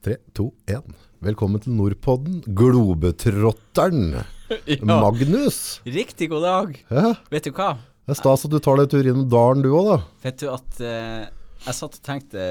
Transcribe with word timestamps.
Tre, 0.00 0.14
to, 0.32 0.46
én. 0.64 0.94
Velkommen 1.20 1.60
til 1.60 1.74
Nordpodden. 1.76 2.38
Globetrotteren. 2.56 4.14
Magnus. 4.88 5.58
Riktig 5.84 6.30
god 6.32 6.46
dag. 6.46 6.78
Ja, 6.88 7.10
Vet 7.28 7.44
du 7.44 7.52
hva? 7.52 7.74
det 8.08 8.14
er 8.14 8.18
stas 8.18 8.46
at 8.48 8.54
du 8.54 8.56
tar 8.64 8.80
deg 8.80 8.86
en 8.88 8.92
tur 8.94 9.08
innom 9.10 9.26
dalen 9.30 9.60
du 9.62 9.68
òg, 9.76 9.90
da. 9.90 9.98
Vet 10.24 10.40
du 10.40 10.46
at 10.50 10.80
eh, 10.80 11.26
jeg 11.66 11.76
satt 11.76 11.98
og 12.00 12.06
tenkte 12.08 12.46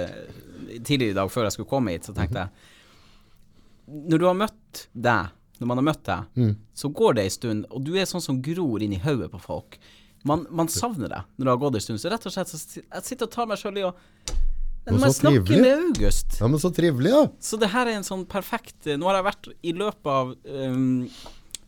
tidligere 0.86 1.16
i 1.16 1.18
dag 1.18 1.32
før 1.34 1.48
jeg 1.48 1.56
skulle 1.58 1.72
komme 1.72 1.96
hit, 1.96 2.06
så 2.06 2.14
tenkte 2.16 2.46
jeg 2.46 3.97
Når 4.13 4.22
du 4.22 4.28
har 4.29 4.38
møtt 4.38 4.84
deg, 4.94 5.34
når 5.58 5.72
man 5.74 5.81
har 5.81 5.88
møtt 5.90 6.06
deg, 6.06 6.54
så 6.78 6.94
går 7.02 7.18
det 7.18 7.26
ei 7.26 7.34
stund, 7.34 7.66
og 7.74 7.81
du 7.84 7.96
er 7.97 8.06
sånn 8.08 8.24
som 8.24 8.38
gror 8.46 8.86
inn 8.86 8.94
i 8.94 9.02
hodet 9.02 9.31
på 9.34 9.42
folk. 9.42 9.79
Man, 10.29 10.46
man 10.54 10.70
savner 10.70 11.10
deg 11.12 11.28
når 11.40 11.47
det 11.50 11.52
har 11.56 11.62
gått 11.66 11.81
ei 11.81 11.84
stund. 11.84 12.00
Så 12.06 12.13
rett 12.13 12.29
og 12.29 12.38
slett 12.38 12.54
så 12.54 12.62
jeg 12.78 13.06
sitter 13.10 13.26
og 13.26 13.34
tar 13.34 13.50
meg 13.50 13.60
sjøl 13.60 13.81
i 13.81 13.88
å 13.90 13.94
Jeg 14.90 15.01
så 15.03 15.12
snakker 15.19 15.46
trivelig. 15.46 15.62
med 15.63 15.85
August 15.90 16.38
Ja, 16.40 16.48
men 16.48 16.62
så 16.62 16.72
trivelig, 16.76 17.12
da. 17.16 17.23
Så 17.44 17.59
det 17.62 17.72
her 17.73 17.90
er 17.90 17.99
en 17.99 18.08
sånn 18.08 18.26
perfekt 18.30 18.90
Nå 18.98 19.09
har 19.09 19.20
jeg 19.20 19.27
vært 19.30 19.50
i 19.62 19.73
løpet 19.77 20.12
av 20.14 20.34
um, 20.36 21.09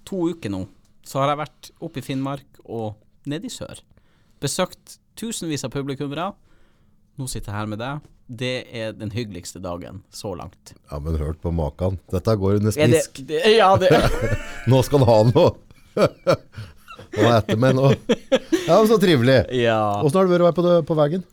to 0.07 0.23
uker 0.33 0.51
nå, 0.51 0.65
så 1.07 1.21
har 1.21 1.33
jeg 1.33 1.41
vært 1.43 1.71
oppe 1.83 2.01
i 2.01 2.05
Finnmark 2.05 2.61
og 2.65 2.95
nede 3.29 3.47
i 3.47 3.53
sør. 3.53 3.79
Besøkt 4.41 4.97
tusenvis 5.19 5.63
av 5.67 5.71
publikummere. 5.73 6.31
Nå 7.19 7.27
sitter 7.29 7.51
jeg 7.51 7.59
her 7.59 7.69
med 7.69 7.81
deg. 7.81 8.09
Det 8.31 8.53
er 8.71 8.93
den 8.95 9.11
hyggeligste 9.11 9.59
dagen 9.61 10.01
så 10.15 10.33
langt. 10.39 10.73
Ja, 10.89 10.99
men 11.03 11.19
hørt 11.19 11.41
på 11.43 11.51
makan. 11.53 11.99
Dette 12.11 12.35
går 12.39 12.61
under 12.61 12.77
Er 12.79 12.93
det, 12.93 13.03
det, 13.27 13.41
ja, 13.57 13.73
det 13.77 13.91
Nå 14.71 14.81
skal 14.87 15.03
han 15.03 15.09
ha 15.11 15.17
noe. 15.33 15.51
Han 17.11 17.27
er 17.27 17.33
etter 17.41 17.59
meg 17.59 17.75
nå. 17.75 17.89
Ja, 17.91 18.77
men 18.77 18.87
så 18.87 18.95
trivelig. 19.01 19.41
Ja. 19.59 19.81
Åssen 19.99 20.21
har 20.21 20.29
det 20.31 20.45
vært 20.45 20.59
på, 20.61 20.75
på 20.87 20.95
veien? 20.95 21.25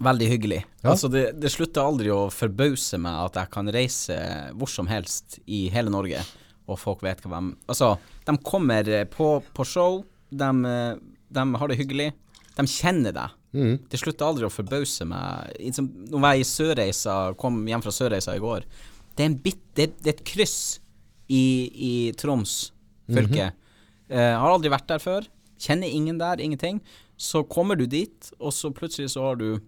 Veldig 0.00 0.28
hyggelig. 0.30 0.60
Ja. 0.80 0.92
Altså 0.94 1.10
det, 1.12 1.24
det 1.40 1.52
slutter 1.52 1.84
aldri 1.84 2.12
å 2.12 2.30
forbause 2.32 2.98
meg 3.00 3.18
at 3.26 3.36
jeg 3.42 3.52
kan 3.52 3.68
reise 3.74 4.16
hvor 4.56 4.70
som 4.72 4.88
helst 4.88 5.38
i 5.44 5.66
hele 5.72 5.92
Norge, 5.92 6.22
og 6.70 6.78
folk 6.80 7.04
vet 7.04 7.20
hva 7.24 7.40
de 7.40 7.54
Altså, 7.68 7.92
de 8.26 8.36
kommer 8.46 8.88
eh, 8.88 9.04
på, 9.10 9.34
på 9.54 9.66
show, 9.68 10.00
de, 10.30 10.50
eh, 10.70 10.94
de 11.36 11.44
har 11.60 11.72
det 11.72 11.78
hyggelig, 11.80 12.10
de 12.56 12.66
kjenner 12.70 13.14
deg. 13.16 13.36
Mm. 13.52 13.74
Det 13.90 13.98
slutter 13.98 14.28
aldri 14.28 14.46
å 14.46 14.52
forbause 14.52 15.04
meg. 15.10 15.56
Nå 15.82 16.22
var 16.22 16.36
jeg 16.36 16.46
i 16.46 16.50
Sørreisa, 16.50 17.16
kom 17.40 17.60
hjem 17.68 17.84
fra 17.84 17.94
Sørreisa 17.94 18.36
i 18.38 18.42
går. 18.42 18.64
Det 19.16 19.24
er, 19.24 19.32
en 19.32 19.40
bit, 19.42 19.60
det, 19.76 19.90
det 20.00 20.12
er 20.12 20.16
et 20.16 20.26
kryss 20.26 20.58
i, 21.28 21.44
i 21.70 21.92
Troms 22.18 22.70
fylke. 23.10 23.50
Eh, 24.10 24.32
har 24.38 24.50
aldri 24.50 24.72
vært 24.72 24.88
der 24.90 25.02
før. 25.02 25.26
Kjenner 25.60 25.90
ingen 25.92 26.18
der, 26.20 26.40
ingenting. 26.40 26.80
Så 27.20 27.42
kommer 27.44 27.76
du 27.76 27.84
dit, 27.90 28.30
og 28.38 28.54
så 28.56 28.72
plutselig 28.74 29.12
så 29.14 29.28
har 29.28 29.40
du 29.40 29.60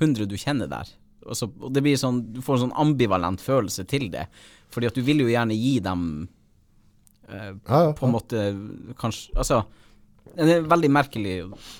100 0.00 0.26
du 0.30 0.36
kjenner 0.38 0.68
der. 0.70 0.88
Og, 1.26 1.34
så, 1.36 1.48
og 1.60 1.72
det 1.74 1.82
blir 1.84 1.98
sånn, 2.00 2.22
du 2.32 2.40
får 2.44 2.56
en 2.56 2.62
sånn 2.68 2.76
ambivalent 2.80 3.42
følelse 3.42 3.84
til 3.90 4.08
det. 4.12 4.26
Fordi 4.72 4.88
at 4.88 4.96
du 4.96 5.02
vil 5.04 5.20
jo 5.24 5.28
gjerne 5.32 5.56
gi 5.56 5.74
dem 5.84 6.02
eh, 7.28 7.52
Ja, 7.68 7.82
ja, 7.88 7.92
på 7.96 8.06
en 8.06 8.12
måte 8.14 8.42
kanskje 9.00 9.32
Altså, 9.40 9.62
det 10.36 10.48
er 10.58 10.66
veldig 10.68 10.90
merkelig. 10.92 11.34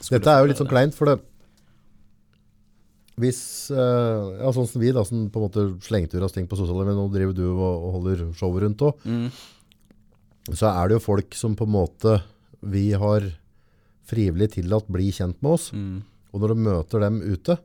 Dette 0.09 0.33
er 0.33 0.41
jo 0.43 0.49
litt 0.51 0.61
sånn 0.61 0.71
kleint, 0.71 0.97
for 0.97 1.11
det 1.13 1.19
Hvis 3.19 3.41
eh, 3.75 4.27
Ja, 4.43 4.51
sånn 4.55 4.69
som 4.71 4.83
vi, 4.83 4.93
da, 4.95 5.05
som 5.07 5.27
på 5.33 5.41
en 5.41 5.47
måte 5.49 5.67
slengte 5.87 6.19
ut 6.19 6.27
av 6.29 6.33
ting 6.35 6.47
på 6.51 6.59
sosiale 6.59 6.85
medier, 6.87 6.99
nå 7.01 7.09
driver 7.15 7.37
du 7.37 7.45
og, 7.51 7.63
og 7.67 7.95
holder 7.99 8.27
show 8.39 8.55
rundt 8.63 8.85
òg, 8.89 9.05
Mm. 9.09 9.29
så 10.55 10.71
er 10.71 10.89
det 10.89 10.97
jo 10.99 11.05
folk 11.05 11.35
som 11.37 11.57
på 11.59 11.67
en 11.69 11.75
måte 11.75 12.19
vi 12.63 12.87
har 12.97 13.27
frivillig 14.09 14.53
tillatt 14.55 14.87
bli 14.89 15.11
kjent 15.13 15.43
med 15.45 15.53
oss. 15.59 15.67
Mm. 15.77 15.99
Og 16.33 16.41
når 16.41 16.55
du 16.55 16.63
møter 16.65 17.03
dem 17.05 17.19
ute, 17.21 17.59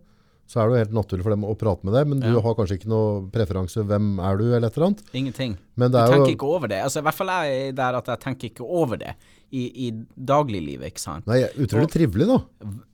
så 0.53 0.59
er 0.61 0.67
det 0.69 0.73
jo 0.75 0.81
helt 0.83 0.97
naturlig 0.99 1.25
for 1.25 1.33
dem 1.33 1.45
å 1.49 1.53
prate 1.57 1.87
med 1.87 1.95
deg, 1.97 2.09
men 2.11 2.19
du 2.21 2.35
har 2.45 2.53
kanskje 2.59 2.75
ikke 2.77 2.89
noe 2.91 3.23
preferanse. 3.33 3.81
Hvem 3.89 4.11
er 4.21 4.37
du, 4.37 4.43
eller 4.53 4.67
et 4.69 4.75
eller 4.77 4.91
annet? 4.91 5.01
Ingenting. 5.17 5.55
Men 5.81 5.89
Du 5.91 5.97
er 5.97 6.11
tenker 6.13 6.29
jo 6.29 6.35
ikke 6.37 6.51
over 6.59 6.69
det. 6.69 6.83
Altså, 6.85 7.01
I 7.01 7.07
hvert 7.07 7.17
fall 7.17 7.31
jeg 7.33 7.55
er 7.71 7.79
der 7.79 7.97
at 7.97 8.11
jeg 8.13 8.21
tenker 8.27 8.51
ikke 8.51 8.67
over 8.83 9.01
det 9.01 9.15
i, 9.49 9.63
i 9.87 9.89
dagliglivet, 10.29 10.93
ikke 10.93 11.01
sant. 11.01 11.25
Nei, 11.29 11.41
utrolig 11.57 11.89
trivelig, 11.93 12.29
da. 12.29 12.37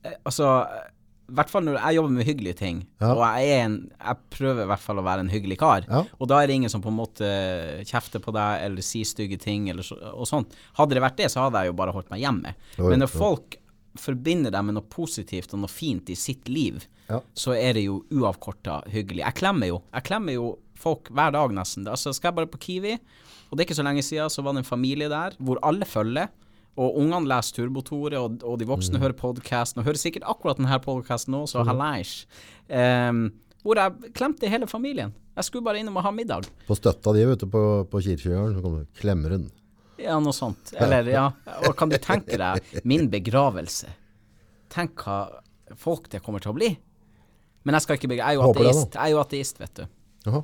Eh, 0.08 0.16
Altså, 0.24 0.48
i 1.30 1.34
hvert 1.38 1.52
fall 1.52 1.62
når 1.62 1.76
jeg 1.78 1.94
jobber 1.94 2.10
med 2.16 2.26
hyggelige 2.26 2.56
ting, 2.58 2.78
Ja. 2.98 3.12
og 3.14 3.20
jeg 3.38 3.60
en 3.62 3.74
Jeg 4.00 4.16
prøver 4.34 4.64
i 4.64 4.66
hvert 4.72 4.82
fall 4.82 4.98
å 4.98 5.04
være 5.06 5.20
en 5.22 5.28
hyggelig 5.30 5.58
kar, 5.60 5.84
Ja. 5.86 6.00
og 6.18 6.28
da 6.32 6.40
er 6.42 6.46
det 6.48 6.56
ingen 6.56 6.72
som 6.72 6.82
på 6.82 6.88
en 6.90 6.96
måte 6.98 7.28
kjefter 7.86 8.18
på 8.24 8.32
deg 8.34 8.64
eller 8.64 8.82
sier 8.82 9.04
stygge 9.06 9.38
ting 9.38 9.68
eller 9.70 9.82
så, 9.86 9.94
og 10.10 10.26
sånt. 10.26 10.56
Hadde 10.76 10.96
det 10.96 11.02
vært 11.04 11.16
det, 11.20 11.30
så 11.30 11.44
hadde 11.46 11.60
jeg 11.62 11.70
jo 11.70 11.76
bare 11.78 11.92
holdt 11.94 12.10
meg 12.10 12.20
hjemme. 12.24 12.54
Men 12.78 12.98
når 13.04 13.12
folk 13.12 13.59
forbinder 13.98 14.52
det 14.54 14.60
med 14.64 14.76
noe 14.76 14.86
positivt 14.86 15.54
og 15.54 15.62
noe 15.64 15.70
fint 15.72 16.10
i 16.10 16.14
sitt 16.14 16.48
liv, 16.48 16.84
Ja. 17.10 17.20
så 17.34 17.56
er 17.58 17.74
det 17.74 17.84
jo 17.84 18.04
uavkorta 18.12 18.82
hyggelig. 18.88 19.24
Jeg 19.24 19.34
klemmer 19.34 19.66
jo. 19.66 19.80
Jeg 19.92 20.04
klemmer 20.06 20.32
jo 20.36 20.58
folk 20.78 21.08
hver 21.10 21.32
dag 21.32 21.50
nesten. 21.50 21.88
Altså, 21.88 22.12
skal 22.14 22.30
jeg 22.30 22.36
bare 22.36 22.46
på 22.52 22.58
Kiwi, 22.62 22.92
og 23.50 23.56
det 23.56 23.64
er 23.64 23.66
ikke 23.68 23.80
så 23.80 23.84
lenge 23.84 24.02
siden, 24.06 24.30
så 24.30 24.42
var 24.46 24.52
det 24.54 24.62
en 24.62 24.68
familie 24.70 25.08
der 25.10 25.34
hvor 25.40 25.58
alle 25.66 25.84
følger. 25.84 26.28
Og 26.78 26.96
ungene 27.02 27.26
leser 27.26 27.56
Turbotore, 27.58 28.16
og, 28.16 28.42
og 28.46 28.58
de 28.60 28.64
voksne 28.64 29.00
hører 29.02 29.12
podkasten, 29.18 29.80
og 29.82 29.84
hører 29.88 29.98
sikkert 29.98 30.22
akkurat 30.30 30.56
denne 30.56 30.78
podkasten 30.80 31.34
nå, 31.34 31.42
så 31.50 31.64
hallais. 31.66 32.26
Um, 32.70 33.32
hvor 33.66 33.76
jeg 33.76 34.12
klemte 34.16 34.48
hele 34.48 34.66
familien. 34.70 35.10
Jeg 35.36 35.44
skulle 35.44 35.64
bare 35.66 35.80
innom 35.82 35.96
og 35.98 36.04
ha 36.06 36.12
middag. 36.14 36.46
På 36.68 36.76
støtta 36.78 37.12
di 37.12 37.24
ute 37.26 37.46
på, 37.50 37.84
på 37.90 38.00
Kirkegården, 38.06 38.54
så 38.56 38.62
kommer 38.64 38.86
Klemmerund. 39.00 39.50
Ja, 40.00 40.18
noe 40.22 40.34
sånt. 40.36 40.72
Eller, 40.80 41.08
ja. 41.12 41.26
Og 41.68 41.74
kan 41.78 41.92
du 41.92 41.98
tenke 42.00 42.38
deg 42.40 42.80
min 42.88 43.08
begravelse? 43.12 43.90
Tenk 44.72 45.04
hva 45.04 45.20
folk 45.78 46.08
det 46.12 46.22
kommer 46.24 46.42
til 46.42 46.52
å 46.52 46.56
bli. 46.56 46.70
Men 47.66 47.76
jeg 47.76 47.84
skal 47.84 47.98
ikke 47.98 48.10
begrave. 48.14 48.32
Jeg 48.32 48.38
er 48.38 48.40
jo 48.40 48.50
ateist, 48.50 48.96
jeg 48.96 49.04
er 49.04 49.12
jo 49.12 49.20
ateist 49.20 49.60
vet 49.60 49.82
du. 49.82 49.84
Aha. 50.30 50.42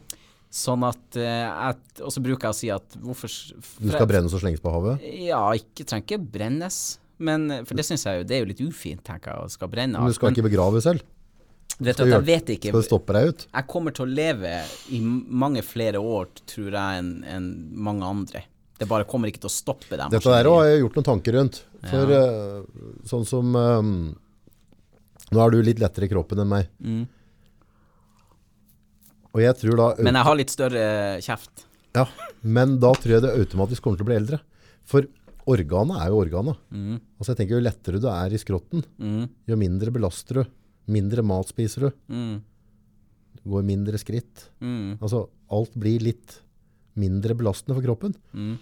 Sånn 0.57 0.85
at 0.87 1.17
eh, 1.21 1.73
Og 2.07 2.13
så 2.15 2.23
bruker 2.23 2.47
jeg 2.49 2.55
å 2.55 2.57
si 2.57 2.69
at 2.73 2.95
hvorfor 3.03 3.29
Du 3.29 3.91
skal 3.91 4.07
brennes 4.09 4.33
og 4.33 4.41
slenges 4.41 4.63
på 4.63 4.73
havet? 4.73 5.03
Ja, 5.27 5.41
ikke 5.59 5.85
trenger 5.85 6.07
ikke 6.07 6.21
brennes. 6.37 6.79
Men, 7.19 7.51
eh, 7.51 7.65
for 7.67 7.77
det 7.77 7.85
syns 7.89 8.07
jeg 8.07 8.23
jo 8.23 8.29
Det 8.29 8.37
er 8.37 8.45
jo 8.45 8.49
litt 8.53 8.63
ufint, 8.63 9.03
tenker 9.05 9.33
jeg, 9.35 9.43
å 9.43 9.53
skal 9.53 9.71
brenne 9.73 10.01
Men 10.01 10.13
du 10.13 10.17
skal 10.17 10.33
ikke 10.33 10.49
begrave 10.49 10.83
selv? 10.85 11.05
vet 11.77 11.99
du 11.99 12.07
at 12.07 12.13
jeg 12.15 12.25
vet 12.25 12.51
ikke 12.55 12.71
Skal 12.71 12.81
det 12.81 12.89
stoppe 12.89 13.17
deg 13.17 13.31
ut? 13.33 13.47
Jeg 13.51 13.69
kommer 13.69 13.93
til 13.97 14.07
å 14.07 14.09
leve 14.09 14.53
i 14.97 15.01
mange 15.03 15.61
flere 15.67 16.01
år, 16.01 16.31
tror 16.49 16.71
jeg, 16.71 17.01
enn 17.03 17.11
enn 17.29 17.49
mange 17.89 18.07
andre. 18.09 18.45
Det 18.77 18.89
bare 18.91 19.07
kommer 19.09 19.31
ikke 19.31 19.41
til 19.41 19.49
å 19.51 19.55
stoppe 19.57 19.97
dem. 19.97 20.11
Dette 20.13 20.29
der 20.33 20.49
har 20.51 20.65
jeg 20.69 20.83
gjort 20.83 20.97
noen 20.99 21.07
tanker 21.09 21.37
rundt. 21.39 21.63
For 21.87 22.13
eh, 22.13 22.63
sånn 23.09 23.25
som 23.29 23.55
um, 23.57 23.93
Nå 25.33 25.41
er 25.43 25.55
du 25.55 25.61
litt 25.65 25.81
lettere 25.83 26.07
i 26.07 26.11
kroppen 26.11 26.43
enn 26.43 26.51
meg. 26.51 26.69
Mm. 26.83 27.05
Og 29.37 29.43
jeg 29.45 29.57
tror 29.61 29.81
da 29.81 29.87
Men 30.01 30.17
jeg 30.19 30.29
har 30.29 30.39
litt 30.39 30.53
større 30.55 30.85
kjeft. 31.25 31.65
Ja, 31.97 32.05
men 32.45 32.77
da 32.83 32.93
tror 32.97 33.17
jeg 33.17 33.25
det 33.25 33.35
automatisk 33.41 33.85
kommer 33.85 34.01
til 34.01 34.07
å 34.07 34.11
bli 34.11 34.19
eldre. 34.21 34.41
For 34.87 35.07
organet 35.49 36.01
er 36.03 36.11
jo 36.13 36.21
organet. 36.21 36.61
Mm. 36.75 36.99
Altså 37.17 37.33
jeg 37.33 37.41
tenker 37.43 37.57
Jo 37.59 37.65
lettere 37.65 38.01
du 38.03 38.09
er 38.13 38.35
i 38.35 38.41
skrotten, 38.43 38.85
Mm. 38.99 39.29
jo 39.49 39.57
mindre 39.57 39.93
belaster 39.95 40.43
du. 40.43 40.51
Mindre 40.93 41.23
mat 41.27 41.49
spiser 41.51 41.89
du. 41.89 41.91
Mm. 42.13 42.35
Du 43.43 43.51
går 43.51 43.65
mindre 43.67 43.99
skritt. 43.99 44.49
Mm. 44.61 44.99
Altså 45.01 45.27
alt 45.51 45.75
blir 45.79 46.01
litt 46.03 46.41
mindre 46.97 47.35
belastende 47.39 47.77
for 47.79 47.85
kroppen. 47.87 48.15
Mm. 48.35 48.57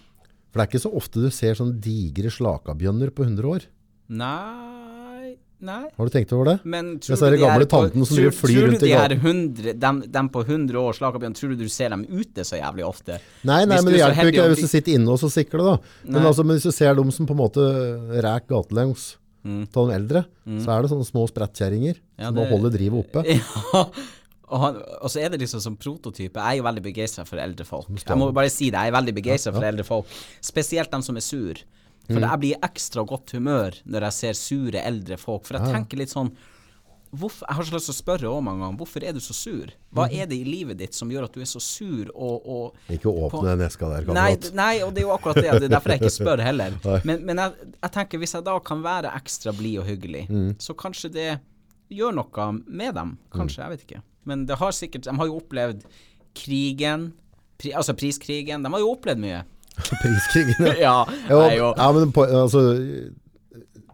For 0.50 0.60
det 0.60 0.64
er 0.66 0.70
ikke 0.72 0.84
så 0.86 0.92
ofte 0.94 1.22
du 1.24 1.30
ser 1.34 1.54
sånne 1.58 1.80
digre 1.82 2.30
slakabjønner 2.30 3.10
på 3.14 3.24
100 3.26 3.48
år. 3.56 3.64
Nei 4.08 5.36
Nei. 5.64 5.86
Har 5.96 6.04
du 6.04 6.12
tenkt 6.12 6.32
over 6.36 6.44
det? 6.50 6.54
Men 6.68 6.98
de 7.00 7.16
de 7.16 7.36
gamle 7.40 7.64
tantene 7.70 8.04
som 8.04 8.18
tror- 8.18 8.34
flyr 8.36 8.66
rundt 8.66 8.82
i 8.84 8.90
gaten? 8.90 9.20
100, 9.22 9.72
dem, 9.80 10.00
de 10.12 10.22
på 10.28 10.42
100 10.44 10.76
år 10.76 10.92
slakabjørn, 10.98 11.32
tror 11.38 11.54
du 11.54 11.62
du 11.62 11.68
ser 11.72 11.88
dem 11.94 12.02
ute 12.04 12.44
så 12.44 12.58
jævlig 12.60 12.84
ofte? 12.84 13.16
Nei, 13.48 13.64
nei, 13.64 13.78
men 13.80 13.86
det 13.94 13.94
er 14.02 14.12
hjelper 14.12 14.28
ikke 14.28 14.48
hvis 14.52 14.60
du 14.60 14.68
sitter 14.68 14.92
inne 14.98 15.08
og 15.14 15.18
så 15.22 15.30
sikler, 15.32 15.64
da. 15.64 15.76
Men, 16.04 16.20
altså, 16.28 16.44
men 16.44 16.58
hvis 16.58 16.66
du 16.68 16.72
ser 16.74 16.92
dem 16.98 17.10
som 17.10 17.24
på 17.26 17.32
en 17.32 17.40
måte 17.40 17.64
ræk 18.26 18.48
gatelangs 18.50 19.16
Mm. 19.44 19.66
av 19.76 19.88
de 19.88 19.94
eldre, 19.94 20.24
så 20.64 20.68
er 20.72 20.82
det 20.82 20.90
sånne 20.90 21.04
små 21.04 21.26
sprettkjerringer 21.28 21.96
Ja, 22.18 22.26
som 22.28 22.34
det- 22.34 22.44
må 22.44 22.50
holde 22.50 22.70
drivet 22.76 23.04
oppe. 23.04 23.24
Ja. 23.74 23.84
Og, 24.54 24.60
han, 24.62 24.76
og 25.02 25.10
så 25.10 25.18
er 25.24 25.32
det 25.34 25.40
liksom 25.42 25.60
som 25.64 25.74
prototype. 25.80 26.38
Jeg 26.38 26.46
er 26.46 26.60
jo 26.60 26.66
veldig 26.68 26.82
begeistra 26.84 27.24
for 27.26 27.40
eldre 27.42 27.64
folk. 27.66 27.88
Jeg 27.98 28.18
må 28.20 28.28
bare 28.36 28.52
si 28.54 28.68
det, 28.70 28.78
jeg 28.78 28.92
er 28.92 28.94
veldig 28.94 29.14
begeistra 29.16 29.52
for 29.56 29.66
eldre 29.66 29.84
folk. 29.88 30.06
Spesielt 30.44 30.92
dem 30.94 31.02
som 31.02 31.16
er 31.18 31.24
sur. 31.26 31.54
For 32.06 32.20
Mm. 32.20 32.26
jeg 32.30 32.40
blir 32.40 32.54
i 32.54 32.60
ekstra 32.68 33.02
godt 33.08 33.30
humør 33.32 33.78
når 33.88 34.00
jeg 34.06 34.12
ser 34.12 34.34
sure 34.36 34.80
eldre 34.84 35.16
folk. 35.18 35.46
For 35.48 35.56
jeg 35.58 35.72
tenker 35.72 35.96
litt 35.98 36.10
sånn 36.12 36.30
hvorfor, 37.14 37.46
Jeg 37.48 37.56
har 37.56 37.64
så 37.64 37.74
lyst 37.76 37.86
til 37.88 37.94
å 37.94 38.02
spørre 38.02 38.28
også 38.30 38.42
mange 38.44 38.60
ganger 38.64 38.78
hvorfor 38.80 39.04
er 39.08 39.12
du 39.16 39.20
så 39.20 39.32
sur? 39.34 39.66
Hva 39.94 40.08
Mhm. 40.10 40.14
er 40.20 40.26
det 40.26 40.36
i 40.36 40.44
livet 40.44 40.76
ditt 40.78 40.94
som 40.94 41.08
gjør 41.10 41.24
at 41.24 41.32
du 41.32 41.40
er 41.40 41.44
så 41.46 41.60
sur 41.62 42.10
og, 42.14 42.42
og 42.46 42.74
Ikke 42.90 43.06
åpne 43.08 43.56
den 43.56 43.66
eska 43.68 43.88
der, 43.88 44.12
Nei, 44.12 44.34
kamerat. 44.36 44.52
nei, 44.54 44.80
og 44.82 44.94
det 44.94 45.02
er 45.02 45.06
jo 45.06 45.16
akkurat 45.16 45.34
det. 45.36 45.50
Det 45.60 45.62
er 45.64 45.68
derfor 45.78 45.88
jeg 45.94 46.00
ikke 46.00 46.18
spør 46.20 46.42
heller. 46.42 46.70
Nei. 46.84 47.00
Men, 47.04 47.24
men 47.24 47.36
jeg, 47.36 47.52
jeg 47.82 47.92
tenker 47.92 48.18
hvis 48.18 48.34
jeg 48.34 48.44
da 48.44 48.58
kan 48.60 48.82
være 48.82 49.14
ekstra 49.14 49.52
blid 49.56 49.78
og 49.78 49.86
hyggelig, 49.86 50.28
Mm. 50.28 50.54
så 50.58 50.74
kanskje 50.74 51.12
det 51.12 51.40
gjør 51.90 52.14
noe 52.14 52.52
med 52.66 52.94
dem. 52.94 53.16
Mm. 53.32 53.38
Kanskje, 53.40 53.58
jeg 53.62 53.70
vet 53.70 53.86
ikke. 53.86 54.02
Men 54.24 54.46
det 54.48 54.56
har 54.60 54.72
sikkert 54.72 55.04
De 55.08 55.14
har 55.18 55.26
jo 55.30 55.36
opplevd 55.40 55.82
krigen, 56.34 57.12
pri, 57.60 57.72
altså 57.78 57.94
priskrigen. 57.98 58.64
De 58.64 58.72
har 58.72 58.82
jo 58.82 58.92
opplevd 58.94 59.20
mye. 59.22 59.42
Priskrigen, 60.02 60.66
ja. 60.78 60.96
ja, 61.28 61.38
Jo, 61.56 61.72
ja, 61.76 61.86
men 61.96 62.12
på, 62.14 62.22
altså, 62.26 62.60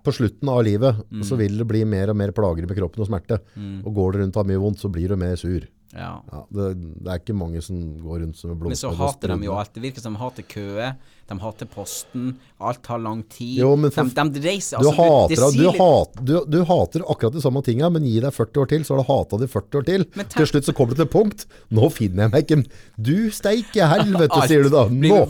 på 0.04 0.12
slutten 0.16 0.48
av 0.52 0.62
livet 0.64 0.96
Mm. 1.10 1.22
så 1.24 1.36
vil 1.36 1.56
det 1.58 1.66
bli 1.68 1.82
mer 1.88 2.10
og 2.12 2.16
mer 2.16 2.32
plager 2.36 2.66
med 2.68 2.76
kroppen 2.76 3.02
og 3.04 3.08
smerte. 3.08 3.40
Og 3.84 3.92
går 3.96 4.12
det 4.12 4.20
rundt 4.22 4.36
og 4.36 4.42
har 4.44 4.48
mye 4.52 4.60
vondt, 4.62 4.80
så 4.80 4.88
blir 4.92 5.08
du 5.12 5.16
mer 5.20 5.36
sur. 5.40 5.66
Ja. 5.92 6.20
Ja, 6.30 6.44
det, 6.54 6.66
det 7.02 7.08
er 7.10 7.18
ikke 7.18 7.34
mange 7.34 7.60
som 7.66 7.76
går 7.98 8.20
rundt 8.22 8.38
som 8.38 8.52
blomster. 8.54 8.68
Men 8.70 8.78
så 8.78 8.92
hater 8.96 9.32
de 9.34 9.48
jo 9.48 9.56
alt. 9.58 9.72
Det 9.74 9.82
virker 9.82 10.04
som 10.04 10.14
de 10.14 10.20
hater 10.22 10.46
køer. 10.46 10.92
De 11.30 11.36
hater 11.38 11.68
Posten. 11.70 12.32
Alt 12.60 12.82
tar 12.84 12.98
lang 12.98 13.22
tid. 13.30 13.60
Jo, 13.62 13.70
for- 13.94 14.10
de, 14.10 14.24
de 14.34 14.40
reiser 14.44 14.82
Du, 14.82 14.88
altså, 14.90 15.04
hater, 15.06 15.36
du, 15.36 15.62
du, 15.62 15.68
hat, 15.78 16.18
du, 16.26 16.32
du 16.56 16.58
hater 16.66 17.04
akkurat 17.06 17.32
de 17.38 17.40
samme 17.44 17.62
tinga, 17.64 17.88
men 17.94 18.02
gi 18.04 18.16
deg 18.20 18.34
40 18.34 18.60
år 18.64 18.68
til, 18.74 18.84
så 18.84 18.96
har 18.96 19.04
du 19.04 19.08
hata 19.12 19.38
det 19.44 19.48
40 19.54 19.78
år 19.80 19.86
til. 19.86 20.06
Men 20.18 20.26
tenk- 20.26 20.36
Til 20.42 20.50
slutt 20.50 20.68
så 20.68 20.74
kommer 20.76 20.92
du 20.96 21.00
til 21.00 21.06
et 21.06 21.14
punkt. 21.14 21.46
Nå 21.70 21.88
finner 21.94 22.26
jeg 22.26 22.34
meg 22.34 22.44
ikke 22.50 22.60
Du 22.98 23.14
steike 23.30 23.88
helvete, 23.94 24.34
Alt. 24.34 24.50
sier 24.50 24.66
du 24.66 24.70
da. 24.74 24.84
Nå! 24.90 25.22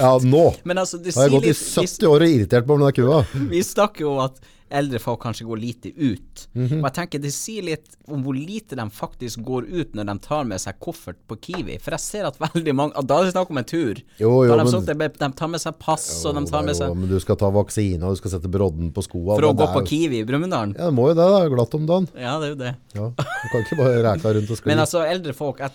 Ja, 0.00 0.14
nå 0.22 0.46
Men 0.64 0.78
altså, 0.78 1.02
har 1.02 1.28
jeg 1.28 1.36
gått 1.36 1.50
i 1.50 1.54
70 1.58 2.06
år 2.08 2.22
og 2.22 2.28
irritert 2.38 2.66
meg 2.66 2.74
om 2.78 2.86
den 2.86 2.96
kua. 3.02 3.22
vi 3.50 3.62
snakker 3.66 4.06
jo 4.06 4.16
at 4.22 4.38
eldre 4.72 4.96
folk 5.04 5.20
kanskje 5.20 5.44
går 5.44 5.58
lite 5.60 5.90
ut. 6.00 6.46
Mhm. 6.56 6.78
Og 6.80 6.86
jeg 6.88 6.94
tenker 6.96 7.20
det 7.20 7.32
sier 7.36 7.60
litt 7.66 7.90
om 8.08 8.22
hvor 8.24 8.32
lite 8.32 8.72
de 8.78 8.86
faktisk 8.88 9.42
går 9.44 9.66
ut 9.68 9.92
når 9.98 10.06
de 10.08 10.14
tar 10.24 10.46
med 10.48 10.62
seg 10.62 10.78
koffert 10.80 11.18
på 11.28 11.36
Kiwi. 11.44 11.76
For 11.78 11.92
jeg 11.92 12.00
ser 12.00 12.24
at 12.30 12.38
veldig 12.40 12.72
mange 12.78 13.04
Da 13.04 13.18
er 13.20 13.26
det 13.28 13.34
snakk 13.34 13.50
om 13.52 13.58
en 13.60 13.68
tur. 13.68 14.00
Jo, 14.16 14.30
jo, 14.46 14.48
Da 14.48 14.56
har 14.56 14.64
de, 14.64 14.70
men- 14.96 15.10
at 15.12 15.18
de, 15.20 15.28
de 15.32 15.38
tar 15.40 15.48
med 15.50 15.62
seg 15.64 15.78
pass, 15.80 16.04
og 16.28 16.36
de 16.36 16.44
tar 16.50 16.62
med 16.66 16.74
Jo, 16.76 16.78
seg 16.82 16.94
men 17.00 17.08
du 17.10 17.16
skal 17.24 17.38
ta 17.40 17.48
vaksine, 17.54 18.02
og 18.04 18.12
du 18.14 18.20
skal 18.20 18.34
sette 18.36 18.50
brodden 18.52 18.92
på 18.94 19.02
skoa. 19.06 19.38
For 19.40 19.48
å 19.48 19.54
gå 19.56 19.66
på 19.72 19.80
jo- 19.82 19.88
Kiwi 19.88 20.20
i 20.20 20.26
Brumunddal. 20.28 20.76
Ja, 20.76 20.90
det 20.90 20.94
må 20.98 21.08
jo 21.10 21.16
det. 21.16 21.24
Det 21.24 21.40
er 21.40 21.48
jo 21.48 21.54
Glatt 21.56 21.74
om 21.80 21.86
dagen. 21.88 22.08
Ja, 22.14 22.36
det 22.38 22.46
er 22.46 22.54
jo 22.54 22.60
det. 22.62 22.74
Ja, 22.94 23.08
Du 23.16 23.48
kan 23.50 23.64
ikke 23.66 23.80
bare 23.80 24.02
ræka 24.06 24.34
rundt 24.36 24.50
og 24.52 24.60
skli. 24.60 24.70
Men 24.70 24.78
altså, 24.84 25.02
eldre 25.08 25.32
folk 25.34 25.58
jeg, 25.64 25.72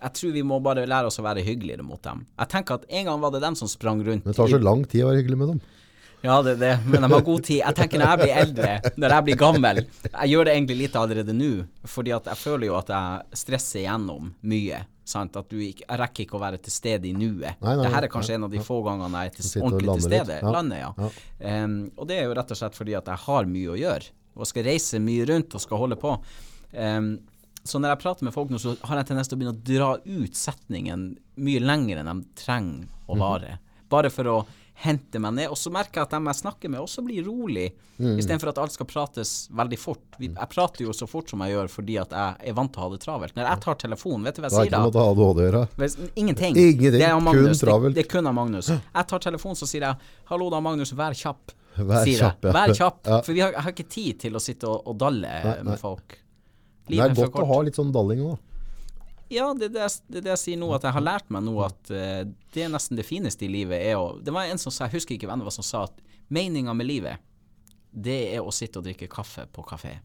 jeg 0.00 0.12
tror 0.16 0.32
vi 0.32 0.42
må 0.46 0.60
bare 0.64 0.86
lære 0.88 1.10
oss 1.10 1.18
å 1.20 1.26
være 1.26 1.42
hyggeligere 1.44 1.84
mot 1.84 2.00
dem. 2.06 2.24
Jeg 2.38 2.48
tenker 2.54 2.78
at 2.80 2.86
En 2.88 3.04
gang 3.10 3.20
var 3.20 3.30
det 3.34 3.42
dem 3.42 3.54
som 3.58 3.68
sprang 3.68 3.98
rundt 4.06 4.24
Men 4.24 4.32
det 4.32 4.36
tar 4.38 4.48
så 4.48 4.62
lang 4.62 4.86
tid 4.88 5.04
å 5.04 5.10
være 5.10 5.20
hyggelig 5.24 5.38
med 5.42 5.48
dem. 5.54 5.60
Ja, 6.22 6.42
det 6.44 6.58
er 6.58 6.60
det, 6.60 6.72
men 6.84 7.00
de 7.00 7.08
har 7.08 7.22
god 7.24 7.44
tid. 7.48 7.62
Jeg 7.64 7.74
tenker 7.78 7.98
når 8.02 8.10
jeg 8.10 8.18
blir 8.20 8.34
eldre, 8.42 8.92
når 9.00 9.08
jeg 9.16 9.24
blir 9.24 9.36
gammel 9.40 9.78
Jeg 9.80 10.28
gjør 10.34 10.44
det 10.44 10.52
egentlig 10.54 10.76
litt 10.82 10.96
allerede 11.00 11.32
nå, 11.32 11.52
fordi 11.88 12.12
at 12.12 12.26
jeg 12.28 12.36
føler 12.36 12.66
jo 12.68 12.74
at 12.76 12.88
jeg 12.92 13.38
stresser 13.40 13.80
igjennom 13.86 14.26
mye. 14.44 14.82
Sant? 15.10 15.36
At 15.40 15.48
du 15.50 15.56
ikke, 15.58 15.84
jeg 15.88 15.98
rekker 16.00 16.24
ikke 16.26 16.38
å 16.38 16.42
være 16.42 16.60
til 16.62 16.72
stede 16.74 17.08
i 17.10 17.12
nuet. 17.16 17.56
Nei, 17.60 17.74
nei, 17.74 17.76
Dette 17.82 17.90
er 17.98 18.06
nei, 18.06 18.10
kanskje 18.14 18.36
en 18.38 18.46
av 18.46 18.52
de 18.54 18.62
få 18.64 18.78
gangene 18.86 19.24
jeg 19.24 19.32
er 19.32 19.34
til, 19.40 19.48
ordentlig 19.66 19.96
til 19.98 20.06
stede. 20.06 20.38
Ja. 20.42 20.52
Landet, 20.54 20.84
ja. 20.84 21.10
Em, 21.50 21.74
og 21.96 22.06
det 22.10 22.20
er 22.20 22.28
jo 22.28 22.36
rett 22.38 22.54
og 22.54 22.60
slett 22.62 22.78
fordi 22.78 22.94
at 22.98 23.10
jeg 23.10 23.24
har 23.26 23.50
mye 23.50 23.74
å 23.74 23.78
gjøre, 23.80 24.12
og 24.36 24.46
skal 24.46 24.64
reise 24.70 25.00
mye 25.02 25.26
rundt 25.28 25.54
og 25.58 25.60
skal 25.66 25.82
holde 25.82 25.98
på. 26.00 26.14
Um, 26.72 27.10
så 27.66 27.76
når 27.82 27.92
jeg 27.92 28.00
prater 28.00 28.24
med 28.24 28.32
folk 28.32 28.48
nå, 28.54 28.56
så 28.62 28.72
har 28.88 28.96
jeg 29.02 29.10
tendens 29.10 29.28
til 29.28 29.36
å 29.36 29.40
begynne 29.42 29.58
å 29.58 29.64
dra 29.68 29.88
ut 30.00 30.38
setningen 30.38 31.02
mye 31.44 31.60
lenger 31.60 32.00
enn 32.00 32.08
de 32.22 32.30
trenger 32.40 32.86
å 33.10 33.16
Mhm. 33.18 33.20
vare. 33.20 33.58
Bare 33.90 34.08
for 34.14 34.24
å 34.24 34.36
hente 34.80 35.20
meg 35.20 35.34
ned. 35.36 35.50
Og 35.52 35.58
så 35.60 35.70
merker 35.72 36.00
jeg 36.00 36.08
at 36.08 36.14
dem 36.16 36.28
jeg 36.30 36.38
snakker 36.40 36.72
med, 36.72 36.80
også 36.80 37.04
blir 37.06 37.24
rolig, 37.26 37.70
Mm. 38.00 38.14
istedenfor 38.16 38.48
at 38.48 38.58
alt 38.62 38.72
skal 38.72 38.86
prates 38.88 39.30
veldig 39.52 39.76
fort. 39.76 40.00
Vi, 40.16 40.30
jeg 40.32 40.48
prater 40.48 40.86
jo 40.86 40.92
så 40.96 41.04
fort 41.04 41.28
som 41.28 41.42
jeg 41.44 41.52
gjør 41.52 41.68
fordi 41.68 41.98
at 42.00 42.14
jeg 42.16 42.48
er 42.48 42.54
vant 42.56 42.72
til 42.72 42.80
å 42.80 42.86
ha 42.86 42.92
det 42.94 43.00
travelt. 43.02 43.34
Når 43.36 43.44
jeg 43.44 43.60
tar 43.60 43.74
telefonen, 43.82 44.24
vet 44.24 44.38
du 44.38 44.40
hva 44.40 44.48
Det 44.48 44.56
jeg 44.56 44.56
sier 44.56 44.70
ikke 44.70 44.80
noe 44.80 44.88
er 44.88 45.10
ikke 45.10 45.18
noe 45.20 45.34
å 45.34 45.44
gjøre. 45.44 46.08
Ingenting. 46.16 46.56
Ingenting, 46.56 46.96
Det 46.96 47.02
er 47.10 47.20
Magnus. 47.20 47.60
kun 47.60 47.68
travelt. 47.68 47.94
Det, 47.94 48.00
det 48.00 48.06
er 48.06 48.10
kun 48.14 48.26
av 48.30 48.34
Magnus. 48.38 48.70
Jeg 48.72 49.06
tar 49.12 49.18
telefonen, 49.18 49.56
så 49.60 49.68
sier 49.68 49.84
jeg 49.84 49.96
'hallo 50.30 50.48
da, 50.50 50.60
Magnus, 50.60 50.92
vær 50.96 51.12
kjapp'. 51.12 51.52
Vær 51.76 52.04
sier 52.04 52.18
kjapp, 52.24 52.44
ja. 52.48 52.52
Vær 52.52 52.74
kjapp. 52.74 52.98
Ja. 53.10 53.20
For 53.20 53.32
vi 53.36 53.40
har, 53.40 53.52
har 53.52 53.70
ikke 53.70 53.88
tid 53.88 54.18
til 54.18 54.32
å 54.32 54.40
sitte 54.40 54.64
og, 54.64 54.80
og 54.86 54.96
dalle 54.96 55.28
nei. 55.44 55.62
med 55.62 55.78
folk. 55.78 56.16
Det 56.88 56.98
er 56.98 57.14
godt 57.14 57.36
å 57.36 57.46
ha 57.46 57.60
litt 57.62 57.76
sånn 57.76 57.92
dalling 57.92 58.24
òg. 58.32 58.38
Ja, 59.30 59.48
det 59.54 59.68
er 59.70 59.74
det, 59.76 59.80
jeg- 59.84 60.02
det 60.10 60.18
er 60.18 60.24
det 60.26 60.32
jeg 60.34 60.38
sier 60.44 60.58
nå, 60.58 60.68
at 60.74 60.82
jeg 60.88 60.92
har 60.96 61.04
lært 61.06 61.28
meg 61.30 61.44
nå 61.46 61.54
at 61.64 61.90
uh, 61.94 62.24
det 62.54 62.64
er 62.64 62.72
nesten 62.72 62.96
det 62.98 63.06
fineste 63.06 63.46
i 63.46 63.50
livet 63.52 63.78
er 63.78 63.94
å 64.00 64.08
Det 64.22 64.32
var 64.34 64.50
en 64.50 64.58
som 64.58 64.72
sa, 64.74 64.88
jeg 64.88 64.98
husker 64.98 65.14
ikke 65.14 65.28
hvem 65.30 65.38
det 65.44 65.48
var 65.50 65.54
som 65.54 65.66
sa 65.66 65.84
at 65.86 66.00
meninga 66.30 66.74
med 66.74 66.86
livet, 66.86 67.18
det 67.92 68.34
er 68.36 68.42
å 68.42 68.50
sitte 68.54 68.78
og 68.78 68.84
drikke 68.86 69.08
kaffe 69.10 69.46
på 69.50 69.62
kafé. 69.66 69.96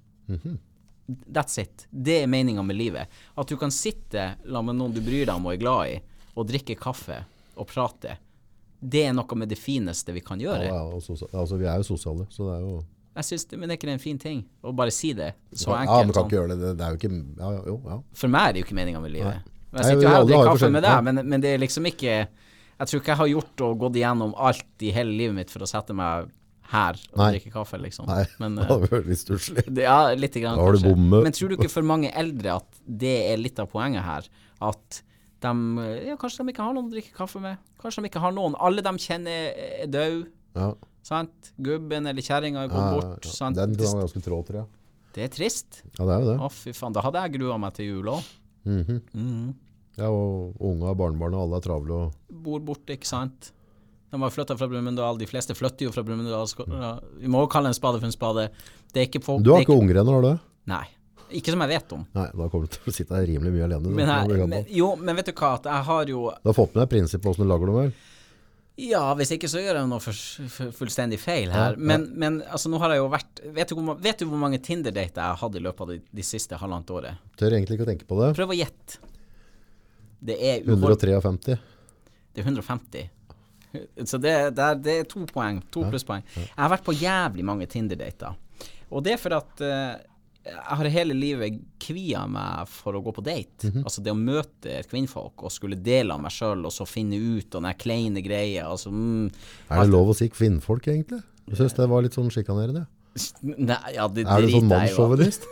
That's 1.30 1.60
it. 1.62 1.86
Det 1.92 2.24
er 2.24 2.27
meninga 2.27 2.63
med 2.66 2.75
livet. 2.80 3.07
At 3.38 3.48
du 3.48 3.57
kan 3.62 3.69
sitte 3.72 4.36
la 4.50 4.62
med 4.66 4.75
noen 4.80 4.94
du 4.95 5.01
bryr 5.06 5.27
deg 5.27 5.36
om 5.38 5.45
og 5.45 5.54
er 5.54 5.60
glad 5.62 5.92
i, 5.94 6.00
og 6.36 6.48
drikke 6.50 6.75
kaffe 6.81 7.19
og 7.56 7.68
prate. 7.69 8.16
Det 8.81 9.04
er 9.06 9.13
noe 9.13 9.38
med 9.38 9.50
det 9.54 9.57
fineste 9.62 10.13
vi 10.16 10.22
kan 10.25 10.42
gjøre. 10.42 10.66
Ja, 10.66 10.81
ja, 10.81 11.38
altså, 11.38 11.57
vi 11.62 11.66
er 11.69 11.77
jo 11.77 11.86
sosiale, 11.94 12.25
så 12.33 12.50
det 12.50 12.56
er 12.57 12.66
jo 12.66 12.74
Jeg 13.16 13.24
synes 13.30 13.46
det, 13.48 13.58
Men 13.60 13.70
det 13.70 13.76
er 13.76 13.80
ikke 13.80 13.88
det 13.90 13.94
en 13.96 14.04
fin 14.04 14.18
ting? 14.20 14.40
Å 14.64 14.72
bare 14.76 14.92
si 14.92 15.14
det. 15.16 15.34
Så 15.56 15.72
enkelt. 15.72 15.90
Ja, 15.90 16.00
men 16.04 16.14
kan 16.14 16.18
sånn. 16.22 16.30
ikke 16.30 16.38
gjøre 16.40 16.50
det. 16.52 16.58
Det, 16.62 16.72
det 16.80 16.86
er 16.86 16.96
jo 16.96 17.00
ikke 17.00 17.12
Ja, 17.40 17.52
jo, 17.70 17.76
ja. 17.90 18.00
For 18.22 18.28
meg 18.34 18.48
er 18.50 18.54
det 18.56 18.62
jo 18.64 18.68
ikke 18.68 18.80
meninga 18.80 19.02
med 19.04 19.14
livet. 19.16 19.44
Nei, 19.46 19.82
Jeg 19.82 19.86
sitter 19.92 20.04
jo 20.06 20.10
her 20.14 20.24
og 20.24 20.30
drikker 20.32 20.50
kaffe 20.52 20.72
med 20.72 20.84
deg, 20.88 21.04
men, 21.08 21.22
men 21.32 21.44
det 21.44 21.54
er 21.56 21.62
liksom 21.64 21.88
ikke 21.92 22.16
Jeg 22.16 22.90
tror 22.90 23.02
ikke 23.02 23.14
jeg 23.14 23.22
har 23.22 23.32
gjort 23.32 23.64
og 23.68 23.78
gått 23.86 24.00
igjennom 24.02 24.34
alt 24.36 24.84
i 24.84 24.92
hele 24.96 25.16
livet 25.16 25.36
mitt 25.40 25.54
for 25.54 25.64
å 25.64 25.70
sette 25.70 25.96
meg 25.96 26.30
her 26.72 26.98
og 27.14 27.20
Nei. 27.22 27.28
drikke 27.36 27.52
kaffe, 27.54 27.78
liksom. 27.78 28.08
Nei, 28.10 28.24
Men, 28.42 28.56
det 28.58 28.64
eh, 28.66 28.70
hadde 28.74 28.90
vært 28.92 29.10
litt 29.12 29.22
stusslig. 29.22 29.64
ja, 29.80 29.98
lite 30.18 30.42
grann, 30.42 30.58
Da 30.58 30.64
har 30.66 30.76
du 30.76 30.88
bommet. 30.88 31.24
Men 31.28 31.36
tror 31.38 31.52
du 31.52 31.58
ikke 31.60 31.70
for 31.72 31.86
mange 31.86 32.10
eldre 32.18 32.56
at 32.58 32.80
det 32.86 33.14
er 33.30 33.38
litt 33.38 33.60
av 33.62 33.70
poenget 33.72 34.04
her? 34.04 34.28
At 34.66 35.02
de 35.46 35.52
Ja, 36.08 36.16
kanskje 36.18 36.42
de 36.42 36.56
ikke 36.56 36.66
har 36.66 36.74
noen 36.74 36.90
å 36.90 36.94
drikke 36.96 37.14
kaffe 37.16 37.40
med? 37.44 37.62
Kanskje 37.82 38.02
de 38.02 38.10
ikke 38.10 38.24
har 38.24 38.34
noen? 38.34 38.56
Alle 38.60 38.82
de 38.82 38.94
kjenner 38.98 39.54
er 39.54 39.88
døde, 39.94 40.26
Ja. 40.58 40.72
Sant? 41.06 41.52
Gubben 41.62 42.10
eller 42.10 42.25
kjerringa 42.25 42.66
går 42.66 42.74
gått 42.74 42.81
Ja, 42.81 42.88
ja, 42.90 42.96
bort, 43.13 43.28
ja. 43.30 43.36
sant? 43.36 43.60
Den 43.60 43.75
er 43.78 44.00
ganske 44.02 44.24
trå, 44.25 44.40
tror 44.48 44.60
jeg. 44.63 44.68
det 45.16 45.28
er 45.28 45.34
trist. 45.36 45.81
Ja, 46.00 46.06
det 46.07 46.13
er 46.16 46.24
jo 46.25 46.31
det. 46.31 46.38
Å, 46.42 46.50
fy 46.52 46.74
faen. 46.75 46.96
Da 46.98 47.04
hadde 47.06 47.22
jeg 47.25 47.36
grua 47.38 47.57
meg 47.62 47.75
til 47.78 47.92
jul 47.94 48.10
òg. 48.16 48.31
Mhm. 48.66 49.54
Ja, 49.96 50.10
og 50.12 50.57
unge 50.60 50.90
og 50.92 50.98
barnebarn 51.00 51.36
og 51.38 51.46
alle 51.46 51.60
er 51.62 51.63
travle 51.63 52.00
og 52.10 52.34
bor 52.44 52.60
borte, 52.60 52.98
ikke 52.98 53.07
sant? 53.07 53.52
De 54.12 54.19
har 54.19 54.31
flytta 54.31 54.57
fra 54.60 54.68
Brumunddal. 54.68 55.18
De 55.19 55.28
fleste 55.28 55.56
flytter 55.56 55.88
jo 55.88 55.92
fra 55.96 56.04
Brumunddal. 56.04 56.50
Vi 57.22 57.28
må 57.31 57.46
jo 57.46 57.48
kalle 57.51 57.72
en 57.72 57.78
spade 57.78 58.00
for 58.01 58.08
en 58.10 58.12
spade. 58.16 58.50
Det 58.92 59.01
er 59.01 59.08
ikke 59.10 59.22
folk 59.24 59.44
Du 59.44 59.51
har 59.54 59.62
er 59.62 59.66
ikke 59.68 59.75
unger 59.78 60.01
ennå, 60.01 60.13
har 60.18 60.22
du 60.25 60.28
det? 60.34 60.38
Nei. 60.72 60.84
Ikke 61.36 61.51
som 61.56 61.63
jeg 61.66 61.72
vet 61.74 61.94
om. 61.96 62.04
Nei, 62.16 62.28
da 62.38 62.48
kommer 62.51 62.68
du 62.68 62.75
til 62.75 62.92
å 62.92 62.96
sitte 62.96 63.16
her 63.18 63.25
rimelig 63.28 63.51
mye 63.56 63.66
alene. 63.66 63.94
Men, 63.98 64.12
jeg, 64.12 64.48
men, 64.51 64.68
jo, 64.72 64.92
men 65.00 65.16
vet 65.19 65.31
du 65.31 65.34
hva? 65.40 65.54
Jeg 65.63 65.88
har 65.90 66.12
jo 66.12 66.25
Du 66.44 66.51
har 66.51 66.58
fått 66.60 66.75
med 66.75 66.84
deg 66.84 66.92
prinsippet 66.92 67.24
på 67.25 67.31
hvordan 67.34 67.48
du 67.48 67.51
lager 67.54 67.72
noe, 67.72 67.86
vel? 67.86 67.96
Ja, 68.75 69.04
hvis 69.16 69.31
ikke 69.31 69.48
så 69.48 69.62
gjør 69.63 69.77
jeg 69.80 69.88
noe 69.88 70.04
for, 70.04 70.18
for, 70.51 70.72
fullstendig 70.75 71.19
feil 71.22 71.51
her. 71.54 71.77
Men, 71.80 72.10
men 72.19 72.42
altså, 72.44 72.68
nå 72.72 72.80
har 72.83 72.92
jeg 72.92 73.00
jo 73.00 73.06
vært 73.13 73.39
Vet 73.56 73.72
du 73.72 73.77
hvor, 73.77 74.00
vet 74.04 74.19
du 74.19 74.25
hvor 74.27 74.42
mange 74.42 74.60
Tinder-dater 74.60 75.22
jeg 75.22 75.31
har 75.31 75.39
hatt 75.39 75.56
i 75.56 75.62
løpet 75.63 75.86
av 75.86 75.94
de, 75.94 76.00
de 76.19 76.25
siste 76.27 76.60
halvannet 76.60 76.92
året? 76.92 77.22
Tør 77.39 77.56
egentlig 77.56 77.77
ikke 77.77 77.88
å 77.88 77.92
tenke 77.94 78.10
på 78.10 78.18
det. 78.19 78.33
Prøv 78.36 78.51
å 78.51 78.57
gjette. 78.57 79.00
Det 80.25 80.36
er 80.36 80.66
uhold... 80.68 80.98
153. 80.98 81.56
Det 82.36 82.44
er 82.44 82.50
150. 82.50 83.13
Så 84.04 84.19
det, 84.19 84.33
det, 84.56 84.66
er, 84.66 84.81
det 84.83 84.98
er 85.00 85.07
to 85.12 85.24
poeng. 85.30 85.62
To 85.72 85.86
plusspoeng. 85.88 86.25
Jeg 86.36 86.60
har 86.60 86.72
vært 86.75 86.86
på 86.88 86.95
jævlig 87.00 87.48
mange 87.48 87.68
Tinder-dater. 87.72 88.36
Og 88.92 89.04
det 89.06 89.16
er 89.16 89.22
for 89.22 89.38
at 89.38 89.63
eh, 89.63 89.95
jeg 90.46 90.78
har 90.78 90.88
hele 90.94 91.16
livet 91.18 91.58
kvia 91.82 92.26
meg 92.30 92.68
for 92.70 92.98
å 92.98 93.02
gå 93.04 93.14
på 93.16 93.24
date. 93.26 93.66
Mhm. 93.72 93.82
Altså 93.84 94.04
det 94.06 94.14
å 94.14 94.18
møte 94.20 94.76
et 94.80 94.90
kvinnfolk 94.92 95.42
og 95.48 95.54
skulle 95.54 95.78
dele 95.82 96.14
av 96.14 96.22
meg 96.22 96.34
sjøl 96.36 96.68
og 96.68 96.74
så 96.74 96.86
finne 96.86 97.18
ut 97.18 97.56
og 97.58 97.66
den 97.66 97.74
kleine 97.82 98.22
greia. 98.25 98.68
Altså, 98.70 98.92
mm, 98.94 99.32
Er 99.72 99.82
det 99.82 99.90
lov 99.90 100.14
å 100.14 100.18
si 100.18 100.30
kvinnfolk, 100.30 100.86
egentlig? 100.88 101.24
Du 101.50 101.56
syns 101.58 101.74
det 101.78 101.90
var 101.90 102.06
litt 102.06 102.14
sånn 102.18 102.30
sjikanerende. 102.34 102.86
Nei, 103.42 103.80
ja, 103.96 104.08
det 104.08 104.25
Er 104.28 104.42
du 104.46 104.54
sånn 104.54 104.70
mannssjåvinist? 104.70 105.48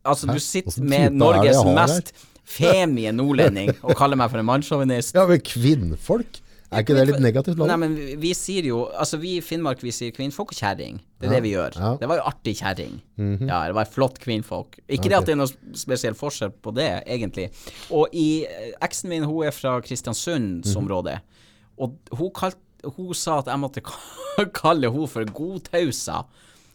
Altså, 0.00 0.26
Hæ? 0.28 0.32
du 0.32 0.40
sitter 0.40 0.86
med 0.86 1.16
Norges 1.18 1.64
mest 1.66 2.14
femige 2.50 3.12
nordlending 3.14 3.74
og 3.82 3.96
kaller 3.98 4.18
meg 4.18 4.30
for 4.32 4.42
en 4.42 4.48
mannssjåvinist. 4.48 5.14
Ja, 5.18 5.26
men 5.26 5.42
kvinnfolk? 5.42 6.40
Er 6.70 6.84
ikke 6.84 6.94
det 6.94 7.06
litt 7.08 7.22
negativt? 7.22 7.58
Nei, 7.66 7.76
men 7.82 7.94
vi, 7.98 8.12
vi 8.22 8.30
sier 8.38 8.68
jo 8.68 8.84
Altså, 8.94 9.18
vi 9.18 9.36
i 9.40 9.42
Finnmark, 9.42 9.80
vi 9.82 9.90
sier 9.94 10.14
kvinnfolk 10.14 10.52
og 10.54 10.60
kjerring. 10.60 11.00
Det 11.18 11.26
er 11.26 11.34
det 11.34 11.42
vi 11.42 11.54
gjør. 11.56 11.74
ja. 11.74 11.88
Mhm. 11.90 11.98
Det 12.00 12.10
var 12.12 12.20
jo 12.20 12.26
artig 12.30 12.54
kjerring. 12.60 13.00
Ja, 13.48 13.58
det 13.66 13.76
var 13.76 13.90
flott 13.90 14.20
kvinnfolk. 14.22 14.78
Ikke 14.86 15.10
det 15.10 15.18
at 15.18 15.26
det 15.26 15.34
er 15.34 15.40
noe 15.42 15.76
spesiell 15.76 16.14
forskjell 16.18 16.54
på 16.62 16.74
det, 16.76 16.88
egentlig. 17.06 17.48
Og 17.90 18.14
i 18.14 18.44
eh, 18.46 18.70
Eksen 18.86 19.10
min, 19.10 19.26
hun 19.26 19.48
er 19.48 19.54
fra 19.56 19.80
Kristiansundsområdet, 19.84 21.18
mm 21.18 21.26
-hmm. 21.26 21.82
og 21.84 22.18
hun, 22.18 22.30
kalt, 22.30 22.58
hun 22.84 23.14
sa 23.14 23.38
at 23.38 23.46
jeg 23.46 23.58
måtte 23.58 23.82
kalle 24.62 24.88
hun 24.88 25.08
for 25.08 25.24
Godtausa. 25.24 26.22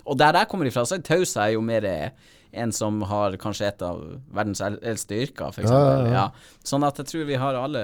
Og 0.05 0.19
der 0.19 0.37
jeg 0.37 0.47
kommer 0.47 0.65
ifra, 0.65 0.85
så 0.85 0.95
er 0.95 1.01
Tausa 1.01 1.47
jo 1.49 1.61
mer 1.61 1.85
eh, 1.85 2.09
en 2.51 2.71
som 2.71 3.01
har 3.01 3.35
kanskje 3.37 3.67
et 3.67 3.81
av 3.81 4.01
verdens 4.33 4.61
eldste 4.61 5.15
yrker, 5.15 5.51
f.eks. 5.51 5.69
Ja, 5.71 5.79
ja, 5.79 6.05
Ja, 6.05 6.13
ja. 6.13 6.31
Sånn 6.63 6.83
at 6.83 6.97
jeg 6.97 7.05
tror 7.05 7.25
vi 7.25 7.35
har 7.35 7.57
alle 7.59 7.83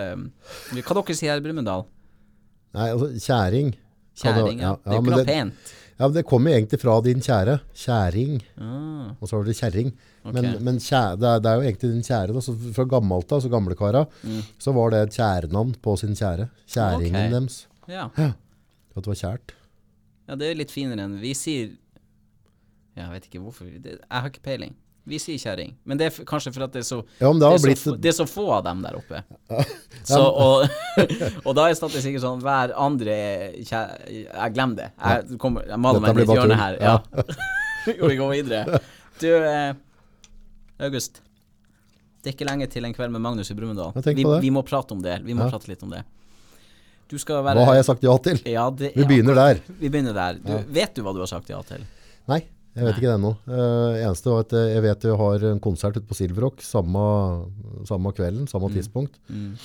Hva 0.72 0.94
dere 0.94 1.16
sier 1.16 1.32
her 1.32 1.42
i 1.42 1.46
Brumunddal? 1.46 1.86
Nei, 2.78 2.88
altså, 2.94 3.12
kjæring. 3.20 3.72
Kjæring, 4.22 4.60
ja. 4.64 4.76
Det 4.80 4.92
er 4.92 4.98
jo 4.98 5.02
ikke 5.04 5.16
noe 5.16 5.26
pent. 5.28 5.72
Ja, 6.02 6.08
men 6.08 6.16
det 6.16 6.24
kommer 6.26 6.50
egentlig 6.56 6.80
fra 6.82 6.96
din 7.06 7.20
kjære. 7.22 7.60
Kjæring. 7.78 8.40
Ah, 8.58 9.12
Og 9.22 9.28
så 9.30 9.36
har 9.38 9.44
du 9.46 9.52
kjerring. 9.54 9.92
Men, 10.26 10.48
men 10.66 10.80
kjære, 10.82 11.20
det, 11.22 11.28
er, 11.30 11.42
det 11.44 11.50
er 11.52 11.60
jo 11.60 11.66
egentlig 11.68 11.92
din 11.92 12.06
kjære. 12.08 12.34
Da. 12.38 12.42
Så 12.42 12.56
fra 12.74 12.86
gammelt 12.90 13.32
av, 13.36 13.44
så 13.44 13.52
gamlekara, 13.54 14.06
så 14.62 14.74
var 14.74 14.94
det 14.96 15.02
et 15.06 15.18
kjærenavn 15.20 15.76
på 15.84 15.94
sin 16.02 16.16
kjære. 16.18 16.48
Kjæringen 16.66 17.20
okay. 17.20 17.36
Deres. 17.36 17.60
ja. 17.92 18.08
At 18.96 19.04
det 19.04 19.12
var 19.14 19.20
kjært. 19.22 19.54
ja, 20.28 20.36
det 20.42 20.50
er 20.50 20.58
litt 20.60 20.72
finere 20.74 21.06
enn 21.06 21.14
Vi 21.22 21.32
sier 21.38 21.70
Jeg 22.98 23.08
vet 23.14 23.28
ikke 23.30 23.40
hvorfor. 23.40 23.70
Det, 23.70 24.00
jeg 24.00 24.20
har 24.26 24.28
ikke 24.32 24.44
peiling. 24.44 24.74
Vi 25.10 25.18
sier 25.18 25.40
kjerring. 25.42 25.72
Men 25.90 25.98
det 25.98 26.08
er 26.12 26.26
kanskje 26.30 26.52
for 26.54 26.68
at 26.68 26.74
det 26.76 26.84
er 26.84 26.86
så 26.86 27.00
Ja, 27.20 27.32
det 27.34 27.40
det, 27.42 27.48
er 27.50 27.64
blitt 27.64 27.80
så, 27.82 27.94
det 27.98 28.12
er 28.12 28.16
så 28.20 28.26
få 28.30 28.44
av 28.54 28.64
dem 28.68 28.84
der 28.86 29.00
oppe. 29.00 29.24
Så, 30.02 30.18
og, 30.18 30.66
og 31.46 31.56
da 31.58 31.68
er 31.70 31.76
statistikken 31.78 32.22
sånn 32.24 32.40
hver 32.42 32.72
andre 32.74 33.14
er 33.14 33.42
Jeg 33.62 34.54
glemmer 34.56 34.80
det. 34.80 34.88
Jeg, 34.98 35.38
kommer, 35.42 35.66
jeg 35.70 35.78
maler 35.82 36.02
meg 36.02 36.22
litt 36.22 36.32
i 36.32 36.38
hjørnet 36.38 36.58
hjørne 36.58 36.62
her. 36.62 36.78
Ja. 36.82 38.06
Vi 38.10 38.16
går 38.18 38.32
videre. 38.34 38.80
Du, 39.22 39.28
eh, 39.30 39.74
August. 40.88 41.22
Det 42.22 42.32
er 42.32 42.36
ikke 42.38 42.48
lenge 42.50 42.70
til 42.70 42.86
en 42.86 42.94
kveld 42.94 43.14
med 43.14 43.22
Magnus 43.22 43.50
i 43.54 43.58
Brumunddal. 43.58 43.94
Vi, 44.06 44.26
vi 44.46 44.54
må 44.54 44.62
prate 44.66 44.94
om 44.94 45.02
det. 45.02 45.20
Vi 45.26 45.34
må 45.38 45.46
Ja. 45.46 45.52
prate 45.54 45.70
litt 45.70 45.82
om 45.86 45.94
det. 45.94 46.04
Du 47.12 47.18
skal 47.20 47.44
være 47.44 47.60
Hva 47.60 47.66
har 47.68 47.76
jeg 47.82 47.86
sagt 47.90 48.04
ja 48.06 48.14
til? 48.24 48.42
Ja, 48.48 48.70
det 48.72 48.94
Vi 48.96 49.04
er 49.04 49.10
begynner 49.10 49.36
der. 49.36 49.62
Vi 49.82 49.90
begynner 49.90 50.14
der. 50.16 50.38
Du, 50.40 50.54
Vet 50.72 50.94
du 50.96 51.02
hva 51.04 51.14
du 51.14 51.20
har 51.20 51.28
sagt 51.30 51.50
ja 51.52 51.62
til? 51.68 51.84
Nei, 52.32 52.44
jeg 52.72 52.86
vet 52.86 52.94
Nei. 52.94 53.00
ikke 53.02 53.10
det 53.10 53.16
ennå. 53.18 53.32
Uh, 53.50 53.94
eneste 54.00 54.32
var 54.32 54.46
at 54.46 54.54
eh, 54.56 54.70
jeg 54.72 54.84
vet 54.86 55.06
vi 55.06 55.16
har 55.22 55.46
en 55.50 55.62
konsert 55.64 55.98
ute 55.98 56.08
på 56.08 56.16
Silverrock 56.16 56.62
samme, 56.64 57.02
samme 57.90 58.14
kvelden, 58.16 58.46
samme 58.48 58.70
tidspunkt. 58.72 59.18
Mm. 59.28 59.58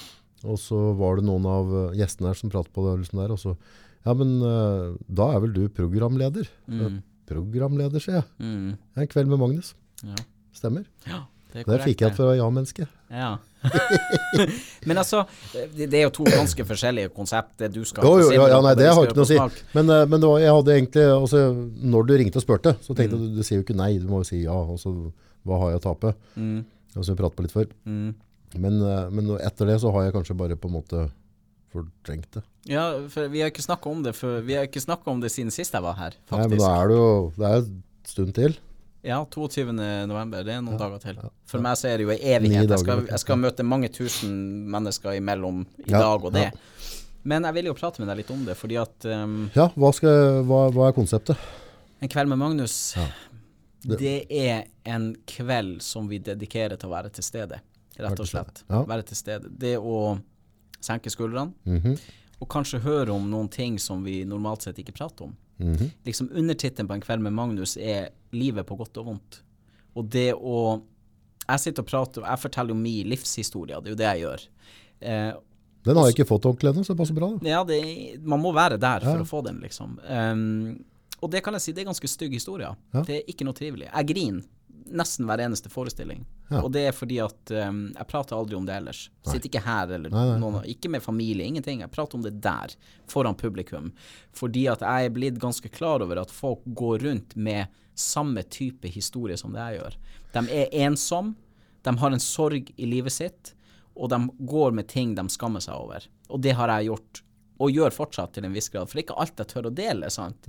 Og 0.46 0.58
så 0.58 0.78
var 0.98 1.20
det 1.20 1.26
noen 1.28 1.46
av 1.48 1.70
eh, 1.70 1.98
gjestene 2.00 2.32
her 2.32 2.38
som 2.38 2.50
pratet 2.50 2.74
på 2.74 2.82
det. 2.88 2.96
Liksom 3.04 3.22
der, 3.22 3.34
og 3.36 3.38
så, 3.38 3.54
ja, 4.02 4.16
men 4.18 4.34
uh, 4.42 4.96
da 5.06 5.30
er 5.36 5.44
vel 5.44 5.54
du 5.54 5.62
programleder? 5.76 6.50
Mm. 6.66 6.98
Programleder, 7.30 8.02
sier 8.02 8.20
jeg. 8.20 8.28
Mm. 8.42 8.74
En 8.98 9.12
kveld 9.14 9.30
med 9.30 9.42
Magnus. 9.42 9.72
Ja. 10.02 10.18
Stemmer. 10.56 10.86
ja, 11.06 11.22
det 11.64 11.72
er 11.72 11.78
Det 11.78 11.86
fikk 11.86 12.02
jeg 12.04 12.12
det. 12.12 12.16
fra 12.18 12.34
ja-mennesket. 12.36 12.88
Ja. 13.10 13.30
Men 14.88 15.00
altså, 15.00 15.22
det, 15.76 15.88
er 15.94 16.04
jo 16.06 16.12
to 16.18 16.26
ganske 16.28 16.66
forskjellige 16.68 17.10
konsept. 17.16 17.64
Du 17.72 17.82
skal 17.88 18.04
Jo, 18.06 18.18
jo, 18.20 18.30
ja, 18.34 18.48
ja, 18.52 18.60
nei, 18.64 18.74
det 18.78 18.86
har 18.90 19.00
jeg 19.00 19.10
ikke 19.10 19.18
noe 19.20 19.26
å 19.26 19.30
si. 19.30 19.64
Men, 19.76 19.90
eh, 19.94 20.04
men 20.10 20.22
var, 20.22 20.38
jeg 20.42 20.54
hadde 20.58 20.74
egentlig, 20.76 21.06
altså, 21.16 21.42
når 21.94 22.06
du 22.06 22.14
ringte 22.20 22.40
og 22.40 22.44
spurte, 22.46 22.76
så 22.84 22.94
tenkte 22.94 23.16
jeg 23.16 23.22
Mm. 23.22 23.32
du, 23.32 23.40
du 23.40 23.46
sier 23.46 23.60
jo 23.60 23.64
ikke 23.64 23.78
nei, 23.78 23.90
du 24.02 24.08
må 24.10 24.22
jo 24.22 24.28
si 24.28 24.42
ja. 24.44 24.54
Og 24.54 24.78
så, 24.82 24.92
hva 25.46 25.60
har 25.62 25.74
jeg 25.74 25.80
å 25.80 25.84
tape? 25.88 26.14
Mm. 26.36 26.64
Og 26.96 27.04
så 27.04 27.14
vi 27.14 27.20
pratet 27.20 27.38
på 27.38 27.46
litt 27.46 27.54
før. 27.56 27.70
Mm. 27.86 28.10
Men, 28.56 28.80
eh, 28.82 29.06
men 29.10 29.32
etter 29.40 29.72
det 29.72 29.80
så 29.82 29.92
har 29.94 30.06
jeg 30.06 30.16
kanskje 30.16 30.36
bare 30.38 30.58
på 30.60 30.70
en 30.70 30.76
måte 30.78 31.06
fortrengt 31.72 32.30
det. 32.38 32.44
Ja, 32.70 32.86
for 33.12 33.28
vi 33.32 33.42
har 33.42 33.52
ikke 33.52 33.62
snakka 33.62 33.90
om 33.90 34.00
det 34.02 34.16
For 34.18 34.40
Vi 34.42 34.56
har 34.58 34.66
ikke 34.66 34.82
om 35.12 35.20
det 35.22 35.30
siden 35.30 35.52
sist 35.54 35.74
jeg 35.76 35.84
var 35.84 35.94
her, 35.98 36.16
faktisk. 36.26 36.40
Nei, 36.40 36.48
men 36.48 36.58
da 36.58 36.70
er 36.82 36.88
det 36.90 36.96
jo, 36.96 37.10
det 37.36 37.46
er 37.46 37.60
en 37.60 37.82
stund 38.06 38.34
til. 38.34 38.56
Ja, 39.06 39.20
22. 39.30 39.72
november. 40.10 40.42
Det 40.44 40.54
er 40.56 40.62
noen 40.66 40.78
dager 40.80 40.98
til. 41.04 41.14
ja, 41.22 41.28
For 41.46 41.62
meg 41.62 41.76
så 41.78 41.88
er 41.92 42.00
det 42.00 42.06
jo 42.08 42.10
en 42.10 42.24
evighet. 42.34 42.68
Jeg 42.72 42.78
skal, 42.82 43.04
jeg 43.06 43.22
skal 43.22 43.38
møte 43.38 43.62
mange 43.66 43.88
tusen 43.94 44.32
mennesker 44.72 45.14
imellom 45.20 45.60
i 45.84 45.92
Ja, 45.92 46.00
dag 46.02 46.24
og 46.26 46.32
det. 46.34 46.48
ja. 46.48 46.50
Men 47.26 47.42
jeg 47.46 47.54
vil 47.54 47.64
jo 47.70 47.74
prate 47.74 47.98
med 48.02 48.08
deg 48.10 48.18
litt 48.20 48.30
om 48.30 48.44
det, 48.46 48.54
fordi 48.58 48.76
at 48.78 49.06
um, 49.10 49.48
Ja, 49.54 49.68
hva, 49.74 49.92
skal, 49.94 50.42
hva, 50.46 50.60
hva 50.74 50.88
er 50.90 50.92
konseptet? 50.94 51.38
En 52.02 52.08
kveld 52.12 52.28
med 52.30 52.38
Magnus, 52.38 52.94
Ja. 52.96 53.06
det, 53.86 53.98
Det- 53.98 54.26
er 54.30 54.64
en 54.84 55.14
kveld 55.26 55.80
som 55.82 56.08
vi 56.08 56.18
dedikerer 56.18 56.76
til 56.78 56.88
å 56.88 56.92
være 56.92 57.10
til 57.12 57.24
stede, 57.24 57.60
rett 57.98 58.20
og 58.20 58.26
slett. 58.26 58.62
ja. 58.70 58.82
Være 58.84 59.02
til 59.06 59.16
stede. 59.16 59.48
Det 59.58 59.76
å 59.78 60.20
senke 60.80 61.10
skuldrene, 61.10 61.52
Mhm, 61.64 61.98
og 62.40 62.48
kanskje 62.48 62.80
høre 62.82 63.10
om 63.14 63.30
noen 63.30 63.48
ting 63.50 63.78
som 63.78 64.04
vi 64.04 64.24
normalt 64.24 64.62
sett 64.62 64.76
ikke 64.78 64.92
prater 64.94 65.24
om. 65.24 65.36
Mhm. 65.58 65.90
Liksom 66.04 66.28
Undertittelen 66.32 66.88
på 66.88 66.94
En 66.94 67.00
kveld 67.00 67.22
med 67.22 67.32
Magnus 67.32 67.76
er 67.76 68.10
'Livet 68.32 68.66
på 68.66 68.76
godt 68.76 68.96
og 68.98 69.06
vondt'. 69.06 69.40
Og 69.96 70.10
det 70.10 70.34
å 70.34 70.82
Jeg 71.48 71.60
sitter 71.60 71.82
og 71.82 71.86
prater, 71.86 72.22
og 72.22 72.28
jeg 72.28 72.38
forteller 72.38 72.68
jo 72.74 72.74
min 72.74 73.06
livshistorie, 73.06 73.76
det 73.80 73.86
er 73.86 73.90
jo 73.90 73.94
det 73.94 74.06
jeg 74.06 74.20
gjør. 74.24 74.40
Eh, 75.00 75.32
Den 75.84 75.96
har 75.96 76.06
jeg 76.06 76.14
ikke 76.16 76.26
fått 76.26 76.44
ordentlig 76.44 76.72
ennå, 76.72 76.82
så 76.82 76.88
det 76.88 76.98
passer 76.98 77.14
bra. 77.14 77.28
Da. 77.38 77.48
ja, 77.48 77.62
det, 77.64 78.20
man 78.24 78.40
må 78.40 78.52
være 78.52 78.76
der 78.80 79.00
for 79.00 79.16
Ja. 79.16 79.22
å 79.22 79.24
få 79.24 79.44
den, 79.44 79.60
liksom. 79.60 80.00
Um, 80.10 80.84
og 81.22 81.30
det 81.30 81.44
kan 81.44 81.54
jeg 81.54 81.60
si, 81.62 81.72
det 81.72 81.82
er 81.82 81.92
ganske 81.92 82.08
stygg 82.08 82.32
historie. 82.32 82.74
Ja. 82.92 83.02
Det 83.02 83.14
er 83.16 83.22
ikke 83.28 83.44
noe 83.44 83.54
trivelig. 83.54 83.88
Jeg 83.94 84.06
griner 84.08 84.42
nesten 84.86 85.26
hver 85.28 85.40
eneste 85.42 85.70
forestilling. 85.72 86.24
Ja. 86.48 86.60
Og 86.62 86.70
det 86.74 86.84
er 86.88 86.94
fordi 86.94 87.18
at 87.24 87.52
um, 87.52 87.80
jeg 87.96 88.08
prater 88.10 88.36
aldri 88.36 88.58
om 88.58 88.66
det 88.68 88.76
ellers. 88.76 89.06
Sitter 89.26 89.50
ikke 89.50 89.64
her 89.64 89.90
eller 89.96 90.12
Nei, 90.12 90.26
nei, 90.30 90.36
noen, 90.42 90.60
ikke 90.70 90.90
med 90.92 91.04
familie, 91.04 91.46
ingenting. 91.46 91.82
Jeg 91.82 91.92
prater 91.94 92.18
om 92.18 92.24
det 92.24 92.36
der, 92.44 92.76
foran 93.10 93.38
publikum. 93.38 93.90
Fordi 94.36 94.66
at 94.72 94.84
jeg 94.86 95.08
er 95.08 95.16
blitt 95.16 95.40
ganske 95.42 95.70
klar 95.74 96.04
over 96.04 96.22
at 96.22 96.34
folk 96.34 96.62
går 96.78 97.04
rundt 97.08 97.36
med 97.36 97.72
samme 97.96 98.44
type 98.52 98.88
historie 98.92 99.38
som 99.40 99.54
det 99.56 99.64
jeg 99.64 99.80
gjør. 99.80 99.98
De 100.36 100.44
er 100.60 100.74
ensomme, 100.86 101.34
de 101.86 101.94
har 101.98 102.12
en 102.12 102.22
sorg 102.22 102.72
i 102.76 102.88
livet 102.88 103.14
sitt, 103.14 103.54
og 103.96 104.10
de 104.12 104.18
går 104.50 104.74
med 104.76 104.88
ting 104.90 105.14
de 105.16 105.24
skammer 105.32 105.62
seg 105.64 105.78
over. 105.78 106.04
Og 106.28 106.42
det 106.42 106.56
har 106.58 106.70
jeg 106.74 106.90
gjort, 106.90 107.22
og 107.58 107.70
gjør 107.72 107.90
fortsatt 107.94 108.32
til 108.36 108.44
en 108.44 108.52
viss 108.52 108.68
grad. 108.68 108.88
For 108.88 108.98
det 108.98 109.02
er 109.04 109.06
ikke 109.06 109.20
alt 109.22 109.38
jeg 109.40 109.48
tør 109.52 109.68
å 109.70 109.74
dele. 109.74 110.10
sant? 110.10 110.48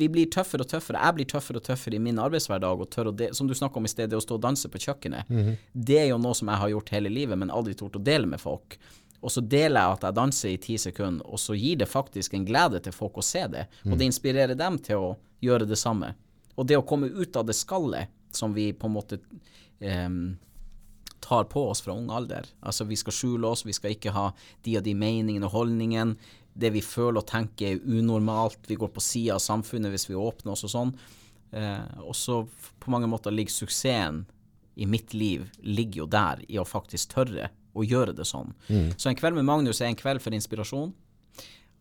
Vi 0.00 0.08
blir 0.12 0.26
tøffere 0.30 0.60
og 0.66 0.68
tøffere. 0.68 1.00
Jeg 1.00 1.14
blir 1.14 1.24
tøffere 1.30 1.56
og 1.56 1.64
tøffere 1.64 1.94
i 1.96 1.98
min 1.98 2.18
arbeidshverdag. 2.20 2.80
og 2.80 2.90
tør 2.90 3.08
å 3.12 3.16
dele, 3.16 3.34
Som 3.34 3.46
du 3.48 3.54
snakka 3.54 3.76
om 3.80 3.84
i 3.84 3.88
sted, 3.88 4.10
det 4.10 4.16
å 4.18 4.20
stå 4.22 4.34
og 4.34 4.42
danse 4.42 4.68
på 4.68 4.78
kjøkkenet. 4.78 5.24
Det 5.74 5.98
er 5.98 6.08
jo 6.08 6.18
noe 6.18 6.34
som 6.34 6.48
jeg 6.48 6.56
har 6.58 6.68
gjort 6.68 6.88
hele 6.90 7.08
livet, 7.08 7.38
men 7.38 7.48
aldri 7.50 7.74
tort 7.74 7.96
å 7.96 8.02
dele 8.04 8.26
med 8.26 8.40
folk. 8.40 8.76
Og 9.22 9.30
så 9.30 9.40
deler 9.40 9.80
jeg 9.80 9.92
at 9.96 10.02
jeg 10.02 10.14
danser 10.14 10.48
i 10.52 10.56
ti 10.60 10.76
sekunder, 10.76 11.24
og 11.24 11.38
så 11.40 11.56
gir 11.56 11.76
det 11.80 11.88
faktisk 11.88 12.34
en 12.34 12.44
glede 12.44 12.80
til 12.84 12.92
folk 12.92 13.14
å 13.16 13.22
se 13.24 13.46
det. 13.48 13.66
Og 13.86 13.96
det 13.98 14.04
inspirerer 14.10 14.54
dem 14.54 14.76
til 14.78 14.96
å 14.96 15.16
gjøre 15.40 15.66
det 15.66 15.78
samme. 15.78 16.14
Og 16.56 16.66
det 16.66 16.76
å 16.76 16.84
komme 16.86 17.08
ut 17.08 17.36
av 17.36 17.46
det 17.46 17.54
skallet 17.56 18.08
som 18.30 18.52
vi 18.52 18.72
på 18.72 18.86
en 18.86 18.92
måte 18.92 19.18
em, 19.80 20.36
tar 21.24 21.48
på 21.50 21.62
oss 21.70 21.80
fra 21.84 21.96
ung 21.96 22.10
alder. 22.12 22.46
Altså 22.60 22.84
vi 22.88 22.98
skal 23.00 23.16
skjule 23.16 23.48
oss, 23.48 23.64
vi 23.66 23.74
skal 23.76 23.96
ikke 23.96 24.12
ha 24.14 24.28
de 24.66 24.78
og 24.78 24.84
de 24.86 24.94
meningene 24.98 25.48
og 25.48 25.56
holdningene. 25.56 26.18
Det 26.54 26.70
vi 26.70 26.84
føler 26.84 27.18
og 27.22 27.26
tenker 27.26 27.72
er 27.72 27.82
unormalt. 27.82 28.68
Vi 28.68 28.78
går 28.78 28.92
på 28.94 29.02
sida 29.02 29.38
av 29.38 29.42
samfunnet 29.42 29.90
hvis 29.94 30.06
vi 30.10 30.18
åpner 30.18 30.54
oss 30.54 30.66
og 30.68 30.74
sånn. 30.74 30.92
Eh, 31.54 32.04
og 32.04 32.14
så 32.18 32.44
på 32.82 32.92
mange 32.94 33.08
måter 33.10 33.34
ligger 33.34 33.54
suksessen 33.54 34.24
i 34.74 34.86
mitt 34.90 35.14
liv 35.14 35.46
ligger 35.62 36.02
jo 36.02 36.06
der, 36.10 36.40
i 36.50 36.58
å 36.58 36.66
faktisk 36.66 37.14
tørre 37.14 37.48
å 37.74 37.84
gjøre 37.86 38.14
det 38.14 38.26
sånn. 38.26 38.52
Så 38.98 39.10
en 39.10 39.18
kveld 39.18 39.38
med 39.38 39.46
Magnus 39.46 39.80
er 39.82 39.90
en 39.90 39.98
kveld 39.98 40.22
for 40.22 40.34
inspirasjon. 40.34 40.92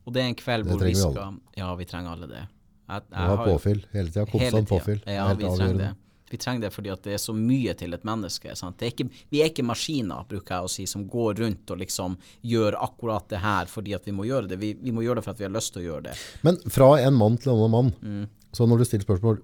Og 0.03 0.13
det 0.13 0.23
er 0.23 0.31
en 0.31 0.37
kveld 0.37 0.67
hvor 0.67 0.81
vi 0.83 0.93
skal 0.97 1.39
Ja, 1.57 1.71
vi 1.79 1.87
trenger 1.89 2.15
alle 2.17 2.29
det. 2.29 2.43
Jeg, 2.43 3.03
jeg, 3.09 3.17
har 3.17 3.37
har 3.37 3.47
påfyll 3.47 3.83
hele 3.93 4.11
tida. 4.11 4.25
Konstant 4.29 4.69
påfyll. 4.69 5.03
Ja, 5.07 5.27
vi 5.37 5.47
trenger 5.47 5.79
det. 5.79 5.91
Vi 6.33 6.37
trenger 6.41 6.63
det 6.65 6.69
fordi 6.73 6.89
at 6.89 7.03
det 7.05 7.11
er 7.13 7.19
så 7.21 7.33
mye 7.37 7.75
til 7.77 7.93
et 7.93 8.05
menneske. 8.09 8.49
Er 8.49 8.87
ikke, 8.87 9.05
vi 9.29 9.43
er 9.43 9.51
ikke 9.51 9.65
maskiner, 9.69 10.23
bruker 10.25 10.55
jeg 10.55 10.65
å 10.65 10.71
si, 10.73 10.85
som 10.89 11.03
går 11.05 11.35
rundt 11.43 11.69
og 11.69 11.77
liksom 11.77 12.15
gjør 12.41 12.79
akkurat 12.81 13.27
det 13.29 13.43
her 13.43 13.69
fordi 13.69 13.93
at 13.93 14.07
vi 14.09 14.15
må 14.17 14.25
gjøre 14.25 14.49
det. 14.49 14.57
Vi, 14.57 14.71
vi 14.81 14.93
må 14.95 15.03
gjøre 15.05 15.21
det 15.21 15.27
for 15.27 15.35
at 15.35 15.43
vi 15.43 15.45
har 15.45 15.53
lyst 15.53 15.75
til 15.75 15.83
å 15.83 15.85
gjøre 15.91 16.07
det. 16.07 16.15
Men 16.41 16.57
fra 16.73 16.87
en 17.03 17.19
mann 17.19 17.37
til 17.37 17.53
en 17.53 17.59
annen 17.59 17.75
mann. 17.75 17.93
Mm. 18.01 18.49
Så 18.49 18.65
når 18.65 18.81
du 18.81 18.87
stiller 18.89 19.05
spørsmål 19.05 19.43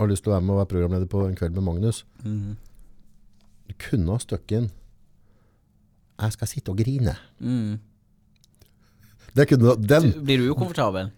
har 0.00 0.08
du 0.08 0.14
lyst 0.14 0.24
til 0.24 0.32
å 0.32 0.38
være 0.38 0.46
med 0.46 0.54
og 0.54 0.62
være 0.62 0.70
programleder 0.72 1.12
på 1.12 1.26
En 1.28 1.36
kveld 1.36 1.58
med 1.58 1.68
Magnus 1.68 2.04
Mm. 2.24 2.56
Du 3.68 3.76
kunne 3.90 4.16
ha 4.16 4.24
støkket 4.24 4.62
inn 4.62 4.72
Jeg 6.22 6.38
skal 6.38 6.48
sitte 6.48 6.72
og 6.72 6.80
grine. 6.80 7.18
Mm. 7.44 7.76
Det 9.36 9.50
kunne 9.52 9.76
Den 9.76 10.14
Blir 10.24 10.40
du 10.40 10.54
ukomfortabel? 10.54 11.12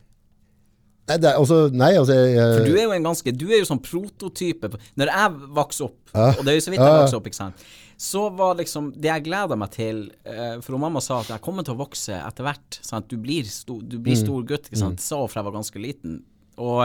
Nei, 1.04 1.16
det 1.20 1.30
altså, 1.36 1.56
nei, 1.76 1.90
altså 2.00 2.14
jeg, 2.16 2.36
For 2.56 2.64
du 2.64 2.76
er 2.78 2.84
jo 2.86 2.92
en 2.96 3.04
ganske 3.04 3.32
Du 3.36 3.42
er 3.52 3.58
jo 3.60 3.66
sånn 3.68 3.80
prototype. 3.84 4.70
Når 4.96 5.10
jeg 5.12 5.34
vokste 5.58 5.84
opp, 5.90 5.98
Ja. 6.14 6.30
og 6.38 6.44
det 6.46 6.52
er 6.54 6.56
jo 6.56 6.64
så 6.64 6.72
vidt 6.72 6.80
jeg 6.80 6.88
ja. 6.94 7.00
vokste 7.02 7.18
opp, 7.18 7.26
ikke 7.28 7.40
sant, 7.42 7.64
så 8.00 8.22
var 8.34 8.56
liksom 8.58 8.88
det 8.96 9.10
jeg 9.10 9.24
gleda 9.28 9.56
meg 9.60 9.70
til 9.74 10.00
eh, 10.24 10.56
For 10.64 10.78
mamma 10.80 11.00
sa 11.04 11.20
at 11.20 11.28
jeg 11.34 11.42
kommer 11.44 11.62
til 11.66 11.76
å 11.76 11.82
vokse 11.84 12.16
etter 12.16 12.44
hvert. 12.48 12.78
Sant? 12.82 13.06
Du 13.12 13.16
blir, 13.20 13.44
sto, 13.44 13.80
du 13.82 13.98
blir 13.98 14.16
Mm. 14.16 14.24
stor 14.24 14.42
gutt, 14.48 14.66
ikke 14.70 14.80
sant. 14.80 15.00
Sa 15.04 15.20
hun 15.20 15.28
fra 15.28 15.42
jeg 15.42 15.48
var 15.50 15.58
ganske 15.60 15.82
liten. 15.82 16.22
Og, 16.56 16.80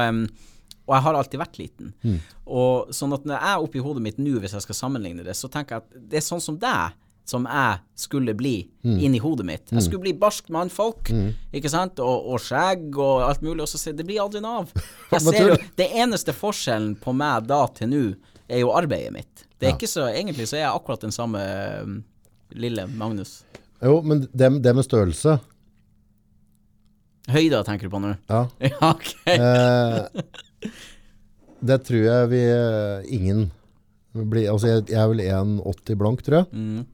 og 0.89 0.93
jeg 0.97 1.03
har 1.07 1.13
alltid 1.15 1.39
vært 1.39 1.57
liten. 1.61 1.93
Mm. 2.03 2.19
Og 2.47 2.89
sånn 2.93 3.13
at 3.13 3.23
når 3.25 3.37
jeg 3.39 3.53
er 3.55 3.63
oppi 3.65 3.79
hodet 3.85 4.01
mitt 4.03 4.17
nå, 4.21 4.35
hvis 4.41 4.53
jeg 4.57 4.65
skal 4.67 4.75
sammenligne 4.83 5.23
det, 5.25 5.35
så 5.37 5.47
tenker 5.49 5.77
jeg 5.79 5.85
at 5.87 6.09
det 6.11 6.17
er 6.21 6.25
sånn 6.27 6.41
som 6.43 6.57
deg 6.59 6.91
som 7.29 7.45
jeg 7.49 7.79
skulle 7.99 8.33
bli 8.37 8.55
Mm. 8.79 8.95
inni 9.03 9.19
hodet 9.19 9.43
mitt. 9.45 9.71
Jeg 9.75 9.83
skulle 9.83 10.05
bli 10.05 10.13
barsk 10.15 10.47
mannfolk, 10.55 11.09
ikke 11.53 11.69
sant, 11.69 11.99
og, 11.99 12.29
og 12.31 12.39
skjegg 12.39 12.95
og 12.95 13.25
alt 13.27 13.41
mulig, 13.43 13.59
og 13.65 13.67
så 13.67 13.77
sier 13.81 13.93
det 13.97 14.05
blir 14.07 14.21
aldri 14.23 14.39
Nav. 14.41 14.71
Jeg 15.11 15.21
ser 15.25 15.49
jo, 15.51 15.57
det 15.77 15.89
eneste 15.99 16.31
forskjellen 16.33 16.93
på 17.03 17.11
meg 17.19 17.45
da 17.49 17.65
til 17.75 17.91
nå, 17.91 18.01
er 18.47 18.63
jo 18.63 18.71
arbeidet 18.73 19.11
mitt. 19.13 19.43
Det 19.59 19.67
er 19.67 19.73
Ja. 19.73 19.75
ikke 19.75 19.91
så, 19.91 20.07
Egentlig 20.15 20.47
så 20.47 20.55
er 20.57 20.63
jeg 20.63 20.71
akkurat 20.79 21.01
den 21.03 21.11
samme 21.11 21.41
um, 21.83 21.97
lille 22.55 22.87
Magnus. 22.87 23.41
Jo, 23.83 23.99
men 24.01 24.23
det, 24.31 24.47
det 24.63 24.73
med 24.75 24.87
størrelse 24.87 25.35
Høyda 27.29 27.59
tenker 27.67 27.89
du 27.89 27.93
på 27.93 27.99
nå? 28.01 28.15
Ja. 28.31 28.45
Ja, 28.71 28.93
ok. 28.93 29.09
Eh, 29.29 30.71
det 31.69 31.77
tror 31.85 32.05
jeg 32.07 32.29
vi 32.31 32.39
eh, 32.47 33.09
ingen 33.19 33.49
blir 34.15 34.47
Altså, 34.53 34.71
jeg, 34.71 34.87
jeg 34.89 34.97
er 35.03 35.11
vel 35.11 35.21
1,80 35.27 35.99
blank, 35.99 36.23
tror 36.25 36.39
jeg. 36.39 36.47
Mm. 36.55 36.87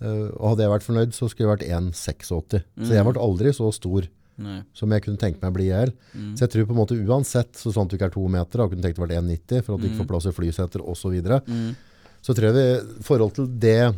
Eh, 0.00 0.30
og 0.38 0.44
hadde 0.54 0.64
jeg 0.64 0.72
vært 0.72 0.86
fornøyd, 0.86 1.12
så 1.16 1.28
skulle 1.28 1.46
jeg 1.48 1.52
vært 1.58 1.66
1,86. 1.92 2.62
Så 2.86 2.94
jeg 2.96 3.04
ble 3.04 3.20
aldri 3.20 3.52
så 3.52 3.68
stor 3.76 4.06
Nei. 4.40 4.62
som 4.72 4.90
jeg 4.94 5.02
kunne 5.04 5.20
tenke 5.20 5.40
meg 5.42 5.50
å 5.52 5.56
bli 5.58 5.66
i 5.68 5.72
hjel. 5.74 5.90
Så 6.34 6.46
jeg 6.46 6.52
tror 6.54 6.68
på 6.70 6.72
en 6.76 6.80
måte 6.80 6.96
uansett, 6.96 7.52
så 7.60 7.72
sånn 7.74 7.84
at 7.84 7.92
du 7.92 7.96
ikke 7.98 8.08
er 8.08 8.14
to 8.14 8.24
meter, 8.32 8.62
og 8.64 8.70
kunne 8.72 8.80
tenkt 8.86 8.96
deg 8.96 9.04
å 9.04 9.06
være 9.08 9.20
1,90 9.20 9.64
for 9.66 9.74
at 9.76 9.82
du 9.82 9.88
ikke 9.90 10.00
får 10.00 10.08
plass 10.14 10.28
i 10.30 10.32
flyseter 10.36 10.80
osv. 10.88 11.18
Så. 11.20 11.40
Mm. 11.50 11.74
så 12.24 12.34
tror 12.36 12.48
jeg 12.48 12.56
vi, 12.56 12.64
i 13.00 13.04
forhold 13.04 13.34
til 13.36 13.46
det, 13.60 13.94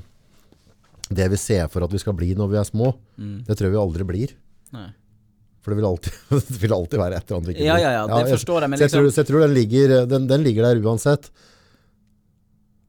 det 1.13 1.29
vi 1.31 1.39
ser 1.39 1.69
for 1.71 1.85
at 1.87 1.93
vi 1.95 1.99
skal 2.03 2.15
bli 2.19 2.33
når 2.35 2.51
vi 2.51 2.59
er 2.59 2.67
små, 2.69 2.93
Mm. 3.19 3.45
det 3.47 3.55
tror 3.55 3.69
jeg 3.69 3.77
vi 3.77 3.83
aldri 3.87 4.05
blir. 4.09 4.31
Nei. 4.73 4.89
For 5.63 5.71
det 5.71 5.79
vil 5.79 5.87
alltid, 5.87 6.13
det 6.51 6.59
vil 6.65 6.73
alltid 6.75 6.99
være 6.99 7.15
et 7.21 7.29
eller 7.31 7.39
annet 7.39 7.47
vi 7.47 7.55
ikke 7.55 7.67
Ja, 7.69 7.77
ja, 7.79 7.91
ja, 7.95 8.05
ja, 8.11 8.23
det 8.25 8.33
forstår 8.35 8.65
jeg, 8.65 8.71
men 8.73 8.79
så 8.79 8.83
jeg, 8.83 8.91
liksom- 8.91 9.03
tror, 9.05 9.11
så 9.15 9.21
jeg 9.23 9.29
tror 9.31 9.41
den 9.47 9.55
ligger, 9.55 10.07
den, 10.11 10.27
den 10.27 10.43
ligger 10.43 10.67
der 10.67 10.81
uansett. 10.83 11.31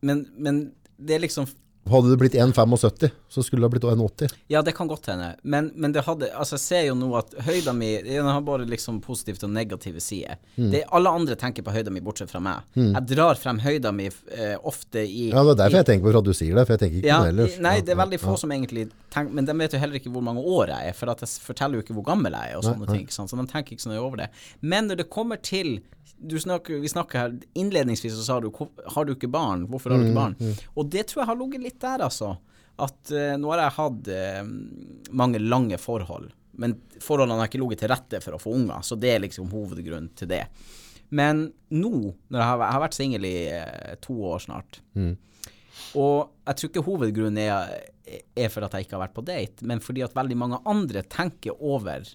Men, 0.02 0.26
men 0.38 0.72
det 0.98 1.16
er 1.20 1.22
liksom 1.28 1.46
Hadde 1.90 2.14
det 2.14 2.18
blitt 2.18 2.34
1,75, 2.34 3.10
så 3.30 3.44
skulle 3.44 3.66
det 3.66 3.74
blitt 3.76 3.84
1,80. 3.84 4.32
Ja, 4.48 4.62
det 4.62 4.72
kan 4.72 4.88
godt 4.88 5.10
hende. 5.12 5.34
Men, 5.44 5.72
men 5.76 5.92
det 5.92 6.06
hadde 6.08 6.30
Altså, 6.32 6.56
jeg 6.56 6.64
ser 6.64 6.84
jo 6.88 6.94
nå 6.96 7.10
at 7.20 7.34
høyda 7.44 7.74
mi 7.76 7.90
Den 8.06 8.30
har 8.30 8.40
bare 8.46 8.64
liksom 8.70 9.02
positive 9.04 9.42
og 9.44 9.52
negative 9.52 10.00
sider. 10.04 10.40
Mm. 10.56 10.70
Det, 10.72 10.84
alle 10.96 11.12
andre 11.12 11.36
tenker 11.40 11.66
på 11.66 11.74
høyda 11.76 11.92
mi, 11.92 12.02
bortsett 12.04 12.32
fra 12.32 12.40
meg. 12.44 12.64
Jeg 12.78 13.04
drar 13.12 13.40
frem 13.40 13.60
høyda 13.64 13.92
mi 13.96 14.08
eh, 14.08 14.56
ofte 14.64 15.04
i 15.04 15.30
Ja, 15.34 15.44
det 15.44 15.58
er 15.58 15.60
derfor 15.66 15.76
i, 15.76 15.82
jeg 15.82 15.90
tenker 15.92 16.08
på 16.08 16.22
at 16.22 16.30
du 16.30 16.34
sier 16.38 16.56
det, 16.56 16.66
for 16.68 16.78
jeg 16.78 16.84
tenker 16.86 17.02
ikke 17.02 17.12
ja, 17.12 17.18
på 17.20 17.28
det 17.28 17.34
ellers. 17.36 17.58
Nei, 17.68 17.76
det 17.84 17.96
er 17.96 18.00
veldig 18.04 18.20
ja, 18.20 18.24
få 18.24 18.38
som 18.40 18.56
egentlig 18.56 18.88
tenker 19.14 19.40
Men 19.40 19.50
de 19.50 19.58
vet 19.60 19.76
jo 19.76 19.82
heller 19.84 20.00
ikke 20.00 20.14
hvor 20.14 20.24
mange 20.26 20.44
år 20.44 20.72
jeg 20.76 20.94
er, 20.94 20.98
for 20.98 21.12
jeg 21.12 21.34
forteller 21.50 21.80
jo 21.80 21.86
ikke 21.86 21.98
hvor 21.98 22.08
gammel 22.14 22.40
jeg 22.40 22.54
er, 22.54 22.62
og 22.62 22.68
sånne 22.70 22.88
ting. 22.94 23.04
ikke 23.04 23.18
sant? 23.18 23.34
Så 23.34 23.40
de 23.40 23.48
tenker 23.52 23.76
ikke 23.76 23.86
så 23.86 23.92
nøye 23.92 24.06
over 24.06 24.24
det. 24.24 24.30
Men 24.64 24.88
når 24.88 25.04
det 25.04 25.10
kommer 25.12 25.42
til 25.44 25.82
snakker, 26.30 26.80
Vi 26.82 26.90
snakker 26.90 27.20
her 27.20 27.34
Innledningsvis 27.54 28.14
så 28.16 28.24
sa 28.24 28.40
du 28.40 28.50
har 28.96 29.06
du 29.06 29.14
ikke 29.16 29.30
barn? 29.32 29.68
Hvorfor 29.68 29.92
har 29.92 29.98
du 30.00 30.04
Mm, 30.06 30.10
ikke 30.12 30.16
barn? 30.22 30.36
Og 30.76 30.90
det 30.90 31.08
tror 31.08 31.22
jeg 31.24 31.28
har 31.28 31.36
ligget 31.36 31.62
litt 31.64 31.80
der, 31.82 32.00
altså. 32.08 32.38
At 32.80 33.12
uh, 33.12 33.36
nå 33.38 33.52
har 33.52 33.60
jeg 33.64 33.76
hatt 33.78 34.08
uh, 34.08 34.44
mange 35.14 35.40
lange 35.40 35.78
forhold, 35.78 36.32
men 36.58 36.78
forholdene 37.00 37.38
har 37.40 37.48
ikke 37.48 37.60
ligget 37.62 37.80
til 37.84 37.90
rette 37.94 38.22
for 38.22 38.34
å 38.34 38.40
få 38.42 38.54
unger, 38.56 38.82
så 38.82 38.96
det 38.96 39.12
er 39.16 39.20
liksom 39.20 39.50
hovedgrunnen 39.52 40.10
til 40.16 40.28
det. 40.28 40.48
Men 41.14 41.52
nå, 41.70 41.92
når 42.30 42.40
jeg 42.40 42.48
har, 42.50 42.58
jeg 42.64 42.74
har 42.74 42.82
vært 42.82 42.98
singel 42.98 43.26
i 43.30 43.36
uh, 43.54 43.94
to 44.02 44.16
år 44.32 44.40
snart, 44.48 44.82
og 45.94 46.30
jeg 46.48 46.56
tror 46.58 46.70
ikke 46.72 46.86
hovedgrunnen 46.88 47.38
er, 47.44 47.84
er 48.36 48.50
for 48.50 48.66
at 48.66 48.74
jeg 48.74 48.86
ikke 48.88 48.98
har 48.98 49.04
vært 49.08 49.16
på 49.18 49.26
date, 49.26 49.66
men 49.70 49.80
fordi 49.82 50.02
at 50.06 50.16
veldig 50.18 50.38
mange 50.38 50.60
andre 50.70 51.04
tenker 51.06 51.54
over 51.62 52.06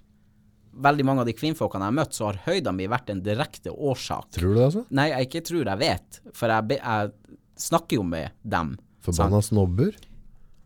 Veldig 0.73 1.05
mange 1.09 1.21
av 1.25 1.27
de 1.27 1.33
kvinnfolkene 1.35 1.87
jeg 1.89 1.93
har 1.93 1.97
møtt, 1.99 2.13
så 2.15 2.27
har 2.29 2.37
høyda 2.47 2.73
mi 2.75 2.87
vært 2.87 3.11
en 3.11 3.23
direkte 3.25 3.71
årsak. 3.73 4.29
Tror 4.37 4.53
du 4.53 4.59
det, 4.61 4.67
altså? 4.69 4.85
Nei, 4.95 5.09
jeg 5.11 5.29
ikke 5.29 5.43
tror 5.49 5.65
jeg 5.73 5.79
vet, 5.81 6.21
for 6.37 6.49
jeg, 6.55 6.79
jeg 6.79 7.11
snakker 7.59 7.99
jo 7.99 8.05
med 8.07 8.31
dem. 8.45 8.77
Forbanna 9.03 9.41
snobber. 9.43 9.97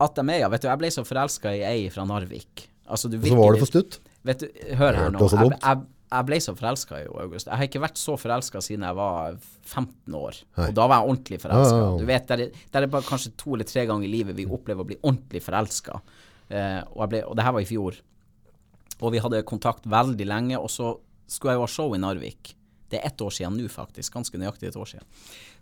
At 0.03 0.15
de 0.19 0.25
er, 0.29 0.41
ja. 0.43 0.49
Vet 0.53 0.65
du, 0.65 0.69
jeg 0.69 0.81
ble 0.83 0.91
så 0.91 1.05
forelska 1.07 1.55
i 1.55 1.63
ei 1.65 1.89
fra 1.95 2.05
Narvik. 2.09 2.67
Altså, 2.91 3.09
du 3.09 3.17
Og 3.21 3.25
så 3.31 3.39
var 3.39 3.53
det 3.55 3.63
for 3.63 3.71
stutt. 3.71 4.01
Vet 4.27 4.43
du, 4.43 4.47
hør 4.77 4.99
her 4.99 5.11
nå. 5.15 5.19
Jeg, 5.23 5.53
jeg, 5.63 5.85
jeg 6.13 6.27
ble 6.29 6.39
så 6.45 6.53
forelska 6.59 6.99
i 7.01 7.07
August. 7.09 7.47
Jeg 7.49 7.57
har 7.61 7.69
ikke 7.71 7.81
vært 7.87 7.97
så 8.03 8.17
forelska 8.21 8.61
siden 8.67 8.85
jeg 8.85 8.99
var 8.99 9.37
15 9.65 10.15
år. 10.19 10.43
Og 10.69 10.75
da 10.77 10.87
var 10.91 10.99
jeg 11.01 11.09
ordentlig 11.15 11.39
forelska. 11.41 11.73
Ja, 11.73 11.81
ja, 11.81 11.89
ja. 11.95 11.99
Du 12.03 12.09
vet, 12.11 12.27
der, 12.29 12.43
er- 12.49 12.67
der 12.75 12.83
er 12.83 12.93
bare 12.93 13.07
kanskje 13.09 13.33
to 13.41 13.55
eller 13.57 13.65
tre 13.71 13.87
ganger 13.89 14.05
i 14.09 14.13
livet 14.13 14.37
vi 14.37 14.45
opplever 14.45 14.85
å 14.85 14.91
bli 14.91 14.99
ordentlig 15.01 15.41
forelska. 15.47 16.01
Uh, 16.53 16.83
og, 16.93 16.99
jeg 17.07 17.13
ble- 17.15 17.23
og 17.31 17.37
det 17.39 17.47
her 17.47 17.55
var 17.57 17.65
i 17.65 17.71
fjor. 17.71 17.97
Og 19.03 19.13
vi 19.15 19.21
hadde 19.23 19.43
kontakt 19.49 19.87
veldig 19.91 20.27
lenge, 20.31 20.59
og 20.59 20.71
så 20.71 20.95
skulle 21.27 21.55
jeg 21.57 21.61
jo 21.63 21.67
ha 21.67 21.71
show 21.75 21.95
i 21.97 22.01
Narvik. 22.03 22.55
Det 22.93 23.01
er 23.01 23.07
ett 23.09 23.23
år 23.25 23.33
siden 23.33 23.57
nå, 23.57 23.69
faktisk. 23.73 24.13
Ganske 24.13 24.37
nøyaktig 24.39 24.69
et 24.69 24.77
år 24.77 24.89
siden. 24.91 25.07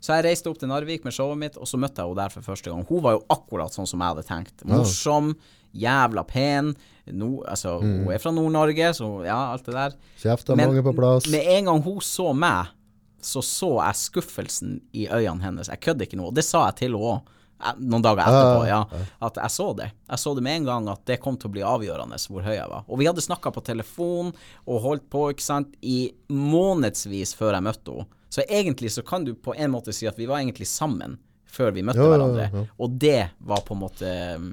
Så 0.03 0.13
jeg 0.17 0.25
reiste 0.27 0.51
opp 0.51 0.59
til 0.59 0.67
Narvik 0.67 1.05
med 1.07 1.15
showet 1.15 1.39
mitt, 1.39 1.55
og 1.57 1.69
så 1.69 1.79
møtte 1.79 2.03
jeg 2.03 2.11
henne 2.11 2.19
der 2.25 2.33
for 2.33 2.43
første 2.43 2.69
gang. 2.73 2.83
Hun 2.89 3.01
var 3.05 3.15
jo 3.15 3.21
akkurat 3.31 3.71
sånn 3.73 3.87
som 3.87 4.03
jeg 4.03 4.13
hadde 4.13 4.25
tenkt. 4.27 4.65
Morsom, 4.67 5.31
jævla 5.71 6.25
pen. 6.27 6.73
No, 7.15 7.29
altså, 7.49 7.77
Hun 7.81 8.11
er 8.13 8.19
fra 8.21 8.33
Nord-Norge, 8.35 8.91
så 8.99 9.07
ja, 9.25 9.39
alt 9.55 9.65
det 9.65 9.73
der. 9.77 9.95
Kjeft 10.21 10.51
er 10.51 10.59
mange 10.59 10.83
på 10.85 10.93
plass. 10.97 11.29
med 11.31 11.47
en 11.55 11.71
gang 11.71 11.81
hun 11.87 12.01
så 12.03 12.33
meg, 12.35 12.75
så 13.21 13.41
så 13.45 13.71
jeg 13.79 13.95
skuffelsen 14.01 14.81
i 14.93 15.07
øynene 15.07 15.43
hennes. 15.45 15.69
Jeg 15.71 15.79
kødder 15.87 16.07
ikke 16.09 16.19
nå. 16.19 16.27
Og 16.31 16.35
det 16.35 16.43
sa 16.45 16.65
jeg 16.67 16.81
til 16.81 16.91
henne 16.91 17.15
òg. 17.15 17.37
Noen 17.79 18.01
dager 18.05 18.23
etterpå, 18.25 18.63
ja. 18.67 18.79
At 19.27 19.35
jeg 19.41 19.51
så 19.53 19.67
det. 19.77 19.91
Jeg 20.09 20.19
så 20.23 20.33
det 20.37 20.43
med 20.43 20.55
en 20.61 20.65
gang 20.65 20.89
at 20.89 21.03
det 21.05 21.19
kom 21.23 21.37
til 21.37 21.49
å 21.49 21.53
bli 21.55 21.61
avgjørende 21.65 22.17
hvor 22.29 22.41
høy 22.45 22.55
jeg 22.55 22.69
var. 22.71 22.83
Og 22.87 22.99
vi 23.01 23.07
hadde 23.09 23.21
snakka 23.23 23.51
på 23.53 23.63
telefon 23.67 24.31
og 24.65 24.81
holdt 24.85 25.09
på 25.13 25.27
ikke 25.33 25.45
sant, 25.45 25.73
i 25.81 26.11
månedsvis 26.31 27.35
før 27.37 27.57
jeg 27.57 27.67
møtte 27.69 27.95
henne. 27.95 28.17
Så 28.31 28.45
egentlig 28.47 28.91
så 28.95 29.01
kan 29.03 29.25
du 29.27 29.33
på 29.35 29.51
en 29.59 29.73
måte 29.73 29.91
si 29.93 30.07
at 30.07 30.15
vi 30.19 30.25
var 30.29 30.39
egentlig 30.39 30.67
sammen 30.71 31.17
før 31.51 31.73
vi 31.75 31.81
møtte 31.83 31.99
ja, 31.99 32.11
hverandre. 32.13 32.45
ja. 32.53 32.61
Og 32.79 32.93
det 33.01 33.17
var 33.43 33.65
på 33.67 33.75
en 33.75 33.81
måte 33.81 34.11
um, 34.39 34.45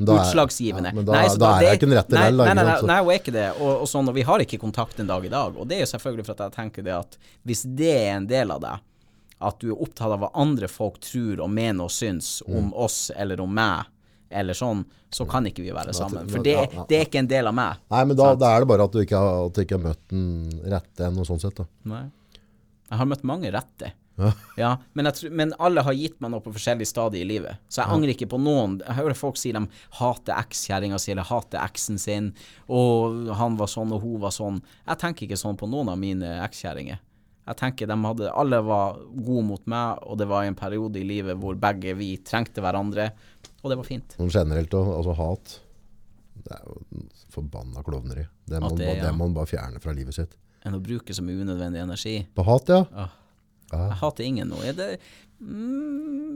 da 0.00 0.14
er- 0.16 0.22
utslagsgivende. 0.24 0.88
Ja, 0.94 0.96
men 0.96 1.04
da, 1.04 1.12
Nei, 1.18 1.26
så 1.28 1.38
da 1.42 1.50
er 1.50 1.60
det- 1.60 1.68
jeg 1.68 1.78
ikke 1.82 1.88
en 1.90 1.96
rette 1.98 2.16
nei, 2.16 2.22
vel. 2.30 2.36
Nei, 2.40 2.46
nei, 2.54 2.64
nei, 2.64 2.80
nei, 2.88 3.00
hun 3.04 3.12
er 3.12 3.20
ikke 3.20 3.34
det. 3.36 3.44
Og, 3.60 3.68
og, 3.82 3.84
sånn, 3.92 4.08
og 4.08 4.16
vi 4.16 4.24
har 4.24 4.40
ikke 4.46 4.58
kontakt 4.62 4.98
en 5.04 5.10
dag 5.12 5.24
i 5.28 5.28
dag. 5.36 5.58
Og 5.60 5.68
det 5.68 5.76
er 5.76 5.84
jo 5.84 5.90
selvfølgelig 5.92 6.24
for 6.26 6.32
at 6.38 6.42
jeg 6.48 6.56
tenker 6.56 6.86
det 6.88 6.94
at 6.96 7.18
hvis 7.44 7.62
det 7.76 7.92
er 7.92 8.10
en 8.16 8.26
del 8.26 8.50
av 8.56 8.64
deg, 8.64 8.88
at 9.40 9.58
du 9.60 9.70
er 9.72 9.80
opptatt 9.82 10.12
av 10.14 10.20
hva 10.22 10.30
andre 10.34 10.68
folk 10.70 11.00
tror 11.00 11.40
og 11.44 11.50
mener 11.50 11.84
og 11.84 11.90
syns 11.90 12.42
Mm. 12.46 12.56
om 12.58 12.74
oss 12.74 13.10
eller 13.16 13.40
om 13.40 13.52
meg, 13.54 13.84
eller 14.30 14.54
sånn, 14.54 14.84
så 15.10 15.26
kan 15.28 15.44
ikke 15.46 15.62
vi 15.62 15.70
være 15.70 15.92
sammen. 15.94 16.28
For 16.28 16.42
det, 16.42 16.52
ja, 16.56 16.66
ja, 16.72 16.84
det 16.88 16.96
er 16.98 17.04
ikke 17.06 17.18
en 17.22 17.26
del 17.30 17.46
av 17.46 17.54
meg. 17.54 17.76
Nei, 17.90 18.04
men 18.04 18.16
da, 18.16 18.34
da 18.34 18.54
er 18.56 18.60
det 18.64 18.68
bare 18.68 18.84
at 18.84 18.92
du 18.92 18.98
ikke 19.02 19.18
har, 19.18 19.48
du 19.50 19.60
ikke 19.62 19.76
har 19.78 19.84
møtt 19.90 20.08
den 20.10 20.50
rette 20.72 21.04
enn, 21.06 21.18
og 21.18 21.26
sånn 21.28 21.40
sett, 21.42 21.54
da. 21.60 21.66
Nei. 21.84 22.06
Jeg 22.90 22.98
har 22.98 23.06
møtt 23.06 23.22
mange 23.26 23.52
rette. 23.54 23.92
Ja. 24.16 24.30
Ja, 24.56 24.68
men, 24.94 25.06
tror, 25.10 25.30
men 25.34 25.52
alle 25.58 25.82
har 25.82 25.92
gitt 25.98 26.20
meg 26.22 26.30
noe 26.30 26.40
på 26.40 26.52
forskjellige 26.54 26.86
stadier 26.86 27.24
i 27.24 27.28
livet. 27.28 27.58
Så 27.68 27.82
jeg 27.82 27.90
angrer 27.90 28.12
ikke 28.14 28.28
på 28.30 28.38
noen. 28.38 28.76
Jeg 28.86 28.94
hører 29.00 29.16
folk 29.18 29.36
si 29.40 29.50
de 29.52 29.64
hater 29.98 30.36
ekskjerringa 30.38 31.00
si 31.02 31.10
eller 31.10 31.26
hater 31.26 31.58
eksen 31.58 31.98
sin, 31.98 32.28
og 32.70 33.32
han 33.34 33.56
var 33.58 33.66
sånn 33.72 33.90
og 33.92 34.02
hun 34.06 34.20
var 34.22 34.30
sånn. 34.30 34.60
Jeg 34.86 34.98
tenker 35.02 35.26
ikke 35.26 35.40
sånn 35.40 35.58
på 35.58 35.66
noen 35.66 35.90
av 35.90 35.98
mine 35.98 36.30
ekskjerringer. 36.46 37.00
Jeg 37.44 37.56
tenker 37.60 37.86
de 37.90 37.96
hadde, 38.06 38.30
Alle 38.32 38.60
var 38.64 38.98
gode 39.12 39.42
mot 39.44 39.66
meg, 39.68 39.98
og 40.08 40.16
det 40.20 40.26
var 40.30 40.44
en 40.48 40.54
periode 40.56 40.96
i 41.00 41.04
livet 41.04 41.36
hvor 41.40 41.54
begge 41.60 41.92
vi 41.98 42.14
trengte 42.24 42.62
hverandre, 42.64 43.10
og 43.62 43.70
det 43.72 43.76
var 43.80 43.84
fint. 43.88 44.14
Sånn 44.16 44.32
generelt, 44.32 44.72
altså 44.74 45.12
hat. 45.18 45.58
Det 46.44 46.52
er 46.56 46.62
jo 46.68 47.04
forbanna 47.34 47.82
klovneri. 47.84 48.24
Det 48.48 48.60
må, 48.60 48.70
det, 48.76 48.86
det, 48.86 48.96
ja. 49.02 49.12
må 49.12 49.26
man 49.28 49.36
bare 49.36 49.48
fjerne 49.50 49.80
fra 49.80 49.92
livet 49.96 50.16
sitt. 50.16 50.34
Enn 50.64 50.76
å 50.76 50.80
bruke 50.84 51.12
så 51.16 51.22
mye 51.24 51.40
unødvendig 51.44 51.80
energi. 51.84 52.16
På 52.36 52.44
hat, 52.48 52.68
ja. 52.72 52.82
Åh. 52.88 53.12
Ja. 53.72 53.86
Jeg 53.90 53.96
hater 54.00 54.24
ingen 54.28 54.50
nå. 54.52 54.58
Er 54.62 54.74
det 54.76 54.86
mm, 55.40 56.34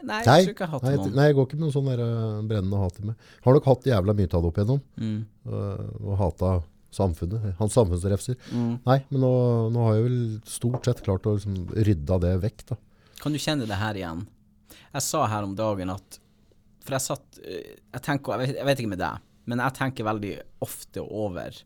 Nei, 0.00 0.16
jeg 0.24 0.26
Nei, 0.26 0.38
tror 0.42 0.52
ikke 0.54 0.64
jeg 0.64 0.72
hater 0.72 0.96
noen. 0.96 1.12
nei, 1.14 1.26
jeg 1.28 1.36
går 1.36 1.46
ikke 1.46 1.58
med 1.58 1.64
noe 1.66 1.74
sånn 1.74 1.88
der, 1.90 2.00
eh, 2.04 2.40
brennende 2.50 2.80
hat 2.80 2.98
i 3.00 3.04
meg. 3.10 3.26
Har 3.44 3.56
nok 3.56 3.68
hatt 3.68 3.88
jævla 3.90 4.14
mye 4.16 4.28
av 4.30 4.42
det 4.44 4.48
opp 4.50 4.60
igjennom, 4.60 4.80
Mm. 5.00 5.18
øh, 5.46 5.90
og 6.00 6.14
hata 6.18 6.52
samfunnet, 6.94 7.52
hans 7.58 7.76
samfunnsrefser. 7.76 8.36
Mm. 8.50 8.72
Nei, 8.86 8.98
men 9.10 9.24
nå, 9.24 9.32
nå 9.74 9.86
har 9.86 9.98
jeg 9.98 10.06
vel 10.08 10.20
stort 10.48 10.88
sett 10.88 11.02
klart 11.06 11.28
å 11.30 11.36
liksom 11.36 11.58
rydde 11.76 12.20
det 12.24 12.34
vekk, 12.44 12.66
da. 12.72 12.78
Kan 13.20 13.36
du 13.36 13.40
kjenne 13.42 13.68
det 13.68 13.78
her 13.78 13.98
igjen? 14.00 14.24
Jeg 14.94 15.04
sa 15.06 15.24
her 15.30 15.46
om 15.46 15.52
dagen 15.54 15.90
at 15.92 16.16
For 16.82 16.96
jeg 16.96 17.04
satt 17.04 17.38
eh, 17.44 17.74
Jeg 17.92 18.02
tenker, 18.02 18.32
jeg 18.32 18.40
vet, 18.40 18.56
jeg 18.58 18.66
vet 18.66 18.80
ikke 18.82 18.92
med 18.94 19.02
deg, 19.02 19.20
men 19.50 19.60
jeg 19.62 19.76
tenker 19.76 20.06
veldig 20.08 20.32
ofte 20.66 21.04
over 21.04 21.58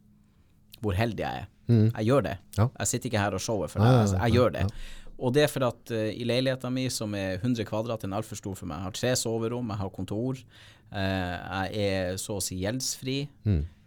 hvor 0.85 0.97
heldig 0.99 1.23
jeg 1.25 1.45
er. 1.45 1.49
Jeg 1.71 2.05
gjør 2.11 2.25
det. 2.27 2.35
Ja. 2.59 2.67
Jeg 2.83 2.91
sitter 2.91 3.09
ikke 3.09 3.23
her 3.23 3.37
og 3.39 3.41
shower 3.41 3.71
for 3.73 3.81
deg. 3.81 3.89
nei, 3.89 4.01
Altså, 4.03 4.19
nei, 4.19 4.27
jeg 4.29 4.37
gjør 4.37 4.51
det. 4.59 4.65
Og 5.15 5.33
det 5.33 5.45
er 5.47 5.53
for 5.53 5.65
at 5.69 5.93
uh, 5.95 6.09
i 6.11 6.27
leiligheten 6.29 6.75
min, 6.75 6.91
som 6.93 7.15
er 7.17 7.39
100 7.39 7.65
kvadrat, 7.69 8.03
den 8.03 8.13
er 8.13 8.21
altfor 8.21 8.37
stor 8.37 8.57
for 8.59 8.69
meg. 8.69 8.83
Jeg 8.83 8.89
har 8.91 8.97
tre 8.99 9.13
soverom, 9.17 9.71
jeg 9.73 9.81
har 9.81 9.93
kontor. 9.95 10.43
Uh, 10.91 10.99
jeg 11.71 11.87
er 11.87 12.19
så 12.21 12.37
å 12.37 12.43
si 12.45 12.59
gjeldsfri. 12.61 13.17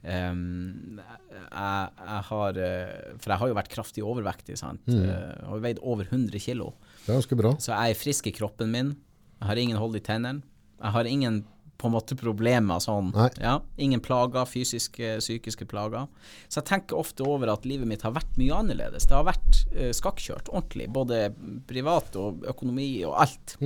Um, 0.04 1.00
jeg, 1.02 1.90
jeg 1.98 2.22
har 2.30 2.58
eh, 2.62 3.16
For 3.18 3.34
jeg 3.34 3.42
har 3.42 3.50
jo 3.50 3.56
vært 3.58 3.72
kraftig 3.74 4.04
overvektig, 4.06 4.56
sant. 4.60 4.86
Mm. 4.88 5.04
Jeg 5.04 5.50
har 5.50 5.64
veid 5.64 5.82
over 5.82 6.08
100 6.08 6.40
kilo. 6.44 6.72
Er 7.08 7.18
ganske 7.18 7.38
bra. 7.40 7.56
Så 7.60 7.74
jeg 7.74 7.96
er 7.96 8.00
frisk 8.00 8.30
i 8.30 8.36
kroppen 8.36 8.72
min. 8.74 8.94
Jeg 9.42 9.50
har 9.52 9.62
ingen 9.62 9.82
hold 9.82 9.98
i 10.00 10.04
tennene. 10.06 10.46
Jeg 10.78 10.94
har 10.94 11.10
ingen 11.10 11.44
på 11.78 11.90
en 11.90 11.94
måte 11.94 12.18
problemer 12.18 12.82
sånn. 12.82 13.12
Ja, 13.38 13.60
ingen 13.82 14.02
plager, 14.04 14.48
fysiske, 14.50 15.18
psykiske 15.22 15.68
plager. 15.70 16.08
Så 16.50 16.62
jeg 16.62 16.70
tenker 16.72 16.98
ofte 16.98 17.26
over 17.28 17.52
at 17.54 17.68
livet 17.70 17.90
mitt 17.90 18.06
har 18.06 18.16
vært 18.16 18.38
mye 18.42 18.56
annerledes. 18.64 19.06
Det 19.06 19.14
har 19.14 19.28
vært 19.28 19.60
uh, 19.76 19.92
skakkjørt 19.94 20.50
ordentlig, 20.54 20.90
både 20.94 21.28
privat 21.70 22.18
og 22.18 22.48
økonomi 22.50 22.90
og 23.06 23.18
alt. 23.28 23.58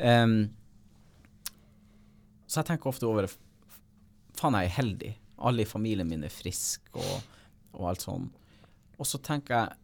Em, 0.00 0.36
så 2.44 2.60
jeg 2.60 2.72
tenker 2.72 2.92
ofte 2.92 3.08
over 3.08 3.30
Faen, 4.40 4.56
jeg 4.56 4.70
er 4.70 4.76
heldig. 4.76 5.10
Alle 5.40 5.64
i 5.64 5.68
familien 5.68 6.08
min 6.08 6.24
er 6.26 6.32
friske 6.32 6.92
og, 6.94 7.40
og 7.78 7.88
alt 7.90 8.04
sånn. 8.04 8.28
Og 9.00 9.08
så 9.08 9.20
tenker 9.24 9.56
jeg 9.56 9.78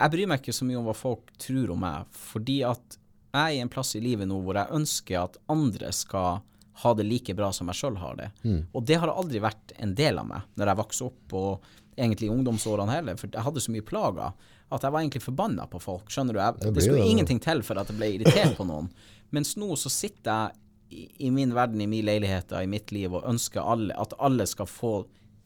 Jeg 0.00 0.12
bryr 0.14 0.28
meg 0.30 0.40
ikke 0.40 0.54
så 0.56 0.64
mye 0.64 0.78
om 0.80 0.86
hva 0.88 0.94
folk 0.96 1.32
tror 1.40 1.72
om 1.74 1.80
meg, 1.84 2.06
fordi 2.16 2.60
at 2.64 2.96
jeg 3.30 3.40
er 3.40 3.56
i 3.58 3.60
en 3.62 3.68
plass 3.70 3.92
i 3.94 4.00
livet 4.00 4.26
nå 4.26 4.38
hvor 4.42 4.56
jeg 4.56 4.72
ønsker 4.74 5.18
at 5.20 5.36
andre 5.52 5.90
skal 5.92 6.40
ha 6.80 6.92
det 6.96 7.04
like 7.04 7.34
bra 7.36 7.50
som 7.52 7.68
jeg 7.68 7.76
sjøl 7.82 7.98
har 8.00 8.16
det. 8.16 8.30
Og 8.72 8.86
det 8.88 8.96
har 9.02 9.12
aldri 9.12 9.42
vært 9.44 9.74
en 9.76 9.92
del 9.94 10.18
av 10.18 10.26
meg 10.30 10.46
når 10.56 10.70
jeg 10.72 10.80
vokste 10.80 11.04
opp, 11.10 11.34
og 11.36 11.68
egentlig 12.00 12.30
i 12.30 12.32
ungdomsårene 12.32 12.94
heller, 12.96 13.18
for 13.20 13.28
jeg 13.28 13.44
hadde 13.44 13.60
så 13.60 13.74
mye 13.74 13.84
plager 13.84 14.32
at 14.70 14.82
jeg 14.86 14.94
var 14.94 15.02
egentlig 15.02 15.22
forbanna 15.26 15.66
på 15.68 15.80
folk. 15.84 16.08
Skjønner 16.10 16.32
du? 16.32 16.40
Jeg, 16.40 16.56
Det 16.62 16.72
det 16.78 16.84
skulle 16.86 17.06
ingenting 17.12 17.40
til 17.44 17.60
for 17.66 17.76
at 17.82 17.90
jeg 17.92 17.98
ble 18.00 18.08
irritert 18.16 18.56
på 18.56 18.64
noen. 18.70 18.88
Mens 19.36 19.52
nå 19.60 19.68
så 19.78 19.92
sitter 19.92 20.30
jeg 20.30 20.56
i, 20.90 21.30
min 21.30 21.54
verden, 21.54 21.80
i 21.80 21.86
min 21.86 22.04
leilighet, 22.04 22.52
i 22.52 22.66
mitt 22.66 22.92
liv, 22.92 23.14
og 23.14 23.26
ønsker 23.30 23.62
alle, 23.62 23.94
at 23.94 24.14
alle 24.18 24.46
skal 24.46 24.66
få 24.66 24.92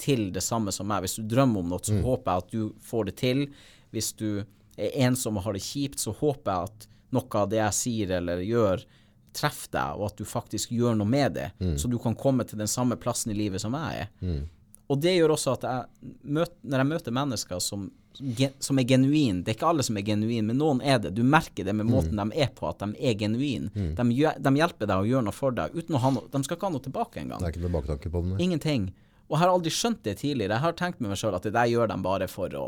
til 0.01 0.33
det 0.35 0.43
samme 0.43 0.73
som 0.75 0.89
meg. 0.91 1.05
Hvis 1.05 1.19
du 1.21 1.29
drømmer 1.31 1.61
om 1.63 1.71
noe, 1.75 1.85
så 1.85 2.01
håper 2.03 2.31
jeg 2.33 2.45
at 2.45 2.51
du 2.55 2.63
får 2.83 3.05
det 3.11 3.17
til. 3.21 3.45
Hvis 3.95 4.13
du 4.19 4.29
er 4.75 4.91
ensom 5.07 5.39
og 5.39 5.45
har 5.47 5.55
det 5.55 5.63
kjipt, 5.63 6.01
så 6.03 6.15
håper 6.17 6.51
jeg 6.51 6.71
at 6.73 6.89
noe 7.15 7.39
av 7.39 7.51
det 7.53 7.61
jeg 7.61 7.79
sier 7.79 8.17
eller 8.19 8.43
gjør, 8.43 8.83
treffer 9.35 9.71
deg, 9.77 10.01
og 10.01 10.09
at 10.09 10.19
du 10.19 10.25
faktisk 10.27 10.73
gjør 10.75 10.97
noe 10.99 11.11
med 11.11 11.35
det, 11.39 11.49
så 11.79 11.89
du 11.91 11.99
kan 12.03 12.15
komme 12.19 12.45
til 12.47 12.59
den 12.59 12.71
samme 12.71 12.97
plassen 12.97 13.33
i 13.35 13.39
livet 13.39 13.63
som 13.63 13.75
jeg 13.75 14.07
er. 14.07 14.11
Og 14.95 15.03
det 15.03 15.17
gjør 15.17 15.35
også 15.35 15.57
at 15.59 15.65
jeg 15.67 16.15
møter, 16.39 16.57
når 16.63 16.83
jeg 16.85 16.91
møter 16.93 17.15
mennesker 17.19 17.63
som, 17.65 17.87
som 18.63 18.79
er 18.79 18.87
genuine 18.87 19.41
Det 19.43 19.51
er 19.51 19.57
ikke 19.59 19.71
alle 19.73 19.83
som 19.87 19.97
er 19.99 20.05
genuine, 20.07 20.47
men 20.53 20.61
noen 20.61 20.83
er 20.87 21.01
det. 21.03 21.15
Du 21.17 21.23
merker 21.27 21.67
det 21.67 21.75
med 21.75 21.89
måten 21.91 22.21
de 22.21 22.43
er 22.45 22.53
på, 22.55 22.69
at 22.71 22.85
de 22.85 22.95
er 23.01 23.17
genuine. 23.19 23.73
De, 23.75 24.07
de 24.15 24.55
hjelper 24.61 24.91
deg 24.91 24.95
å 25.03 25.09
gjøre 25.09 25.27
noe 25.27 25.35
for 25.35 25.57
deg 25.57 25.75
uten 25.75 25.99
å 25.99 26.03
ha 26.05 26.13
noe 26.15 26.31
De 26.31 26.43
skal 26.47 26.59
ikke 26.61 26.71
ha 26.71 26.75
noe 26.77 26.85
tilbake 26.85 27.25
engang. 27.25 27.43
Det 27.43 27.51
er 27.51 27.57
ikke 27.57 27.65
noe 27.67 27.75
baktanke 27.81 28.13
på 28.15 28.23
den. 28.23 28.37
Ingenting. 28.47 28.93
Og 29.27 29.35
jeg 29.39 29.43
har 29.43 29.55
aldri 29.57 29.73
skjønt 29.73 30.03
det 30.05 30.19
tidligere. 30.21 30.55
Jeg 30.59 30.67
har 30.69 30.79
tenkt 30.79 31.01
med 31.03 31.11
meg 31.11 31.19
sjøl 31.19 31.35
at 31.35 31.47
det 31.49 31.55
der 31.57 31.71
gjør 31.73 31.91
de 31.91 31.99
bare 32.05 32.29
for 32.31 32.55
å 32.61 32.67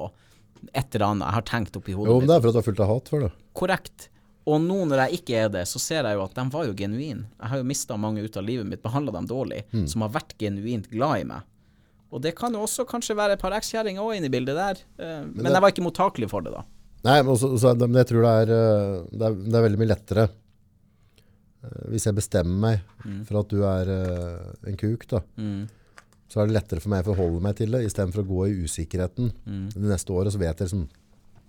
et 0.72 0.94
eller 0.96 1.06
annet. 1.12 1.26
Jeg 1.28 1.36
har 1.36 1.44
tenkt 1.52 1.76
oppi 1.78 1.94
hodet 1.94 2.10
Jo, 2.10 2.20
men 2.22 2.30
det 2.30 2.36
er 2.38 2.42
for 2.42 2.48
at 2.50 2.56
du 2.56 2.60
er 2.62 2.66
fullt 2.70 2.80
av 2.86 2.90
hat 2.94 3.10
for 3.12 3.26
det. 3.26 3.32
Korrekt. 3.60 4.08
Og 4.46 4.60
nå 4.62 4.78
når 4.86 5.02
jeg 5.04 5.18
ikke 5.20 5.36
er 5.42 5.48
det, 5.52 5.64
så 5.68 5.80
ser 5.82 6.06
jeg 6.06 6.16
jo 6.16 6.22
at 6.24 6.34
de 6.38 6.44
var 6.54 6.66
jo 6.68 6.74
genuine. 6.78 7.26
Jeg 7.42 7.50
har 7.52 7.60
jo 7.60 7.66
mista 7.66 7.96
mange 7.98 8.22
ut 8.22 8.36
av 8.38 8.44
livet 8.46 8.66
mitt, 8.70 8.82
behandla 8.82 9.12
dem 9.18 9.26
dårlig, 9.30 9.64
som 9.90 10.04
har 10.06 10.12
vært 10.14 10.36
genuint 10.38 10.86
glad 10.92 11.20
i 11.20 11.24
meg. 11.28 11.42
Og 12.14 12.22
det 12.22 12.34
kan 12.38 12.54
jo 12.54 12.60
også 12.62 12.84
kanskje 12.86 13.16
være 13.18 13.34
et 13.36 13.40
par 13.42 13.54
ekskjerringer 13.56 14.02
òg 14.04 14.16
inne 14.16 14.28
i 14.30 14.32
bildet 14.32 14.54
der. 14.56 14.82
Men, 14.98 15.32
Men, 15.34 15.44
det- 15.44 15.52
jeg 15.56 15.62
var 15.64 15.72
ikke 15.74 15.86
mottakelig 15.88 16.28
for 16.30 16.40
det, 16.46 16.52
da. 16.54 16.62
Nei, 17.06 17.20
men, 17.22 17.32
også, 17.34 17.52
så, 17.60 17.72
men 17.78 17.98
jeg 18.00 18.06
tror 18.12 18.22
det 18.26 18.34
er, 18.42 18.52
eh, 18.56 19.06
det 19.12 19.22
er, 19.28 19.34
det 19.46 19.54
er 19.58 19.64
veldig 19.66 19.78
mye 19.82 19.90
lettere 19.92 20.24
eh, 21.62 21.82
hvis 21.92 22.06
jeg 22.08 22.16
bestemmer 22.16 22.58
meg 22.66 23.26
for 23.28 23.40
at 23.42 23.50
du 23.52 23.60
er 23.66 23.90
eh, 23.94 24.70
en 24.72 24.78
kuk, 24.80 25.06
da. 25.10 25.20
Så 26.26 26.40
er 26.42 26.48
det 26.50 26.56
lettere 26.56 26.82
for 26.82 26.90
meg 26.90 27.04
å 27.06 27.12
forholde 27.14 27.42
meg 27.44 27.54
til 27.60 27.70
det, 27.70 27.84
istedenfor 27.86 28.24
å 28.24 28.28
gå 28.30 28.46
i 28.50 28.56
usikkerheten. 28.66 29.28
Det 29.70 29.82
neste 29.86 30.10
året 30.14 30.34
så 30.34 30.40
vet 30.42 30.58
jeg 30.58 30.66
liksom 30.66 30.86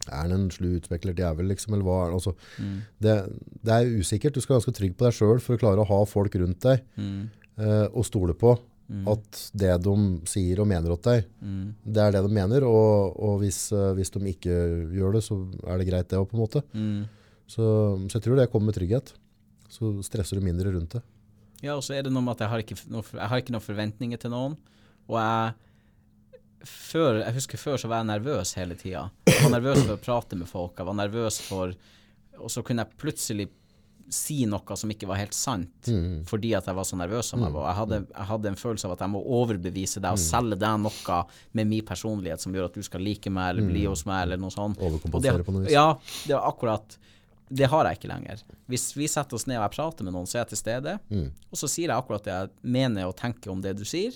Er 0.07 0.21
han 0.21 0.31
en 0.31 0.49
slu 0.53 0.67
utspeklert 0.77 1.17
jævel, 1.19 1.49
liksom? 1.49 1.73
Eller 1.73 1.83
hva 1.83 1.95
er 2.05 2.11
det? 2.13 2.19
Altså, 2.19 2.35
det, 3.03 3.15
det 3.65 3.73
er 3.73 3.89
usikkert. 3.99 4.33
Du 4.37 4.39
skal 4.39 4.53
være 4.55 4.61
ganske 4.61 4.75
trygg 4.77 4.93
på 4.95 5.03
deg 5.07 5.15
sjøl 5.17 5.41
for 5.43 5.57
å 5.57 5.59
klare 5.59 5.81
å 5.83 5.87
ha 5.89 5.97
folk 6.07 6.37
rundt 6.39 6.61
deg 6.63 6.85
eh, 7.01 7.87
og 7.91 8.05
stole 8.07 8.33
på 8.37 8.53
at 8.87 9.39
det 9.53 9.73
de 9.83 9.93
sier 10.31 10.61
og 10.63 10.67
mener 10.69 10.93
åt 10.93 11.03
deg, 11.03 11.25
det 11.83 12.01
er 12.03 12.11
det 12.15 12.21
de 12.23 12.29
mener. 12.31 12.63
Og, 12.63 13.17
og 13.19 13.39
hvis, 13.41 13.71
eh, 13.75 13.93
hvis 13.97 14.13
de 14.13 14.21
ikke 14.31 14.55
gjør 14.95 15.17
det, 15.17 15.23
så 15.25 15.35
er 15.67 15.77
det 15.81 15.87
greit, 15.89 16.07
det 16.09 16.19
òg, 16.19 16.29
på 16.31 16.37
en 16.37 16.43
måte. 16.45 16.63
Så, 17.47 17.63
så 18.07 18.17
jeg 18.17 18.23
tror 18.23 18.39
det 18.39 18.49
kommer 18.51 18.71
med 18.71 18.77
trygghet. 18.79 19.13
Så 19.67 19.91
stresser 20.07 20.39
du 20.39 20.45
mindre 20.45 20.71
rundt 20.71 20.95
det. 20.95 21.03
Ja, 21.65 21.75
og 21.75 21.83
så 21.83 21.95
er 21.97 22.05
det 22.05 22.13
noe 22.13 22.23
med 22.23 22.37
at 22.37 22.45
jeg 22.45 22.51
har 22.53 22.63
ikke, 22.63 22.77
noe, 22.93 23.03
jeg 23.03 23.27
har 23.31 23.41
ikke 23.41 23.55
noen 23.55 23.65
forventninger 23.65 24.19
til 24.21 24.31
noen. 24.31 24.57
Og 25.07 25.17
jeg 25.19 25.55
før, 26.67 27.21
Jeg 27.21 27.35
husker 27.37 27.57
før 27.61 27.77
så 27.79 27.87
var 27.87 28.01
jeg 28.01 28.09
nervøs 28.09 28.53
hele 28.57 28.75
tida. 28.75 29.05
Jeg 29.29 29.43
var 29.43 29.53
nervøs 29.53 29.83
for 29.83 29.95
å 29.95 30.01
prate 30.01 30.39
med 30.39 30.49
folk. 30.49 30.73
Jeg 30.79 30.87
var 30.89 30.97
nervøs 30.97 31.39
for 31.45 31.75
Og 32.37 32.51
så 32.53 32.61
kunne 32.61 32.83
jeg 32.83 32.99
plutselig 33.01 33.47
si 34.13 34.45
noe 34.47 34.77
som 34.79 34.91
ikke 34.93 35.07
var 35.09 35.19
helt 35.19 35.35
sant, 35.35 35.89
fordi 36.29 36.53
at 36.55 36.69
jeg 36.69 36.77
var 36.77 36.87
så 36.87 36.99
nervøs 36.99 37.31
som 37.33 37.41
jeg 37.43 37.51
var. 37.55 37.65
Jeg 37.71 37.79
hadde, 37.81 37.99
jeg 38.13 38.29
hadde 38.29 38.51
en 38.53 38.59
følelse 38.59 38.87
av 38.87 38.93
at 38.95 39.03
jeg 39.03 39.13
må 39.13 39.23
overbevise 39.39 40.03
deg 40.03 40.15
og 40.15 40.21
selge 40.21 40.59
deg 40.61 40.79
noe 40.85 41.19
med 41.59 41.71
min 41.73 41.85
personlighet 41.87 42.43
som 42.43 42.55
gjør 42.55 42.69
at 42.69 42.79
du 42.79 42.87
skal 42.87 43.03
like 43.03 43.31
meg 43.33 43.51
eller 43.51 43.67
bli 43.67 43.83
hos 43.87 44.05
meg, 44.07 44.23
eller 44.27 44.39
noe 44.41 44.53
sånt. 44.53 44.79
Overkompensere 44.79 45.43
på 45.43 45.55
noe 45.55 45.65
vis. 45.65 45.75
Ja, 45.75 45.89
det 46.23 46.37
var 46.37 46.49
akkurat 46.53 46.97
det 47.47 47.67
har 47.71 47.87
jeg 47.87 47.99
ikke 48.01 48.09
lenger. 48.11 48.41
Hvis 48.67 48.89
vi 48.97 49.07
setter 49.07 49.37
oss 49.37 49.45
ned 49.47 49.55
og 49.55 49.63
jeg 49.69 49.75
prater 49.77 50.07
med 50.07 50.15
noen, 50.15 50.27
så 50.27 50.37
er 50.37 50.41
jeg 50.41 50.51
til 50.51 50.59
stede. 50.59 50.97
Mm. 51.07 51.29
Og 51.47 51.59
så 51.61 51.69
sier 51.71 51.87
jeg 51.87 51.95
akkurat 51.95 52.25
det 52.25 52.33
jeg 52.33 52.73
mener 52.75 53.07
og 53.07 53.15
tenker 53.15 53.53
om 53.53 53.61
det 53.63 53.71
du 53.79 53.85
sier. 53.87 54.15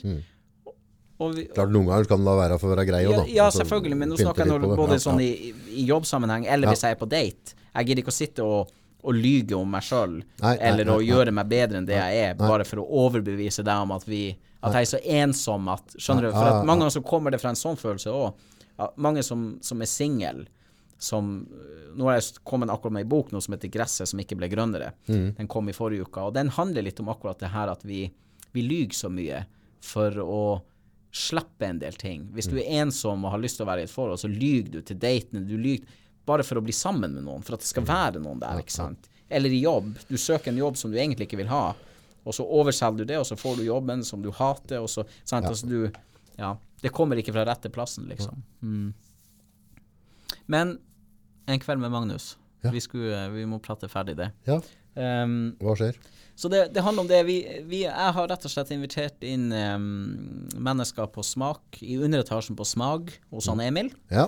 Og 1.21 1.37
vi, 1.37 1.45
Klart 1.53 1.71
Noen 1.71 1.87
ganger 1.87 2.09
kan 2.09 2.25
det 2.25 2.35
være 2.39 2.57
for 2.59 2.71
å 2.71 2.75
være 2.75 2.85
grei 2.89 3.01
ja, 3.05 3.13
da. 3.13 3.25
ja, 3.29 3.47
Altså, 3.47 3.61
selvfølgelig, 3.61 3.97
men 4.01 4.11
nå 4.11 4.19
snakker 4.19 4.43
jeg 4.43 4.51
når, 4.51 4.67
både 4.79 4.97
Ja, 4.97 5.03
sånn 5.05 5.21
i, 5.23 5.53
i 5.77 5.85
jobbsammenheng 5.87 6.47
eller 6.49 6.71
hvis 6.73 6.83
jeg 6.87 6.97
er 6.97 6.99
på 6.99 7.07
date. 7.11 7.55
Jeg 7.71 7.87
gidder 7.87 8.03
ikke 8.03 8.13
å 8.13 8.17
sitte 8.17 8.47
og, 8.47 8.71
og 9.03 9.17
lyge 9.17 9.57
om 9.57 9.69
meg 9.73 9.83
sjøl, 9.85 10.19
eller 10.41 10.85
nei, 10.85 10.93
å 10.93 10.99
nei. 10.99 11.09
gjøre 11.09 11.33
meg 11.33 11.49
bedre 11.51 11.81
enn 11.81 11.89
det 11.89 11.97
jeg 11.97 12.23
er, 12.29 12.39
bare 12.39 12.65
for 12.67 12.83
å 12.83 12.87
overbevise 13.05 13.65
deg 13.65 13.83
om 13.87 13.93
at 13.97 14.07
vi 14.07 14.23
At 14.61 14.75
jeg 14.77 14.85
er 14.85 14.89
så 14.91 14.99
ensom 15.01 15.69
at 15.73 15.95
Skjønner 15.97 16.27
du? 16.27 16.31
For 16.35 16.45
at 16.45 16.65
mange 16.69 16.83
ganger 16.83 16.93
så 16.93 17.01
kommer 17.01 17.33
det 17.33 17.39
fra 17.41 17.49
en 17.49 17.57
sånn 17.57 17.79
følelse 17.81 18.11
òg. 18.13 18.43
Mange 19.01 19.23
som, 19.25 19.55
som 19.65 19.81
er 19.81 19.89
single, 19.89 20.45
som 21.01 21.31
Nå 21.97 22.05
har 22.05 22.19
jeg 22.19 22.43
kommet 22.47 22.69
akkurat 22.69 22.93
med 22.93 23.03
ei 23.03 23.09
bok 23.09 23.31
nå 23.33 23.41
som 23.41 23.55
heter 23.55 23.71
'Gresset 23.73 24.07
som 24.07 24.19
ikke 24.21 24.37
ble 24.37 24.47
grønnere'. 24.47 24.93
Mm. 25.09 25.33
Den 25.35 25.47
kom 25.49 25.67
i 25.67 25.73
forrige 25.75 26.05
uke, 26.05 26.21
og 26.21 26.35
den 26.37 26.47
handler 26.53 26.85
litt 26.85 27.01
om 27.01 27.09
akkurat 27.09 27.39
det 27.41 27.49
her 27.51 27.67
at 27.67 27.81
vi, 27.83 28.05
vi 28.53 28.61
lyver 28.61 28.95
så 28.95 29.09
mye 29.11 29.41
for 29.81 30.15
å 30.21 30.61
slippe 31.11 31.67
en 31.67 31.79
del 31.81 31.97
ting. 31.99 32.29
Hvis 32.31 32.47
du 32.47 32.55
er 32.61 32.69
ensom 32.81 33.25
og 33.25 33.33
har 33.33 33.41
lyst 33.43 33.59
til 33.59 33.65
å 33.65 33.71
være 33.71 33.83
i 33.83 33.89
et 33.89 33.91
forhold, 33.91 34.21
så 34.21 34.29
lyver 34.31 34.77
du 34.77 34.81
til 34.87 34.99
datene. 35.01 35.43
Du 35.43 35.57
lyver 35.57 35.83
bare 36.25 36.45
for 36.47 36.59
å 36.59 36.65
bli 36.65 36.73
sammen 36.75 37.15
med 37.17 37.25
noen, 37.25 37.45
for 37.45 37.57
at 37.57 37.63
det 37.63 37.69
skal 37.69 37.85
være 37.87 38.21
noen 38.23 38.41
der, 38.41 38.61
ikke 38.61 38.75
sant. 38.75 39.09
Eller 39.31 39.53
i 39.53 39.61
jobb. 39.63 39.93
Du 40.09 40.17
søker 40.19 40.51
en 40.51 40.59
jobb 40.59 40.77
som 40.77 40.91
du 40.91 40.99
egentlig 40.99 41.29
ikke 41.29 41.39
vil 41.41 41.51
ha, 41.51 41.71
og 42.21 42.35
så 42.37 42.45
overselger 42.45 43.01
du 43.01 43.13
det, 43.13 43.17
og 43.21 43.25
så 43.25 43.37
får 43.39 43.57
du 43.59 43.65
jobben 43.65 44.03
som 44.05 44.21
du 44.21 44.29
hater, 44.35 44.83
og 44.83 44.91
så 44.91 45.05
sant? 45.23 45.47
Altså, 45.47 45.67
du, 45.67 45.89
ja, 46.37 46.55
Det 46.81 46.89
kommer 46.93 47.17
ikke 47.17 47.33
fra 47.33 47.45
rette 47.45 47.69
plassen, 47.73 48.07
liksom. 48.09 48.43
Mm. 48.61 48.93
Men 50.49 50.77
en 51.49 51.59
kveld 51.61 51.81
med 51.81 51.93
Magnus. 51.93 52.35
Ja. 52.61 52.69
Vi, 52.73 52.81
skulle, 52.81 53.23
vi 53.33 53.45
må 53.49 53.57
prate 53.61 53.89
ferdig 53.89 54.15
det. 54.19 54.29
Ja, 54.45 54.59
Um, 54.91 55.53
hva 55.63 55.71
skjer? 55.79 55.95
så 56.35 56.49
det, 56.51 56.65
det 56.75 56.81
handler 56.83 57.05
om 57.05 57.09
det. 57.09 57.21
Vi, 57.27 57.37
vi, 57.69 57.83
jeg 57.85 58.13
har 58.15 58.27
rett 58.27 58.45
og 58.47 58.51
slett 58.51 58.71
invitert 58.73 59.23
inn 59.23 59.51
um, 59.53 60.47
mennesker 60.57 61.07
på 61.13 61.23
smak, 61.23 61.79
i 61.85 61.99
underetasjen 62.01 62.57
på 62.57 62.65
Smag 62.67 63.13
hos 63.31 63.47
han 63.51 63.61
Emil. 63.63 63.91
Ja, 64.11 64.25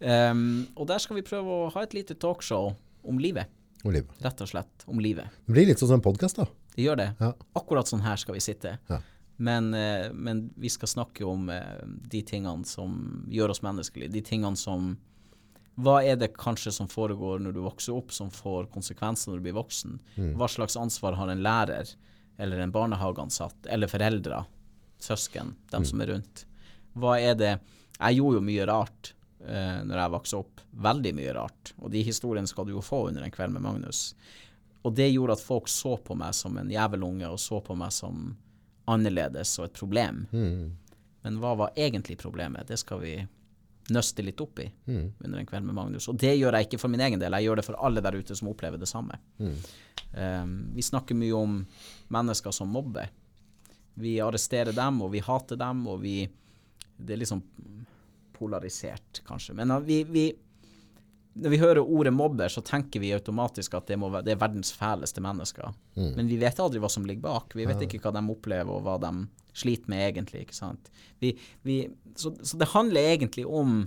Em, 0.00 0.66
og 0.78 0.86
der 0.90 1.02
skal 1.02 1.18
vi 1.18 1.26
prøve 1.26 1.54
å 1.64 1.70
ha 1.74 1.82
et 1.82 1.94
lite 1.96 2.14
talkshow 2.18 2.72
om 3.08 3.20
livet. 3.22 3.50
Om 3.84 3.94
livet. 3.94 4.14
Rett 4.22 4.40
og 4.42 4.50
slett 4.50 4.86
om 4.90 5.00
livet. 5.02 5.30
Det 5.46 5.54
blir 5.54 5.68
litt 5.70 5.80
sånn 5.80 5.92
som 5.92 6.00
en 6.00 6.06
podkast, 6.06 6.38
da. 6.38 6.48
Det 6.74 6.84
gjør 6.84 6.98
det. 7.00 7.08
Ja. 7.18 7.32
Akkurat 7.58 7.90
sånn 7.90 8.04
her 8.04 8.18
skal 8.20 8.36
vi 8.36 8.42
sitte. 8.42 8.76
Ja. 8.90 9.00
Men, 9.38 9.74
eh, 9.74 10.08
men 10.12 10.48
vi 10.58 10.70
skal 10.70 10.90
snakke 10.90 11.26
om 11.26 11.50
eh, 11.50 11.82
de 11.86 12.22
tingene 12.26 12.66
som 12.66 13.24
gjør 13.30 13.54
oss 13.54 13.62
menneskelige. 13.62 14.10
De 14.14 14.22
tingene 14.26 14.58
som 14.58 14.96
Hva 15.78 16.00
er 16.02 16.16
det 16.18 16.32
kanskje 16.34 16.72
som 16.74 16.88
foregår 16.90 17.38
når 17.38 17.52
du 17.54 17.60
vokser 17.62 17.94
opp, 17.94 18.10
som 18.10 18.32
får 18.34 18.66
konsekvenser 18.74 19.30
når 19.30 19.38
du 19.38 19.44
blir 19.44 19.54
voksen? 19.54 20.00
Hva 20.34 20.48
slags 20.50 20.74
ansvar 20.74 21.14
har 21.14 21.30
en 21.30 21.42
lærer, 21.42 21.92
eller 22.34 22.58
en 22.58 22.72
barnehageansatt, 22.74 23.68
eller 23.70 23.86
foreldre, 23.86 24.40
søsken, 24.98 25.52
dem 25.70 25.86
som 25.86 26.02
er 26.02 26.10
rundt? 26.10 26.42
Hva 26.98 27.20
er 27.22 27.38
det 27.38 27.52
Jeg 28.00 28.18
gjorde 28.18 28.40
jo 28.40 28.48
mye 28.48 28.66
rart 28.66 29.12
eh, 29.46 29.80
når 29.84 30.02
jeg 30.02 30.14
vokste 30.14 30.40
opp. 30.40 30.60
Veldig 30.88 31.14
mye 31.18 31.34
rart. 31.36 31.72
Og 31.78 31.92
de 31.94 32.02
historiene 32.06 32.50
skal 32.50 32.68
du 32.68 32.74
jo 32.76 32.84
få 32.84 33.08
under 33.08 33.22
En 33.22 33.34
kveld 33.34 33.52
med 33.54 33.62
Magnus. 33.62 34.14
Og 34.82 34.94
det 34.94 35.10
gjorde 35.10 35.34
at 35.38 35.42
folk 35.44 35.68
så 35.68 35.96
på 35.96 36.14
meg 36.16 36.34
som 36.34 36.56
en 36.56 36.70
jævelunge, 36.70 37.28
og 37.28 37.40
så 37.42 37.60
på 37.60 37.74
meg 37.76 37.92
som 37.92 38.36
annerledes 38.88 39.58
og 39.58 39.66
et 39.68 39.76
problem. 39.76 40.22
Men 41.22 41.40
hva 41.42 41.54
var 41.58 41.74
egentlig 41.76 42.16
problemet? 42.18 42.68
Det 42.70 42.78
skal 42.80 43.02
vi 43.02 43.16
nøste 43.92 44.22
litt 44.22 44.40
opp 44.40 44.60
i 44.60 44.68
under 45.24 45.38
En 45.38 45.46
kveld 45.48 45.64
med 45.66 45.74
Magnus. 45.74 46.08
Og 46.08 46.16
det 46.20 46.34
gjør 46.36 46.56
jeg 46.56 46.68
ikke 46.68 46.80
for 46.80 46.92
min 46.92 47.00
egen 47.04 47.20
del, 47.20 47.32
jeg 47.32 47.48
gjør 47.48 47.60
det 47.60 47.66
for 47.66 47.78
alle 47.84 48.02
der 48.04 48.16
ute 48.16 48.36
som 48.36 48.48
opplever 48.52 48.80
det 48.80 48.88
samme. 48.88 49.18
Um, 50.14 50.70
vi 50.74 50.82
snakker 50.82 51.16
mye 51.18 51.36
om 51.36 51.58
mennesker 52.08 52.54
som 52.54 52.70
mobber. 52.72 53.10
Vi 53.98 54.20
arresterer 54.22 54.72
dem, 54.72 55.02
og 55.02 55.12
vi 55.12 55.20
hater 55.24 55.56
dem, 55.60 55.86
og 55.86 56.00
vi 56.02 56.28
Det 56.98 57.12
er 57.14 57.20
liksom 57.20 57.42
polarisert, 58.38 59.22
kanskje. 59.26 59.56
Men 59.58 59.74
vi, 59.86 60.02
vi 60.08 60.28
når 61.38 61.52
vi 61.54 61.60
hører 61.60 61.80
ordet 61.84 62.12
mobber, 62.12 62.50
så 62.50 62.62
tenker 62.66 63.02
vi 63.02 63.12
automatisk 63.14 63.76
at 63.78 63.86
det, 63.90 63.98
må 64.00 64.10
det 64.24 64.34
er 64.34 64.40
verdens 64.40 64.72
fæleste 64.74 65.22
mennesker. 65.22 65.74
Men 66.16 66.30
vi 66.30 66.38
vet 66.40 66.58
aldri 66.60 66.80
hva 66.82 66.90
som 66.90 67.06
ligger 67.06 67.22
bak. 67.28 67.54
Vi 67.54 67.66
vet 67.68 67.84
ikke 67.84 68.00
hva 68.02 68.12
de 68.16 68.22
opplever, 68.32 68.72
og 68.74 68.82
hva 68.86 68.96
de 69.02 69.12
sliter 69.58 69.90
med 69.92 70.02
egentlig. 70.08 70.46
ikke 70.46 70.56
sant? 70.56 70.90
Vi, 71.22 71.34
vi, 71.62 71.78
så, 72.18 72.32
så 72.42 72.58
det 72.58 72.72
handler 72.74 73.12
egentlig 73.14 73.46
om 73.46 73.86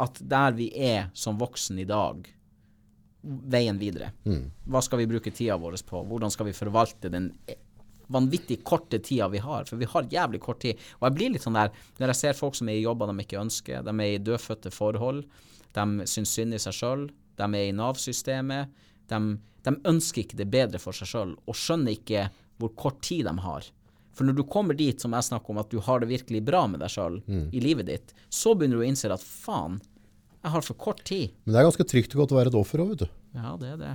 at 0.00 0.20
der 0.24 0.54
vi 0.56 0.70
er 0.76 1.10
som 1.16 1.40
voksen 1.40 1.80
i 1.80 1.88
dag, 1.88 2.28
veien 3.22 3.78
videre. 3.78 4.10
Hva 4.66 4.80
skal 4.82 4.98
vi 5.02 5.08
bruke 5.10 5.30
tida 5.30 5.56
vår 5.60 5.76
på? 5.86 6.02
Hvordan 6.08 6.32
skal 6.32 6.48
vi 6.48 6.56
forvalte 6.56 7.08
den 7.12 7.32
vanvittig 8.12 8.62
korte 8.64 8.98
tida 9.04 9.28
vi 9.32 9.42
har? 9.42 9.66
For 9.68 9.80
vi 9.80 9.88
har 9.88 10.08
jævlig 10.10 10.40
kort 10.42 10.62
tid. 10.64 10.80
Og 11.00 11.08
jeg 11.08 11.16
blir 11.18 11.34
litt 11.34 11.46
sånn 11.46 11.58
der 11.58 11.72
når 12.00 12.12
jeg 12.12 12.20
ser 12.20 12.38
folk 12.38 12.58
som 12.58 12.70
er 12.70 12.78
i 12.80 12.84
jobber 12.84 13.10
de 13.10 13.24
ikke 13.24 13.40
ønsker, 13.40 13.82
de 13.86 13.94
er 13.94 14.14
i 14.14 14.22
dødfødte 14.22 14.72
forhold, 14.74 15.24
de 15.72 16.08
syns 16.10 16.34
synd 16.36 16.56
i 16.56 16.60
seg 16.62 16.76
sjøl, 16.76 17.06
de 17.40 17.48
er 17.48 17.68
i 17.68 17.76
Nav-systemet, 17.76 18.72
de, 19.12 19.20
de 19.66 19.76
ønsker 19.88 20.24
ikke 20.24 20.40
det 20.40 20.48
bedre 20.52 20.80
for 20.82 20.96
seg 20.96 21.08
sjøl, 21.08 21.36
og 21.46 21.58
skjønner 21.58 21.96
ikke 21.96 22.26
hvor 22.60 22.74
kort 22.78 23.00
tid 23.04 23.26
de 23.28 23.36
har. 23.44 23.70
For 24.12 24.28
når 24.28 24.36
du 24.36 24.44
kommer 24.44 24.76
dit 24.76 25.00
som 25.00 25.14
jeg 25.16 25.24
snakker 25.24 25.54
om, 25.54 25.62
at 25.62 25.72
du 25.72 25.80
har 25.80 26.02
det 26.02 26.10
virkelig 26.10 26.42
bra 26.44 26.66
med 26.68 26.82
deg 26.84 26.92
sjøl 26.92 27.22
i 27.56 27.62
livet 27.64 27.88
ditt, 27.88 28.14
så 28.28 28.52
begynner 28.54 28.76
du 28.76 28.84
å 28.84 28.88
innse 28.90 29.08
at 29.12 29.24
faen, 29.24 29.80
jeg 30.42 30.50
har 30.52 30.64
for 30.66 30.74
kort 30.74 31.04
tid. 31.06 31.32
Men 31.44 31.54
det 31.54 31.60
er 31.60 31.68
ganske 31.70 31.86
trygt 31.88 32.14
og 32.14 32.24
godt 32.24 32.32
å 32.34 32.38
være 32.40 32.50
et 32.52 32.58
offer 32.58 32.82
òg, 32.82 32.92
vet 32.92 33.04
du. 33.04 33.12
Ja, 33.38 33.54
det 33.56 33.68
er 33.72 33.78
det. 33.80 33.92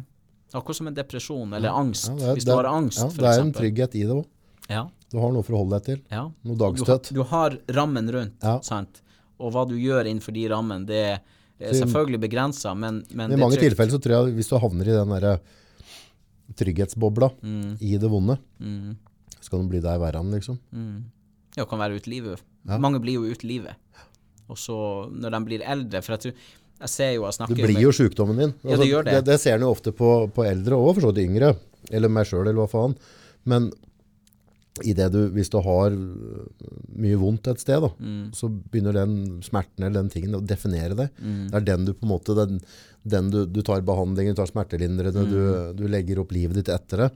Akkurat 0.57 0.75
som 0.79 0.87
en 0.89 0.95
depresjon 0.97 1.53
eller 1.57 1.69
angst. 1.77 2.09
Ja, 2.09 2.31
er, 2.31 2.33
hvis 2.37 2.45
du 2.47 2.51
det 2.51 2.57
har 2.59 2.69
angst, 2.71 2.99
ja, 3.03 3.07
det 3.13 3.31
er 3.31 3.41
en 3.45 3.53
trygghet 3.53 3.95
i 3.95 4.03
det 4.07 4.15
òg. 4.17 4.25
Ja, 4.69 4.87
Du 5.11 5.19
har 5.23 5.31
noe 5.31 5.43
for 5.47 5.53
å 5.55 5.61
holde 5.63 5.77
deg 5.79 5.85
til. 5.85 5.99
ja. 6.11 6.23
Noe 6.43 6.55
Du, 6.57 6.63
har- 6.63 6.73
dagstøtt. 6.73 7.13
du 7.13 7.23
har 7.23 7.57
rammen 7.69 8.09
rundt, 8.11 8.43
Ja. 8.43 8.59
sant. 8.61 9.01
Og 9.39 9.53
hva 9.53 9.67
du 9.69 9.75
gjør 9.75 10.03
innenfor 10.09 10.33
de 10.33 10.47
rammene, 10.49 10.85
det 10.85 11.21
er 11.59 11.73
selvfølgelig 11.73 12.19
begrensa, 12.19 12.73
men, 12.75 13.03
men 13.13 13.31
I 13.31 13.35
det 13.35 13.39
mange 13.39 13.57
tilfeller 13.61 13.91
så 13.95 13.99
tror 14.01 14.25
jeg 14.27 14.35
hvis 14.35 14.49
du 14.49 14.57
havner 14.59 14.87
i 14.87 14.97
den 14.97 15.09
derre 15.09 15.39
trygghetsbobla 16.57 17.29
Mm. 17.43 17.77
i 17.81 17.97
det 17.97 18.09
vonde, 18.09 18.37
så 19.41 19.49
kan 19.49 19.61
du 19.63 19.69
bli 19.69 19.79
der 19.81 19.99
verre, 19.99 20.23
liksom. 20.31 20.57
Ja, 21.55 21.65
kan 21.65 21.79
være 21.79 21.95
ute 21.99 22.09
livet. 22.09 22.41
Mange 22.65 22.99
blir 22.99 23.13
jo 23.13 23.23
ute 23.31 23.45
livet. 23.47 23.75
Og 24.49 24.55
så, 24.57 25.09
når 25.11 25.31
de 25.31 25.39
blir 25.45 25.61
eldre 25.61 26.01
For 26.01 26.15
jeg, 26.15 26.19
tror, 26.21 26.33
jeg 26.79 26.89
ser 26.93 27.11
jo 27.15 27.23
jeg 27.25 27.31
Du 27.33 27.37
snakker 27.39 27.63
blir 27.67 27.81
jo 27.81 27.91
sykdommen 27.95 28.37
din. 28.37 28.53
Altså, 28.63 28.69
Ja, 28.71 28.77
det 28.83 28.87
gjør 28.91 29.03
det. 29.07 29.13
Det, 29.17 29.25
det 29.31 29.39
ser 29.41 29.55
en 29.57 29.65
jo 29.67 29.71
ofte 29.73 29.91
på, 29.97 30.11
på 30.35 30.45
eldre 30.45 30.77
og 30.77 30.95
for 30.95 31.07
så 31.07 31.11
vidt 31.13 31.25
yngre. 31.29 31.55
Eller 31.91 32.09
meg 32.11 32.25
sjøl, 32.29 32.43
eller 32.47 32.59
hva 32.61 32.67
faen. 32.69 32.95
Men 33.47 33.71
i 34.85 34.93
det 34.93 35.07
du, 35.09 35.23
hvis 35.33 35.49
du 35.49 35.57
har 35.65 35.89
øh, 35.89 36.43
mye 37.01 37.17
vondt 37.17 37.47
et 37.49 37.59
sted, 37.63 37.81
da, 37.81 37.89
Mm. 37.97 38.27
så 38.37 38.45
begynner 38.51 38.93
den 38.93 39.41
smerten 39.41 39.83
eller 39.87 40.03
den 40.03 40.11
tingen 40.13 40.35
å 40.37 40.41
definere 40.45 40.93
deg. 40.99 41.09
Mm. 41.17 41.47
Det 41.49 41.55
er 41.61 41.65
den 41.71 41.85
du 41.87 41.93
på 41.97 42.05
en 42.05 42.11
måte, 42.11 42.35
den, 42.37 42.59
den 43.03 43.31
du, 43.33 43.39
du 43.49 43.61
tar 43.65 43.81
behandlingen, 43.81 44.35
du 44.35 44.41
tar 44.43 44.51
smertelindrende, 44.51 45.25
du, 45.25 45.39
Mm. 45.39 45.75
du 45.79 45.87
legger 45.89 46.19
opp 46.21 46.31
livet 46.35 46.59
ditt 46.59 46.69
etter 46.69 47.07
det. 47.07 47.09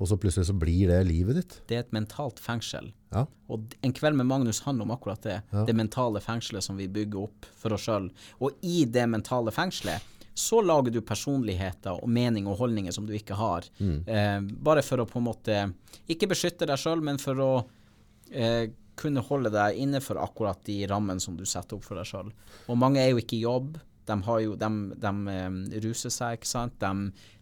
Og 0.00 0.08
så 0.08 0.16
plutselig 0.16 0.48
så 0.48 0.56
blir 0.56 0.88
det 0.88 1.00
livet 1.04 1.36
ditt. 1.36 1.56
Det 1.68 1.76
er 1.76 1.82
et 1.84 1.92
mentalt 1.92 2.40
fengsel. 2.40 2.88
Ja. 3.12 3.26
Og 3.52 3.74
en 3.84 3.92
kveld 3.92 4.16
med 4.16 4.30
Magnus 4.30 4.62
handler 4.64 4.88
om 4.88 4.94
akkurat 4.94 5.20
det. 5.26 5.40
Det 5.68 5.76
mentale 5.76 6.22
fengselet 6.24 6.64
som 6.64 6.78
vi 6.80 6.88
bygger 6.88 7.26
opp 7.26 7.48
for 7.60 7.76
oss 7.76 7.84
sjøl. 7.84 8.08
Og 8.40 8.56
i 8.64 8.86
det 8.88 9.04
mentale 9.12 9.52
fengselet 9.52 10.06
så 10.40 10.62
lager 10.64 10.94
du 10.94 11.02
personligheter 11.04 11.98
og 12.00 12.08
mening 12.08 12.46
og 12.48 12.56
holdninger 12.62 12.94
som 12.96 13.04
du 13.04 13.12
ikke 13.12 13.36
har. 13.36 13.66
Eh, 14.08 14.38
bare 14.40 14.84
for 14.86 15.02
å 15.02 15.08
på 15.10 15.20
en 15.20 15.26
måte 15.26 15.58
ikke 16.08 16.30
beskytte 16.30 16.68
deg 16.70 16.80
sjøl, 16.80 17.02
men 17.04 17.20
for 17.20 17.42
å 17.44 17.50
eh, 18.30 18.70
kunne 19.00 19.24
holde 19.26 19.52
deg 19.52 19.78
innenfor 19.82 20.20
akkurat 20.22 20.62
de 20.64 20.78
rammene 20.88 21.20
som 21.20 21.36
du 21.36 21.44
setter 21.48 21.76
opp 21.76 21.84
for 21.84 22.00
deg 22.00 22.08
sjøl. 22.08 22.32
Og 22.72 22.80
mange 22.80 23.02
er 23.02 23.12
jo 23.12 23.20
ikke 23.20 23.36
i 23.36 23.44
jobb. 23.44 23.76
De, 24.10 24.16
har 24.26 24.40
jo, 24.44 24.56
de, 24.58 24.70
de 25.02 25.12
eh, 25.32 25.58
ruser 25.84 26.12
seg, 26.12 26.38
ikke 26.40 26.50
sant. 26.50 26.74
De, 26.82 26.90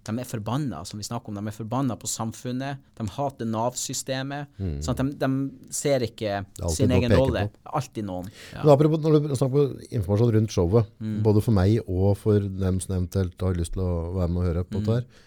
de 0.09 0.14
er 0.22 0.28
forbanna, 0.28 0.83
som 0.88 1.00
vi 1.00 1.04
snakker 1.07 1.33
om. 1.33 1.37
De 1.40 1.50
er 1.50 1.57
forbanna 1.57 1.96
på 2.00 2.09
samfunnet. 2.09 2.78
De 2.96 3.07
hater 3.16 3.48
Nav-systemet. 3.48 4.48
Mm. 4.61 4.78
De, 5.00 5.07
de 5.24 5.31
ser 5.74 6.04
ikke 6.07 6.38
sin 6.72 6.92
egen 6.96 7.12
rolle. 7.16 7.46
Alltid 7.68 8.07
noen. 8.09 8.28
Ja. 8.54 8.62
Men 8.64 8.72
apropos, 8.76 9.02
når 9.04 9.18
du 9.26 9.35
snakker 9.35 9.54
på 9.57 9.66
informasjon 9.98 10.35
rundt 10.38 10.54
showet, 10.54 10.92
Mm. 10.98 11.18
både 11.22 11.42
for 11.44 11.54
meg 11.54 11.78
og 11.87 12.16
for 12.18 12.40
dem 12.40 12.78
som 12.81 12.96
eventuelt 12.96 13.40
har 13.44 13.54
lyst 13.59 13.72
til 13.76 13.83
å 13.85 14.14
være 14.16 14.28
med 14.33 14.42
og 14.42 14.48
høre 14.48 14.64
Mm. 14.64 14.70
på 14.70 14.81
dette 14.81 14.94
her. 15.00 15.24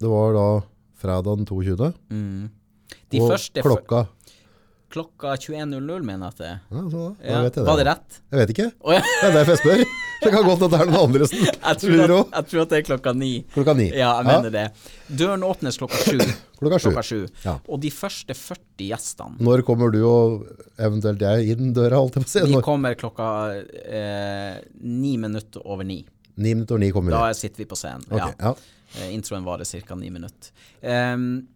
Det 0.00 0.08
var 0.08 0.32
da 0.36 0.46
fredag 1.00 1.36
den 1.40 1.46
22. 1.46 1.92
De 3.10 3.20
og 3.20 3.30
første 3.30 3.62
klokka 3.64 4.04
klokka 4.90 5.36
21.00, 5.38 6.02
mener 6.02 6.26
jeg 6.26 6.32
at 6.34 6.38
det 6.40 6.46
er. 6.50 6.60
ja, 6.70 6.82
så 6.90 7.02
Ja. 7.22 7.40
vet 7.44 7.54
jeg 7.54 7.64
det. 7.64 7.66
Var 7.70 7.76
det 7.80 7.86
rett? 7.86 8.16
Jeg 8.30 8.38
vet 8.40 8.52
ikke. 8.54 8.68
Oh, 8.80 8.92
ja. 8.94 9.00
Det 9.06 9.28
er 9.28 9.34
derfor 9.36 9.54
jeg 9.54 9.60
spør. 9.62 9.82
Det 10.20 10.30
kan 10.34 10.44
godt 10.44 10.62
at 10.66 10.70
det 10.74 10.80
er 10.80 10.88
noen 10.90 11.00
andre 11.06 11.26
som 11.30 11.38
Jeg 11.44 11.78
tror, 11.80 12.02
at, 12.04 12.32
jeg 12.34 12.46
tror 12.50 12.62
at 12.64 12.72
det 12.72 12.78
er 12.80 12.82
klokka 12.90 13.12
ni. 13.16 13.30
Klokka 13.54 13.74
ni. 13.78 13.86
Ja, 13.96 14.10
jeg 14.18 14.26
mener 14.28 14.50
det. 14.56 14.64
Døren 15.22 15.44
åpnes 15.46 15.78
klokka 15.80 16.00
sju. 16.04 16.18
Klokka 16.60 16.78
sju. 16.82 16.88
Klokka 16.90 17.04
sju. 17.08 17.20
Ja. 17.46 17.54
Og 17.72 17.80
de 17.80 17.90
første 17.94 18.34
40 18.36 18.88
gjestene 18.90 19.40
Når 19.40 19.62
kommer 19.64 19.94
du 19.94 20.00
og 20.04 20.42
eventuelt 20.76 21.22
jeg 21.24 21.54
inn 21.54 21.70
døra, 21.72 22.02
holdt 22.02 22.18
jeg 22.18 22.26
på 22.26 22.28
å 22.28 22.34
si? 22.34 22.42
De 22.44 22.52
Når- 22.58 22.66
kommer 22.66 22.98
klokka 23.00 23.28
eh, 23.86 24.58
ni 24.82 25.14
minutter 25.22 25.64
over 25.64 25.86
ni. 25.88 26.02
Ni 26.36 26.52
minutter 26.52 26.74
over 26.76 26.84
ni 26.84 26.90
kommer 26.92 27.14
Da 27.16 27.30
sitter 27.38 27.62
vi 27.62 27.68
på 27.70 27.78
scenen. 27.80 28.04
Okay, 28.10 28.34
ja. 28.42 28.52
Eh, 29.00 29.14
introen 29.14 29.46
varer 29.46 29.64
ca. 29.86 29.94
ni 29.94 30.10
minutter. 30.10 30.50
Um, 30.82 31.46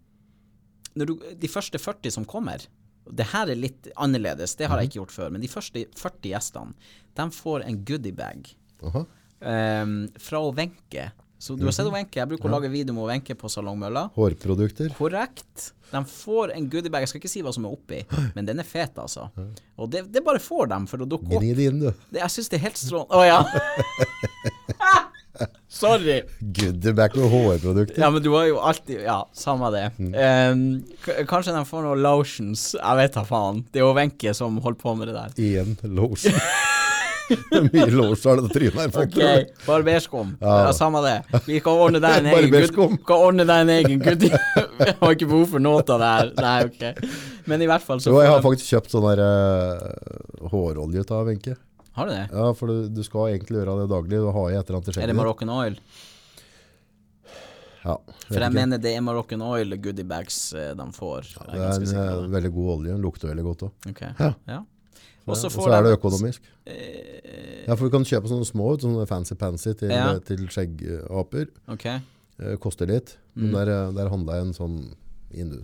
du, 0.95 1.19
de 1.37 1.49
første 1.51 1.77
40 1.83 2.11
som 2.15 2.25
kommer 2.25 2.63
Det 3.11 3.27
her 3.33 3.51
er 3.53 3.59
litt 3.61 3.89
annerledes, 3.97 4.57
det 4.57 4.67
har 4.69 4.77
Mhm. 4.79 4.83
jeg 4.83 4.89
ikke 4.91 5.01
gjort 5.03 5.13
før. 5.13 5.31
Men 5.33 5.41
de 5.41 5.49
første 5.49 5.87
40 5.95 6.31
gjestene 6.33 6.75
De 7.15 7.31
får 7.31 7.65
en 7.67 7.85
goodiebag 7.85 8.55
um, 9.41 10.09
fra 10.19 10.41
Wenche. 10.57 11.11
Så 11.39 11.57
du 11.59 11.65
har 11.67 11.73
sett 11.77 11.87
Wenche? 11.93 12.17
Jeg 12.17 12.29
bruker 12.29 12.49
å 12.49 12.53
lage 12.57 12.71
video 12.73 12.95
med 12.95 13.05
Wenche 13.11 13.35
på 13.37 13.49
Salongmølla. 13.53 14.07
Hårprodukter. 14.17 14.89
Korrekt. 14.97 15.73
De 15.93 16.01
får 16.09 16.55
en 16.57 16.69
goodiebag. 16.71 17.01
Jeg 17.05 17.09
skal 17.13 17.21
ikke 17.21 17.31
si 17.31 17.43
hva 17.43 17.53
som 17.55 17.67
er 17.69 17.75
oppi, 17.77 18.01
men 18.35 18.47
den 18.49 18.59
er 18.59 18.65
fet, 18.67 18.97
altså. 18.99 19.29
Og 19.79 19.91
det, 19.91 20.07
det 20.11 20.25
bare 20.25 20.41
får 20.41 20.69
dem 20.73 20.87
for 20.91 20.99
å 21.05 21.07
dukke 21.07 21.29
opp. 21.37 21.43
Gni 21.43 21.55
det 21.55 21.67
inn, 21.71 21.79
du. 21.85 21.91
Det, 22.11 22.19
jeg 22.23 22.31
syns 22.31 22.49
det 22.49 22.59
er 22.59 22.65
helt 22.65 22.81
strålende. 22.81 23.15
Å 23.15 23.27
ja. 23.29 23.43
Sorry. 25.69 26.21
Goodieback 26.41 27.17
med 27.19 27.31
hårprodukter. 27.31 28.01
Ja, 28.03 28.11
men 28.15 28.23
du 28.23 28.31
har 28.37 28.47
jo 28.47 28.61
alltid 28.63 29.01
Ja, 29.03 29.21
samme 29.35 29.71
det. 29.75 29.89
Mm. 29.99 30.15
Um, 30.15 31.25
kanskje 31.31 31.55
de 31.57 31.65
får 31.69 31.83
noen 31.87 32.03
lotions. 32.05 32.69
Jeg 32.79 33.01
vet 33.01 33.17
da 33.19 33.25
faen. 33.29 33.65
Det 33.73 33.83
er 33.83 33.87
jo 33.89 33.95
Wenche 33.97 34.35
som 34.39 34.61
holder 34.63 34.81
på 34.85 34.95
med 34.99 35.11
det 35.11 35.17
der. 35.19 35.35
Én 35.65 35.75
lotion. 35.97 36.39
Mye 37.73 37.87
lotion 37.89 38.31
har 38.35 38.43
det 38.45 38.53
trynet 38.53 38.75
her. 38.79 38.91
folk. 38.93 39.15
Ok, 39.17 39.61
barberskum. 39.67 40.35
Ja. 40.41 40.73
samme 40.77 41.01
det. 41.05 41.15
Vi 41.49 41.61
kan 41.65 41.81
ordne 41.81 42.01
deg 42.05 42.19
en 42.21 42.27
egen 42.35 42.51
good- 42.53 42.99
kan 43.09 43.17
ordne 43.31 43.47
deg 43.49 43.65
en 43.65 43.73
egen 43.79 44.03
gud. 44.05 44.27
Jeg 44.85 44.97
har 45.01 45.15
ikke 45.17 45.31
behov 45.31 45.47
for 45.55 45.63
noe 45.65 45.81
av 45.81 46.03
det 46.03 46.11
her. 46.15 46.33
Nei, 46.45 46.57
ok. 46.69 47.09
Men 47.49 47.63
i 47.65 47.69
hvert 47.71 47.85
fall 47.85 48.01
så 48.03 48.11
Jo, 48.13 48.21
jeg 48.25 48.31
har 48.33 48.43
faktisk 48.45 48.71
kjøpt 48.73 48.93
sånn 48.95 49.05
der 49.05 49.21
eh, 49.25 50.49
hårolje 50.53 51.05
av 51.13 51.27
Wenche. 51.29 51.55
Har 51.95 52.07
du 52.07 52.13
det? 52.13 52.25
Ja, 52.33 52.49
for 52.59 52.67
du, 52.73 52.89
du 52.91 53.03
skal 53.07 53.29
egentlig 53.37 53.61
gjøre 53.61 53.77
det 53.83 53.89
daglig. 53.93 54.19
Du 54.19 54.31
har 54.35 54.51
i 54.51 54.57
et 54.59 54.67
eller 54.69 54.81
annet 54.81 54.89
til 54.93 55.03
Er 55.03 55.07
det. 55.13 55.15
Moroccan 55.19 55.53
Oil? 55.55 55.77
Ja, 57.85 57.99
For 58.31 58.41
jeg 58.41 58.53
mener 58.55 58.81
det 58.81 58.95
er 58.97 59.03
Moroccan 59.05 59.43
Oil 59.45 59.75
goodiebags 59.77 60.39
bags 60.55 60.77
de 60.79 60.87
får. 60.97 61.27
Er 61.45 61.51
det 61.53 61.61
er 61.61 61.99
er 62.01 62.15
en 62.15 62.25
eh, 62.25 62.31
veldig 62.33 62.53
god 62.55 62.71
olje. 62.79 62.95
Lukter 63.03 63.29
veldig 63.29 63.45
godt 63.45 63.65
òg. 63.67 63.91
Okay. 63.91 64.09
Ok. 64.15 64.23
Ja. 64.25 64.31
Ja. 64.49 64.61
Og 65.25 65.37
så 65.41 65.49
er 65.73 65.83
det 65.87 65.93
økonomisk. 65.99 66.49
Eh, 66.67 67.65
Ja, 67.67 67.75
for 67.77 67.89
du 67.89 67.93
kan 67.95 68.05
kjøpe 68.05 68.29
sånne 68.29 68.45
små 68.45 68.75
sånne 68.81 69.07
fancy-pansy 69.09 69.73
til, 69.81 69.89
Ja. 69.93 70.19
til 70.21 70.43
skjeggaper. 70.53 71.47
Ok. 71.73 71.87
Eh, 71.87 72.57
koster 72.61 72.87
litt. 72.87 73.17
Men 73.35 73.51
Mm. 73.51 73.53
der, 73.55 73.71
eh, 73.73 73.93
der 73.93 74.09
handla 74.11 74.33
jeg 74.35 74.47
en 74.47 74.53
sånn 74.53 74.95
indu. 75.33 75.63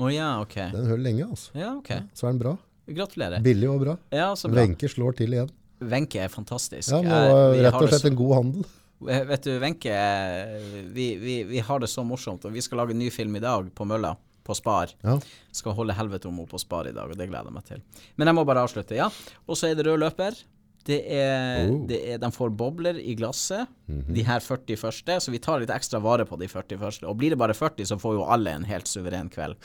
Å 0.00 0.08
ja, 0.12 0.40
ok. 0.40 0.54
Den 0.72 0.86
holder 0.88 1.04
lenge, 1.04 1.28
altså. 1.30 1.50
Ja, 1.54 1.74
ok. 1.76 1.90
Så 2.14 2.26
er 2.26 2.32
den 2.32 2.38
bra. 2.38 2.56
Gratulerer. 2.86 3.40
Billig 3.44 3.68
og 3.70 3.80
bra. 3.80 3.96
Ja, 4.12 4.34
så 4.36 4.48
bra. 4.52 4.60
Wenche 4.64 4.88
slår 4.92 5.16
til 5.16 5.32
igjen. 5.36 5.50
Wenche 5.84 6.20
er 6.24 6.28
fantastisk. 6.32 6.90
Ja, 6.92 7.00
var 7.02 7.52
vi 7.54 7.62
rett 7.64 7.74
og 7.80 7.88
slett 7.88 8.04
en 8.10 8.16
god 8.18 8.34
handel. 8.36 8.66
Eh, 9.10 9.24
Vet 9.28 9.42
du, 9.44 9.50
Wenche 9.60 9.90
eh, 9.92 10.84
vi, 10.94 11.08
vi, 11.20 11.38
vi 11.48 11.58
har 11.64 11.80
det 11.82 11.88
så 11.92 12.04
morsomt, 12.06 12.44
og 12.48 12.52
vi 12.54 12.62
skal 12.64 12.78
lage 12.82 12.94
en 12.94 12.98
ny 13.02 13.10
film 13.12 13.36
i 13.36 13.42
dag 13.42 13.68
på 13.74 13.84
Mølla, 13.88 14.14
på 14.44 14.54
Spar. 14.56 14.92
Ja. 15.04 15.18
Skal 15.52 15.72
holde 15.76 15.96
helvete 15.96 16.28
om 16.28 16.38
henne 16.38 16.48
på 16.50 16.60
Spar 16.60 16.88
i 16.88 16.92
dag, 16.96 17.10
og 17.10 17.16
det 17.18 17.28
gleder 17.30 17.50
jeg 17.50 17.56
meg 17.58 17.64
til. 17.68 17.82
Men 18.16 18.30
jeg 18.30 18.38
må 18.38 18.44
bare 18.48 18.64
avslutte, 18.64 18.96
ja. 18.96 19.08
Og 19.48 19.56
så 19.58 19.70
er 19.72 19.78
det 19.80 19.86
rød 19.88 19.98
løper. 20.04 20.36
Det 20.84 20.98
er, 21.16 21.70
Oh. 21.72 21.86
det 21.88 21.96
er, 22.12 22.18
de 22.20 22.28
får 22.30 22.50
bobler 22.60 22.98
i 23.00 23.14
glasset, 23.16 23.66
Mhm. 23.88 24.12
de 24.14 24.22
her 24.24 24.40
40 24.40 24.76
første, 24.76 25.16
så 25.20 25.30
vi 25.32 25.38
tar 25.40 25.60
litt 25.60 25.70
ekstra 25.72 25.98
vare 26.00 26.26
på 26.28 26.36
de 26.38 26.46
40 26.46 26.76
første. 26.78 27.06
Og 27.08 27.16
blir 27.16 27.30
det 27.32 27.38
bare 27.40 27.54
40, 27.56 27.84
så 27.88 27.96
får 28.00 28.14
jo 28.18 28.24
alle 28.28 28.50
en 28.52 28.64
helt 28.68 28.84
suveren 28.86 29.30
kveld. 29.32 29.56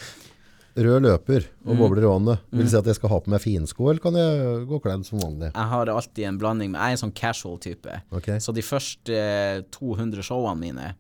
Rød 0.79 1.01
løper 1.03 1.45
og 1.65 1.73
Mm. 1.75 1.79
bobler 1.81 2.05
i 2.05 2.09
vannet. 2.09 2.39
Vil 2.51 2.63
det 2.63 2.71
si 2.71 2.77
at 2.79 2.85
jeg 2.87 2.95
skal 2.95 3.09
ha 3.11 3.19
på 3.19 3.31
meg 3.33 3.41
finsko, 3.43 3.89
eller 3.89 3.99
kan 4.03 4.13
jeg 4.15 4.67
gå 4.69 4.79
kledd 4.81 5.05
som 5.05 5.19
vanlig? 5.19 5.51
Jeg 5.53 5.67
har 5.73 5.91
alltid 5.91 6.23
en 6.29 6.37
blanding 6.39 6.71
med 6.71 6.79
Jeg 6.79 6.87
er 6.87 6.97
en 6.97 7.03
sånn 7.03 7.13
casual 7.15 7.57
type. 7.59 8.01
Okay. 8.13 8.37
Så 8.39 8.53
de 8.55 8.61
første 8.61 9.09
eh, 9.13 9.61
200 9.75 10.23
showene 10.23 10.59
mine, 10.59 10.95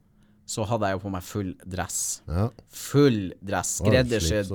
så 0.49 0.65
hadde 0.65 0.87
jeg 0.89 0.97
jo 0.97 1.03
på 1.07 1.11
meg 1.13 1.21
full 1.23 1.53
dress. 1.63 2.21
Ja. 2.27 2.49
Full 2.73 3.33
dress. 3.45 3.75
Skreddersydd. 3.83 4.49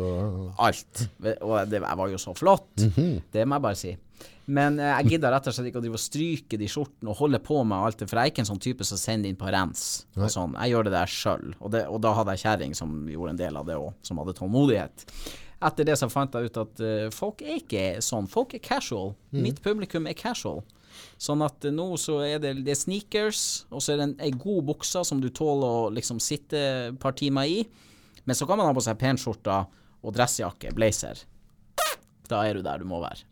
Alt. 0.58 1.08
Og 1.40 1.70
det, 1.70 1.80
jeg 1.80 1.96
var 2.00 2.08
jo 2.10 2.16
så 2.18 2.34
flott. 2.36 2.66
Mhm. 2.82 3.22
Det 3.32 3.46
må 3.46 3.54
jeg 3.60 3.62
bare 3.62 3.76
si. 3.78 3.96
Men 4.46 4.76
eh, 4.78 4.90
jeg 5.00 5.14
gidder 5.14 5.32
rett 5.32 5.46
og 5.48 5.56
slett 5.56 5.70
ikke 5.70 5.80
å 5.80 5.84
drive 5.84 5.96
og 5.98 6.02
stryke 6.02 6.58
de 6.60 6.68
skjortene 6.68 7.12
og 7.12 7.20
holde 7.22 7.40
på 7.44 7.60
med 7.64 7.78
alt 7.78 8.02
det, 8.02 8.08
for 8.10 8.20
jeg 8.20 8.28
er 8.28 8.34
ikke 8.34 8.44
en 8.44 8.50
sånn 8.50 8.64
type 8.66 8.86
som 8.86 9.00
sender 9.00 9.30
inn 9.30 9.40
på 9.40 9.48
rens. 9.52 10.04
Og 10.18 10.28
sånn. 10.32 10.56
Jeg 10.58 10.74
gjør 10.74 10.88
det 10.88 10.94
der 10.96 11.14
sjøl. 11.14 11.54
Og, 11.60 11.78
og 11.80 12.02
da 12.04 12.12
hadde 12.18 12.36
jeg 12.36 12.44
kjerring 12.44 12.76
som 12.76 13.00
gjorde 13.10 13.34
en 13.34 13.40
del 13.40 13.58
av 13.60 13.70
det 13.70 13.78
òg, 13.80 13.94
som 14.04 14.20
hadde 14.20 14.36
tålmodighet. 14.36 15.06
Etter 15.64 15.88
det 15.88 15.96
så 15.96 16.10
fant 16.12 16.34
jeg 16.36 16.50
ut 16.50 16.60
at 16.60 16.80
uh, 16.84 17.08
folk 17.14 17.40
er 17.40 17.60
ikke 17.62 17.84
sånn. 18.04 18.26
Folk 18.28 18.52
er 18.56 18.60
casual. 18.64 19.14
Mitt 19.32 19.62
publikum 19.64 20.04
er 20.10 20.16
casual. 20.18 20.60
Sånn 21.18 21.42
at 21.42 21.64
eh, 21.66 21.74
nå 21.74 21.86
så 21.98 22.20
er 22.22 22.38
det, 22.42 22.52
det 22.66 22.74
er 22.74 22.78
sneakers, 22.78 23.64
og 23.72 23.82
så 23.82 23.94
er 23.94 24.00
det 24.00 24.06
en, 24.06 24.16
ei 24.22 24.30
god 24.30 24.68
bukse 24.68 25.02
som 25.08 25.22
du 25.22 25.30
tåler 25.34 25.86
å 25.86 25.92
liksom 25.94 26.20
sitte 26.22 26.60
et 26.90 27.00
par 27.02 27.16
timer 27.18 27.50
i. 27.50 27.62
Men 28.28 28.38
så 28.38 28.46
kan 28.46 28.60
man 28.60 28.68
ha 28.68 28.76
på 28.76 28.84
seg 28.84 29.00
penskjorter 29.00 29.66
og 30.04 30.14
dressjakke, 30.14 30.74
blazer. 30.76 31.24
Da 32.30 32.44
er 32.46 32.56
du 32.56 32.64
der 32.64 32.84
du 32.84 32.88
må 32.88 33.00
være. 33.02 33.24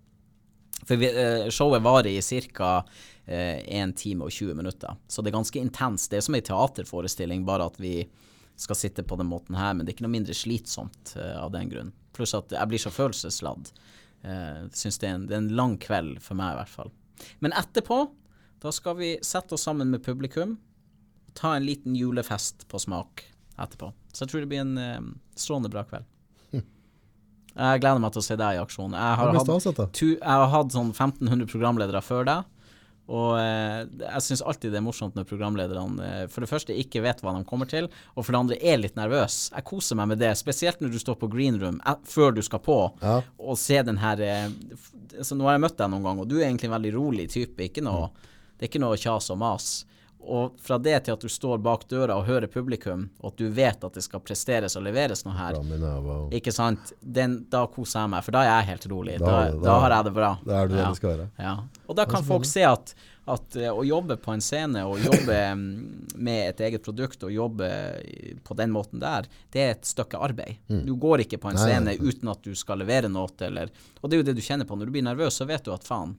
For 0.89 0.97
vi, 0.99 1.07
eh, 1.11 1.49
showet 1.51 1.83
varer 1.85 2.11
i 2.11 2.21
ca. 2.23 2.85
Eh, 3.25 3.63
1 3.83 3.95
time 3.97 4.25
og 4.27 4.31
20 4.35 4.55
minutter, 4.59 4.97
så 5.09 5.23
det 5.23 5.31
er 5.33 5.37
ganske 5.39 5.61
intenst. 5.61 6.11
Det 6.11 6.17
er 6.19 6.21
som 6.27 6.35
ei 6.35 6.41
teaterforestilling, 6.43 7.45
bare 7.47 7.67
at 7.71 7.77
vi 7.79 8.09
skal 8.57 8.77
sitte 8.77 9.03
på 9.07 9.17
den 9.17 9.29
måten 9.31 9.55
her, 9.57 9.73
men 9.75 9.87
det 9.87 9.93
er 9.93 9.97
ikke 9.97 10.07
noe 10.09 10.17
mindre 10.19 10.35
slitsomt 10.35 11.15
eh, 11.17 11.37
av 11.39 11.53
den 11.55 11.71
grunn. 11.71 11.93
Pluss 12.13 12.35
at 12.35 12.51
jeg 12.51 12.69
blir 12.69 12.79
så 12.83 12.91
følelsesladd. 12.93 13.71
Uh, 14.25 14.69
Syns 14.71 14.99
det, 15.03 15.09
er 15.09 15.15
en- 15.17 15.27
det 15.27 15.35
er 15.35 15.39
en 15.43 15.57
lang 15.57 15.79
kveld 15.83 16.21
for 16.23 16.35
meg, 16.39 16.53
i 16.55 16.59
hvert 16.61 16.69
fall. 16.71 16.91
Men 17.41 17.51
etterpå, 17.59 17.97
da 18.63 18.71
skal 18.71 18.95
vi 19.01 19.17
sette 19.23 19.55
oss 19.57 19.65
sammen 19.67 19.89
med 19.91 20.03
publikum 20.05 20.59
ta 21.35 21.55
en 21.57 21.65
liten 21.67 21.97
julefest 21.97 22.69
på 22.69 22.79
smak 22.79 23.25
etterpå. 23.59 23.93
Så 24.13 24.23
jeg 24.23 24.29
tror 24.31 24.41
det 24.45 24.49
blir 24.53 24.61
en 24.61 24.79
eh, 24.79 25.01
strålende 25.35 25.71
bra 25.73 25.83
kveld. 25.89 26.05
Jeg 27.57 27.81
gleder 27.83 28.01
meg 28.01 28.13
til 28.15 28.23
å 28.23 28.25
se 28.25 28.37
deg 28.41 28.57
i 28.57 28.63
aksjon. 28.63 28.93
Jeg 28.97 29.17
har, 29.21 29.29
hatt, 29.37 29.93
tu, 29.93 30.07
jeg 30.15 30.23
har 30.43 30.49
hatt 30.55 30.73
sånn 30.73 30.93
1500 30.95 31.47
programledere 31.53 32.01
før 32.03 32.25
deg, 32.31 32.49
Og 33.13 33.35
eh, 33.37 33.83
jeg 33.99 34.23
syns 34.25 34.41
alltid 34.47 34.71
det 34.73 34.79
er 34.79 34.85
morsomt 34.87 35.17
når 35.19 35.27
programlederne 35.29 36.07
eh, 36.07 36.27
for 36.33 36.41
det 36.41 36.49
første 36.49 36.73
ikke 36.79 37.03
vet 37.05 37.21
hva 37.21 37.35
de 37.37 37.43
kommer 37.45 37.67
til, 37.69 37.89
og 38.15 38.25
for 38.25 38.33
det 38.33 38.39
andre 38.41 38.57
er 38.63 38.79
litt 38.81 38.97
nervøs. 38.97 39.51
Jeg 39.53 39.67
koser 39.69 39.99
meg 39.99 40.09
med 40.15 40.21
det, 40.23 40.31
spesielt 40.39 40.81
når 40.81 40.95
du 40.95 40.99
står 41.03 41.19
på 41.21 41.29
green 41.29 41.59
room 41.61 41.81
eh, 41.85 41.99
før 42.09 42.33
du 42.33 42.41
skal 42.47 42.63
på, 42.65 42.79
Ja. 43.03 43.19
og 43.43 43.59
se 43.61 43.83
den 43.85 43.99
her 44.01 44.23
eh, 44.23 44.49
så 45.21 45.37
Nå 45.37 45.45
har 45.45 45.59
jeg 45.59 45.65
møtt 45.67 45.77
deg 45.83 45.91
noen 45.93 46.07
ganger, 46.07 46.23
og 46.25 46.31
du 46.31 46.39
er 46.39 46.47
egentlig 46.47 46.71
en 46.71 46.77
veldig 46.79 46.93
rolig 46.95 47.27
type. 47.35 47.61
Ikke 47.67 47.83
noe, 47.85 48.09
Det 48.57 48.65
er 48.65 48.71
ikke 48.71 48.81
noe 48.87 48.97
kjas 48.97 49.29
og 49.35 49.39
mas. 49.43 49.67
Og 50.23 50.53
fra 50.63 50.77
det 50.79 51.05
til 51.05 51.13
at 51.17 51.21
du 51.21 51.29
står 51.29 51.59
bak 51.59 51.89
døra 51.91 52.15
og 52.17 52.27
hører 52.29 52.47
publikum, 52.47 53.09
og 53.21 53.33
at 53.33 53.37
du 53.41 53.49
vet 53.51 53.83
at 53.85 53.93
det 53.95 54.03
skal 54.05 54.21
presteres 54.23 54.77
og 54.79 54.85
leveres 54.87 55.25
noe 55.27 55.35
her, 55.35 55.57
ikke 56.31 56.53
sant, 56.55 56.93
Den, 57.03 57.41
da 57.51 57.65
koser 57.67 58.01
jeg 58.05 58.11
meg, 58.11 58.23
for 58.25 58.33
da 58.33 58.43
er 58.47 58.61
jeg 58.61 58.69
helt 58.71 58.87
rolig. 58.93 59.19
Da- 59.19 59.27
Da, 59.27 59.51
da, 59.51 59.59
da- 59.67 59.81
har 59.81 59.91
jeg 59.97 60.05
det 60.05 60.15
bra. 60.15 60.39
Da 60.47 60.61
er 60.63 60.69
du 60.69 60.75
det 60.75 60.81
Ja. 60.83 60.89
det 60.89 60.97
skal 60.97 61.11
være. 61.19 61.29
Ja. 61.39 61.57
Og 61.89 61.97
da 61.97 62.05
kan 62.07 62.23
folk 62.23 62.45
se 62.47 62.63
at, 62.63 62.95
at 63.27 63.57
eh, 63.57 63.69
å 63.71 63.83
jobbe 63.87 64.17
på 64.17 64.33
en 64.33 64.41
scene 64.41 64.85
og 64.87 64.99
jobbe 64.99 65.37
mm, 65.57 66.15
med 66.17 66.49
et 66.51 66.61
eget 66.71 66.83
produkt 66.83 67.23
og 67.25 67.31
jobbe 67.33 67.69
på 68.45 68.57
den 68.57 68.71
måten 68.71 69.01
der, 69.01 69.27
det 69.53 69.61
er 69.61 69.71
et 69.75 69.85
stykke 69.85 70.19
arbeid. 70.23 70.57
Du 70.69 70.95
går 70.97 71.21
ikke 71.27 71.39
på 71.39 71.51
en 71.51 71.57
Mm. 71.57 71.63
Scene 71.67 71.99
uten 71.99 72.29
at 72.31 72.43
du 72.43 72.55
skal 72.55 72.79
levere 72.79 73.09
noe, 73.09 73.29
eller 73.41 73.69
Og 74.03 74.11
det 74.11 74.17
er 74.17 74.23
jo 74.23 74.27
det 74.33 74.37
du 74.37 74.43
kjenner 74.43 74.65
på. 74.67 74.77
Når 74.79 74.87
du 74.87 74.93
blir 74.93 75.03
nervøs, 75.03 75.35
så 75.39 75.47
vet 75.47 75.63
du 75.65 75.73
at 75.73 75.83
faen, 75.85 76.17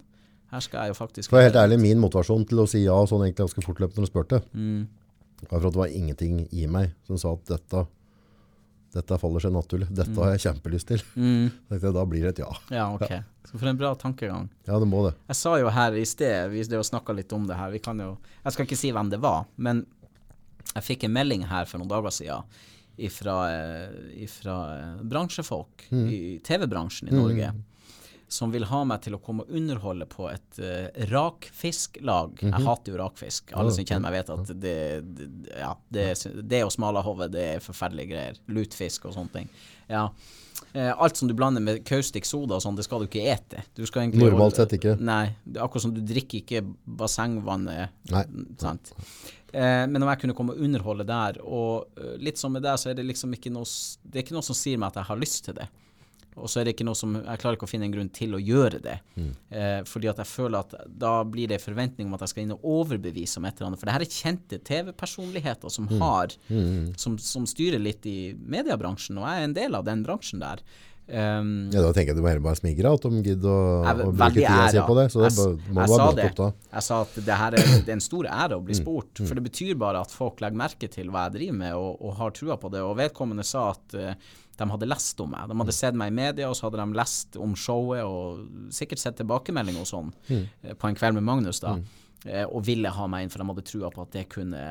her 0.54 0.62
skal 0.62 0.86
jeg 0.86 0.94
jo 0.94 0.98
faktisk 1.00 1.34
For 1.34 1.42
helt 1.42 1.58
ærlig, 1.58 1.80
min 1.82 2.00
motivasjon 2.04 2.46
til 2.50 2.62
å 2.64 2.68
si 2.70 2.84
ja 2.86 2.96
sånn 3.10 3.26
egentlig 3.26 3.48
ganske 3.48 3.64
fortløpende 3.66 4.04
når 4.04 4.08
du 4.08 4.12
spurte, 4.14 4.40
Mm. 4.54 4.88
var 5.50 5.60
for 5.60 5.68
at 5.68 5.74
det 5.76 5.82
var 5.82 5.92
ingenting 5.92 6.48
i 6.54 6.68
meg 6.72 6.94
som 7.08 7.18
sa 7.20 7.34
at 7.36 7.46
dette, 7.50 7.82
dette 8.94 9.18
faller 9.20 9.42
seg 9.44 9.52
naturlig. 9.56 9.88
Dette 9.90 10.14
har 10.16 10.36
jeg 10.36 10.44
kjempelyst 10.46 10.88
til. 10.88 11.02
Mm. 11.18 11.50
Da 11.70 12.06
blir 12.06 12.22
det 12.28 12.36
et 12.36 12.44
ja. 12.46 12.52
Ja, 12.72 12.86
ok. 12.94 13.10
Så 13.50 13.58
for 13.60 13.68
en 13.68 13.80
bra 13.82 13.96
tankegang. 14.00 14.48
Ja, 14.68 14.78
det 14.80 14.88
må 14.88 15.02
det. 15.10 15.16
Jeg 15.28 15.36
sa 15.42 15.56
jo 15.60 15.68
her 15.74 15.98
i 16.00 16.06
sted, 16.08 16.52
vi 16.54 16.62
snakka 16.86 17.16
litt 17.18 17.34
om 17.34 17.48
det 17.50 17.58
her, 17.58 17.74
vi 17.74 17.80
kan 17.84 17.98
jo 18.00 18.18
Jeg 18.46 18.54
skal 18.54 18.66
ikke 18.70 18.78
si 18.80 18.92
hvem 18.94 19.10
det 19.10 19.20
var, 19.20 19.46
men 19.58 19.86
jeg 20.76 20.84
fikk 20.84 21.04
en 21.10 21.14
melding 21.18 21.44
her 21.50 21.66
for 21.66 21.82
noen 21.82 21.90
dager 21.92 22.14
siden 22.14 22.44
ifra, 23.04 23.36
eh, 23.52 24.24
ifra 24.24 24.56
bransjefolk 25.02 25.04
bransjefolk 25.10 25.88
i 25.92 26.40
TV-bransjen 26.46 27.10
i 27.10 27.16
Norge. 27.18 27.52
Som 28.34 28.54
vil 28.54 28.66
ha 28.70 28.80
meg 28.88 29.04
til 29.06 29.18
å 29.18 29.20
komme 29.22 29.46
og 29.46 29.54
underholde 29.54 30.08
på 30.10 30.26
et 30.32 30.60
uh, 30.64 30.88
rakfisklag. 31.12 32.40
Jeg 32.42 32.66
hater 32.66 32.96
jo 32.96 33.02
rakfisk. 33.02 33.54
Alle 33.54 33.74
som 33.76 33.86
kjenner 33.86 34.08
meg, 34.08 34.16
vet 34.18 34.32
at 34.34 34.54
det, 34.64 34.78
det, 35.20 35.28
ja, 35.54 35.74
det, 35.94 36.08
det 36.42 36.64
og 36.66 36.72
smalahove 36.74 37.30
det 37.34 37.44
er 37.58 37.62
forferdelige 37.64 38.14
greier. 38.14 38.40
Lutfisk 38.54 39.06
og 39.10 39.14
sånne 39.18 39.38
ting. 39.38 39.52
Ja. 39.92 40.08
Uh, 40.74 40.90
alt 40.92 41.20
som 41.20 41.30
du 41.30 41.36
blander 41.38 41.62
med 41.62 41.84
kaustikk 41.86 42.26
soda 42.26 42.58
og 42.58 42.66
sånn, 42.66 42.80
det 42.80 42.88
skal 42.88 43.04
du 43.04 43.10
ikke 43.12 43.28
ete. 43.36 43.68
Du 43.78 43.86
Normalt 44.18 44.58
sett 44.58 44.74
ikke. 44.80 44.98
Nei. 44.98 45.28
Det 45.46 45.60
er 45.60 45.68
akkurat 45.68 45.86
som 45.86 45.94
du 45.94 46.02
drikker 46.02 46.42
ikke 46.42 46.66
bassengvannet. 47.04 47.94
Nei. 48.14 48.26
Sant? 48.62 48.96
Eh, 49.54 49.84
men 49.86 50.02
om 50.02 50.10
jeg 50.10 50.24
kunne 50.24 50.34
komme 50.34 50.56
og 50.56 50.66
underholde 50.66 51.06
der, 51.06 51.38
og 51.46 52.00
litt 52.18 52.42
som 52.42 52.56
med 52.56 52.66
deg, 52.66 52.80
så 52.82 52.90
er 52.90 52.98
det 52.98 53.06
liksom 53.06 53.36
ikke 53.38 53.52
noe 53.54 53.68
Det 54.02 54.18
er 54.18 54.26
ikke 54.26 54.34
noe 54.34 54.46
som 54.46 54.58
sier 54.58 54.80
meg 54.82 54.90
at 54.90 55.04
jeg 55.04 55.10
har 55.12 55.20
lyst 55.22 55.44
til 55.46 55.58
det. 55.60 55.68
Og 56.38 56.50
så 56.50 56.60
er 56.62 56.66
det 56.68 56.74
ikke 56.76 56.86
noe 56.88 56.98
som 56.98 57.14
Jeg 57.20 57.40
klarer 57.42 57.58
ikke 57.58 57.68
å 57.68 57.72
finne 57.72 57.86
en 57.90 57.94
grunn 57.96 58.10
til 58.14 58.34
å 58.38 58.42
gjøre 58.42 58.80
det. 58.84 58.96
Eh, 59.52 59.82
fordi 59.90 60.10
at 60.10 60.18
jeg 60.24 60.30
føler 60.32 60.60
at 60.64 60.74
da 60.88 61.16
blir 61.24 61.48
det 61.52 61.62
forventning 61.62 62.08
om 62.10 62.16
at 62.18 62.26
jeg 62.26 62.34
skal 62.34 62.44
inn 62.48 62.56
og 62.56 62.64
overbevise 62.78 63.38
om 63.40 63.46
et 63.46 63.58
eller 63.60 63.72
annet. 63.72 63.80
For 63.84 63.90
det 63.92 63.98
her 63.98 64.06
er 64.08 64.16
kjente 64.22 64.62
TV-personligheter 64.72 65.70
som 65.74 65.88
har 66.00 66.34
som, 66.98 67.18
som 67.22 67.46
styrer 67.50 67.80
litt 67.82 68.06
i 68.10 68.34
mediebransjen, 68.34 69.18
og 69.22 69.28
jeg 69.30 69.40
er 69.44 69.48
en 69.52 69.54
del 69.60 69.76
av 69.78 69.86
den 69.86 70.04
bransjen 70.06 70.42
der. 70.44 70.64
Um, 71.04 71.68
Ja, 71.74 71.82
da 71.84 71.90
tenker 71.92 72.14
jeg 72.14 72.16
du 72.16 72.22
må 72.24 72.30
heller 72.32 72.46
bare 72.46 72.56
smigre 72.56 72.94
at 72.96 73.04
de 73.04 73.20
gidder 73.26 73.50
å, 73.52 73.64
jeg 73.84 74.06
å 74.06 74.12
bruke 74.16 74.30
tida 74.38 74.68
si 74.72 74.84
på 74.88 74.94
det. 74.96 75.04
Så 75.12 75.20
det 75.26 75.32
Jeg 75.34 75.44
må 75.44 75.58
jeg 75.68 75.76
bare 75.76 75.88
sa 76.00 76.06
møte 76.08 76.16
det. 76.22 76.28
opp 76.30 76.38
da. 76.40 76.48
Jeg 76.78 76.86
sa 76.88 77.00
at 77.04 77.18
det 77.28 77.40
her 77.42 77.58
er, 77.60 77.66
det 77.84 77.92
er 77.92 77.98
en 77.98 78.06
stor 78.06 78.30
ære 78.32 78.56
å 78.56 78.64
bli 78.64 78.78
spurt, 78.80 79.20
for 79.28 79.36
det 79.36 79.44
betyr 79.50 79.76
bare 79.82 80.00
at 80.06 80.16
folk 80.16 80.40
legger 80.46 80.62
merke 80.64 80.88
til 80.94 81.12
hva 81.12 81.26
jeg 81.28 81.36
driver 81.36 81.58
med, 81.60 81.76
og, 81.76 82.00
og 82.08 82.16
har 82.22 82.32
trua 82.40 82.56
på 82.62 82.72
det. 82.72 82.86
Og 82.88 82.96
vedkommende 83.02 83.44
sa 83.44 83.66
at 83.74 83.98
eh, 84.00 84.16
de 84.58 84.70
hadde 84.70 84.88
lest 84.90 85.20
om 85.24 85.32
meg. 85.34 85.50
De 85.50 85.58
hadde 85.58 85.76
sett 85.76 85.98
meg 85.98 86.12
i 86.12 86.16
media, 86.16 86.50
og 86.50 86.56
så 86.58 86.68
hadde 86.68 86.82
de 86.84 86.98
lest 87.00 87.38
om 87.42 87.56
showet, 87.58 88.04
og 88.06 88.72
sikkert 88.74 89.02
sett 89.02 89.18
tilbakemelding 89.18 89.80
og 89.82 89.88
sånn, 89.90 90.12
mm. 90.30 90.76
på 90.80 90.90
en 90.90 90.98
kveld 91.00 91.18
med 91.18 91.26
Magnus, 91.30 91.62
da. 91.64 91.76
Mm. 91.78 91.86
og 92.48 92.62
ville 92.64 92.92
ha 92.96 93.08
meg 93.12 93.26
inn, 93.26 93.32
for 93.34 93.44
de 93.44 93.50
hadde 93.50 93.66
trua 93.68 93.90
på 93.92 94.06
at 94.06 94.14
det 94.16 94.28
kunne 94.32 94.62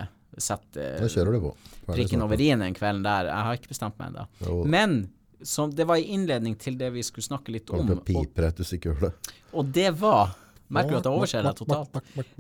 sette 0.41 0.87
Da 1.03 1.09
kjører 1.11 1.35
du 1.37 1.41
på. 1.49 1.57
Prikken 1.91 2.23
over 2.25 2.41
i-en 2.41 2.63
den 2.65 2.77
kvelden 2.77 3.03
der. 3.05 3.29
Jeg 3.29 3.49
har 3.49 3.59
ikke 3.59 3.73
bestemt 3.75 3.99
meg 4.01 4.15
ennå. 4.15 4.63
Men 4.65 5.03
som, 5.43 5.73
det 5.75 5.85
var 5.89 5.99
i 6.01 6.07
innledning 6.15 6.55
til 6.57 6.79
det 6.79 6.93
vi 6.95 7.03
skulle 7.05 7.27
snakke 7.27 7.53
litt 7.53 7.71
om. 7.71 7.83
Å 7.83 7.99
og- 7.99 9.13
og 9.53 9.73
det 9.75 9.91
var 9.99 10.37
Merker 10.73 10.91
du 10.91 10.97
at 10.97 11.05
jeg 11.05 11.13
overser 11.13 11.43
deg 11.45 11.57
totalt? 11.59 11.99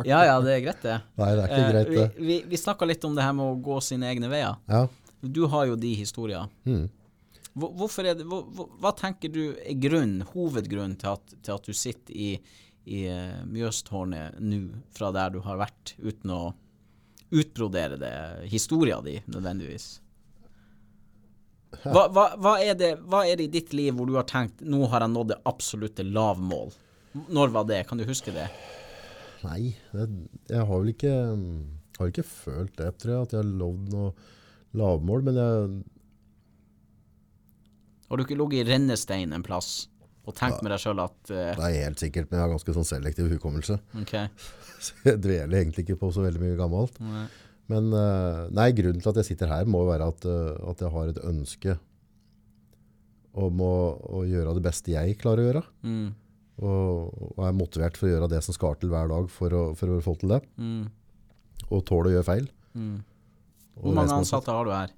Ja, 0.09 0.23
ja, 0.25 0.41
det 0.41 0.55
er 0.55 0.61
greit, 0.65 0.81
det. 0.81 0.95
Nei, 1.21 1.35
det 1.37 1.43
er 1.43 1.51
ikke 1.51 1.59
Eh, 1.61 1.73
greit 1.73 1.91
det. 1.91 2.07
Vi, 2.17 2.27
vi, 2.27 2.37
vi 2.49 2.57
snakka 2.57 2.87
litt 2.89 3.05
om 3.05 3.15
det 3.15 3.27
her 3.27 3.35
med 3.37 3.45
å 3.45 3.59
gå 3.61 3.77
sine 3.85 4.09
egne 4.09 4.31
veier. 4.33 4.57
Ja. 4.73 4.87
Du 5.21 5.47
har 5.53 5.67
jo 5.69 5.77
de 5.77 5.95
historier. 5.95 6.49
Mm. 6.65 6.89
Hvor, 7.53 7.73
hvorfor 7.77 8.09
er 8.09 8.17
det, 8.17 8.27
hvor, 8.29 8.69
hva 8.81 8.95
tenker 8.97 9.33
du 9.33 9.43
er 9.53 9.77
grunnen, 9.81 10.25
hovedgrunnen 10.33 10.97
til 11.01 11.13
at, 11.13 11.35
til 11.45 11.55
at 11.57 11.67
du 11.69 11.77
sitter 11.77 12.17
i, 12.17 12.31
i 12.89 13.03
eh, 13.13 13.43
Mjøstårnet 13.49 14.39
nå, 14.41 14.63
fra 14.97 15.13
der 15.15 15.35
du 15.35 15.43
har 15.45 15.61
vært, 15.61 15.95
uten 16.01 16.33
å 16.33 16.43
utbrodere 17.33 17.99
det, 18.01 18.15
historia 18.53 19.01
di 19.05 19.19
nødvendigvis? 19.27 19.91
Hva, 21.83 22.07
hva, 22.13 22.27
hva, 22.37 22.57
er 22.61 22.77
det, 22.77 22.93
hva 23.09 23.23
er 23.25 23.39
det 23.41 23.49
i 23.49 23.53
ditt 23.53 23.73
liv 23.77 23.97
hvor 23.97 24.09
du 24.09 24.19
har 24.19 24.27
tenkt 24.29 24.61
nå 24.61 24.85
har 24.93 25.05
jeg 25.05 25.13
nådd 25.15 25.33
det 25.33 25.39
absolutte 25.49 26.05
lavmål? 26.05 26.75
Når 27.33 27.53
var 27.53 27.69
det? 27.69 27.83
Kan 27.89 28.01
du 28.01 28.05
huske 28.09 28.33
det? 28.35 28.49
Nei, 29.43 29.73
det, 29.93 30.07
jeg 30.53 30.69
har 30.69 30.83
vel 30.83 30.93
ikke, 30.93 31.15
har 31.99 32.13
ikke 32.13 32.29
følt 32.29 32.77
det, 32.79 32.93
tror 33.01 33.15
jeg, 33.15 33.27
at 33.27 33.35
jeg 33.35 33.43
har 33.43 33.57
lovd 33.63 33.89
noe 33.93 34.13
lavmål, 34.79 35.25
men 35.27 35.41
jeg, 35.41 35.73
Har 38.13 38.21
du 38.21 38.27
ikke 38.27 38.37
ligget 38.37 38.61
i 38.61 38.69
rennestein 38.69 39.33
en 39.33 39.43
plass 39.47 39.87
og 40.29 40.35
tenkt 40.39 40.61
med 40.63 40.71
deg 40.71 40.79
sjøl 40.85 41.01
at 41.03 41.17
uh, 41.33 41.39
det 41.57 41.65
er 41.67 41.79
helt 41.89 41.99
sikkert, 42.03 42.29
men 42.31 42.39
jeg 42.39 42.45
har 42.45 42.51
ganske 42.53 42.75
sånn 42.77 42.87
selektiv 42.87 43.31
hukommelse. 43.33 43.79
OK. 43.99 44.13
Så 44.85 44.99
jeg 45.09 45.19
dveler 45.25 45.63
egentlig 45.63 45.83
ikke 45.87 45.97
på 46.03 46.11
så 46.15 46.23
veldig 46.27 46.43
mye 46.43 46.59
gammelt. 46.59 46.99
Nei. 47.03 47.25
Men 47.73 47.89
uh, 47.95 48.45
nei, 48.55 48.69
grunnen 48.77 49.01
til 49.03 49.11
at 49.13 49.19
jeg 49.23 49.29
sitter 49.33 49.51
her 49.51 49.67
må 49.71 49.81
være 49.89 50.07
at, 50.13 50.27
uh, 50.29 50.53
at 50.71 50.83
jeg 50.85 50.93
har 50.95 51.11
et 51.15 51.21
ønske 51.27 51.75
om 53.43 53.63
å, 53.65 53.75
å 54.19 54.23
gjøre 54.29 54.55
det 54.59 54.65
beste 54.67 54.93
jeg 54.93 55.17
klarer 55.23 55.43
å 55.43 55.47
gjøre. 55.49 55.63
Mm, 55.89 56.09
Og, 56.63 57.15
og 57.33 57.47
er 57.49 57.55
motivert 57.57 57.97
for 57.97 58.11
å 58.11 58.13
gjøre 58.13 58.29
det 58.35 58.43
som 58.45 58.55
skal 58.57 58.77
til 58.83 58.93
hver 58.93 59.09
dag 59.11 59.31
for 59.33 59.55
å, 59.57 59.63
for 59.79 59.95
å 59.95 60.03
få 60.05 60.15
til 60.21 60.35
det. 60.35 60.43
mm, 60.61 60.83
Og 61.71 61.85
tåle 61.89 62.11
å 62.13 62.17
gjøre 62.19 62.29
feil. 62.29 62.51
mm. 62.77 62.99
Hvor 63.81 63.95
mange 63.97 64.13
ansatte 64.21 64.53
har 64.53 64.69
du 64.69 64.75
her? 64.75 64.91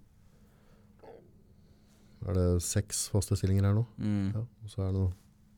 Er 2.28 2.32
det 2.34 2.62
seks 2.62 3.08
faste 3.12 3.36
stillinger 3.36 3.64
her 3.68 3.74
nå? 3.74 3.84
Mm, 3.98 4.32
Ja, 4.34 4.40
og 4.40 4.70
så 4.72 4.80
er 4.82 4.92
det 4.92 5.00
noen 5.00 5.12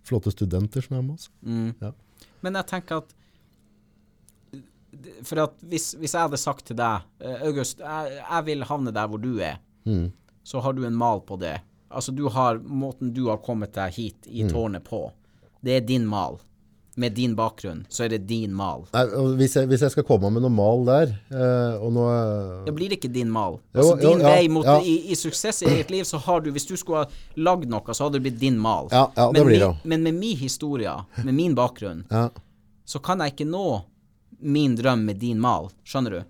flotte 0.07 0.31
studenter 0.35 0.83
som 0.83 0.97
er 0.97 1.03
med 1.03 1.15
oss. 1.15 1.31
mm. 1.43 1.75
Ja. 1.83 1.93
Men 2.43 2.55
jeg 2.55 2.67
tenker 2.67 2.97
at 3.03 3.15
For 5.29 5.43
at 5.43 5.57
hvis, 5.69 5.91
hvis 6.01 6.15
jeg 6.15 6.23
hadde 6.25 6.39
sagt 6.41 6.65
til 6.71 6.77
deg 6.79 7.03
eh, 7.21 7.43
August, 7.45 7.83
jeg, 7.85 8.15
jeg 8.23 8.45
vil 8.47 8.63
havne 8.65 8.93
der 8.97 9.09
hvor 9.13 9.21
du 9.23 9.35
er, 9.45 9.59
Mm. 9.87 10.09
så 10.43 10.59
har 10.65 10.73
du 10.75 10.81
en 10.87 10.97
mal 10.99 11.21
på 11.23 11.37
det. 11.39 11.61
Altså 11.95 12.11
du 12.17 12.25
har 12.29 12.57
måten 12.59 13.13
du 13.15 13.29
har 13.29 13.37
kommet 13.39 13.71
deg 13.77 13.93
hit 13.95 14.27
i 14.27 14.43
Mm. 14.43 14.49
tårnet 14.51 14.83
på. 14.85 15.13
Det 15.63 15.77
er 15.77 15.81
din 15.87 16.07
mal. 16.07 16.41
Med 16.97 17.13
din 17.13 17.35
bakgrunn, 17.37 17.83
så 17.93 18.07
er 18.07 18.15
det 18.15 18.23
din 18.25 18.55
mal. 18.57 18.87
Nei, 18.95 19.03
hvis, 19.37 19.59
jeg, 19.59 19.69
hvis 19.69 19.83
jeg 19.85 19.93
skal 19.93 20.05
komme 20.09 20.31
med 20.33 20.41
noe 20.41 20.53
mal 20.53 20.87
der, 20.87 21.11
eh, 21.29 21.75
og 21.85 21.91
nå 21.93 22.07
Det 22.65 22.73
blir 22.73 22.95
ikke 22.97 23.11
din 23.13 23.29
mal. 23.29 23.59
Altså 23.75 23.99
jo, 24.01 24.15
din 24.15 24.25
ja, 24.25 24.31
vei 24.33 24.47
mot 24.49 24.65
ja. 24.65 24.79
i, 24.81 24.95
i 25.13 25.19
suksess 25.19 25.61
i 25.67 25.69
eget 25.75 25.93
liv, 25.93 26.07
så 26.09 26.23
har 26.25 26.41
du 26.41 26.49
Hvis 26.55 26.65
du 26.65 26.73
skulle 26.81 27.05
ha 27.05 27.37
lagd 27.37 27.69
noe, 27.69 27.93
så 27.93 28.07
hadde 28.07 28.17
det 28.17 28.31
blitt 28.31 28.41
din 28.41 28.57
mal. 28.57 28.89
Ja, 28.95 29.11
ja, 29.13 29.29
det 29.35 29.45
men, 29.45 29.61
det. 29.61 29.71
men 29.85 30.09
med 30.09 30.17
min 30.23 30.41
historie, 30.41 30.95
med 31.21 31.37
min 31.37 31.59
bakgrunn, 31.59 32.07
ja, 32.09 32.31
så 32.87 33.03
kan 33.03 33.21
jeg 33.21 33.35
ikke 33.35 33.49
nå 33.51 33.67
min 34.41 34.77
drøm 34.79 35.05
med 35.05 35.21
din 35.21 35.41
mal. 35.41 35.69
Skjønner 35.85 36.17
du? 36.17 36.21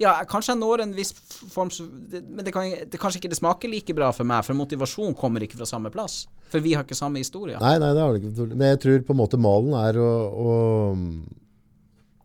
Ja, 0.00 0.14
kanskje 0.28 0.54
jeg 0.54 0.60
når 0.62 0.82
en 0.86 0.92
viss 0.96 1.10
form 1.52 1.68
Men 2.08 2.44
det, 2.46 2.54
kan, 2.54 2.70
det 2.88 3.00
kanskje 3.00 3.20
ikke 3.20 3.32
det 3.34 3.36
smaker 3.36 3.68
like 3.68 3.96
bra 3.96 4.08
for 4.16 4.28
meg, 4.28 4.46
for 4.46 4.56
motivasjon 4.56 5.12
kommer 5.18 5.44
ikke 5.44 5.58
fra 5.60 5.68
samme 5.68 5.92
plass. 5.92 6.22
For 6.50 6.64
vi 6.64 6.72
har 6.74 6.86
ikke 6.86 6.98
samme 6.98 7.20
historie. 7.20 7.60
Nei, 7.60 7.76
nei, 7.82 7.92
det 7.94 8.02
har 8.02 8.16
det 8.16 8.22
ikke. 8.24 8.48
Men 8.54 8.72
jeg 8.72 8.80
tror 8.86 9.04
på 9.06 9.14
en 9.14 9.20
måte 9.20 9.40
malen 9.40 9.76
er 9.78 10.00
å, 10.00 10.10
å 10.30 10.54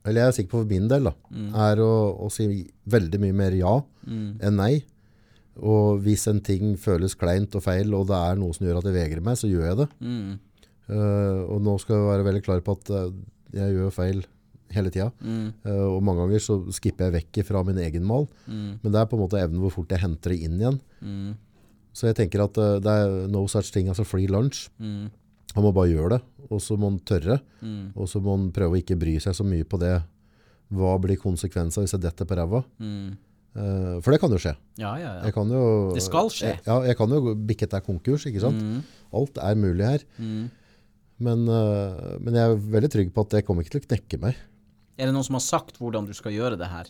Eller 0.05 0.21
jeg 0.21 0.27
er 0.31 0.37
sikker 0.39 0.53
på 0.53 0.63
for 0.63 0.71
min 0.71 0.87
del, 0.89 1.11
da. 1.11 1.13
Er 1.67 1.83
å, 1.83 1.91
å 2.25 2.31
si 2.33 2.47
veldig 2.89 3.21
mye 3.25 3.37
mer 3.43 3.59
ja 3.59 3.77
enn 4.39 4.59
nei. 4.61 4.73
Og 5.55 6.01
hvis 6.03 6.27
en 6.27 6.41
ting 6.43 6.75
føles 6.79 7.15
kleint 7.15 7.55
og 7.55 7.63
feil, 7.63 7.93
og 7.95 8.07
det 8.09 8.17
er 8.17 8.39
noe 8.39 8.55
som 8.55 8.65
gjør 8.67 8.81
at 8.81 8.89
jeg 8.89 8.95
vegrer 8.97 9.23
meg, 9.23 9.37
så 9.39 9.47
gjør 9.51 9.69
jeg 9.69 9.79
det. 9.83 9.91
Mm, 10.03 10.35
Uh, 10.85 11.41
og 11.49 11.63
nå 11.65 11.79
skal 11.81 11.97
jeg 11.97 12.09
være 12.11 12.25
veldig 12.27 12.41
klar 12.45 12.59
på 12.61 12.75
at 12.77 12.89
eh, 12.93 13.13
jeg 13.57 13.73
gjør 13.73 13.93
feil 13.95 14.19
hele 14.73 14.89
tida. 14.91 15.11
mm, 15.21 15.53
Uh, 15.65 15.95
og 15.95 16.03
mange 16.03 16.21
ganger 16.25 16.39
så 16.39 16.57
skipper 16.73 17.09
jeg 17.11 17.13
vekk 17.19 17.45
fra 17.45 17.63
min 17.63 17.77
egen 17.77 18.03
mal. 18.03 18.27
mm, 18.47 18.79
Men 18.83 18.91
det 18.91 19.01
er 19.01 19.05
på 19.05 19.17
en 19.17 19.23
måte 19.27 19.39
evnen 19.41 19.59
hvor 19.61 19.71
fort 19.71 19.89
jeg 19.89 19.99
henter 20.01 20.31
det 20.31 20.39
inn 20.41 20.57
igjen. 20.59 20.79
mm, 21.01 21.35
Så 21.93 22.07
jeg 22.07 22.15
tenker 22.15 22.43
at 22.43 22.57
uh, 22.57 22.79
det 22.79 22.91
er 22.91 23.27
no 23.27 23.45
such 23.47 23.71
thing 23.71 23.87
as 23.89 23.99
a 23.99 24.03
free 24.03 24.27
lunch. 24.27 24.69
mm, 24.79 25.09
Han 25.55 25.63
må 25.63 25.71
bare 25.73 25.87
gjøre 25.93 26.09
det, 26.17 26.21
og 26.51 26.59
så 26.59 26.75
må 26.77 26.89
han 26.89 26.99
tørre. 26.99 27.39
Mm. 27.61 27.93
Og 27.95 28.07
så 28.09 28.19
må 28.21 28.35
han 28.35 28.51
prøve 28.51 28.75
å 28.75 28.81
ikke 28.81 28.97
bry 28.99 29.17
seg 29.19 29.33
så 29.37 29.45
mye 29.47 29.63
på 29.63 29.79
det. 29.79 30.01
Hva 30.73 30.97
blir 30.99 31.15
konsekvensen 31.15 31.85
hvis 31.85 31.93
jeg 31.93 32.01
detter 32.01 32.25
på 32.25 32.35
ræva? 32.35 32.63
Mm. 32.81 33.13
Eh, 33.55 34.01
for 34.03 34.11
det 34.11 34.19
kan 34.19 34.29
jo 34.33 34.37
skje. 34.41 34.51
Ja, 34.81 34.97
ja, 34.99 35.13
ja. 35.23 35.31
Jo, 35.31 35.93
Det 35.95 36.01
skal 36.03 36.27
skje. 36.27 36.49
Jeg, 36.57 36.59
ja, 36.65 36.81
jeg 36.89 36.97
kan 36.97 37.07
jo 37.09 37.35
bikke 37.35 37.63
etter 37.69 37.79
konkurs, 37.85 38.25
ikke 38.27 38.41
sant? 38.43 38.59
Mm. 38.59 38.81
Alt 39.15 39.37
er 39.37 39.55
mulig 39.55 39.85
her. 39.87 40.03
Mm. 40.19 40.49
Men, 41.23 41.45
men 41.47 42.33
jeg 42.35 42.43
er 42.51 42.57
veldig 42.75 42.91
trygg 42.91 43.13
på 43.15 43.23
at 43.23 43.29
det 43.37 43.45
kommer 43.47 43.63
ikke 43.63 43.77
til 43.77 43.85
å 43.85 43.87
knekke 43.87 44.19
meg. 44.19 44.35
Er 44.95 45.09
det 45.09 45.15
noen 45.15 45.27
som 45.27 45.37
har 45.37 45.43
sagt 45.43 45.79
hvordan 45.81 46.07
du 46.07 46.13
skal 46.15 46.35
gjøre 46.35 46.59
det 46.59 46.69
her? 46.71 46.89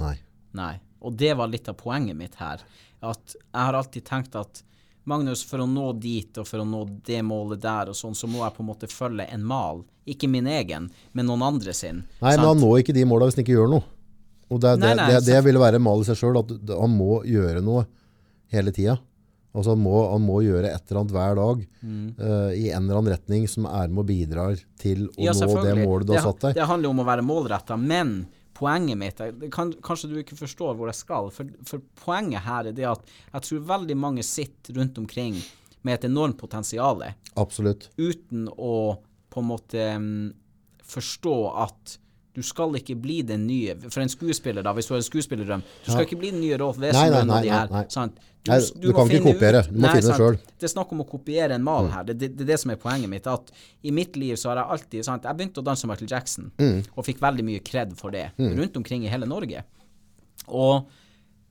Nei. 0.00 0.16
Nei. 0.56 0.74
Og 1.04 1.16
det 1.20 1.34
var 1.38 1.50
litt 1.52 1.68
av 1.70 1.76
poenget 1.78 2.16
mitt 2.18 2.38
her. 2.40 2.62
At 3.04 3.34
jeg 3.36 3.60
har 3.60 3.76
alltid 3.78 4.06
tenkt 4.08 4.38
at 4.38 4.62
Magnus, 5.04 5.42
for 5.44 5.60
å 5.60 5.66
nå 5.68 5.90
dit 6.00 6.38
og 6.40 6.46
for 6.48 6.62
å 6.62 6.64
nå 6.64 6.80
det 7.04 7.18
målet 7.26 7.60
der 7.60 7.90
og 7.92 7.96
sånn, 7.98 8.14
så 8.16 8.28
må 8.30 8.40
jeg 8.40 8.54
på 8.56 8.62
en 8.64 8.70
måte 8.70 8.88
følge 8.88 9.26
en 9.28 9.42
mal. 9.44 9.82
Ikke 10.08 10.30
min 10.32 10.48
egen, 10.48 10.88
men 11.12 11.28
noen 11.28 11.44
andre 11.44 11.74
sin. 11.76 12.02
Nei, 12.22 12.32
men 12.38 12.46
han 12.46 12.62
når 12.62 12.80
ikke 12.80 12.94
de 12.96 13.04
måla 13.08 13.28
hvis 13.28 13.36
han 13.36 13.44
ikke 13.44 13.58
gjør 13.58 13.74
noe. 13.74 13.84
Og 14.48 14.60
det, 14.60 14.74
det, 14.80 14.86
Nei, 14.86 14.94
nei, 14.96 15.08
det, 15.12 15.20
det 15.28 15.42
ville 15.44 15.60
være 15.60 15.80
en 15.80 15.84
mal 15.84 16.00
i 16.00 16.08
seg 16.08 16.18
sjøl, 16.20 16.40
at 16.40 16.54
han 16.72 16.96
må 16.96 17.18
gjøre 17.28 17.60
noe 17.64 17.84
hele 18.54 18.72
tida. 18.76 18.96
Altså 19.54 19.70
han 19.76 19.82
må, 19.84 19.94
han 20.10 20.22
må 20.24 20.40
gjøre 20.42 20.66
et 20.66 20.88
eller 20.88 21.00
annet 21.00 21.12
hver 21.14 21.36
dag 21.38 21.60
eh, 21.62 22.54
i 22.58 22.70
en 22.74 22.88
eller 22.88 22.98
annen 22.98 23.12
retning 23.12 23.44
som 23.50 23.68
er 23.70 23.92
med 23.92 24.02
og 24.02 24.08
bidrar 24.08 24.62
til 24.82 25.06
å 25.12 25.28
Ja, 25.28 25.34
nå 25.38 25.60
det 25.62 25.76
målet 25.78 26.08
du 26.08 26.14
har 26.16 26.26
satt 26.26 26.48
deg. 26.48 26.56
Det 26.58 26.66
handler 26.66 26.90
om 26.90 27.02
å 27.04 27.06
være 27.06 27.26
målretta, 27.26 27.78
men 27.78 28.16
poenget 28.54 28.98
mitt 28.98 29.22
det 29.22 29.50
kan, 29.54 29.70
Kanskje 29.82 30.10
du 30.10 30.16
ikke 30.20 30.38
forstår 30.38 30.74
hvor 30.78 30.90
jeg 30.90 30.98
skal, 30.98 31.30
for, 31.34 31.50
for 31.66 31.82
poenget 32.02 32.42
her 32.46 32.70
er 32.70 32.76
det 32.76 32.88
at 32.90 33.14
jeg 33.32 33.46
tror 33.48 33.68
veldig 33.70 33.98
mange 33.98 34.26
sitter 34.26 34.80
rundt 34.80 34.98
omkring 34.98 35.38
med 35.84 35.98
et 35.98 36.08
enormt 36.08 36.38
potensial 36.40 37.02
Absolutt. 37.38 37.90
uten 37.98 38.48
å 38.48 38.96
på 39.30 39.42
en 39.42 39.50
måte 39.50 39.86
um, 39.98 40.32
forstå 40.86 41.36
at 41.66 41.98
du 42.34 42.42
skal 42.42 42.74
ikke 42.74 42.96
bli 42.98 43.20
den 43.22 43.44
nye 43.46 43.76
For 43.88 44.00
en 44.02 44.08
skuespiller, 44.10 44.62
da, 44.66 44.72
hvis 44.74 44.88
du 44.88 44.94
har 44.94 44.98
en 44.98 45.06
skuespillerdrøm 45.06 45.60
Du 45.84 45.90
skal 45.92 46.02
ikke 46.06 46.18
bli 46.18 46.30
den 46.34 46.40
nye 46.42 46.56
Rolf 46.58 46.78
Wesenlund 46.82 47.30
og 47.30 47.42
de 47.44 47.50
her. 47.52 47.68
nei, 47.70 47.82
nei. 47.82 47.84
Sant? 47.94 48.16
Nei, 48.48 48.58
du 48.82 48.90
kan 48.92 49.08
ikke 49.08 49.22
kopiere. 49.32 49.60
Du 49.70 49.78
må 49.78 49.86
Nei, 49.86 49.92
finne 49.96 50.10
det 50.10 50.16
sjøl. 50.18 50.34
Mm. 50.36 50.50
Det 50.60 50.66
er 50.68 50.72
snakk 50.74 50.90
om 50.92 50.98
å 51.00 51.06
kopiere 51.08 51.54
en 51.56 51.62
mal 51.64 51.86
her. 51.94 52.02
Det, 52.04 52.16
det, 52.20 52.28
det 52.36 52.44
er 52.44 52.50
det 52.50 52.58
som 52.60 52.72
er 52.74 52.76
poenget 52.82 53.08
mitt. 53.08 53.24
At 53.32 53.48
i 53.88 53.92
mitt 53.96 54.18
liv 54.20 54.34
så 54.36 54.50
har 54.50 54.60
jeg 54.60 54.74
alltid 54.74 55.06
sant? 55.06 55.24
Jeg 55.24 55.38
begynte 55.38 55.62
å 55.62 55.64
danse 55.64 55.88
Michael 55.88 56.10
Jackson, 56.10 56.50
Mm. 56.60 56.82
og 56.92 57.06
fikk 57.06 57.22
veldig 57.24 57.46
mye 57.48 57.62
kred 57.64 57.94
for 57.96 58.12
det. 58.12 58.26
Rundt 58.36 58.76
omkring 58.76 59.06
i 59.06 59.08
hele 59.08 59.24
Norge. 59.30 59.62
Og, 60.48 60.84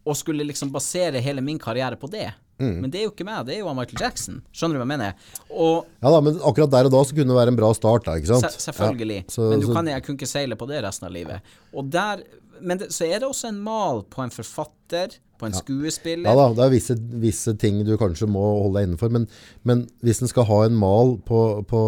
og 0.06 0.18
skulle 0.20 0.46
liksom 0.46 0.70
basere 0.76 1.18
hele 1.24 1.42
min 1.42 1.58
karriere 1.58 1.98
på 1.98 2.12
det. 2.14 2.28
Mm. 2.62 2.76
Men 2.84 2.91
det 2.93 2.99
er 2.99 3.04
jo 3.08 3.12
ikke 3.12 3.26
meg, 3.26 3.45
det 3.47 3.56
er 3.56 3.60
jo 3.64 3.74
Michael 3.74 3.99
Jackson. 4.06 4.41
Skjønner 4.54 4.78
du 4.78 4.84
hva 4.84 4.86
jeg 4.86 4.91
mener? 4.93 5.16
Og 5.49 5.88
Ja 6.04 6.12
da, 6.14 6.20
men 6.22 6.36
akkurat 6.45 6.70
der 6.72 6.86
og 6.86 6.91
da 6.93 7.01
så 7.04 7.16
kunne 7.18 7.34
det 7.34 7.39
være 7.39 7.51
en 7.56 7.58
bra 7.60 7.72
start, 7.74 8.06
da, 8.06 8.14
ikke 8.20 8.30
sant? 8.30 8.45
Se, 8.54 8.62
selvfølgelig. 8.72 9.18
Ja, 9.26 9.34
så- 9.34 9.49
men 9.49 9.60
du 9.60 9.68
så- 9.68 9.74
kan, 9.76 9.88
jeg 9.88 10.04
kunne 10.06 10.18
ikke 10.22 10.30
seile 10.30 10.56
på 10.56 10.68
det 10.70 10.84
resten 10.86 11.08
av 11.08 11.12
livet. 11.12 11.41
Og 11.74 11.89
der, 11.89 12.24
men 12.62 12.78
det, 12.78 12.89
så 12.93 13.06
er 13.10 13.20
det 13.20 13.28
også 13.28 13.49
en 13.49 13.60
mal 13.64 14.04
på 14.04 14.22
en 14.24 14.30
forfatter, 14.30 15.18
på 15.39 15.47
en 15.49 15.54
skuespiller. 15.58 16.30
Ja 16.30 16.36
da, 16.38 16.54
det 16.54 16.64
er 16.64 16.70
visse, 16.72 16.95
visse 17.20 17.58
ting 17.60 17.84
du 17.84 17.97
kanskje 17.97 18.30
må 18.30 18.39
holde 18.62 18.80
deg 18.80 18.88
innenfor, 18.88 19.10
men, 19.12 19.28
men 19.66 19.88
hvis 20.06 20.22
en 20.22 20.28
skal 20.30 20.45
ha 20.45 20.62
en 20.68 20.76
mal 20.78 21.18
på, 21.26 21.66
på, 21.68 21.82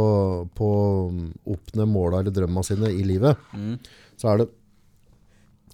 på 0.58 0.66
å 0.66 1.30
oppnå 1.54 1.86
måla 1.88 2.20
eller 2.20 2.32
drømma 2.36 2.66
sine 2.66 2.90
i 2.90 3.04
livet, 3.06 3.38
Mm. 3.54 3.78
så 4.18 4.34
er 4.34 4.38
det 4.44 4.50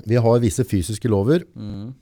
Vi 0.06 0.16
har 0.16 0.40
visse 0.40 0.64
fysiske 0.66 1.08
lover. 1.10 1.44
Mm. 1.56 1.94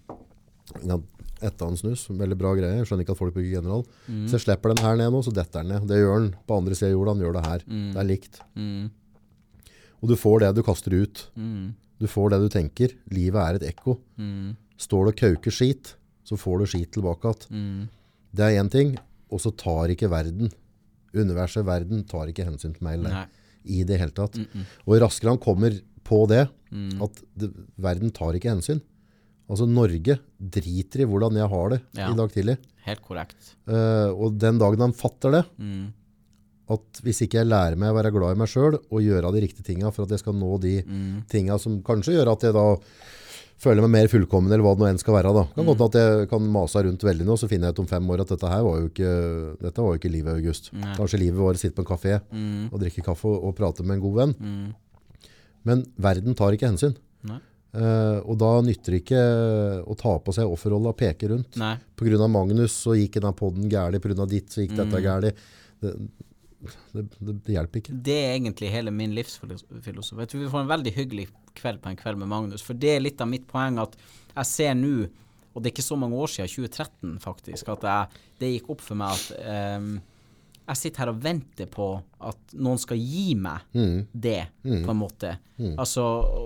Etter 1.41 1.69
en 1.71 1.77
snus, 1.79 2.07
veldig 2.11 2.35
bra 2.37 2.53
greie. 2.57 2.77
Jeg 2.81 2.87
skjønner 2.89 3.05
ikke 3.05 3.13
at 3.15 3.19
folk 3.21 3.33
bruker 3.35 3.51
general. 3.53 3.85
Mm. 4.07 4.25
Så 4.27 4.35
jeg 4.35 4.43
slipper 4.47 4.73
den 4.73 4.83
her 4.83 4.97
ned 4.99 5.13
nå, 5.13 5.21
så 5.23 5.31
detter 5.35 5.63
den 5.63 5.71
ned. 5.71 5.85
Det 5.87 5.99
gjør 6.01 6.17
den 6.25 6.31
på 6.49 6.57
andre 6.59 6.75
siden 6.75 6.91
av 6.91 6.97
jorda, 6.97 7.13
han 7.15 7.23
gjør 7.23 7.37
det 7.37 7.43
her. 7.47 7.63
Det 7.93 8.01
er 8.01 8.09
likt. 8.09 8.41
Mm. 8.59 8.89
Og 10.01 10.09
du 10.11 10.15
får 10.19 10.39
det 10.43 10.49
du 10.57 10.63
kaster 10.67 10.95
ut. 10.95 11.21
Mm. 11.39 11.69
Du 11.99 12.07
får 12.07 12.29
det 12.33 12.39
du 12.43 12.49
tenker. 12.51 12.93
Livet 13.11 13.39
er 13.43 13.59
et 13.59 13.67
ekko. 13.73 13.97
Mm. 14.19 14.55
Står 14.79 15.07
du 15.07 15.11
og 15.13 15.19
kauker 15.19 15.51
skit, 15.51 15.93
så 16.27 16.37
får 16.39 16.59
du 16.61 16.65
skit 16.71 16.91
tilbake 16.95 17.31
igjen. 17.31 17.49
Mm. 17.55 17.81
Det 18.35 18.45
er 18.45 18.59
én 18.61 18.69
ting, 18.71 18.93
og 19.31 19.41
så 19.43 19.51
tar 19.57 19.91
ikke 19.95 20.09
verden, 20.11 20.51
universet, 21.15 21.65
verden, 21.65 22.03
tar 22.07 22.29
ikke 22.29 22.45
hensyn 22.45 22.75
til 22.75 22.83
meg 22.85 22.99
eller 22.99 23.25
i 23.65 23.83
det 23.83 23.97
hele 23.99 24.13
tatt. 24.15 24.37
Og 24.87 24.99
raskere 25.01 25.33
han 25.33 25.41
kommer 25.41 25.79
på 26.03 26.25
det, 26.29 26.47
Mm. 26.69 27.01
at 27.01 27.15
det, 27.35 27.47
verden 27.81 28.11
tar 28.13 28.35
ikke 28.37 28.51
hensyn. 28.53 28.79
Altså 29.49 29.65
Norge 29.67 30.19
driter 30.39 31.01
i 31.01 31.05
hvordan 31.09 31.33
jeg 31.39 31.49
har 31.49 31.69
det 31.69 31.81
Ja. 31.97 32.11
i 32.11 32.15
dag 32.15 32.29
tidlig. 32.31 32.57
Helt 32.85 33.01
korrekt. 33.01 33.55
Uh, 33.67 34.13
og 34.13 34.37
den 34.37 34.59
dagen 34.59 34.79
han 34.79 34.93
fatter 34.93 35.31
det, 35.31 35.45
Mm. 35.59 35.93
at 36.69 37.01
hvis 37.01 37.21
ikke 37.25 37.39
jeg 37.41 37.47
lærer 37.49 37.75
meg 37.77 37.89
å 37.89 37.95
være 37.97 38.11
glad 38.13 38.35
i 38.35 38.39
meg 38.39 38.47
sjøl 38.47 38.75
og 38.77 39.01
gjøre 39.01 39.31
de 39.33 39.41
riktige 39.41 39.65
tinga 39.65 39.91
for 39.91 40.03
at 40.03 40.09
jeg 40.13 40.19
skal 40.19 40.33
nå 40.33 40.59
de 40.61 40.83
Mm. 40.83 41.23
tinga 41.27 41.57
som 41.59 41.81
kanskje 41.81 42.13
gjør 42.13 42.31
at 42.31 42.41
jeg 42.43 42.53
da 42.53 42.77
føler 43.59 43.81
meg 43.81 43.89
mer 43.91 44.07
fullkommen, 44.07 44.47
eller 44.53 44.63
hva 44.63 44.71
det 44.77 44.79
nå 44.79 44.87
enn 44.89 44.99
skal 44.99 45.15
være. 45.15 45.33
da. 45.33 45.43
Kan 45.55 45.65
Mm. 45.65 45.75
godt 45.75 45.85
at 45.89 45.97
jeg 45.99 46.29
kan 46.29 46.41
mase 46.41 46.75
rundt 46.85 47.01
veldig 47.03 47.25
nå, 47.25 47.33
så 47.37 47.49
finner 47.49 47.67
jeg 47.67 47.73
ut 47.75 47.79
om 47.79 47.87
fem 47.87 48.07
år 48.09 48.21
at 48.21 48.27
dette 48.29 48.47
her 48.47 48.63
var 48.63 48.79
jo 48.79 48.87
ikke, 48.87 49.57
dette 49.59 49.81
var 49.81 49.91
jo 49.91 49.99
ikke 49.99 50.11
livet, 50.11 50.35
August. 50.37 50.71
Nei. 50.73 50.95
Kanskje 50.95 51.19
livet 51.19 51.39
var 51.39 51.53
å 51.53 51.57
sitte 51.57 51.75
på 51.75 51.79
en 51.83 51.97
kafé 51.97 52.21
Mm. 52.31 52.71
og 52.71 52.79
drikke 52.79 53.03
kaffe 53.03 53.25
og, 53.25 53.43
og 53.43 53.55
prate 53.57 53.83
med 53.83 53.95
en 53.97 54.01
god 54.01 54.15
venn. 54.15 54.33
Mm. 54.39 54.75
Men 55.65 55.85
verden 55.99 56.35
tar 56.35 56.51
ikke 56.53 56.69
hensyn. 56.71 56.95
Nei. 57.23 57.39
Eh, 57.69 58.19
og 58.25 58.37
da 58.41 58.49
nytter 58.65 58.95
det 58.95 59.01
ikke 59.03 59.19
å 59.85 59.95
ta 59.99 60.15
på 60.25 60.33
seg 60.33 60.49
offerrolla 60.49 60.89
og 60.93 60.97
peke 60.97 61.29
rundt. 61.29 61.59
Pga. 61.99 62.27
Magnus 62.31 62.73
så 62.85 62.95
gikk 62.97 63.19
denne 63.19 63.35
podden 63.37 63.69
gærlig, 63.69 64.01
på 64.01 64.09
grunn 64.09 64.23
av 64.25 64.31
ditt 64.31 64.49
så 64.49 64.63
gikk 64.63 64.73
Mm. 64.73 64.81
dette 64.83 65.03
gærlig. 65.05 65.33
Det, 65.79 65.93
det, 66.93 67.03
det, 67.19 67.35
det 67.45 67.53
hjelper 67.55 67.79
ikke. 67.83 67.93
Det 68.09 68.17
er 68.25 68.33
egentlig 68.39 68.71
hele 68.73 68.91
min 68.91 69.13
livsfilosofi. 69.15 70.19
Jeg 70.25 70.31
tror 70.33 70.41
vi 70.43 70.49
får 70.51 70.65
en 70.65 70.73
veldig 70.73 70.93
hyggelig 70.97 71.27
kveld 71.59 71.81
på 71.83 71.91
en 71.91 71.99
kveld 71.99 72.17
med 72.19 72.27
Magnus. 72.31 72.61
For 72.65 72.73
det 72.73 72.95
er 72.95 73.03
litt 73.05 73.21
av 73.21 73.29
mitt 73.31 73.45
poeng 73.47 73.77
at 73.79 73.95
jeg 74.35 74.45
ser 74.49 74.73
nå, 74.79 75.07
og 75.53 75.61
det 75.63 75.69
er 75.69 75.75
ikke 75.77 75.85
så 75.87 75.97
mange 75.99 76.17
år 76.19 76.27
siden, 76.33 76.49
2013 76.69 77.19
faktisk, 77.23 77.69
at 77.73 77.85
jeg, 77.87 78.21
det 78.41 78.51
gikk 78.55 78.69
opp 78.75 78.81
for 78.85 78.99
meg 78.99 79.15
at 79.15 79.39
ehm, 79.53 79.93
jeg 80.69 80.77
sitter 80.77 81.01
her 81.03 81.09
og 81.11 81.19
venter 81.23 81.65
på 81.73 81.85
at 82.29 82.53
noen 82.61 82.77
skal 82.81 82.97
gi 83.01 83.33
meg 83.35 83.61
Mm. 83.73 84.05
det, 84.13 84.39
på 84.63 84.91
en 84.93 84.99
måte. 84.99 85.31
Altså, 85.81 86.03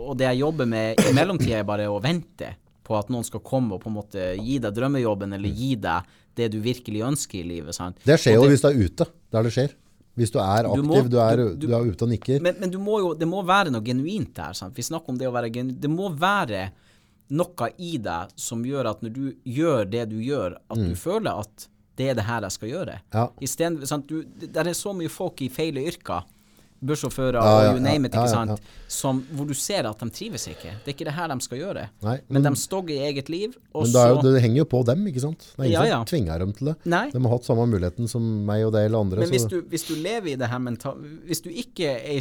og 0.09 0.17
det 0.17 0.29
jeg 0.31 0.39
jobber 0.39 0.65
med 0.71 0.99
i 1.03 1.13
mellomtida, 1.13 1.59
er 1.59 1.67
bare 1.67 1.87
å 1.91 1.99
vente 2.01 2.53
på 2.83 2.97
at 2.97 3.09
noen 3.13 3.23
skal 3.27 3.39
komme 3.43 3.75
og 3.75 3.81
på 3.83 3.91
en 3.91 3.95
måte 3.99 4.23
gi 4.39 4.57
deg 4.63 4.73
drømmejobben, 4.75 5.33
eller 5.37 5.49
gi 5.55 5.75
deg 5.75 6.03
det 6.35 6.49
du 6.51 6.59
virkelig 6.63 7.03
ønsker 7.05 7.39
i 7.39 7.47
livet. 7.47 7.75
sant? 7.75 7.97
Det 8.03 8.17
skjer 8.19 8.37
Og 8.37 8.43
jo 8.45 8.49
det- 8.49 8.51
hvis 8.55 8.61
du 8.61 8.67
er 8.67 8.85
ute, 8.85 9.05
der 9.31 9.43
det 9.43 9.51
skjer. 9.53 9.73
Hvis 10.17 10.31
du 10.31 10.39
er 10.39 10.63
Du 10.63 10.69
aktiv, 10.69 10.83
må- 10.85 11.09
du, 11.09 11.17
er, 11.19 11.35
du- 11.37 11.55
du, 11.55 11.67
du- 11.67 11.73
er 11.73 11.91
ute 11.91 12.01
og 12.03 12.09
nikker. 12.09 12.39
Men, 12.41 12.55
men 12.59 12.69
du 12.69 12.77
må 12.79 12.99
jo, 12.99 13.13
det 13.15 13.27
må 13.27 13.43
være 13.45 13.71
noe 13.71 13.81
genuint 13.81 14.33
der. 14.33 14.53
Sant? 14.53 14.75
Vi 14.75 14.81
snakker 14.83 15.09
om 15.09 15.17
det 15.17 15.27
å 15.27 15.33
være 15.33 15.51
genuint. 15.51 15.79
Det 15.81 15.89
må 15.89 16.09
være 16.15 16.71
noe 17.31 17.69
i 17.79 17.97
deg 17.97 18.29
som 18.35 18.63
gjør 18.63 18.89
at 18.91 19.01
når 19.01 19.13
du 19.13 19.33
gjør 19.45 19.89
det 19.89 20.09
du 20.09 20.17
gjør, 20.21 20.57
at 20.69 20.77
du 20.77 20.93
føler 20.95 21.39
at 21.39 21.67
det 21.99 22.09
er 22.09 22.15
det 22.17 22.25
her 22.25 22.45
jeg 22.47 22.55
skal 22.55 22.71
gjøre. 22.71 22.99
Ja. 23.13 23.27
Sant? 23.85 24.07
Du, 24.09 24.23
det 24.23 24.55
er 24.63 24.73
så 24.77 24.93
mye 24.97 25.11
folk 25.13 25.41
i 25.45 25.49
feile 25.53 25.83
yrker, 25.85 26.23
bussjåfører 26.83 27.37
Ja, 27.37 27.51
ja, 27.63 27.67
og 27.71 27.77
you 27.77 27.83
name 27.83 28.09
it, 28.09 28.15
ikke 28.17 28.31
sant? 28.31 28.63
Som, 28.91 29.21
hvor 29.31 29.47
du 29.47 29.53
ser 29.55 29.87
at 29.87 30.01
de 30.03 30.09
trives 30.11 30.47
ikke. 30.51 30.73
Det 30.83 30.91
er 30.91 30.95
ikke 30.97 31.07
det 31.07 31.13
her 31.15 31.31
de 31.31 31.37
skal 31.45 31.61
gjøre. 31.61 31.85
Nei, 32.03 32.15
men, 32.27 32.41
men- 32.41 32.47
de 32.49 32.59
stogger 32.59 32.97
i 32.97 33.05
eget 33.07 33.29
liv, 33.31 33.53
og 33.71 33.85
Men 33.85 33.93
det, 33.93 34.01
er 34.01 34.09
jo, 34.11 34.17
det 34.25 34.41
henger 34.43 34.57
jo 34.57 34.65
på 34.73 34.81
dem, 34.89 35.05
ikke 35.07 35.23
sant? 35.23 35.45
Det 35.55 35.63
er 35.63 35.69
ingen 35.71 35.93
som 35.93 36.09
tvinger 36.11 36.43
dem 36.43 36.51
til 36.57 36.71
det. 36.73 36.75
Nei. 36.91 37.05
De 37.13 37.21
har 37.23 37.35
hatt 37.37 37.47
samme 37.47 37.67
muligheten 37.71 38.11
som 38.11 38.27
meg 38.49 38.65
og 38.67 38.73
deg 38.75 38.89
eller 38.89 39.05
andre. 39.07 39.23
Men 39.23 39.31
hvis 39.31 39.47
du, 39.47 39.61
hvis 39.71 39.87
du 39.87 39.93
lever 39.95 40.33
i 40.33 40.35
det 40.39 40.49
her 40.51 40.59
mentalt 40.59 40.99
Hvis 41.29 41.41
du 41.45 41.49
ikke 41.53 41.93
er, 42.01 42.19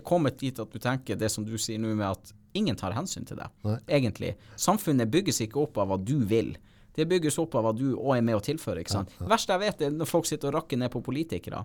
er 0.00 0.06
kommet 0.06 0.38
dit 0.40 0.58
at 0.58 0.72
du 0.72 0.78
tenker 0.80 1.18
det 1.20 1.28
som 1.34 1.44
du 1.44 1.56
sier 1.60 1.78
nå 1.82 1.92
med 1.92 2.06
at 2.08 2.32
ingen 2.56 2.76
tar 2.78 2.96
hensyn 2.96 3.26
til 3.28 3.36
deg, 3.38 3.52
Nei. 3.66 3.76
egentlig. 4.00 4.32
Samfunnet 4.58 5.10
bygges 5.12 5.42
ikke 5.44 5.60
opp 5.62 5.76
av 5.78 5.92
hva 5.92 6.00
du 6.00 6.16
vil. 6.24 6.54
Det 6.96 7.06
bygges 7.08 7.38
opp 7.38 7.54
av 7.54 7.64
hva 7.64 7.72
du 7.76 7.94
òg 7.96 8.16
er 8.18 8.22
med 8.26 8.34
å 8.36 8.40
tilføre. 8.42 8.80
ikke 8.82 8.90
sant? 8.96 9.12
Det 9.18 9.28
verste 9.30 9.52
jeg 9.54 9.60
vet, 9.60 9.82
er 9.86 9.90
når 9.94 10.06
folk 10.10 10.26
sitter 10.26 10.48
og 10.50 10.54
rakker 10.62 10.76
ned 10.78 10.90
på 10.90 11.02
politikere. 11.06 11.64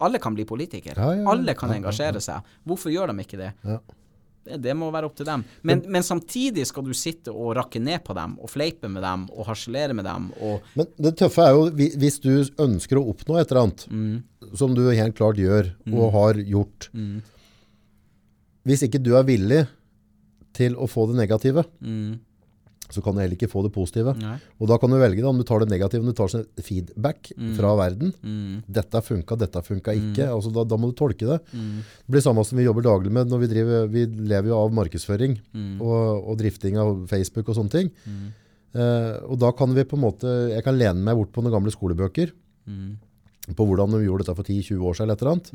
Alle 0.00 0.18
kan 0.22 0.34
bli 0.34 0.44
politikere. 0.48 0.94
Mm. 0.96 1.02
Ja, 1.02 1.14
ja, 1.14 1.22
ja. 1.22 1.30
Alle 1.32 1.54
kan 1.54 1.68
Ja, 1.70 1.74
ja, 1.74 1.80
engasjere 1.82 2.20
seg. 2.22 2.42
Hvorfor 2.66 2.90
gjør 2.94 3.10
de 3.12 3.24
ikke 3.24 3.38
det? 3.38 3.52
ja. 3.64 3.78
Det, 4.42 4.56
det 4.64 4.72
må 4.74 4.86
være 4.90 5.04
opp 5.04 5.14
til 5.18 5.26
dem. 5.28 5.42
Men, 5.68 5.82
men 5.92 6.00
samtidig 6.02 6.62
skal 6.66 6.82
du 6.86 6.94
sitte 6.96 7.28
og 7.30 7.50
rakke 7.58 7.76
ned 7.78 8.00
på 8.06 8.14
dem, 8.16 8.38
og 8.40 8.48
fleipe 8.48 8.88
med 8.88 9.02
dem, 9.04 9.26
og 9.36 9.44
harselere 9.50 9.92
med 9.92 10.06
dem, 10.08 10.30
og 10.40 10.62
Men 10.80 10.86
det 10.96 11.12
tøffe 11.20 11.44
er 11.44 11.50
jo 11.52 11.66
hvis 11.76 12.16
du 12.24 12.30
ønsker 12.64 12.96
å 12.96 13.02
oppnå 13.12 13.36
et 13.38 13.50
eller 13.52 13.66
annet, 13.66 13.84
Mm. 13.90 14.22
som 14.56 14.72
du 14.74 14.80
helt 14.88 15.14
klart 15.14 15.36
gjør 15.36 15.68
og 15.92 16.12
har 16.16 16.40
gjort. 16.40 16.88
Hvis 18.66 18.82
ikke 18.88 19.00
du 19.02 19.12
er 19.18 19.24
villig 19.28 19.60
til 20.56 20.74
å 20.76 20.88
få 20.90 21.04
det 21.10 21.16
negative, 21.20 21.64
mm, 21.84 22.18
så 22.94 23.02
kan 23.04 23.14
du 23.16 23.20
heller 23.22 23.36
ikke 23.38 23.48
få 23.50 23.62
det 23.66 23.72
positive. 23.74 24.14
Nei. 24.20 24.36
Og 24.60 24.68
da 24.70 24.76
kan 24.82 24.90
du 24.90 24.98
velge 25.00 25.22
da, 25.22 25.28
om 25.30 25.38
du 25.38 25.44
tar 25.46 25.62
det 25.64 25.70
negative, 25.70 26.02
om 26.04 26.10
du 26.10 26.16
tar 26.16 26.32
feedback 26.60 26.68
feedback 26.70 27.32
fra 27.56 27.74
verden. 27.78 28.12
mm, 28.22 28.62
Dette 28.68 29.00
funka, 29.02 29.36
dette 29.38 29.62
funka 29.64 29.92
ikke. 29.96 30.26
Altså, 30.30 30.52
da, 30.54 30.64
da 30.64 30.76
må 30.76 30.90
du 30.90 30.96
tolke 30.98 31.26
det. 31.28 31.38
Det 31.52 32.10
blir 32.14 32.20
samme 32.24 32.44
som 32.44 32.58
vi 32.58 32.64
jobber 32.66 32.82
daglig 32.82 33.12
med 33.12 33.28
når 33.30 33.38
vi 33.44 33.48
driver, 33.54 33.86
vi 33.88 34.04
lever 34.06 34.48
jo 34.48 34.58
av 34.58 34.72
markedsføring 34.72 35.38
og, 35.80 36.28
og 36.28 36.38
drifting 36.38 36.78
av 36.78 37.06
Facebook 37.10 37.48
og 37.48 37.56
sånne 37.58 37.70
ting. 37.70 37.90
Eh, 38.74 39.16
og 39.26 39.38
da 39.42 39.50
kan 39.56 39.72
vi 39.74 39.84
på 39.84 39.96
en 39.98 40.04
måte, 40.04 40.26
jeg 40.54 40.62
kan 40.64 40.78
lene 40.78 41.02
meg 41.02 41.16
bort 41.18 41.32
på 41.34 41.42
noen 41.42 41.52
gamle 41.56 41.72
skolebøker 41.74 42.30
mm, 42.70 42.90
på 43.56 43.66
hvordan 43.66 43.90
de 43.96 44.04
gjorde 44.04 44.26
dette 44.26 44.36
for 44.38 44.46
10-20 44.46 44.84
år 44.86 44.94
siden 44.94 45.08
eller 45.08 45.18
et 45.18 45.22
eller 45.24 45.32
annet. 45.36 45.50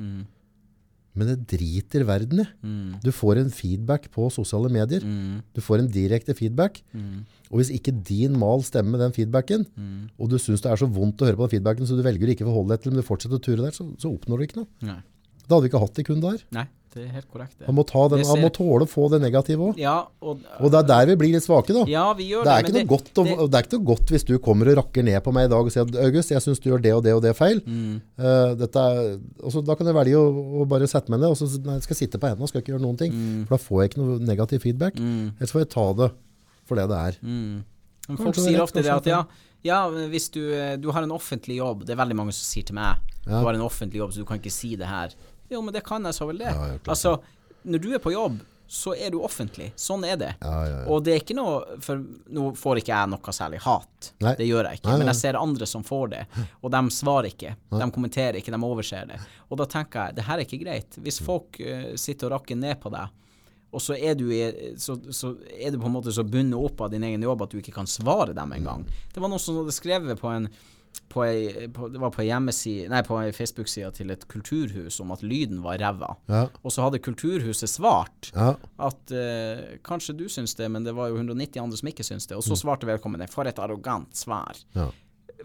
Men 1.15 1.27
det 1.31 1.35
driter 1.47 2.03
verden 2.07 2.41
i. 2.43 2.45
Mm. 2.65 2.99
Du 3.03 3.09
får 3.15 3.39
en 3.39 3.49
feedback 3.55 4.09
på 4.11 4.27
sosiale 4.35 4.67
medier. 4.73 4.99
Mm. 5.05 5.41
Du 5.55 5.61
får 5.63 5.79
en 5.79 5.87
direkte 5.91 6.35
feedback. 6.35 6.81
Mm. 6.93 7.23
Og 7.51 7.61
hvis 7.61 7.71
ikke 7.71 7.93
din 8.03 8.35
mal 8.39 8.61
stemmer 8.67 8.97
med 8.97 8.99
den 9.05 9.15
feedbacken, 9.15 9.65
Mm. 9.77 10.09
og 10.19 10.29
du 10.29 10.37
syns 10.37 10.61
det 10.61 10.71
er 10.71 10.75
så 10.81 10.87
vondt 10.91 11.21
å 11.21 11.25
høre 11.29 11.37
på 11.39 11.47
den 11.47 11.53
feedbacken, 11.59 11.87
så 11.87 11.95
du 11.95 12.03
velger 12.03 12.27
å 12.27 12.35
ikke 12.35 12.47
forholde 12.49 12.75
deg 12.75 12.81
til 12.83 12.91
men 12.91 13.01
du 13.01 13.07
fortsetter 13.07 13.39
å 13.39 13.43
ture 13.47 13.61
der, 13.63 13.71
så, 13.71 13.87
så 13.97 14.11
oppnår 14.11 14.37
du 14.37 14.43
ikke 14.47 14.59
noe. 14.63 14.67
Nei. 14.81 14.99
Da 15.47 15.55
hadde 15.55 15.65
vi 15.67 15.71
ikke 15.73 15.83
hatt 15.83 15.99
de 15.99 16.03
kun 16.07 16.23
der. 16.23 16.41
Nei, 16.55 16.63
det 16.95 17.03
er 17.03 17.09
helt 17.17 17.27
korrekt. 17.31 17.57
det. 17.59 17.67
Han 17.67 17.75
må, 17.75 17.83
ta 17.87 18.05
den, 18.11 18.21
Det 18.23 18.27
han 18.29 18.41
må 18.41 18.49
tåle 18.55 18.85
å 18.87 18.89
få 18.89 19.09
det 19.11 19.19
negative 19.21 19.67
òg. 19.69 19.79
Ja, 19.81 19.95
og, 20.23 20.41
Og 20.59 20.71
det 20.71 20.79
er 20.79 20.87
der 20.89 21.09
vi 21.11 21.17
blir 21.19 21.33
litt 21.35 21.43
svake, 21.45 21.75
da. 21.75 21.83
ja, 21.91 22.05
vi 22.17 22.29
gjør 22.31 22.47
Det 22.47 22.53
er, 22.55 22.71
noe 22.77 22.89
godt 22.93 23.11
å, 23.11 23.25
det- 23.27 23.37
det 23.51 23.59
er 23.59 23.67
ikke 23.67 23.77
noe 23.79 23.89
godt 23.91 24.13
hvis 24.15 24.25
du 24.25 24.33
kommer 24.39 24.71
og 24.71 24.79
rakker 24.79 25.03
ned 25.03 25.21
på 25.25 25.33
meg 25.35 25.49
i 25.49 25.51
dag 25.53 25.67
og 25.67 25.73
sier 25.75 25.83
at 25.85 25.99
August, 26.05 26.31
jeg 26.31 26.41
syns 26.45 26.63
du 26.63 26.69
gjør 26.71 26.81
det 26.81 26.93
og 26.95 27.03
det 27.03 27.13
og 27.17 27.21
det 27.25 27.35
feil. 27.35 27.61
Mm. 27.65 28.01
Uh, 28.17 28.55
er, 28.55 29.19
også, 29.43 29.65
da 29.65 29.75
kan 29.75 29.91
jeg 29.91 29.97
velge 29.99 30.21
å, 30.21 30.45
å 30.63 30.67
bare 30.71 30.87
sette 30.87 31.11
meg 31.13 31.19
ned 31.21 31.35
og 31.35 31.39
så 31.41 31.49
nei, 31.65 31.79
jeg 31.83 31.99
sitte 31.99 32.21
på 32.21 32.31
hendene 32.31 32.47
og 32.47 32.53
skal 32.53 32.63
ikke 32.63 32.73
gjøre 32.75 32.85
noen 32.87 32.97
ting. 33.01 33.11
Mm. 33.11 33.41
For 33.49 33.57
da 33.57 33.63
får 33.67 33.81
jeg 33.83 33.91
ikke 33.91 34.03
noe 34.03 34.19
negativ 34.31 34.63
feedback. 34.63 34.99
Mm. 34.99 35.33
Ellers 35.37 35.51
får 35.53 35.65
jeg 35.65 35.73
ta 35.75 35.87
det 35.99 36.11
for 36.65 36.79
det 36.79 36.87
det 36.89 37.01
er. 37.09 37.19
Mm. 37.21 37.63
Men 38.07 38.17
folk 38.21 38.37
er 38.37 38.47
sier 38.47 38.61
ofte 38.63 38.83
det 38.85 38.91
at 38.93 39.07
ja, 39.09 39.21
ja 39.65 39.79
hvis 39.89 40.29
du, 40.33 40.41
eh, 40.53 40.75
du 40.81 40.91
har 40.93 41.05
en 41.05 41.13
offentlig 41.15 41.57
jobb 41.57 41.85
Det 41.87 41.95
er 41.95 41.97
veldig 41.97 42.17
mange 42.19 42.35
som 42.37 42.45
sier 42.45 42.67
til 42.67 42.77
meg 42.77 43.01
Ja. 43.25 43.39
Du 43.39 43.47
har 43.47 43.55
en 43.57 43.63
offentlig 43.65 43.97
jobb, 43.97 44.11
så 44.13 44.21
du 44.21 44.27
kan 44.29 44.37
ikke 44.37 44.53
si 44.53 44.75
det 44.77 44.85
her. 44.85 45.15
Jo, 45.49 45.61
men 45.61 45.73
det 45.75 45.85
kan 45.85 46.05
jeg 46.05 46.17
så 46.17 46.27
vel 46.29 46.41
det. 46.41 46.51
Ja, 46.51 46.75
altså, 46.85 47.17
når 47.65 47.81
du 47.83 47.89
er 47.93 48.01
på 48.03 48.13
jobb, 48.13 48.39
så 48.67 48.95
er 48.97 49.11
du 49.13 49.19
offentlig. 49.21 49.71
Sånn 49.77 50.03
er 50.07 50.17
det. 50.17 50.31
Ja, 50.41 50.53
ja, 50.65 50.77
ja. 50.79 50.85
Og 50.89 51.03
det 51.05 51.13
er 51.13 51.19
ikke 51.21 51.35
noe 51.37 51.77
For 51.85 51.99
nå 52.33 52.47
får 52.57 52.81
ikke 52.81 52.93
jeg 52.95 53.11
noe 53.11 53.33
særlig 53.37 53.59
hat. 53.65 54.09
Nei. 54.25 54.33
Det 54.39 54.47
gjør 54.47 54.69
jeg 54.69 54.79
ikke. 54.79 54.89
Nei, 54.89 54.97
Men 55.01 55.11
jeg 55.11 55.19
ser 55.19 55.37
andre 55.39 55.67
som 55.69 55.85
får 55.85 56.07
det, 56.15 56.23
og 56.61 56.71
de 56.73 56.81
svarer 56.93 57.29
ikke. 57.29 57.53
De 57.75 57.89
kommenterer 57.93 58.39
ikke, 58.39 58.53
de 58.55 58.61
overser 58.69 59.11
det. 59.11 59.19
Og 59.49 59.61
da 59.61 59.69
tenker 59.69 60.07
jeg 60.09 60.17
det 60.17 60.25
her 60.25 60.41
er 60.41 60.47
ikke 60.47 60.63
greit. 60.63 60.97
Hvis 61.05 61.21
folk 61.23 61.61
uh, 61.61 61.93
sitter 61.99 62.31
og 62.31 62.39
rakker 62.39 62.57
ned 62.59 62.81
på 62.81 62.93
deg, 62.95 63.13
og 63.75 63.81
så 63.83 63.97
er, 63.97 64.15
du 64.15 64.29
i, 64.31 64.39
så, 64.79 64.95
så 65.11 65.33
er 65.51 65.73
du 65.73 65.81
på 65.81 65.89
en 65.89 65.97
måte 65.97 66.13
så 66.15 66.23
bundet 66.23 66.55
opp 66.55 66.85
av 66.85 66.93
din 66.93 67.03
egen 67.03 67.23
jobb 67.25 67.41
at 67.43 67.51
du 67.51 67.59
ikke 67.59 67.73
kan 67.75 67.89
svare 67.89 68.31
dem 68.33 68.53
engang. 68.55 68.85
Det 69.11 69.19
var 69.19 69.27
noen 69.27 69.41
som 69.41 69.57
hadde 69.59 69.75
skrevet 69.75 70.21
på 70.21 70.31
en 70.31 70.47
på 71.09 71.23
ei, 71.25 71.67
på, 71.73 71.87
det 71.91 71.99
var 72.01 72.11
på 72.11 72.21
ei 73.21 73.31
Facebook-side 73.35 73.91
til 73.97 74.11
et 74.11 74.27
kulturhus 74.27 74.99
om 75.01 75.11
at 75.11 75.21
lyden 75.23 75.61
var 75.63 75.77
ræva. 75.77 76.15
Ja. 76.27 76.47
Og 76.63 76.71
så 76.71 76.81
hadde 76.85 76.99
kulturhuset 76.99 77.69
svart 77.69 78.31
Ja. 78.35 78.55
at 78.79 79.11
eh, 79.11 79.77
kanskje 79.83 80.15
du 80.17 80.25
syns 80.29 80.55
det, 80.55 80.69
men 80.71 80.83
det 80.83 80.93
var 80.95 81.09
jo 81.09 81.17
190 81.17 81.61
andre 81.61 81.77
som 81.77 81.87
ikke 81.89 82.03
syns 82.03 82.27
det. 82.27 82.35
Og 82.37 82.43
Mm. 82.43 82.49
så 82.55 82.59
svarte 82.63 82.85
vedkommende 82.87 83.29
for 83.29 83.45
et 83.47 83.59
arrogant 83.59 84.13
svar. 84.15 84.55
Ja. 84.73 84.89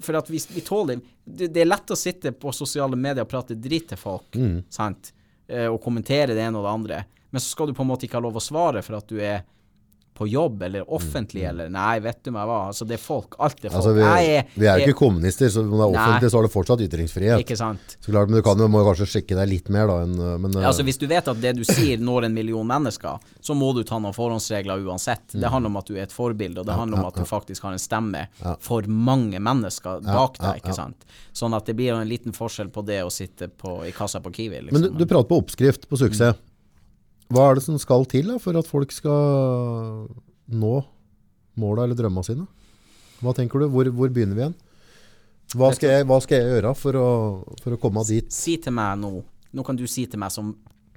For 0.00 0.16
at 0.16 0.28
vi, 0.30 0.38
vi 0.54 0.60
tåler 0.60 1.00
det, 1.26 1.52
det 1.52 1.60
er 1.62 1.66
lett 1.66 1.90
å 1.90 1.96
sitte 1.96 2.32
på 2.32 2.52
sosiale 2.54 2.96
medier 2.96 3.22
og 3.22 3.28
prate 3.28 3.54
dritt 3.60 3.88
til 3.88 3.98
folk, 3.98 4.30
Mm. 4.34 4.64
sant? 4.70 5.12
Eh, 5.48 5.66
og 5.66 5.80
kommentere 5.82 6.28
det 6.34 6.38
ene 6.46 6.56
og 6.58 6.64
det 6.64 6.72
andre. 6.74 7.04
Men 7.32 7.40
så 7.40 7.50
skal 7.50 7.66
du 7.66 7.72
på 7.74 7.82
en 7.82 7.88
måte 7.88 8.06
ikke 8.06 8.18
ha 8.18 8.20
lov 8.20 8.34
å 8.34 8.40
svare 8.42 8.82
for 8.82 8.96
at 8.96 9.06
du 9.08 9.18
er 9.20 9.42
på 10.20 10.26
jobb 10.28 10.62
eller 10.66 10.84
offentlig 10.92 11.46
eller 11.48 11.70
Nei, 11.72 11.94
vet 12.04 12.18
du 12.26 12.30
meg 12.34 12.44
hva. 12.48 12.58
Altså, 12.68 12.84
det 12.88 12.98
er 12.98 13.00
folk. 13.00 13.38
Alt 13.40 13.62
er 13.64 13.72
folk. 13.72 13.72
Mm. 13.72 13.78
Altså, 13.80 13.92
vi, 13.96 14.02
Jeg 14.04 14.46
vi 14.54 14.66
er 14.66 14.74
jo 14.76 14.80
jeg- 14.84 14.88
ikke 14.90 14.98
kommunister, 15.00 15.48
så 15.48 15.62
om 15.64 15.70
det 15.70 15.80
er 15.80 15.92
Nei. 15.94 16.00
offentlig, 16.02 16.30
så 16.30 16.36
har 16.36 16.44
det 16.46 16.52
fortsatt 16.52 16.82
ytringsfrihet. 16.84 17.40
Ikke 17.44 17.56
sant? 17.56 17.96
Så 18.04 18.12
klart, 18.12 18.28
men 18.28 18.36
du 18.36 18.44
kan 18.44 18.58
jo, 18.60 18.68
må 18.68 18.82
kanskje 18.84 19.06
sjekke 19.08 19.38
deg 19.38 19.48
litt 19.48 19.70
mer, 19.72 19.86
da. 19.88 19.96
Enn, 20.04 20.12
men, 20.42 20.50
eh, 20.52 20.60
Ja, 20.60 20.68
altså 20.74 20.84
Hvis 20.84 20.98
du 21.00 21.06
vet 21.06 21.26
at 21.32 21.40
det 21.40 21.54
du 21.56 21.64
sier 21.64 21.96
når 21.98 22.26
en 22.28 22.34
million 22.34 22.66
mennesker, 22.66 23.18
så 23.40 23.56
må 23.56 23.72
du 23.74 23.82
ta 23.84 23.98
noen 23.98 24.12
forhåndsregler 24.12 24.84
uansett. 24.84 25.32
Det 25.32 25.48
handler 25.50 25.72
om 25.72 25.76
at 25.80 25.86
du 25.86 25.94
er 25.96 26.02
et 26.02 26.12
forbilde, 26.12 26.58
og 26.60 26.66
det 26.66 26.74
handler 26.76 26.98
om 27.00 27.06
at 27.06 27.14
du 27.16 27.24
faktisk 27.24 27.62
har 27.62 27.72
en 27.72 27.78
stemme 27.78 28.26
for 28.60 28.82
mange 28.86 29.40
mennesker 29.40 30.02
bak 30.04 30.36
ja, 30.36 30.52
deg. 30.52 30.60
ja. 30.60 30.60
ikke 30.60 30.74
sant? 30.76 31.04
Sånn 31.32 31.54
at 31.56 31.64
det 31.64 31.76
blir 31.76 31.94
en 31.94 32.08
liten 32.08 32.32
forskjell 32.36 32.68
på 32.70 32.84
det 32.84 33.00
å 33.04 33.10
sitte 33.10 33.48
på, 33.48 33.80
i 33.88 33.92
kassa 33.92 34.20
på 34.20 34.30
Kiwi. 34.34 34.60
men 34.60 34.74
Liksom. 34.74 34.98
du, 34.98 35.04
du 35.04 35.06
prater 35.06 35.28
på 35.28 35.40
oppskrift 35.40 35.88
på 35.88 35.96
suksess. 35.96 36.36
Hva 37.30 37.44
er 37.50 37.58
det 37.58 37.62
som 37.64 37.76
skal 37.78 38.06
til 38.10 38.26
da, 38.32 38.38
for 38.42 38.58
at 38.58 38.66
folk 38.66 38.90
skal 38.94 40.08
nå 40.50 40.72
måla 41.60 41.84
eller 41.86 41.98
drømmene 41.98 42.26
sine? 42.26 42.46
Hva 43.20 43.34
tenker 43.36 43.62
du? 43.62 43.68
Hvor, 43.70 43.90
hvor 43.94 44.10
begynner 44.10 44.34
vi 44.38 44.44
igjen? 44.46 44.56
Hva 45.54 45.72
skal 45.74 45.90
jeg, 45.92 46.06
hva 46.06 46.18
skal 46.22 46.38
jeg 46.40 46.50
gjøre 46.54 46.72
for 46.78 46.96
å, 46.98 47.06
for 47.62 47.74
å 47.74 47.78
komme 47.82 48.02
dit? 48.06 48.28
Si 48.34 48.56
til 48.62 48.74
meg 48.76 48.98
nå 49.02 49.16
Nå 49.50 49.64
kan 49.66 49.74
du 49.74 49.82
si 49.90 50.04
til 50.06 50.20
meg 50.22 50.30
som 50.30 50.52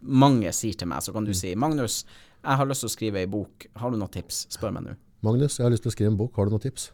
mange 0.05 0.51
sier 0.53 0.75
til 0.77 0.85
meg, 0.85 0.99
så 1.01 1.09
Mm. 1.09 1.15
kan 1.15 1.25
du 1.25 1.33
si 1.33 1.55
Magnus, 1.57 2.03
jeg 2.43 2.57
har 2.59 2.67
lyst 2.69 2.83
til 2.83 2.89
å 2.89 2.93
skrive 2.93 3.17
ei 3.23 3.25
bok. 3.25 3.65
Har 3.81 3.89
du 3.89 3.97
noen 3.97 4.11
tips? 4.13 4.43
Spør 4.53 4.71
meg 4.75 4.83
nå. 4.85 4.93
Magnus, 5.25 5.57
jeg 5.57 5.65
har 5.65 5.71
lyst 5.73 5.81
til 5.81 5.89
å 5.89 5.95
skrive 5.95 6.11
en 6.11 6.17
bok. 6.19 6.35
Har 6.35 6.45
du 6.45 6.51
noen 6.51 6.61
tips? 6.61 6.91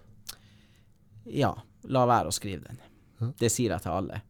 Ja, 1.27 1.51
la 1.83 2.05
være 2.07 2.31
å 2.31 2.31
skrive 2.31 2.63
den. 2.69 2.79
Det 3.39 3.49
sier 3.51 3.73
jeg 3.73 3.83
til 3.83 3.91
alle. 3.91 4.21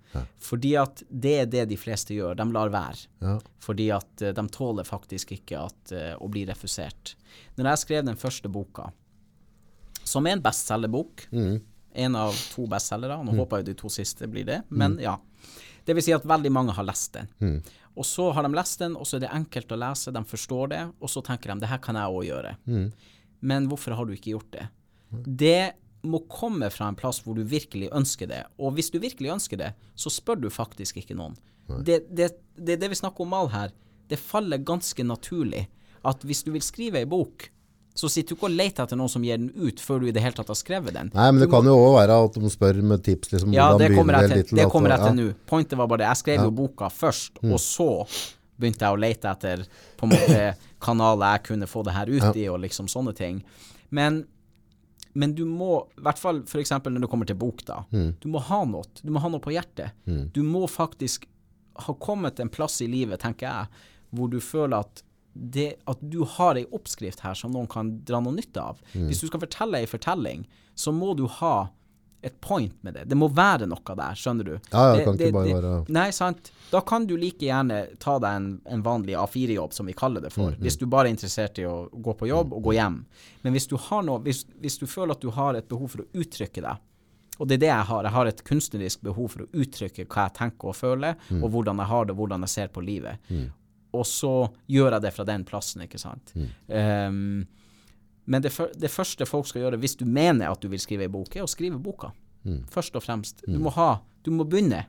Fordi 0.42 0.72
at 0.82 1.04
det 1.10 1.34
er 1.44 1.50
det 1.50 1.66
de 1.70 1.78
fleste 1.78 2.16
gjør. 2.16 2.38
De 2.40 2.46
lar 2.52 2.72
være. 2.74 3.08
Ja. 3.22 3.36
Fordi 3.62 3.90
at 3.94 4.24
eh, 4.26 4.34
de 4.34 4.46
tåler 4.50 4.88
faktisk 4.88 5.34
ikke 5.36 5.62
at, 5.68 5.94
eh, 5.94 6.14
å 6.18 6.30
bli 6.32 6.46
refusert. 6.50 7.16
Når 7.60 7.70
jeg 7.72 7.84
skrev 7.84 8.06
den 8.08 8.18
første 8.20 8.50
boka, 8.50 8.88
som 10.04 10.26
er 10.26 10.38
en 10.38 10.42
bestselgerbok, 10.42 11.28
en 12.00 12.16
av 12.18 12.34
to 12.56 12.66
bestselgere, 12.72 13.20
nå 13.26 13.36
håper 13.38 13.62
jeg 13.62 13.70
de 13.72 13.76
to 13.78 13.92
siste 13.94 14.28
blir 14.32 14.48
det, 14.48 14.64
men 14.70 14.98
ja. 15.04 15.18
Det 15.86 15.94
vil 15.98 16.04
si 16.06 16.14
at 16.14 16.26
veldig 16.26 16.50
mange 16.54 16.74
har 16.78 16.86
lest 16.86 17.14
den. 17.14 17.62
Og 17.96 18.06
så 18.06 18.32
har 18.34 18.46
de 18.46 18.54
lest 18.54 18.80
den, 18.82 18.96
og 18.98 19.06
så 19.10 19.18
er 19.18 19.24
det 19.26 19.30
enkelt 19.34 19.72
å 19.74 19.78
lese, 19.82 20.14
de 20.14 20.22
forstår 20.26 20.68
det, 20.74 20.82
og 21.02 21.10
så 21.10 21.22
tenker 21.26 21.54
de 21.54 21.64
det 21.64 21.70
her 21.72 21.82
kan 21.84 21.98
jeg 21.98 22.14
òg 22.16 22.26
gjøre. 22.28 22.56
Men 23.42 23.70
hvorfor 23.70 23.96
har 23.98 24.06
du 24.10 24.14
ikke 24.16 24.34
gjort 24.36 24.52
det? 24.56 24.66
Det 25.26 25.74
må 26.08 26.22
komme 26.32 26.70
fra 26.72 26.88
en 26.90 26.98
plass 27.00 27.22
hvor 27.26 27.36
du 27.36 27.44
virkelig 27.44 27.90
ønsker 27.96 28.30
det. 28.30 28.44
Og 28.60 28.76
hvis 28.78 28.92
du 28.94 29.00
virkelig 29.04 29.34
ønsker 29.36 29.60
det, 29.60 29.74
så 30.00 30.12
spør 30.14 30.40
du 30.46 30.50
faktisk 30.54 31.02
ikke 31.02 31.18
noen. 31.18 31.36
Det, 31.86 32.02
det, 32.10 32.32
det 32.58 32.76
er 32.76 32.82
det 32.82 32.90
vi 32.94 32.98
snakker 32.98 33.26
om 33.26 33.34
mal 33.34 33.52
her. 33.54 33.74
Det 34.10 34.18
faller 34.18 34.62
ganske 34.66 35.04
naturlig 35.06 35.68
at 36.08 36.24
hvis 36.26 36.42
du 36.48 36.54
vil 36.56 36.64
skrive 36.66 37.02
ei 37.02 37.10
bok, 37.10 37.50
så 38.00 38.08
sitter 38.10 38.32
du 38.32 38.38
ikke 38.38 38.48
og 38.48 38.56
leter 38.56 38.86
etter 38.86 39.00
noen 39.00 39.12
som 39.12 39.24
gir 39.26 39.40
den 39.42 39.50
ut 39.60 39.82
før 39.84 40.02
du 40.02 40.10
i 40.10 40.14
det 40.16 40.24
hele 40.24 40.38
tatt 40.38 40.50
har 40.52 40.58
skrevet 40.58 40.96
den. 40.96 41.12
Nei, 41.16 41.28
men 41.34 41.44
det 41.44 41.50
kan 41.52 41.68
jo 41.68 41.76
òg 41.76 41.98
være 41.98 42.18
at 42.26 42.40
de 42.40 42.52
spør 42.54 42.82
med 42.92 43.04
tips. 43.06 43.34
Liksom, 43.34 43.54
ja, 43.56 43.70
det 43.80 43.92
kommer 43.96 44.22
jeg 44.22 44.32
til, 44.48 44.60
det 44.62 44.68
kommer 44.72 44.96
jeg 44.96 45.04
til 45.04 45.10
ja. 45.10 45.16
Mm. 45.18 45.32
nå. 45.34 45.48
Pointet 45.50 45.80
var 45.82 45.90
bare 45.92 46.04
det. 46.04 46.10
Jeg 46.14 46.22
skrev 46.24 46.46
jo 46.48 46.54
boka 46.62 46.92
først, 46.94 47.42
og 47.44 47.60
så 47.64 47.90
begynte 48.60 48.86
jeg 48.86 48.96
å 48.96 49.00
lete 49.00 49.32
etter 49.32 49.66
på 50.00 50.08
en 50.08 50.16
måte 50.16 50.40
kanaler 50.86 51.36
jeg 51.36 51.46
kunne 51.50 51.70
få 51.70 51.84
det 51.88 51.96
her 51.96 52.12
ut 52.12 52.30
i, 52.32 52.48
og 52.52 52.62
liksom 52.64 52.88
sånne 52.92 53.16
ting. 53.18 53.44
Men, 53.96 54.24
men 55.14 55.34
du 55.36 55.44
må, 55.48 55.84
i 55.98 56.04
hvert 56.06 56.22
fall 56.22 56.44
f.eks. 56.46 56.72
når 56.86 57.02
det 57.04 57.10
kommer 57.10 57.30
til 57.30 57.38
bok, 57.40 57.64
da. 57.66 57.82
Mm. 57.90 58.12
Du 58.22 58.28
må 58.32 58.42
ha 58.46 58.62
noe. 58.70 58.86
Du 59.02 59.10
må 59.14 59.22
ha 59.24 59.32
noe 59.32 59.44
på 59.44 59.54
hjertet. 59.56 59.98
Du 60.36 60.44
må 60.46 60.68
faktisk 60.70 61.26
ha 61.86 61.96
kommet 62.02 62.40
en 62.40 62.52
plass 62.52 62.82
i 62.84 62.90
livet, 62.92 63.22
tenker 63.24 63.48
jeg, 63.48 63.86
hvor 64.16 64.30
du 64.32 64.40
føler 64.44 64.84
at 64.84 65.04
det 65.34 65.78
at 65.88 66.00
du 66.02 66.24
har 66.28 66.58
ei 66.60 66.66
oppskrift 66.76 67.22
her 67.24 67.38
som 67.38 67.54
noen 67.54 67.70
kan 67.70 67.92
dra 68.06 68.20
noe 68.24 68.36
nytte 68.36 68.62
av. 68.62 68.80
Mm. 68.94 69.08
Hvis 69.08 69.22
du 69.24 69.30
skal 69.30 69.44
fortelle 69.44 69.82
ei 69.82 69.90
fortelling, 69.90 70.46
så 70.76 70.92
må 70.96 71.14
du 71.18 71.26
ha 71.40 71.70
et 72.22 72.42
point 72.42 72.74
med 72.84 72.94
det. 72.94 73.06
Det 73.10 73.16
må 73.18 73.30
være 73.32 73.66
noe 73.70 73.96
der, 73.96 74.16
skjønner 74.20 74.44
du. 74.44 74.52
Ja, 74.74 74.82
ja, 74.90 74.96
det 74.98 75.06
kan 75.06 75.14
ikke 75.30 75.34
bare 75.34 75.46
være- 75.62 75.90
Nei, 75.96 76.10
sant. 76.12 76.52
Da 76.72 76.82
kan 76.82 77.06
du 77.08 77.16
like 77.18 77.40
gjerne 77.46 77.78
ta 78.00 78.18
deg 78.20 78.36
en, 78.36 78.62
en 78.66 78.82
vanlig 78.84 79.16
A4-jobb, 79.16 79.72
som 79.74 79.86
vi 79.88 79.94
kaller 79.94 80.22
det 80.22 80.34
for, 80.34 80.52
hvis 80.60 80.78
du 80.78 80.86
bare 80.86 81.08
er 81.08 81.14
interessert 81.16 81.58
i 81.60 81.64
å 81.66 81.90
gå 81.92 82.14
på 82.20 82.28
jobb 82.28 82.54
og 82.54 82.64
gå 82.64 82.74
hjem. 82.76 83.06
Men 83.44 83.54
hvis 83.54 83.68
du 83.72 83.78
har 83.78 84.04
noe, 84.04 84.20
hvis, 84.20 84.44
hvis 84.60 84.78
du 84.80 84.86
føler 84.86 85.12
at 85.16 85.22
du 85.22 85.30
har 85.32 85.56
et 85.56 85.68
behov 85.70 85.90
for 85.90 86.04
å 86.04 86.08
uttrykke 86.14 86.62
deg, 86.62 86.78
og 87.40 87.48
det 87.48 87.56
er 87.56 87.60
det 87.64 87.68
jeg 87.72 87.86
har. 87.88 88.04
Jeg 88.04 88.12
har 88.12 88.26
et 88.28 88.44
kunstnerisk 88.44 89.02
behov 89.02 89.30
for 89.32 89.46
å 89.46 89.48
uttrykke 89.54 90.06
hva 90.12 90.26
jeg 90.28 90.34
tenker 90.42 90.68
og 90.68 90.76
føler, 90.76 91.16
og 91.40 91.50
hvordan 91.54 91.78
jeg 91.80 91.88
har 91.88 92.06
det, 92.06 92.12
og 92.12 92.18
hvordan 92.26 92.42
jeg 92.44 92.50
ser 92.50 92.68
på 92.68 92.84
livet. 92.84 93.18
Og 93.96 94.04
så 94.06 94.52
gjør 94.70 94.92
jeg 94.92 95.02
det 95.02 95.14
fra 95.16 95.24
den 95.26 95.46
plassen, 95.46 95.82
ikke 95.88 95.98
sant. 95.98 96.34
Ehm, 96.70 97.48
men 98.30 98.44
det, 98.46 98.52
det 98.78 98.92
første 98.94 99.26
folk 99.26 99.48
skal 99.50 99.64
gjøre 99.66 99.80
hvis 99.82 99.98
du 100.00 100.06
mener 100.06 100.52
at 100.52 100.62
du 100.62 100.70
vil 100.72 100.82
skrive 100.82 101.08
ei 101.08 101.12
bok, 101.12 101.34
er 101.36 101.46
å 101.46 101.50
skrive 101.50 101.80
boka. 101.82 102.12
Først 102.72 102.96
og 102.96 103.04
fremst. 103.04 103.44
Du 103.48 103.58
må 103.60 103.74
ha 103.76 103.98
Du 104.24 104.32
må 104.36 104.46
begynne. 104.48 104.86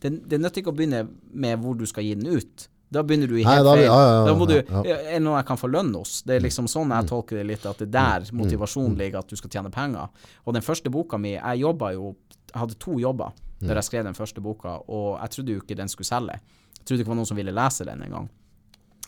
Det, 0.00 0.10
det 0.28 0.38
nytter 0.40 0.60
ikke 0.62 0.72
å 0.72 0.76
begynne 0.76 1.02
med 1.32 1.58
hvor 1.62 1.76
du 1.78 1.84
skal 1.88 2.04
gi 2.04 2.14
den 2.18 2.28
ut. 2.36 2.66
Da 2.94 3.02
begynner 3.02 3.30
du 3.30 3.38
i 3.38 3.44
helt 3.44 3.66
feil. 3.66 3.80
ja, 3.82 3.94
ja, 3.96 4.10
ja, 4.12 4.24
da 4.28 4.34
må 4.36 4.46
du. 4.46 4.54
Er 4.60 4.98
det 5.16 5.20
noe 5.24 5.38
jeg 5.40 5.46
kan 5.48 5.58
få 5.58 5.70
lønn 5.72 5.90
hos? 5.96 6.18
Det 6.22 6.36
er 6.36 6.44
liksom 6.44 6.68
sånn 6.70 6.92
jeg 6.94 7.08
tolker 7.10 7.40
det 7.40 7.46
litt, 7.48 7.64
at 7.66 7.80
det 7.80 7.88
er 7.88 7.94
der 7.96 8.28
motivasjonen 8.36 8.94
ligger, 9.00 9.24
at 9.24 9.32
du 9.32 9.40
skal 9.40 9.50
tjene 9.56 9.72
penger. 9.74 10.12
Og 10.44 10.54
den 10.54 10.62
første 10.62 10.92
boka 10.92 11.18
mi 11.18 11.32
Jeg 11.34 11.62
jobba 11.64 11.90
jo 11.96 12.12
Jeg 12.52 12.60
hadde 12.60 12.78
to 12.78 12.98
jobber 13.02 13.32
da 13.64 13.74
jeg 13.78 13.86
skrev 13.86 14.04
den 14.04 14.16
første 14.18 14.42
boka, 14.44 14.74
og 14.92 15.14
jeg 15.22 15.30
trodde 15.32 15.52
jo 15.54 15.60
ikke 15.62 15.76
den 15.78 15.88
skulle 15.88 16.06
selge. 16.06 16.34
Jeg 16.76 16.84
trodde 16.84 17.00
ikke 17.00 17.06
det 17.08 17.12
var 17.14 17.16
noen 17.22 17.28
som 17.30 17.38
ville 17.38 17.54
lese 17.56 17.86
den 17.88 18.02
engang. 18.04 18.26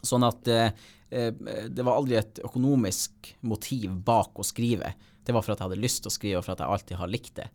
Sånn 0.07 0.24
at 0.24 0.49
eh, 0.49 0.70
det 1.09 1.85
var 1.87 1.95
aldri 1.95 2.17
et 2.19 2.41
økonomisk 2.43 3.29
motiv 3.47 3.93
bak 4.07 4.41
å 4.43 4.45
skrive. 4.47 4.91
Det 5.23 5.35
var 5.35 5.45
for 5.47 5.55
at 5.55 5.61
jeg 5.61 5.69
hadde 5.69 5.83
lyst 5.85 6.03
til 6.03 6.11
å 6.11 6.15
skrive, 6.15 6.41
og 6.41 6.47
for 6.47 6.57
at 6.57 6.63
jeg 6.65 6.75
alltid 6.75 6.99
har 6.99 7.11
likt 7.13 7.35
det. 7.39 7.47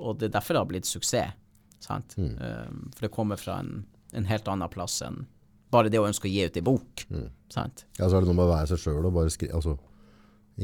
Og 0.00 0.16
det 0.20 0.30
er 0.30 0.36
derfor 0.38 0.56
det 0.56 0.62
har 0.62 0.70
blitt 0.70 0.88
suksess. 0.88 1.36
Sant? 1.84 2.16
Um, 2.16 2.90
for 2.94 3.06
det 3.06 3.12
kommer 3.12 3.36
fra 3.36 3.58
en, 3.60 3.82
en 4.16 4.28
helt 4.28 4.48
annen 4.48 4.72
plass 4.72 5.02
enn 5.04 5.26
bare 5.74 5.90
det 5.90 6.00
å 6.00 6.06
ønske 6.08 6.28
å 6.28 6.32
gi 6.32 6.44
ut 6.46 6.56
ei 6.58 6.64
bok. 6.64 7.04
Sant? 7.52 7.84
Ja, 7.98 8.06
så 8.06 8.16
er 8.16 8.24
det 8.24 8.30
noe 8.30 8.38
med 8.38 8.46
å 8.46 8.52
være 8.52 8.70
seg 8.72 8.82
sjøl 8.84 9.08
og 9.08 9.14
bare 9.16 9.32
skrive 9.32 9.58
altså, 9.58 9.76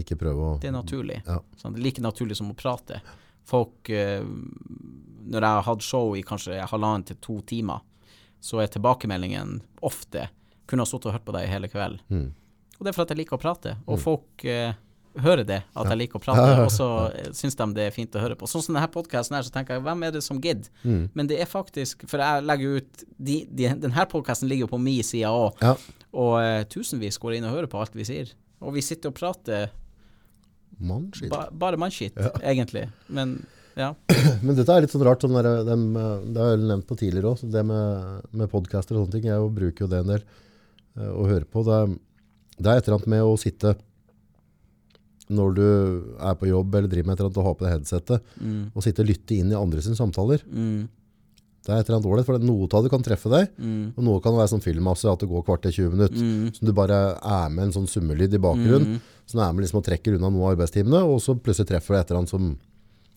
Ikke 0.00 0.18
prøve 0.18 0.46
å 0.46 0.58
Det 0.62 0.70
er 0.70 0.76
naturlig. 0.76 1.20
Ja. 1.26 1.40
Sant? 1.58 1.74
Det 1.74 1.82
er 1.82 1.86
like 1.88 2.04
naturlig 2.04 2.38
som 2.38 2.52
å 2.52 2.58
prate. 2.58 3.00
Folk 3.50 3.90
uh, 3.90 4.22
når 5.30 5.46
jeg 5.46 5.58
har 5.58 5.66
hatt 5.66 5.86
show 5.86 6.14
i 6.16 6.24
kanskje 6.26 6.60
halvannen 6.70 7.06
til 7.08 7.18
to 7.22 7.40
timer, 7.46 7.82
så 8.40 8.62
er 8.62 8.70
tilbakemeldingen 8.72 9.58
ofte 9.86 10.28
kunne 10.70 10.86
ha 10.86 10.88
sittet 10.90 11.10
og 11.10 11.16
hørt 11.18 11.26
på 11.26 11.34
deg 11.36 11.48
hele 11.50 11.68
kvelden. 11.72 12.00
Mm. 12.12 12.28
Og 12.78 12.86
det 12.86 12.92
er 12.92 12.96
for 12.96 13.04
at 13.04 13.10
jeg 13.12 13.20
liker 13.20 13.36
å 13.36 13.42
prate, 13.42 13.74
og 13.90 13.98
folk 14.00 14.44
eh, 14.48 14.72
hører 15.20 15.42
det, 15.44 15.58
at 15.76 15.88
jeg 15.90 15.98
liker 16.00 16.16
å 16.20 16.22
prate, 16.22 16.52
og 16.64 16.70
så 16.72 16.86
eh, 17.12 17.28
syns 17.36 17.58
de 17.58 17.66
det 17.76 17.88
er 17.90 17.94
fint 17.94 18.14
å 18.16 18.22
høre 18.22 18.38
på. 18.40 18.48
Sånn 18.48 18.62
som 18.64 18.76
denne 18.78 18.88
podkasten 18.94 19.36
her, 19.36 19.44
så 19.44 19.52
tenker 19.52 19.76
jeg 19.76 19.84
hvem 19.84 20.06
er 20.06 20.14
det 20.16 20.22
som 20.24 20.40
gidder? 20.40 20.70
Mm. 20.86 21.02
Men 21.18 21.28
det 21.28 21.40
er 21.42 21.50
faktisk 21.50 22.06
For 22.08 22.22
jeg 22.22 22.46
legger 22.46 22.78
ut 22.80 23.04
de, 23.18 23.36
de, 23.50 23.68
Denne 23.82 24.06
podkasten 24.08 24.48
ligger 24.48 24.64
jo 24.68 24.72
på 24.72 24.80
min 24.80 25.02
side 25.04 25.28
òg, 25.28 25.60
Ja. 25.66 25.74
og 26.14 26.34
eh, 26.40 26.62
tusenvis 26.72 27.20
går 27.20 27.36
inn 27.36 27.48
og 27.50 27.58
hører 27.58 27.68
på 27.70 27.82
alt 27.82 27.98
vi 27.98 28.06
sier. 28.08 28.32
Og 28.64 28.72
vi 28.78 28.82
sitter 28.84 29.12
og 29.12 29.18
prater 29.18 29.68
Mannskitt. 30.80 31.28
ba, 31.32 31.46
bare 31.52 31.76
mannskitt, 31.80 32.16
egentlig. 32.52 32.86
Men 33.12 33.42
ja. 33.76 33.92
Men 34.44 34.56
dette 34.56 34.72
er 34.72 34.84
litt 34.86 34.92
sånn 34.92 35.04
rart, 35.06 35.22
sånn 35.24 35.36
der, 35.36 35.48
dem, 35.68 35.90
eh, 35.96 36.12
det 36.32 36.40
har 36.42 36.54
jeg 36.54 36.64
nevnt 36.70 36.88
på 36.88 36.96
tidligere 37.00 37.34
også, 37.34 37.50
det 37.52 37.62
med, 37.68 38.24
med 38.32 38.50
podcaster 38.52 38.96
og 38.96 39.04
sånne 39.04 39.18
ting. 39.18 39.28
Jeg 39.30 39.50
bruker 39.56 39.84
jo 39.84 39.90
det 39.92 40.00
en 40.04 40.14
del 40.14 40.24
å 40.98 41.26
høre 41.28 41.44
på. 41.44 41.62
Det, 41.64 41.72
er- 41.82 41.98
det 42.62 42.66
er 42.66 42.76
et 42.80 42.88
eller 42.88 42.98
annet 42.98 43.06
med 43.14 43.22
å 43.22 43.38
sitte 43.38 43.76
når 45.30 45.52
du 45.54 45.66
er 46.18 46.34
på 46.34 46.48
jobb 46.50 46.74
eller 46.74 46.90
driver 46.90 47.06
med 47.06 47.14
et 47.14 47.20
eller 47.20 47.28
annet 47.30 47.38
og 47.38 47.44
har 47.46 47.54
på 47.60 47.64
deg 47.66 47.74
headsetet, 47.76 48.22
Mm, 48.40 48.62
og 48.74 48.82
sitte 48.82 49.00
og 49.04 49.06
lytte 49.12 49.36
inn 49.38 49.52
i 49.52 49.54
andre 49.54 49.80
sine 49.80 49.94
samtaler. 49.94 50.42
mm, 50.44 50.88
Det 51.62 51.68
er 51.76 51.80
et 51.80 51.88
eller 51.90 51.98
annet 52.00 52.08
ålreit, 52.10 52.24
for 52.26 52.38
det- 52.38 52.46
noe 52.48 52.66
av 52.72 52.82
det 52.82 52.90
kan 52.90 53.02
treffe 53.02 53.28
deg, 53.30 53.48
mm, 53.60 53.92
og 53.96 54.02
noe 54.02 54.20
kan 54.20 54.32
være 54.32 54.48
sånn 54.48 54.62
filmmasse 54.64 55.04
at 55.12 55.18
det 55.20 55.28
går 55.28 55.44
kvarter 55.44 55.70
20 55.70 55.90
minutter. 55.92 56.16
mm, 56.18 56.52
Så 56.56 56.60
du 56.64 56.72
bare 56.72 57.18
er 57.22 57.48
med 57.50 57.64
en 57.64 57.72
sånn 57.72 57.86
summelyd 57.86 58.32
i 58.34 58.38
bakgrunnen, 58.38 58.96
mm. 58.96 59.00
så 59.26 59.32
du 59.34 59.40
er 59.40 59.52
med 59.52 59.62
liksom 59.64 59.76
og 59.78 59.84
trekker 59.84 60.14
unna 60.16 60.30
noen 60.30 60.42
av 60.50 60.56
arbeidstimene, 60.58 61.04
og 61.04 61.20
så 61.20 61.38
plutselig 61.38 61.66
treffer 61.68 61.88
du 61.94 62.00
et 62.00 62.10
eller 62.10 62.18
annet 62.20 62.28
som, 62.30 62.58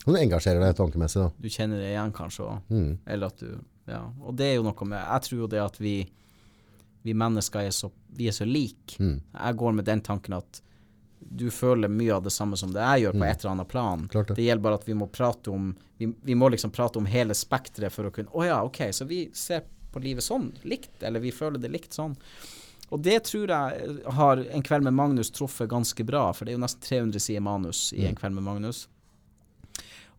som 0.03 0.13
engasjerer 0.13 0.59
deg 0.59 0.75
tankemessig. 0.75 1.15
Da. 1.23 1.31
Du 1.41 1.47
kjenner 1.47 1.77
det 1.79 1.95
igjen, 1.95 2.11
kanskje, 2.11 2.41
og, 2.41 2.61
Mm. 2.69 2.97
eller 3.07 3.25
at 3.27 3.37
du 3.37 3.59
Ja. 3.87 4.03
Og 4.25 4.35
det 4.35 4.45
er 4.45 4.55
jo 4.57 4.63
noe 4.63 4.85
med 4.85 4.99
Jeg 5.03 5.21
tror 5.21 5.37
jo 5.39 5.47
det 5.47 5.59
at 5.59 5.77
vi 5.77 6.05
vi 7.03 7.13
mennesker 7.13 7.67
er 7.67 7.73
så, 7.75 7.91
vi 8.15 8.27
er 8.27 8.35
så 8.35 8.45
like. 8.47 8.95
Mm. 8.99 9.17
Jeg 9.33 9.57
går 9.59 9.75
med 9.79 9.85
den 9.85 10.01
tanken 10.01 10.37
at 10.39 10.61
du 11.19 11.49
føler 11.51 11.87
mye 11.87 12.13
av 12.15 12.23
det 12.23 12.31
samme 12.35 12.57
som 12.59 12.73
det 12.73 12.83
jeg 12.83 13.05
gjør, 13.05 13.15
på 13.19 13.25
et 13.25 13.43
eller 13.43 13.51
annet 13.51 13.67
plan. 13.71 13.99
Mm. 14.05 14.09
Det. 14.13 14.35
Det 14.35 14.47
gjelder 14.47 14.63
bare 14.63 14.79
at 14.79 14.87
vi 14.87 14.95
må 14.97 15.07
prate 15.07 15.51
om 15.51 15.71
Vi, 15.97 16.09
vi 16.21 16.35
må 16.35 16.49
liksom 16.49 16.71
prate 16.71 16.99
om 16.99 17.05
hele 17.05 17.35
spekteret 17.37 17.93
for 17.93 18.09
å 18.09 18.11
kunne 18.11 18.33
Å 18.33 18.45
ja, 18.45 18.57
OK, 18.65 18.81
så 18.91 19.05
vi 19.07 19.29
ser 19.33 19.63
på 19.93 20.01
livet 20.03 20.25
sånn, 20.25 20.49
likt, 20.67 20.95
eller 21.05 21.21
vi 21.21 21.31
føler 21.31 21.61
det 21.61 21.69
likt 21.69 21.93
sånn. 21.93 22.15
Og 22.89 22.99
det 23.05 23.19
tror 23.29 23.49
jeg 23.49 23.99
har 24.17 24.41
En 24.51 24.65
kveld 24.65 24.83
med 24.87 24.95
Magnus 24.97 25.31
truffet 25.31 25.69
ganske 25.69 26.03
bra, 26.03 26.25
for 26.33 26.45
det 26.45 26.53
er 26.53 26.57
jo 26.57 26.63
nesten 26.65 26.87
300 26.87 27.23
sider 27.27 27.45
manus 27.45 27.91
i 27.93 28.03
Mm. 28.03 28.09
En 28.09 28.15
kveld 28.15 28.35
med 28.39 28.43
Magnus. 28.43 28.87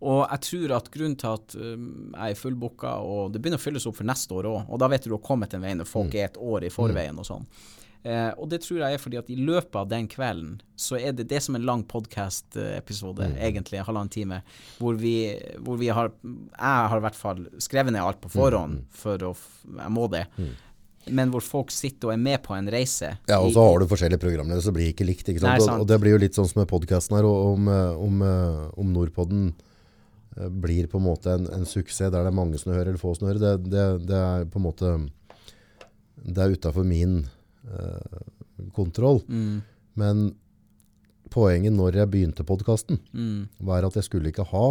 Og 0.05 0.21
jeg 0.27 0.45
tror 0.49 0.75
at 0.77 0.91
grunnen 0.93 1.17
til 1.21 1.39
at 1.39 1.55
um, 1.57 1.87
jeg 2.13 2.35
er 2.35 2.41
fullbooka, 2.41 2.97
og 3.01 3.33
det 3.33 3.41
begynner 3.41 3.61
å 3.61 3.65
fylles 3.65 3.87
opp 3.89 3.97
for 4.01 4.09
neste 4.09 4.37
år 4.37 4.51
òg, 4.51 4.61
og 4.69 4.83
da 4.83 4.91
vet 4.93 5.07
du 5.07 5.11
du 5.11 5.17
har 5.17 5.25
kommet 5.25 5.57
en 5.57 5.65
vei 5.65 5.73
når 5.79 5.89
folk 5.89 6.15
er 6.19 6.29
et 6.29 6.37
år 6.41 6.69
i 6.69 6.73
forveien 6.75 7.19
og 7.21 7.29
sånn. 7.29 7.49
Eh, 8.05 8.31
og 8.37 8.51
det 8.53 8.59
tror 8.61 8.83
jeg 8.83 8.97
er 8.97 9.01
fordi 9.01 9.17
at 9.17 9.31
i 9.33 9.39
løpet 9.41 9.79
av 9.81 9.87
den 9.89 10.05
kvelden 10.13 10.59
så 10.77 10.99
er 10.99 11.15
det 11.17 11.25
det 11.31 11.39
som 11.41 11.57
en 11.57 11.65
lang 11.65 11.87
podkast-episode, 11.89 13.31
egentlig, 13.41 13.79
en 13.81 13.87
halvannen 13.89 14.13
time, 14.13 14.43
hvor 14.77 14.99
vi, 15.01 15.33
hvor 15.65 15.81
vi 15.81 15.89
har 15.89 16.13
Jeg 16.21 16.91
har 16.93 17.01
i 17.01 17.05
hvert 17.07 17.17
fall 17.17 17.47
skrevet 17.65 17.97
ned 17.97 18.05
alt 18.05 18.21
på 18.21 18.29
forhånd, 18.35 18.85
for 18.93 19.25
å 19.25 19.33
Jeg 19.33 19.97
må 19.97 20.05
det. 20.13 20.27
Men 21.09 21.33
hvor 21.33 21.45
folk 21.45 21.73
sitter 21.73 22.11
og 22.11 22.15
er 22.15 22.21
med 22.21 22.43
på 22.45 22.53
en 22.57 22.69
reise. 22.73 23.15
Ja, 23.29 23.41
og 23.41 23.53
så 23.57 23.65
har 23.65 23.81
du 23.81 23.89
forskjellige 23.89 24.21
programledere, 24.21 24.65
så 24.65 24.73
blir 24.73 24.89
det 24.89 24.95
ikke 24.95 25.09
likt. 25.09 25.29
Ikke 25.29 25.41
sant? 25.41 25.51
Nei, 25.53 25.65
sant. 25.65 25.81
Og 25.81 25.89
det 25.89 25.99
blir 26.01 26.17
jo 26.17 26.21
litt 26.21 26.37
sånn 26.37 26.49
som 26.49 26.61
med 26.61 26.69
podcasten 26.69 27.17
her, 27.17 27.29
og 27.29 27.55
om, 27.55 27.69
eh, 27.73 28.05
om, 28.05 28.23
eh, 28.25 28.69
om 28.81 28.93
Nordpodden 28.93 29.55
blir 30.51 30.87
på 30.91 30.99
en 30.99 31.05
måte 31.07 31.35
en, 31.37 31.47
en 31.55 31.67
suksess 31.69 32.11
der 32.11 32.25
det 32.25 32.31
er 32.33 32.37
mange 32.37 32.59
som 32.59 32.73
hører, 32.73 32.89
eller 32.93 33.01
få 33.03 33.13
som 33.15 33.29
hører, 33.29 33.39
det, 33.43 33.71
det, 33.71 33.85
det 34.09 34.19
er 34.19 34.47
på 34.51 34.59
en 34.59 34.67
måte 34.67 34.95
Det 36.25 36.41
er 36.43 36.55
utenfor 36.57 36.85
min 36.89 37.21
eh, 37.69 38.25
kontroll. 38.75 39.21
mm, 39.29 39.61
Men 40.01 40.25
poenget 41.31 41.73
når 41.75 41.97
jeg 42.01 42.11
begynte 42.11 42.45
podcasten, 42.47 42.99
mm, 43.13 43.49
var 43.67 43.85
at 43.87 43.95
jeg 43.99 44.05
skulle 44.07 44.31
ikke 44.31 44.47
ha 44.51 44.67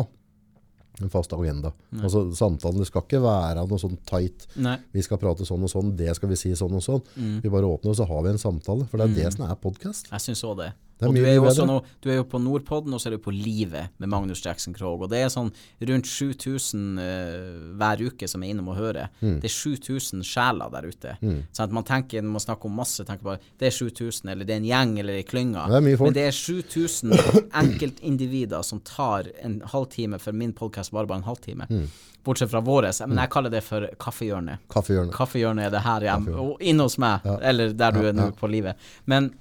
en 1.01 1.09
fast 1.09 1.33
agenda. 1.33 1.71
Altså 1.97 2.27
Samtalen 2.37 2.77
det 2.83 2.85
skal 2.87 3.01
ikke 3.01 3.21
være 3.23 3.63
noe 3.65 3.79
sånn 3.81 3.95
tight. 4.05 4.45
Nei. 4.61 4.75
Vi 4.93 5.01
skal 5.01 5.17
prate 5.17 5.45
sånn 5.47 5.63
og 5.65 5.71
sånn, 5.71 5.89
det 5.97 6.11
skal 6.15 6.29
vi 6.29 6.37
si 6.37 6.51
sånn 6.55 6.75
og 6.77 6.83
sånn. 6.85 7.01
Mm. 7.17 7.39
Vi 7.41 7.49
bare 7.49 7.65
åpner, 7.65 7.95
og 7.95 7.97
så 7.97 8.05
har 8.07 8.21
vi 8.27 8.29
en 8.35 8.41
samtale. 8.41 8.85
For 8.91 9.01
det 9.01 9.07
er 9.09 9.15
det 9.23 9.33
som 9.33 9.47
er 9.47 9.57
podkast. 9.63 10.11
Jeg 10.13 10.21
syns 10.27 10.43
òg 10.45 10.59
det. 10.61 10.69
Er 11.01 11.09
og 11.09 11.15
du 11.17 11.23
er, 11.25 11.65
nå, 11.67 11.77
du 12.03 12.09
er 12.11 12.19
jo 12.19 12.25
på 12.29 12.39
Nordpodden, 12.39 12.93
og 12.95 13.01
så 13.01 13.09
er 13.09 13.17
du 13.17 13.23
på 13.23 13.33
Livet 13.33 13.91
med 13.99 14.11
Magnus 14.11 14.43
Jackson 14.45 14.75
Krogh. 14.75 15.01
Og 15.03 15.11
det 15.11 15.23
er 15.23 15.31
sånn 15.33 15.49
rundt 15.89 16.07
7000 16.09 17.01
uh, 17.01 17.73
hver 17.79 18.03
uke 18.07 18.29
som 18.29 18.45
er 18.45 18.53
innom 18.53 18.69
og 18.71 18.79
hører. 18.79 19.09
Mm. 19.23 19.39
Det 19.43 19.49
er 19.49 19.55
7000 19.55 20.23
sjeler 20.27 20.71
der 20.73 20.87
ute. 20.87 21.17
Sånn 21.19 21.65
at 21.67 21.75
man 21.75 21.87
tenker, 21.87 22.23
når 22.23 22.37
man 22.37 22.45
snakker 22.45 22.71
om 22.71 22.79
masse, 22.83 23.03
tenker 23.07 23.27
bare 23.33 23.41
det 23.59 23.69
er 23.69 23.75
7000, 23.75 24.31
eller 24.33 24.47
det 24.47 24.55
er 24.55 24.61
en 24.61 24.69
gjeng, 24.69 24.95
eller 25.03 25.19
ei 25.19 25.27
klynge. 25.27 25.67
Men 25.73 26.15
det 26.15 26.27
er 26.29 26.37
7000 26.37 27.17
enkeltindivider 27.63 28.63
som 28.65 28.81
tar 28.87 29.31
en 29.43 29.59
halvtime, 29.73 30.21
for 30.23 30.35
min 30.35 30.55
podkast 30.55 30.93
varer 30.95 31.11
bare 31.11 31.23
en 31.23 31.29
halvtime. 31.29 31.69
Mm. 31.69 31.85
Bortsett 32.23 32.51
fra 32.51 32.61
våres. 32.63 33.01
Men 33.03 33.19
jeg 33.19 33.31
kaller 33.33 33.51
det 33.51 33.63
for 33.65 33.85
kaffehjørnet. 33.99 34.63
Kaffehjørnet. 34.71 35.15
Kaffehjørnet 35.15 35.67
er 35.67 35.73
det 35.73 35.83
her 35.83 36.07
hjemme, 36.07 36.35
og 36.39 36.61
inne 36.63 36.87
hos 36.87 36.95
meg, 37.01 37.25
eller 37.43 37.73
der 37.75 37.95
du 37.95 38.05
er 38.07 38.15
nå 38.15 38.29
på 38.39 38.47
livet. 38.51 38.79
Men 39.11 39.33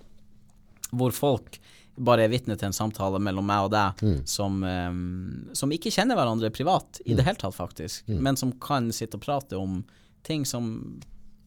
hvor 0.94 1.12
folk 1.12 1.58
bare 1.98 2.24
er 2.24 2.28
vitne 2.32 2.56
til 2.56 2.66
en 2.70 2.72
samtale 2.76 3.18
mellom 3.20 3.44
meg 3.46 3.66
og 3.66 3.70
deg 3.74 4.00
Mm. 4.02 4.26
som, 4.26 4.62
um, 4.64 5.48
som 5.52 5.70
ikke 5.70 5.90
kjenner 5.92 6.16
hverandre 6.16 6.50
privat 6.50 7.00
i 7.04 7.12
Mm. 7.12 7.16
det 7.16 7.24
hele 7.26 7.36
tatt, 7.36 7.54
faktisk, 7.54 8.08
men 8.08 8.36
som 8.36 8.52
kan 8.52 8.90
sitte 8.92 9.14
og 9.16 9.20
prate 9.20 9.52
om 9.58 9.84
ting 10.24 10.44
som 10.44 11.00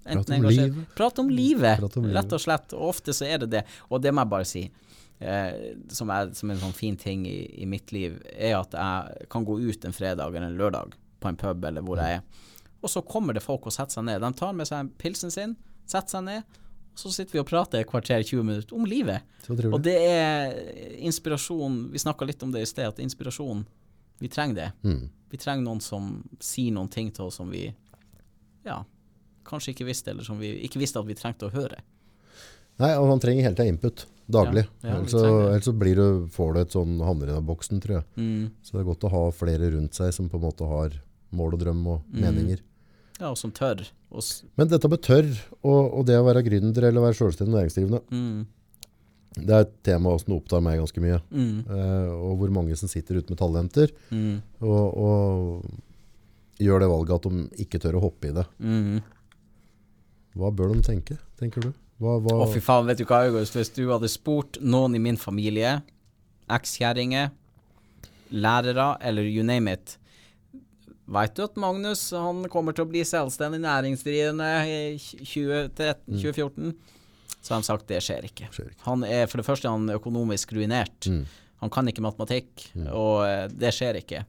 Prate 0.06 0.18
om 0.34 0.43
engasjerer- 0.43 0.70
livet. 0.76 0.96
Prate 0.96 1.20
om 1.20 1.30
livet, 1.30 1.80
Prate 1.80 1.98
om 1.98 2.04
livet. 2.06 2.16
rett 2.24 2.34
og 2.34 2.39
slett. 2.39 2.74
Og 2.74 2.89
ofte 2.93 3.12
så 3.12 3.26
er 3.26 3.39
det 3.39 3.50
det. 3.50 3.64
Og 3.89 4.00
det 4.04 4.14
må 4.14 4.22
jeg 4.22 4.30
bare 4.30 4.46
si, 4.46 4.72
eh, 5.20 5.74
som, 5.89 6.10
er, 6.12 6.30
som 6.34 6.52
en 6.52 6.58
sånn 6.58 6.74
fin 6.74 6.96
ting 6.96 7.26
i, 7.26 7.62
i 7.64 7.66
mitt 7.66 7.91
liv, 7.91 8.22
er 8.38 8.60
at 8.60 8.70
jeg 8.72 9.28
kan 9.30 9.43
gå 9.43 9.58
ut 9.68 9.84
en 9.86 9.91
fredag 9.91 10.28
eller 10.36 10.43
en 10.48 10.58
lørdag 10.58 10.93
på 11.20 11.28
en 11.28 11.36
pub 11.36 11.66
eller 11.66 11.82
hvor 11.82 11.98
jeg 11.98 12.18
er, 12.20 12.22
og 12.84 12.89
så 12.89 13.02
kommer 13.04 13.34
det 13.34 13.41
folk 13.41 13.66
og 13.66 13.74
setter 13.74 13.93
seg 13.98 14.04
ned. 14.06 14.22
De 14.22 14.32
tar 14.34 14.54
med 14.54 14.68
seg 14.68 14.91
pilsen 15.00 15.32
sin, 15.32 15.56
setter 15.88 16.20
seg 16.20 16.24
ned, 16.24 16.43
så 16.96 17.12
sitter 17.12 17.36
vi 17.36 17.41
og 17.43 17.48
prater 17.50 17.82
et 17.84 17.89
kvarter, 17.89 18.24
20 18.24 18.43
minutter 18.48 18.76
om 18.78 18.86
livet. 18.88 19.22
Og 19.70 19.78
det 19.84 19.96
er 20.00 20.54
inspirasjon 21.06 21.91
Vi 21.93 22.00
snakka 22.02 22.26
litt 22.26 22.41
om 22.43 22.52
det 22.54 22.64
i 22.64 22.70
sted, 22.70 22.88
at 22.88 23.02
inspirasjon 23.04 23.66
Vi 24.24 24.30
trenger 24.32 24.56
det. 24.56 24.70
Mm. 24.88 25.10
Vi 25.30 25.38
trenger 25.41 25.66
noen 25.68 25.82
som 25.84 26.24
sier 26.39 26.72
noen 26.72 26.88
ting 26.89 27.12
til 27.12 27.28
oss 27.28 27.36
som 27.41 27.50
vi 27.52 27.66
ja, 28.66 28.80
kanskje 29.46 29.74
ikke 29.76 29.86
visste, 29.86 30.10
eller 30.16 30.24
som 30.26 30.39
vi 30.39 30.54
ikke 30.66 30.80
visste 30.82 30.98
at 30.98 31.06
vi 31.06 31.14
trengte 31.20 31.46
å 31.46 31.52
høre. 31.54 31.78
Nei, 32.82 32.93
og 32.98 33.08
man 33.12 33.20
trenger 33.22 33.46
hele 33.46 33.56
tida 33.56 33.68
input 33.70 34.06
daglig. 34.26 34.64
Ja, 34.82 34.88
ja, 34.89 34.96
ellers, 34.98 35.12
så, 35.14 35.26
ellers 35.52 35.68
så 35.68 35.74
blir 35.78 36.00
du, 36.00 36.06
får 36.34 36.56
du 36.56 36.60
et 36.64 36.74
sånn 36.74 36.96
havner 37.06 37.30
i 37.30 37.36
den 37.36 37.46
boksen, 37.46 37.82
tror 37.84 38.00
jeg. 38.00 38.06
Mm. 38.18 38.48
Så 38.66 38.74
det 38.74 38.82
er 38.82 38.88
godt 38.89 39.06
å 39.06 39.12
ha 39.14 39.22
flere 39.36 39.70
rundt 39.76 39.93
seg 40.00 40.10
som 40.16 40.32
på 40.32 40.39
en 40.39 40.46
måte 40.48 40.66
har 40.72 40.98
mål 41.36 41.60
og 41.60 41.62
drøm 41.62 41.84
og 41.93 42.02
Mm. 42.10 42.22
meninger. 42.26 42.64
Ja, 43.20 43.30
og 43.30 43.38
som 43.38 43.52
tør. 43.56 43.86
Men 44.59 44.70
dette 44.72 44.89
med 44.91 45.01
tørr 45.05 45.32
og, 45.61 45.82
og 45.99 46.05
det 46.07 46.20
å 46.20 46.26
være 46.28 46.43
gründer 46.45 46.89
eller 46.89 47.03
være 47.03 47.18
selvstendig 47.20 47.55
næringsdrivende, 47.55 48.01
mm, 48.11 48.45
det 49.36 49.51
er 49.51 49.66
et 49.66 49.74
tema 49.84 50.13
som 50.22 50.38
opptar 50.38 50.61
meg 50.63 50.80
ganske 50.80 51.01
mye. 51.03 51.20
mm, 51.30 51.57
Eh, 51.68 52.11
og 52.16 52.38
hvor 52.39 52.53
mange 52.55 52.78
som 52.80 52.91
sitter 52.91 53.20
ute 53.20 53.34
med 53.34 53.39
talenter 53.41 53.91
mm, 54.11 54.38
og, 54.61 54.86
og 54.95 56.61
gjør 56.63 56.86
det 56.86 56.91
valget 56.93 57.16
at 57.18 57.28
de 57.32 57.66
ikke 57.66 57.82
tør 57.84 57.99
å 57.99 58.05
hoppe 58.07 58.32
i 58.32 58.36
det. 58.38 58.45
mm. 58.59 59.01
Hva 60.36 60.51
bør 60.51 60.74
de 60.74 60.82
tenke, 60.84 61.16
tenker 61.39 61.63
du? 61.63 61.70
Hva, 62.03 62.18
hva, 62.20 62.41
Å, 62.43 62.47
fy 62.51 62.59
faen, 62.59 62.88
vet 62.89 62.99
du 62.99 63.05
hva, 63.07 63.22
August? 63.30 63.55
Hvis 63.55 63.72
du 63.72 63.86
hadde 63.88 64.09
spurt 64.11 64.57
noen 64.59 64.97
i 64.97 64.99
min 64.99 65.16
familie, 65.16 65.78
ekskjerringer, 66.51 67.30
lærere, 68.36 68.97
eller 68.99 69.24
you 69.24 69.45
name 69.47 69.72
it 69.72 69.95
Veit 71.08 71.36
du 71.38 71.43
at 71.45 71.56
Magnus 71.62 72.08
han 72.18 72.43
kommer 72.49 72.74
til 72.74 72.86
å 72.86 72.89
bli 72.89 73.03
selvstendig 73.06 73.60
næringsdrivende 73.62 74.47
i 74.66 74.78
2013, 75.22 76.18
2014? 76.18 76.72
Så 77.45 77.53
har 77.53 77.62
de 77.62 77.68
sagt 77.68 77.88
det 77.91 77.99
skjer 78.01 78.26
ikke. 78.26 78.47
Skjer 78.56 78.72
ikke. 78.72 78.86
Han 78.88 79.03
er 79.06 79.28
for 79.30 79.38
det 79.38 79.45
første 79.45 79.70
han 79.70 79.86
er 79.91 79.99
økonomisk 79.99 80.56
ruinert. 80.58 81.06
Mm. 81.12 81.26
Han 81.62 81.70
kan 81.70 81.88
ikke 81.88 82.01
matematikk, 82.03 82.66
og 82.89 83.22
eh, 83.28 83.45
det 83.53 83.70
skjer 83.78 83.99
ikke. 84.01 84.24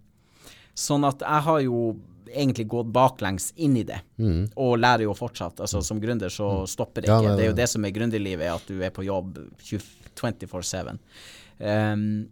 Sånn 0.76 1.06
at 1.08 1.24
jeg 1.24 1.42
har 1.48 1.62
jo 1.64 1.80
egentlig 2.26 2.66
gått 2.68 2.90
baklengs 2.92 3.52
inn 3.56 3.76
i 3.80 3.84
det, 3.88 4.00
Mm. 4.20 4.50
og 4.60 4.76
lærer 4.82 5.06
jo 5.06 5.14
fortsatt. 5.16 5.60
Altså 5.64 5.80
Som 5.84 6.00
gründer 6.02 6.28
så 6.32 6.66
stopper 6.68 7.02
det 7.02 7.08
Ja, 7.08 7.18
ikke. 7.20 7.28
nei, 7.30 7.36
det 7.36 7.44
er 7.46 7.50
jo 7.52 7.56
det 7.62 7.68
som 7.72 7.84
er 7.84 7.92
gründerlivet, 7.96 8.52
at 8.52 8.66
du 8.68 8.82
er 8.82 8.90
på 8.90 9.04
jobb 9.06 9.38
24-7. 9.62 10.98
Um, 11.58 12.28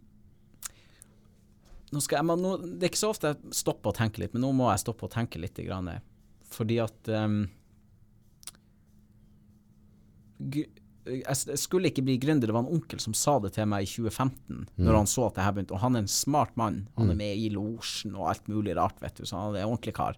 jeg, 1.99 2.23
nå, 2.25 2.55
det 2.63 2.83
er 2.87 2.91
ikke 2.91 3.01
så 3.03 3.09
ofte 3.13 3.31
jeg 3.33 3.53
stopper 3.55 3.91
å 3.91 3.97
tenke 3.97 4.21
litt, 4.23 4.33
men 4.35 4.41
nå 4.45 4.51
må 4.55 4.69
jeg 4.71 4.83
stoppe 4.83 5.07
å 5.07 5.11
tenke 5.11 5.39
litt. 5.41 5.57
Grann, 5.65 5.89
fordi 6.51 6.79
at 6.83 7.09
um, 7.15 7.45
jeg 11.05 11.59
skulle 11.61 11.91
ikke 11.91 12.03
bli 12.05 12.15
gründer. 12.21 12.49
Det 12.49 12.55
var 12.55 12.65
en 12.65 12.73
onkel 12.79 12.99
som 13.03 13.13
sa 13.17 13.37
det 13.43 13.53
til 13.55 13.67
meg 13.69 13.85
i 13.85 13.89
2015, 13.91 14.65
Mm. 14.75 14.85
når 14.87 14.95
han 14.99 15.05
så 15.09 15.27
at 15.27 15.35
det 15.37 15.43
her 15.45 15.53
begynte. 15.53 15.73
Og 15.77 15.79
han 15.83 15.95
er 15.95 15.99
en 16.05 16.07
smart 16.11 16.55
mann. 16.57 16.87
Han 16.97 17.11
er 17.11 17.15
med 17.15 17.37
i 17.37 17.49
losjen 17.53 18.15
og 18.15 18.29
alt 18.31 18.47
mulig 18.51 18.75
rart, 18.75 18.97
vet 19.01 19.15
du. 19.21 19.25
Så 19.25 19.37
han 19.37 19.55
er 19.55 19.63
en 19.63 19.69
ordentlig 19.75 19.93
kar. 19.95 20.17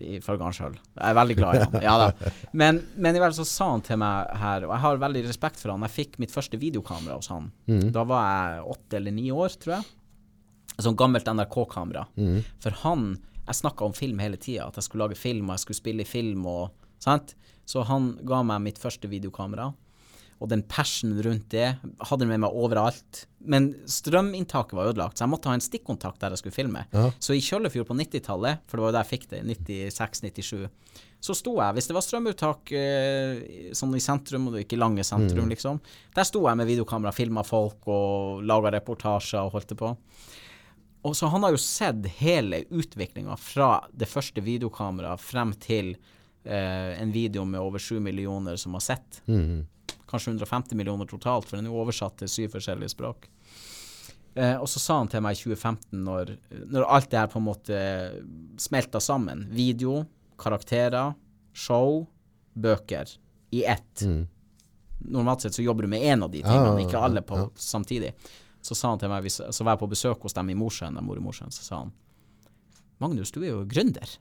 Ifølge 0.00 0.42
han 0.46 0.52
sjøl. 0.56 0.76
Jeg 0.96 1.10
er 1.10 1.14
veldig 1.18 1.36
glad 1.36 1.54
i 1.56 1.64
han. 1.64 1.82
Ja. 1.82 2.10
Men, 2.52 2.78
men 2.96 3.16
i 3.16 3.18
hvert 3.20 3.34
fall 3.34 3.44
så 3.44 3.48
sa 3.50 3.70
han 3.74 3.82
til 3.84 3.98
meg 4.00 4.30
her, 4.40 4.64
og 4.64 4.72
jeg 4.72 4.80
har 4.84 4.96
veldig 5.02 5.24
respekt 5.26 5.60
for 5.60 5.72
han. 5.74 5.82
Jeg 5.88 5.96
fikk 5.96 6.18
mitt 6.22 6.32
første 6.32 6.56
videokamera 6.60 7.16
hos 7.18 7.28
han. 7.32 7.50
Mm. 7.68 7.90
Da 7.92 8.04
var 8.08 8.28
jeg 8.30 8.62
åtte 8.76 8.96
eller 9.00 9.12
ni 9.16 9.26
år, 9.34 9.56
tror 9.60 9.74
jeg. 9.78 9.84
Sånn 10.84 10.98
gammelt 10.98 11.28
NRK-kamera. 11.28 12.06
Mm. 12.16 12.40
For 12.62 12.82
han 12.84 13.10
Jeg 13.50 13.56
snakka 13.56 13.82
om 13.82 13.94
film 13.96 14.20
hele 14.22 14.38
tida, 14.38 14.68
at 14.68 14.76
jeg 14.78 14.86
skulle 14.86 15.08
lage 15.08 15.18
film, 15.18 15.48
og 15.48 15.56
jeg 15.56 15.62
skulle 15.64 15.78
spille 15.80 16.04
i 16.04 16.06
film 16.06 16.44
og 16.46 16.76
Sant? 17.00 17.34
Så 17.64 17.84
han 17.88 18.12
ga 18.28 18.42
meg 18.46 18.60
mitt 18.64 18.80
første 18.80 19.08
videokamera. 19.10 19.70
Og 20.40 20.48
den 20.48 20.62
passionen 20.64 21.20
rundt 21.24 21.50
det 21.52 21.66
hadde 22.08 22.26
med 22.28 22.40
meg 22.40 22.56
overalt. 22.56 23.26
Men 23.44 23.70
strøminntaket 23.88 24.72
var 24.76 24.88
ødelagt, 24.88 25.18
så 25.18 25.26
jeg 25.26 25.32
måtte 25.34 25.50
ha 25.50 25.56
en 25.56 25.64
stikkontakt 25.64 26.20
der 26.22 26.32
jeg 26.32 26.40
skulle 26.40 26.56
filme. 26.56 26.86
Ja. 26.96 27.10
Så 27.20 27.36
i 27.36 27.42
Kjøllefjord 27.44 27.90
på 27.90 27.96
90-tallet, 27.98 28.64
for 28.64 28.78
det 28.78 28.84
var 28.84 28.92
jo 28.92 28.96
der 28.96 29.04
jeg 29.04 29.12
fikk 29.12 29.28
det, 29.34 29.42
96-97, 29.92 30.64
så 31.20 31.36
sto 31.36 31.52
jeg, 31.58 31.76
hvis 31.76 31.90
det 31.90 31.96
var 31.96 32.04
strømuttak 32.06 32.72
eh, 32.72 33.42
sånn 33.76 33.92
i 33.96 34.00
sentrum, 34.00 34.48
og 34.48 34.62
ikke 34.62 34.80
lange 34.80 35.04
sentrum, 35.04 35.50
liksom, 35.52 35.80
der 36.16 36.28
sto 36.28 36.46
jeg 36.48 36.56
med 36.56 36.68
videokamera, 36.72 37.12
filma 37.12 37.44
folk 37.44 37.88
og 37.92 38.40
laga 38.48 38.72
reportasjer 38.78 39.44
og 39.44 39.58
holdt 39.58 39.74
det 39.74 39.80
på. 39.82 39.92
Og 41.02 41.16
så 41.16 41.30
han 41.32 41.44
har 41.44 41.54
jo 41.54 41.60
sett 41.60 42.06
hele 42.20 42.64
utviklinga 42.68 43.36
fra 43.40 43.78
det 43.92 44.08
første 44.08 44.42
videokameraet 44.44 45.22
frem 45.22 45.54
til 45.60 45.94
eh, 46.44 47.00
en 47.00 47.12
video 47.12 47.46
med 47.48 47.60
over 47.60 47.80
7 47.80 48.00
millioner 48.04 48.56
som 48.60 48.76
har 48.76 48.84
sett. 48.84 49.22
Mhm. 49.26 49.66
Kanskje 50.10 50.32
150 50.32 50.74
millioner 50.74 51.06
totalt, 51.06 51.46
for 51.46 51.56
den 51.56 51.68
er 51.68 51.70
jo 51.70 51.84
oversatt 51.84 52.16
til 52.18 52.28
syv 52.28 52.56
forskjellige 52.56 52.90
språk. 52.96 53.28
Eh, 54.34 54.56
og 54.56 54.66
så 54.68 54.82
sa 54.82 54.96
han 54.98 55.10
til 55.10 55.22
meg 55.22 55.38
i 55.38 55.40
2015, 55.40 56.02
når, 56.04 56.34
når 56.70 56.86
alt 56.96 57.10
det 57.12 57.20
her 57.20 57.30
på 57.30 57.38
en 57.38 57.46
måte 57.46 57.78
smelta 58.58 59.00
sammen, 59.02 59.46
video, 59.54 60.02
karakterer, 60.40 61.14
show, 61.54 62.04
bøker, 62.58 63.14
i 63.54 63.64
ett. 63.64 64.02
Mm. 64.02 64.26
Normalt 65.10 65.42
sett 65.42 65.54
så 65.54 65.62
jobber 65.62 65.86
du 65.86 65.94
med 65.94 66.02
én 66.02 66.22
av 66.22 66.30
de 66.30 66.42
tingene, 66.42 66.74
ah, 66.74 66.82
ikke 66.82 67.02
alle 67.02 67.22
på 67.26 67.38
ja. 67.38 67.48
samtidig. 67.58 68.12
Så 68.62 68.76
sa 68.76 68.92
han 68.92 69.00
til 69.00 69.12
meg, 69.12 69.28
så 69.30 69.64
var 69.64 69.74
jeg 69.74 69.82
på 69.82 69.90
besøk 69.90 70.26
hos 70.26 70.36
dem 70.36 70.50
i 70.52 70.58
Mosjøen, 70.58 70.98
der 70.98 71.04
mor 71.04 71.18
i 71.18 71.24
Mosjøen, 71.24 71.52
så 71.54 71.64
sa 71.64 71.82
han 71.84 71.94
Magnus, 73.00 73.32
du 73.32 73.40
er 73.40 73.54
jo 73.54 73.62
gründer. 73.64 74.18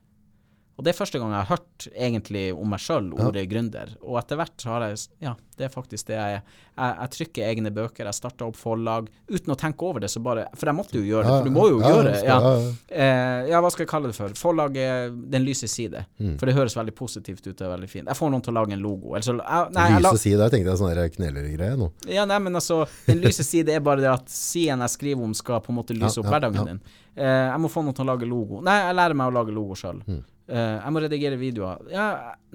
Og 0.80 0.86
det 0.88 0.94
er 0.94 0.96
første 0.96 1.20
gang 1.20 1.34
jeg 1.36 1.44
har 1.44 1.58
hørt 1.58 1.86
egentlig 1.92 2.46
om 2.56 2.70
meg 2.72 2.80
sjøl 2.80 3.10
ordet 3.20 3.42
gründer. 3.52 3.90
Og 4.00 4.16
etter 4.22 4.38
hvert 4.40 4.64
så 4.64 4.70
har 4.72 4.86
jeg 4.88 5.02
Ja, 5.20 5.34
det 5.60 5.66
er 5.68 5.72
faktisk 5.74 6.08
det 6.08 6.16
jeg 6.16 6.38
er. 6.38 6.54
Jeg, 6.80 6.94
jeg 7.02 7.12
trykker 7.16 7.48
egne 7.50 7.72
bøker, 7.76 8.08
jeg 8.08 8.16
starter 8.16 8.48
opp 8.48 8.56
forlag 8.56 9.10
uten 9.28 9.52
å 9.52 9.58
tenke 9.60 9.84
over 9.84 10.00
det, 10.00 10.08
så 10.14 10.22
bare 10.24 10.46
For 10.56 10.72
jeg 10.72 10.78
måtte 10.78 10.96
jo 10.96 11.02
gjøre 11.04 11.26
det, 11.28 11.34
for 11.34 11.50
du 11.50 11.58
må 11.58 11.66
jo 11.68 11.82
Ja, 11.82 11.92
gjøre 11.92 12.06
det. 12.14 12.22
Ja. 12.24 12.38
ja, 12.40 12.54
ja. 12.54 12.70
Eh, 13.04 13.50
ja, 13.52 13.60
hva 13.60 13.74
skal 13.76 13.84
jeg 13.84 13.92
kalle 13.92 14.14
det 14.14 14.16
for? 14.16 14.38
Forlaget 14.40 15.20
Den 15.36 15.44
lyse 15.44 15.68
side. 15.68 16.06
Mm. 16.16 16.38
For 16.40 16.48
det 16.48 16.56
høres 16.56 16.78
veldig 16.80 16.96
positivt 16.96 17.44
ut, 17.44 17.58
det 17.60 17.68
er 17.68 17.74
veldig 17.76 17.92
fint. 17.92 18.08
Jeg 18.08 18.22
får 18.22 18.32
noen 18.32 18.48
til 18.48 18.56
å 18.56 18.58
lage 18.62 18.78
en 18.78 18.88
logo. 18.88 19.12
Eller 19.18 19.28
så, 19.28 19.36
jeg, 19.36 19.76
nei, 19.76 19.90
jeg 19.98 20.08
Lyse 20.08 20.24
side, 20.24 20.40
der 20.40 20.56
tenkte 20.56 20.72
jeg 20.72 20.84
sånn 20.86 21.14
knelergreie 21.20 21.76
nå. 21.84 21.92
ja, 22.08 22.24
nei, 22.30 22.40
men 22.48 22.56
altså, 22.56 22.86
den 23.10 23.20
lyse 23.26 23.44
side 23.44 23.76
er 23.76 23.84
bare 23.84 24.06
det 24.06 24.14
at 24.14 24.32
siden 24.32 24.88
jeg 24.88 24.96
skriver 24.96 25.28
om, 25.28 25.36
skal 25.36 25.60
på 25.66 25.76
en 25.76 25.82
måte 25.82 25.98
lyse 25.98 26.24
opp 26.24 26.32
ja, 26.32 26.38
hverdagen 26.38 26.64
ja. 26.64 26.68
din. 26.72 26.82
Eh, 27.20 27.46
jeg 27.52 27.60
må 27.60 27.72
få 27.72 27.84
noen 27.84 28.00
til 28.00 28.08
å 28.08 28.14
lage 28.14 28.28
logo. 28.30 28.64
Nei, 28.64 28.80
jeg 28.88 28.96
lærer 28.96 29.20
meg 29.20 29.34
å 29.34 29.40
lage 29.42 29.52
logo 29.56 29.76
sjøl. 29.76 30.00
Mm. 30.08 30.24
Eh, 30.50 30.76
jeg 30.84 30.92
må 30.96 31.02
redigere 31.04 31.38
videoer. 31.38 31.84
Ja, 31.94 32.06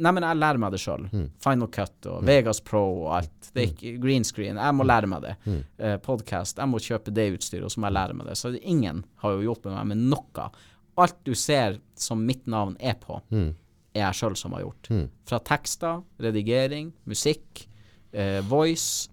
nei, 0.02 0.10
men 0.16 0.24
jeg 0.26 0.38
lærer 0.40 0.58
meg 0.58 0.72
det 0.74 0.80
sjøl. 0.82 1.04
Mm. 1.12 1.28
Final 1.44 1.68
Cut 1.70 2.06
og 2.10 2.24
Vegas 2.26 2.58
Pro 2.66 2.80
og 3.04 3.12
alt. 3.20 3.50
Det 3.54 3.62
er 3.62 3.68
ikke 3.70 3.92
green 4.02 4.24
screen. 4.26 4.56
Jeg 4.58 4.74
må 4.74 4.82
lære 4.88 5.06
meg 5.06 5.22
det. 5.22 5.34
Mm. 5.46 5.60
Eh, 5.78 5.96
Podcast. 6.02 6.58
Jeg 6.58 6.66
må 6.72 6.80
kjøpe 6.82 7.14
det 7.14 7.28
utstyret, 7.36 7.64
og 7.68 7.70
så 7.70 7.78
må 7.78 7.86
jeg 7.86 7.94
lære 8.00 8.16
meg 8.18 8.26
det. 8.26 8.36
Så 8.40 8.50
ingen 8.60 9.04
har 9.22 9.36
jo 9.36 9.44
hjulpet 9.46 9.70
meg 9.76 9.86
med 9.92 10.02
noe. 10.10 10.48
Alt 10.98 11.16
du 11.26 11.32
ser 11.38 11.78
som 11.98 12.26
mitt 12.26 12.46
navn 12.50 12.76
er 12.80 12.94
på, 12.94 13.20
Mm. 13.30 13.54
er 13.94 14.00
jeg 14.08 14.14
sjøl 14.14 14.36
som 14.36 14.52
har 14.52 14.62
gjort. 14.62 14.90
Mm. 14.90 15.08
Fra 15.26 15.38
tekster, 15.38 16.02
redigering, 16.20 16.92
musikk, 17.06 17.66
eh, 18.12 18.40
voice, 18.42 19.08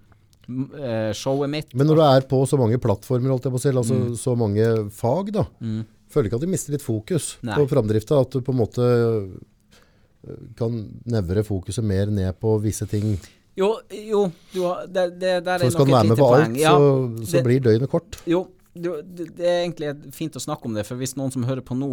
eh, 0.50 1.14
showet 1.14 1.50
mitt. 1.50 1.74
Men 1.76 1.88
når 1.88 1.96
du 1.96 2.02
er 2.02 2.22
på 2.22 2.42
så 2.50 2.58
mange 2.60 2.78
plattformer, 2.82 3.30
holdt 3.30 3.44
jeg 3.46 3.54
på 3.54 3.60
å 3.60 3.62
si, 3.62 3.70
altså 3.70 3.98
Mm. 4.00 4.14
så 4.18 4.36
mange 4.38 4.90
fag 4.92 5.32
da, 5.32 5.46
føler 6.14 6.30
ikke 6.30 6.40
at 6.42 6.46
du 6.46 6.52
mister 6.52 6.76
litt 6.76 6.86
fokus 6.86 7.36
Nei. 7.42 7.56
på 7.58 7.68
framdrifta, 7.72 8.22
at 8.22 8.32
du 8.38 8.42
på 8.46 8.54
en 8.56 8.62
måte 8.62 8.86
øh, 8.86 10.40
kan 10.60 10.80
nevre 11.12 11.44
fokuset 11.48 11.84
mer 11.86 12.12
ned 12.14 12.38
på 12.42 12.56
visse 12.64 12.86
ting. 12.90 13.16
Jo, 13.58 13.74
jo, 13.92 14.26
du 14.54 14.62
har, 14.64 14.86
det, 14.88 15.10
det 15.20 15.36
der 15.44 15.58
er 15.58 15.66
Så 15.68 15.74
skal 15.76 15.90
du 15.90 15.92
være 15.98 16.08
med 16.14 16.18
på 16.22 16.32
alt. 16.38 16.58
Ja, 16.62 16.72
så, 16.78 16.90
så 17.26 17.38
det- 17.40 17.46
blir 17.50 17.64
døgnet 17.66 17.90
kort. 17.92 18.22
Jo, 18.30 18.46
det, 18.72 19.28
er 19.44 19.66
egentlig 19.66 19.90
fint 20.16 20.36
å 20.40 20.40
snakke 20.40 20.64
om 20.70 20.78
det, 20.78 20.86
for 20.88 20.96
hvis 20.96 21.18
noen 21.20 21.34
som 21.34 21.44
hører 21.44 21.60
på 21.68 21.76
nå 21.76 21.90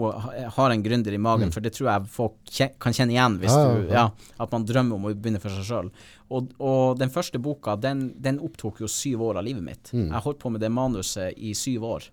har 0.55 0.71
en 0.71 0.83
gründer 0.85 1.11
i 1.17 1.19
magen, 1.19 1.51
for 1.51 1.65
det 1.65 1.73
tror 1.75 1.89
jeg 1.91 2.11
folk 2.15 2.53
kan 2.79 2.95
kjenne 2.95 3.17
igjen 3.17 3.41
hvis 3.43 3.51
Mm. 3.51 3.59
Ja, 3.59 3.73
ja, 3.73 3.81
du, 3.81 3.95
ja, 3.97 4.05
at 4.45 4.53
man 4.55 4.65
drømmer 4.69 4.95
om 5.01 5.09
å 5.09 5.15
begynne 5.17 5.41
for 5.43 5.51
seg 5.51 5.67
sjøl. 5.67 5.91
Og, 6.31 6.53
og 6.63 6.99
den 7.01 7.11
første 7.11 7.41
boka, 7.43 7.75
den, 7.83 8.13
den 8.23 8.39
opptok 8.39 8.79
jo 8.85 8.87
syv 8.87 9.25
år 9.27 9.41
av 9.41 9.49
livet 9.49 9.65
mitt. 9.67 9.91
Mm. 9.91 10.13
Jeg 10.13 10.23
holdt 10.29 10.39
på 10.39 10.53
med 10.55 10.63
det 10.63 10.71
manuset 10.71 11.35
i 11.35 11.51
syv 11.59 11.83
år, 11.97 12.07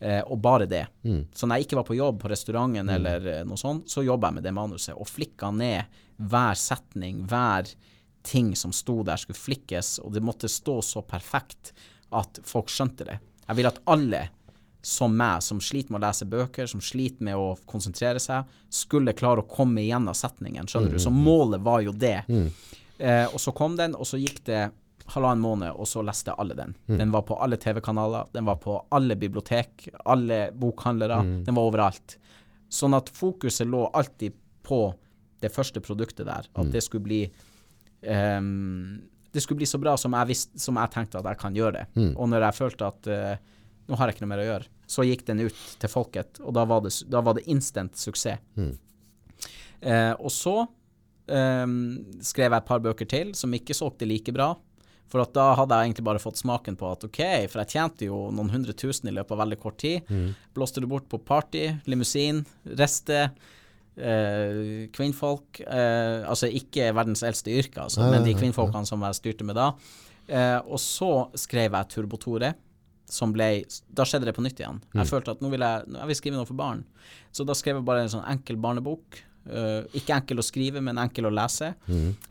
eh, 0.00 0.22
og 0.22 0.38
bare 0.42 0.68
det. 0.70 0.84
Mm. 1.04 1.26
Så 1.34 1.46
når 1.46 1.58
jeg 1.60 1.66
ikke 1.66 1.80
var 1.80 1.88
på 1.88 1.98
jobb 1.98 2.22
på 2.22 2.30
restauranten 2.32 2.92
eller 2.92 3.28
eh, 3.32 3.42
noe 3.48 3.60
sånt, 3.60 3.90
så 3.90 4.04
jobba 4.04 4.30
jeg 4.30 4.38
med 4.38 4.48
det 4.48 4.54
manuset, 4.56 4.94
og 4.96 5.08
flikka 5.10 5.50
ned 5.54 5.98
hver 6.16 6.58
setning, 6.60 7.24
hver 7.28 7.68
ting 8.26 8.54
som 8.58 8.72
sto 8.74 9.02
der 9.06 9.20
skulle 9.20 9.38
flikkes, 9.38 9.98
og 10.02 10.14
det 10.14 10.24
måtte 10.24 10.50
stå 10.50 10.80
så 10.82 11.04
perfekt 11.06 11.72
at 12.16 12.40
folk 12.46 12.70
skjønte 12.72 13.06
det. 13.06 13.20
Jeg 13.46 13.58
vil 13.58 13.68
at 13.70 13.82
alle 13.90 14.26
som 14.86 15.14
meg, 15.18 15.42
som 15.42 15.58
sliter 15.62 15.90
med 15.92 15.98
å 15.98 16.06
lese 16.06 16.26
bøker, 16.30 16.68
som 16.70 16.82
sliter 16.82 17.26
med 17.26 17.38
å 17.38 17.54
konsentrere 17.66 18.20
seg, 18.22 18.46
skulle 18.70 19.16
klare 19.18 19.42
å 19.42 19.48
komme 19.50 19.82
igjennom 19.82 20.14
setningen, 20.14 20.68
skjønner 20.70 20.94
du. 20.94 21.00
Så 21.02 21.10
målet 21.10 21.62
var 21.66 21.82
jo 21.82 21.94
det. 21.94 22.20
Eh, 22.98 23.26
og 23.26 23.40
så 23.42 23.54
kom 23.54 23.74
den, 23.78 23.96
og 23.98 24.06
så 24.06 24.20
gikk 24.20 24.44
det 24.46 24.68
halvannen 25.14 25.42
måned, 25.42 25.72
og 25.76 25.88
så 25.88 26.02
leste 26.04 26.34
alle 26.34 26.54
den. 26.58 26.74
Den 26.98 27.12
var 27.14 27.22
på 27.28 27.36
alle 27.42 27.58
TV-kanaler, 27.62 28.28
den 28.32 28.46
var 28.48 28.56
på 28.62 28.78
alle 28.94 29.16
bibliotek, 29.16 29.88
alle 30.04 30.50
bokhandlere, 30.52 31.20
den 31.46 31.56
var 31.56 31.68
overalt. 31.70 32.16
Sånn 32.68 32.96
at 32.98 33.10
fokuset 33.14 33.68
lå 33.70 33.84
alltid 33.94 34.34
på 34.66 34.80
det 35.40 35.52
første 35.54 35.80
produktet 35.84 36.26
der, 36.26 36.48
at 36.52 36.72
det 36.72 36.82
skulle 36.82 37.04
bli 37.06 37.20
um, 38.02 39.02
det 39.36 39.42
skulle 39.44 39.60
bli 39.60 39.68
så 39.68 39.78
bra 39.78 39.92
som 40.00 40.14
jeg, 40.16 40.30
visst, 40.30 40.54
som 40.60 40.78
jeg 40.80 40.90
tenkte 40.94 41.20
at 41.20 41.26
jeg 41.28 41.38
kan 41.42 41.56
gjøre 41.56 41.74
det. 41.76 41.84
Og 42.16 42.28
når 42.32 42.46
jeg 42.48 42.56
følte 42.56 42.88
at 42.88 43.08
uh, 43.12 43.34
nå 43.86 43.98
har 43.98 44.08
jeg 44.08 44.16
ikke 44.16 44.24
noe 44.24 44.32
mer 44.32 44.42
å 44.42 44.46
gjøre, 44.48 44.70
så 44.88 45.04
gikk 45.06 45.26
den 45.28 45.42
ut 45.44 45.58
til 45.82 45.92
folket, 45.92 46.40
og 46.40 46.54
da 46.56 46.64
var 46.66 46.80
det, 46.86 46.92
da 47.12 47.20
var 47.22 47.36
det 47.36 47.44
instant 47.52 47.98
suksess. 48.00 48.40
Uh, 49.84 50.14
og 50.16 50.32
så 50.32 50.54
um, 50.64 51.76
skrev 52.24 52.48
jeg 52.48 52.56
et 52.56 52.68
par 52.70 52.80
bøker 52.82 53.08
til 53.10 53.34
som 53.36 53.52
ikke 53.54 53.76
solgte 53.76 54.08
like 54.08 54.32
bra. 54.34 54.54
For 55.12 55.22
at 55.22 55.32
da 55.36 55.52
hadde 55.54 55.76
jeg 55.78 55.90
egentlig 55.90 56.04
bare 56.08 56.18
fått 56.22 56.40
smaken 56.40 56.76
på 56.80 56.88
at 56.90 57.04
ok, 57.06 57.20
for 57.52 57.62
jeg 57.62 57.72
tjente 57.76 58.08
jo 58.08 58.24
noen 58.34 58.50
hundre 58.50 58.72
tusen 58.74 59.06
i 59.08 59.14
løpet 59.14 59.36
av 59.36 59.38
veldig 59.44 59.58
kort 59.62 59.78
tid. 59.78 60.08
Blåste 60.56 60.82
det 60.82 60.88
bort 60.90 61.06
på 61.08 61.20
party, 61.22 61.68
limousin, 61.86 62.40
reste, 62.80 63.30
eh, 63.96 64.88
kvinnfolk. 64.92 65.60
Eh, 65.62 66.26
altså 66.28 66.50
ikke 66.50 66.90
verdens 66.96 67.22
eldste 67.22 67.54
yrke, 67.54 67.84
altså, 67.86 68.02
men 68.10 68.24
de 68.26 68.34
kvinnfolkene 68.34 68.86
som 68.86 69.00
jeg 69.06 69.20
styrte 69.20 69.46
med 69.46 69.54
da. 69.56 69.72
Eh, 70.26 70.58
og 70.66 70.80
så 70.82 71.28
skrev 71.38 71.70
jeg 71.78 71.88
Turbotore, 71.94 72.54
som 73.06 73.30
ble 73.30 73.64
Da 73.94 74.02
skjedde 74.02 74.26
det 74.26 74.34
på 74.34 74.42
nytt 74.42 74.58
igjen. 74.58 74.80
Jeg 74.98 75.06
følte 75.06 75.30
at 75.36 75.40
nå 75.40 75.48
vil 75.52 75.62
jeg, 75.62 75.86
nå 75.86 76.00
jeg 76.02 76.10
vil 76.10 76.16
skrive 76.18 76.36
noe 76.40 76.48
for 76.48 76.58
barn. 76.58 76.84
Så 77.30 77.46
da 77.46 77.54
skrev 77.54 77.76
jeg 77.78 77.86
bare 77.86 78.02
en 78.02 78.10
sånn 78.10 78.26
enkel 78.26 78.56
barnebok. 78.58 79.20
Eh, 79.46 79.98
ikke 80.00 80.16
enkel 80.16 80.42
å 80.42 80.44
skrive, 80.46 80.82
men 80.82 80.98
enkel 80.98 81.28
å 81.28 81.34
lese. 81.34 81.72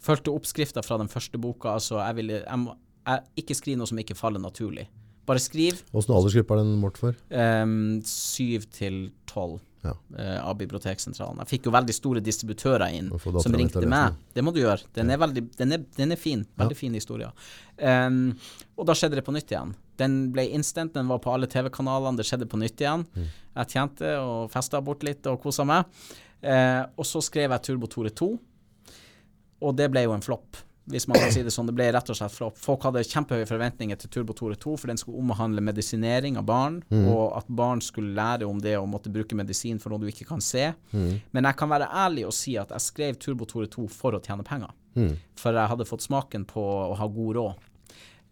Fulgte 0.04 0.34
oppskrifta 0.36 0.84
fra 0.86 0.98
den 1.02 1.12
første 1.12 1.40
boka. 1.42 1.76
Altså, 1.78 2.00
jeg 2.04 2.20
ville 2.20 2.42
jeg 2.44 2.62
må, 2.62 2.76
jeg, 3.06 3.26
Ikke 3.44 3.56
skriv 3.58 3.80
noe 3.80 3.88
som 3.90 4.00
ikke 4.02 4.18
faller 4.18 4.44
naturlig. 4.44 4.88
Bare 5.26 5.42
skriv. 5.42 5.80
Åssen 5.96 6.14
aldersgruppe 6.14 6.54
er 6.54 6.62
den 6.62 6.76
målt 6.82 7.00
for? 7.02 7.16
Um, 7.34 8.02
syv 8.06 8.68
til 8.74 9.08
tolv 9.26 9.58
Ja. 9.86 9.94
eh, 10.18 10.38
av 10.42 10.58
Biblioteksentralen. 10.58 11.38
Jeg 11.44 11.50
fikk 11.54 11.66
jo 11.68 11.74
veldig 11.74 11.94
store 11.94 12.22
distributører 12.22 12.94
inn 12.94 13.10
som 13.42 13.54
ringte 13.54 13.80
til 13.82 13.90
meg. 13.90 14.16
Det 14.34 14.44
må 14.46 14.54
du 14.54 14.60
gjøre. 14.62 14.82
Den 14.94 15.10
er, 15.14 15.18
veldig, 15.22 15.44
den 15.58 15.74
er, 15.78 15.84
den 15.98 16.12
er 16.14 16.20
fin. 16.22 16.46
Veldig 16.58 16.78
fin 16.78 16.94
historie. 16.94 17.32
Um, 17.78 18.36
og 18.78 18.86
da 18.90 18.94
skjedde 18.98 19.18
det 19.20 19.26
på 19.26 19.34
nytt 19.34 19.50
igjen. 19.54 19.74
Den 19.98 20.32
ble 20.34 20.48
instant, 20.58 20.94
den 20.94 21.08
var 21.08 21.22
på 21.24 21.34
alle 21.34 21.48
TV-kanalene, 21.48 22.18
det 22.18 22.26
skjedde 22.28 22.50
på 22.50 22.60
nytt 22.62 22.82
igjen. 22.82 23.06
Mm. 23.16 23.28
Jeg 23.56 23.72
tjente 23.72 24.16
og 24.20 24.50
festa 24.54 24.82
bort 24.84 25.06
litt 25.08 25.26
og 25.32 25.42
kosa 25.42 25.66
meg. 25.66 25.86
Eh, 26.46 26.84
og 27.02 27.08
så 27.10 27.22
skrev 27.26 27.50
jeg 27.56 27.64
Turbo 27.66 27.90
Tore 27.90 28.12
2, 28.14 28.30
og 29.66 29.76
det 29.80 29.90
ble 29.94 30.04
jo 30.06 30.14
en 30.16 30.22
flopp. 30.26 30.62
Hvis 30.86 31.08
man 31.10 31.18
kan 31.18 31.32
si 31.34 31.42
det 31.42 31.50
sånn, 31.50 31.66
det 31.66 31.74
ble 31.74 31.88
rett 31.96 32.10
og 32.14 32.18
slett 32.20 32.30
flopp. 32.36 32.60
Folk 32.62 32.84
hadde 32.86 33.02
kjempehøye 33.10 33.48
forventninger 33.50 33.98
til 33.98 34.12
Turbo 34.14 34.36
Tore 34.38 34.54
2, 34.62 34.76
for 34.78 34.92
den 34.92 35.00
skulle 35.02 35.18
omhandle 35.18 35.64
medisinering 35.66 36.38
av 36.38 36.46
barn, 36.46 36.76
og 36.94 37.34
at 37.40 37.48
barn 37.50 37.82
skulle 37.82 38.14
lære 38.14 38.46
om 38.46 38.60
det 38.62 38.76
å 38.78 38.84
måtte 38.86 39.10
bruke 39.10 39.34
medisin 39.40 39.80
for 39.82 39.90
noe 39.96 40.04
du 40.04 40.12
ikke 40.12 40.28
kan 40.30 40.44
se. 40.46 40.68
Men 40.94 41.48
jeg 41.50 41.58
kan 41.58 41.72
være 41.74 41.88
ærlig 41.90 42.28
og 42.30 42.36
si 42.38 42.54
at 42.62 42.70
jeg 42.76 42.86
skrev 42.86 43.18
Turbo 43.18 43.48
Tore 43.50 43.66
2 43.74 43.88
for 43.90 44.14
å 44.14 44.22
tjene 44.22 44.46
penger. 44.46 44.70
For 45.42 45.58
jeg 45.58 45.72
hadde 45.74 45.90
fått 45.90 46.06
smaken 46.06 46.46
på 46.46 46.62
å 46.62 46.94
ha 47.02 47.08
god 47.18 47.36
råd. 47.42 47.66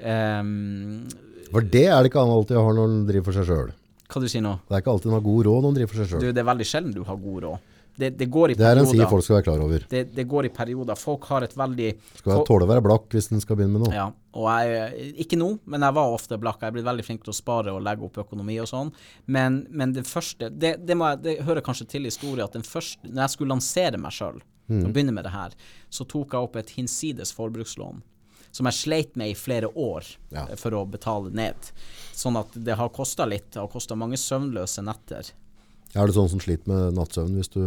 Um, 0.03 1.07
For 1.53 1.61
det 1.61 1.85
er 1.89 2.01
det 2.03 2.09
ikke 2.11 2.21
han 2.23 2.33
alltid 2.33 2.57
har 2.57 2.73
når 2.75 2.87
han 2.89 3.03
driver 3.07 3.27
for 3.31 3.37
seg 3.39 3.49
sjøl. 3.49 3.73
hva 4.13 4.21
du 4.21 4.29
sier 4.29 4.41
nå? 4.45 4.55
Det 4.67 4.75
er 4.77 4.81
ikke 4.83 4.93
alltid 4.93 5.09
han 5.09 5.17
har 5.17 5.25
god 5.25 5.45
råd 5.47 5.61
når 5.63 5.69
han 5.71 5.77
driver 5.77 5.91
for 5.93 6.01
seg 6.03 6.09
sjøl. 6.13 6.33
det 6.33 6.41
er 6.43 6.47
veldig 6.49 6.67
sjelden 6.69 6.93
du 6.93 7.03
har 7.07 7.17
god 7.17 7.43
råd. 7.47 7.69
Det, 7.97 8.09
det 8.17 8.25
går 8.33 8.51
i 8.51 8.53
Det 8.57 8.65
er 8.65 8.71
en 8.71 8.85
perioder. 8.85 8.91
side 8.97 9.09
folk 9.11 9.23
skal 9.23 9.35
være 9.35 9.43
klar 9.45 9.59
over. 9.61 9.83
det, 9.89 9.99
det 10.15 10.23
går 10.27 10.45
i 10.45 10.49
perioder. 10.49 10.95
Folk 10.97 11.23
har 11.29 11.43
et 11.45 11.51
veldig 11.55 11.89
Skal 12.17 12.31
jeg 12.33 12.45
tåle 12.47 12.65
å 12.65 12.69
være 12.71 12.81
blakk 12.81 13.03
hvis 13.13 13.31
en 13.31 13.41
skal 13.43 13.55
begynne 13.59 13.77
med 13.77 13.83
noe. 13.87 13.93
Ja, 13.93 14.07
og 14.33 14.47
jeg, 14.65 15.11
ikke 15.25 15.37
nå, 15.37 15.59
men 15.69 15.85
jeg 15.85 15.93
var 15.93 16.13
ofte 16.15 16.39
blakk. 16.41 16.61
Jeg 16.61 16.71
er 16.71 16.77
blitt 16.79 16.87
veldig 16.87 17.05
flink 17.05 17.21
til 17.23 17.33
å 17.35 17.37
spare 17.37 17.73
og 17.75 17.83
legge 17.85 18.01
opp 18.07 18.17
økonomi 18.23 18.55
og 18.63 18.67
sånn. 18.71 18.89
Men, 19.27 19.59
men 19.69 19.93
det 19.93 20.07
første 20.09 20.49
Det, 20.49 20.77
det, 20.87 20.97
jeg, 20.97 21.19
det 21.21 21.35
hører 21.45 21.61
kanskje 21.61 21.85
til 21.93 22.03
historien 22.09 22.45
at 22.47 22.53
den 22.57 22.65
første 22.65 23.05
Når 23.07 23.21
jeg 23.27 23.29
skulle 23.35 23.53
lansere 23.53 23.97
meg 24.01 24.11
sjøl 24.17 24.41
og 24.73 24.89
begynne 24.95 25.11
med 25.13 25.25
det 25.27 25.33
her, 25.35 25.51
så 25.91 26.05
tok 26.07 26.33
jeg 26.33 26.47
opp 26.47 26.55
et 26.55 26.69
hinsides 26.71 27.33
forbrukslån. 27.35 28.01
Som 28.53 28.65
jeg 28.69 28.77
sleit 28.77 29.15
med 29.19 29.33
i 29.33 29.35
flere 29.37 29.67
år 29.75 30.05
Ja. 30.31 30.47
eh, 30.49 30.55
for 30.55 30.71
å 30.77 30.85
betale 30.89 31.29
ned. 31.35 31.69
Sånn 32.15 32.37
at 32.39 32.53
det 32.55 32.77
har 32.79 32.89
kosta 32.89 33.25
litt. 33.27 33.51
Det 33.51 33.59
har 33.59 33.67
kosta 33.67 33.93
mange 33.99 34.15
søvnløse 34.17 34.81
netter. 34.85 35.29
Er 35.93 36.09
det 36.09 36.15
sånn 36.15 36.29
som 36.31 36.41
sliter 36.41 36.69
med 36.71 36.95
nattsøvn 36.97 37.35
hvis 37.37 37.51
du 37.53 37.61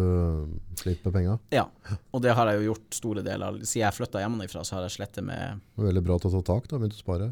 sliter 0.81 1.07
med 1.07 1.14
penga? 1.14 1.35
Ja, 1.55 1.68
og 2.11 2.22
det 2.24 2.35
har 2.35 2.51
jeg 2.51 2.61
jo 2.62 2.72
gjort 2.72 2.97
store 2.99 3.22
deler 3.22 3.53
av. 3.53 3.59
Siden 3.62 3.85
jeg 3.85 3.95
flytta 3.95 4.22
hjemmefra, 4.24 4.64
så 4.66 4.79
har 4.79 4.87
jeg 4.89 4.97
slettet 4.97 5.27
med 5.27 5.61
Veldig 5.79 6.03
bra 6.03 6.18
til 6.18 6.33
å 6.33 6.41
ta 6.41 6.55
tak, 6.55 6.66
da. 6.70 6.81
Begynt 6.83 6.99
å 6.99 7.03
spare. 7.05 7.29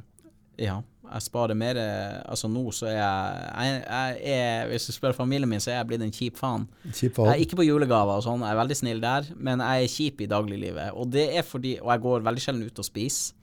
Ja, 0.61 0.77
jeg 1.05 1.25
sparer 1.25 1.57
mer 1.59 1.79
eh, 1.81 2.21
Altså 2.31 2.47
nå 2.47 2.63
så 2.71 2.87
er 2.87 2.95
jeg, 2.95 3.39
jeg, 3.43 3.81
jeg 4.23 4.35
er, 4.39 4.69
Hvis 4.71 4.87
du 4.87 4.93
spør 4.95 5.17
familien 5.17 5.51
min, 5.51 5.63
så 5.63 5.73
er 5.73 5.81
jeg 5.81 5.89
blitt 5.91 6.05
en 6.07 6.15
kjip 6.15 6.39
faen. 6.39 6.69
Kjip 6.93 7.19
Jeg 7.19 7.33
er 7.33 7.43
ikke 7.43 7.59
på 7.59 7.67
julegaver 7.67 8.21
og 8.21 8.27
sånn, 8.27 8.45
jeg 8.47 8.55
er 8.55 8.61
veldig 8.61 8.77
snill 8.79 9.03
der, 9.03 9.33
men 9.35 9.65
jeg 9.65 9.87
er 9.89 9.95
kjip 9.97 10.23
i 10.23 10.31
dagliglivet. 10.31 10.95
Og 10.95 11.11
det 11.11 11.27
er 11.35 11.47
fordi 11.47 11.75
Og 11.83 11.91
jeg 11.91 12.05
går 12.07 12.29
veldig 12.29 12.45
sjelden 12.47 12.69
ut 12.71 12.85
og 12.85 12.87
spiser. 12.87 13.41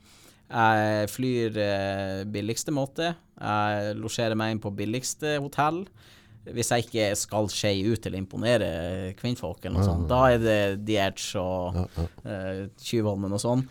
Jeg 0.51 1.07
flyr 1.07 1.59
eh, 1.63 2.23
billigste 2.27 2.73
måte. 2.75 3.13
Jeg 3.39 3.93
losjerer 3.99 4.35
meg 4.35 4.55
inn 4.55 4.63
på 4.63 4.73
billigste 4.75 5.37
hotell. 5.39 5.85
Hvis 6.45 6.71
jeg 6.73 6.85
ikke 6.87 7.03
skal 7.19 7.47
skje 7.53 7.71
ut 7.91 8.05
eller 8.09 8.17
imponere 8.17 8.69
kvinnfolk 9.19 9.65
eller 9.65 9.77
noe 9.77 9.85
sånt, 9.85 10.07
da 10.09 10.21
er 10.33 10.39
det 10.41 10.59
Dierch 10.87 11.35
og 11.37 11.77
eh, 12.25 12.63
Tjuvholmen 12.81 13.35
og 13.37 13.41
sånn. 13.43 13.61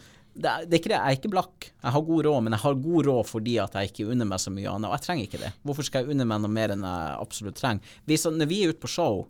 Det 0.40 0.46
er, 0.46 0.62
det 0.70 0.76
er 0.76 0.78
ikke 0.78 0.92
det, 0.92 0.98
jeg 1.00 1.10
er 1.10 1.18
ikke 1.18 1.32
blakk. 1.32 1.66
Jeg 1.82 1.90
har 1.92 2.04
god 2.06 2.24
råd, 2.28 2.44
men 2.46 2.54
jeg 2.54 2.62
har 2.62 2.76
god 2.84 3.06
råd 3.08 3.26
fordi 3.26 3.56
at 3.58 3.74
jeg 3.74 3.90
ikke 3.90 4.06
unner 4.14 4.28
meg 4.30 4.38
så 4.40 4.52
mye 4.54 4.70
annet. 4.70 4.86
Og 4.88 4.94
jeg 4.94 5.04
trenger 5.08 5.26
ikke 5.26 5.40
det. 5.42 5.50
Hvorfor 5.66 5.86
skal 5.88 6.04
jeg 6.06 6.14
unne 6.14 6.26
meg 6.30 6.40
noe 6.44 6.52
mer 6.54 6.70
enn 6.76 6.86
jeg 6.86 7.16
absolutt 7.26 7.58
trenger? 7.58 7.96
Hvis, 8.06 8.24
når 8.30 8.46
vi 8.52 8.60
er 8.62 8.70
ute 8.70 8.80
på 8.84 8.92
show, 8.94 9.24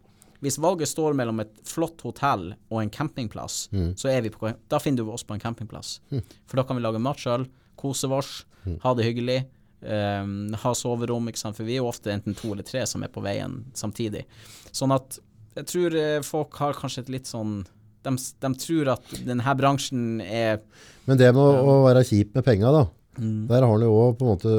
hvis 0.44 0.60
valget 0.60 0.88
står 0.92 1.16
mellom 1.16 1.40
et 1.42 1.50
flott 1.68 2.00
hotell 2.04 2.50
og 2.70 2.78
en 2.82 2.92
campingplass, 2.92 3.62
så 3.96 4.08
er 4.12 4.20
vi 4.24 4.30
på, 4.32 4.52
da 4.72 4.78
finner 4.80 5.04
du 5.04 5.10
oss 5.12 5.24
på 5.24 5.34
en 5.36 5.40
campingplass. 5.42 5.98
For 6.46 6.60
da 6.60 6.64
kan 6.68 6.76
vi 6.78 6.84
lage 6.84 7.00
mat 7.00 7.18
sjøl, 7.20 7.48
kose 7.80 8.08
oss, 8.12 8.44
ha 8.84 8.92
det 8.94 9.04
hyggelig. 9.08 9.40
Ehm, 9.82 10.54
ha 10.62 10.72
soverom, 10.76 11.28
ikke 11.30 11.42
sant? 11.42 11.58
for 11.58 11.68
vi 11.68 11.76
er 11.76 11.82
jo 11.82 11.90
ofte 11.90 12.12
enten 12.12 12.36
to 12.38 12.52
eller 12.52 12.66
tre 12.66 12.84
som 12.88 13.04
er 13.04 13.12
på 13.12 13.22
veien 13.24 13.60
samtidig. 13.76 14.26
Sånn 14.70 14.94
at 14.96 15.20
jeg 15.58 15.66
tror 15.66 15.98
eh, 15.98 16.20
folk 16.26 16.56
har 16.62 16.78
kanskje 16.78 17.04
et 17.06 17.14
litt 17.18 17.30
sånn 17.30 17.62
de, 18.00 18.14
de 18.16 18.50
tror 18.56 18.94
at 18.94 19.10
denne 19.26 19.54
bransjen 19.58 20.22
er 20.24 20.62
Men 21.04 21.18
det 21.20 21.34
med 21.34 21.42
å, 21.42 21.64
å 21.68 21.74
være 21.84 22.04
kjip 22.08 22.32
med 22.38 22.46
penga, 22.46 22.70
da. 22.72 22.84
Mm. 23.20 23.48
Der 23.50 23.66
har 23.66 23.80
du 23.80 23.84
jo 23.84 24.04
på 24.16 24.24
en 24.24 24.30
måte 24.30 24.52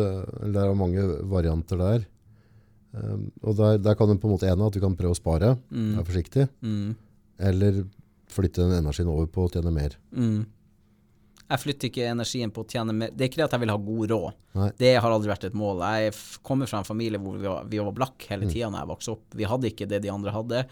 Der 0.53 0.67
er 0.67 0.75
mange 0.77 1.05
varianter 1.31 1.79
der. 1.79 2.03
Um, 2.91 3.29
og 3.41 3.55
der, 3.55 3.79
der 3.79 3.95
kan 3.95 4.11
det 4.11 4.19
på 4.19 4.27
en 4.27 4.35
måte 4.35 4.49
ene 4.51 4.67
at 4.67 4.75
du 4.75 4.81
kan 4.83 4.97
prøve 4.99 5.15
å 5.15 5.17
spare, 5.17 5.53
være 5.71 6.03
forsiktig. 6.05 6.43
mm, 6.59 6.89
Eller 7.47 7.85
flytte 8.31 8.65
den 8.65 8.81
energien 8.81 9.09
over 9.11 9.29
på 9.31 9.47
å 9.47 9.51
tjene 9.53 9.71
mer. 9.73 9.95
mm. 10.11 10.41
Jeg 11.51 11.59
flytter 11.65 11.89
ikke 11.91 12.09
energien 12.13 12.51
på 12.55 12.63
å 12.63 12.67
tjene 12.71 12.93
mer 12.95 13.11
Det 13.11 13.25
er 13.25 13.29
ikke 13.31 13.41
det 13.41 13.47
at 13.49 13.55
jeg 13.57 13.63
vil 13.65 13.73
ha 13.73 13.79
god 13.85 14.11
råd. 14.13 14.35
Nei. 14.55 14.69
Det 14.79 14.91
har 15.03 15.11
aldri 15.11 15.31
vært 15.33 15.49
et 15.49 15.57
mål. 15.59 15.81
Jeg 15.97 16.13
kommer 16.47 16.69
fra 16.71 16.79
en 16.79 16.87
familie 16.87 17.19
hvor 17.19 17.35
vi 17.39 17.49
var, 17.49 17.65
vi 17.67 17.81
var 17.83 17.95
blakk 17.97 18.27
hele 18.31 18.47
Mm. 18.47 18.53
når 18.53 18.71
da 18.71 18.83
jeg 18.85 18.91
vokste 18.95 19.11
opp. 19.17 19.25
Vi 19.35 19.49
hadde 19.51 19.71
ikke 19.71 19.89
det 19.91 20.01
de 20.05 20.13
andre 20.13 20.31
hadde. 20.31 20.63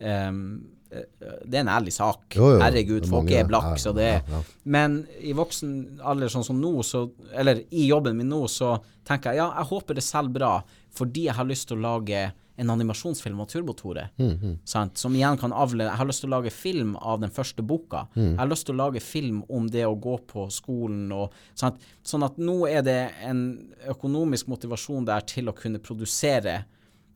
Eh, 0.00 0.32
det 1.44 1.56
er 1.58 1.64
en 1.64 1.72
ærlig 1.72 1.92
sak. 1.92 2.28
Jo, 2.38 2.52
jo, 2.54 2.60
Herregud, 2.62 3.04
er 3.04 3.10
folk 3.10 3.30
er 3.34 3.46
blakk, 3.48 3.72
så 3.82 3.92
det 3.96 4.06
ja, 4.06 4.20
ja. 4.30 4.40
Men 4.64 5.00
i 5.18 5.32
voksen 5.36 5.98
alder, 6.00 6.30
sånn 6.32 6.44
som 6.46 6.60
nå, 6.62 6.70
så 6.86 7.10
Eller 7.34 7.64
i 7.70 7.88
jobben 7.88 8.16
min 8.16 8.28
nå, 8.30 8.44
så 8.48 8.76
tenker 9.06 9.34
jeg 9.34 9.42
ja, 9.42 9.48
jeg 9.58 9.70
håper 9.72 9.98
det 9.98 10.04
selger 10.06 10.36
bra, 10.38 10.52
fordi 10.96 11.26
jeg 11.26 11.34
har 11.38 11.48
lyst 11.48 11.68
til 11.68 11.78
å 11.80 11.84
lage 11.88 12.32
en 12.56 12.70
animasjonsfilm 12.70 13.40
av 13.40 13.46
Turbo-Tore. 13.46 14.08
Mm, 14.16 14.30
mm. 14.42 14.90
Som 14.94 15.16
igjen 15.16 15.36
kan 15.38 15.52
avle 15.52 15.84
Jeg 15.84 15.98
har 16.00 16.08
lyst 16.08 16.22
til 16.24 16.30
å 16.30 16.36
lage 16.36 16.52
film 16.54 16.94
av 16.96 17.20
den 17.20 17.32
første 17.32 17.62
boka. 17.62 18.06
Mm. 18.14 18.30
Jeg 18.30 18.38
har 18.40 18.50
lyst 18.50 18.66
til 18.68 18.76
å 18.76 18.80
lage 18.84 19.02
film 19.04 19.42
om 19.48 19.68
det 19.70 19.84
å 19.86 19.94
gå 19.94 20.16
på 20.30 20.46
skolen 20.52 21.12
og 21.12 21.34
sant? 21.54 21.82
Sånn 22.06 22.24
at 22.26 22.38
nå 22.40 22.62
er 22.70 22.86
det 22.86 23.00
en 23.28 23.42
økonomisk 23.92 24.48
motivasjon 24.52 25.08
der 25.08 25.26
til 25.28 25.52
å 25.52 25.56
kunne 25.56 25.82
produsere 25.84 26.62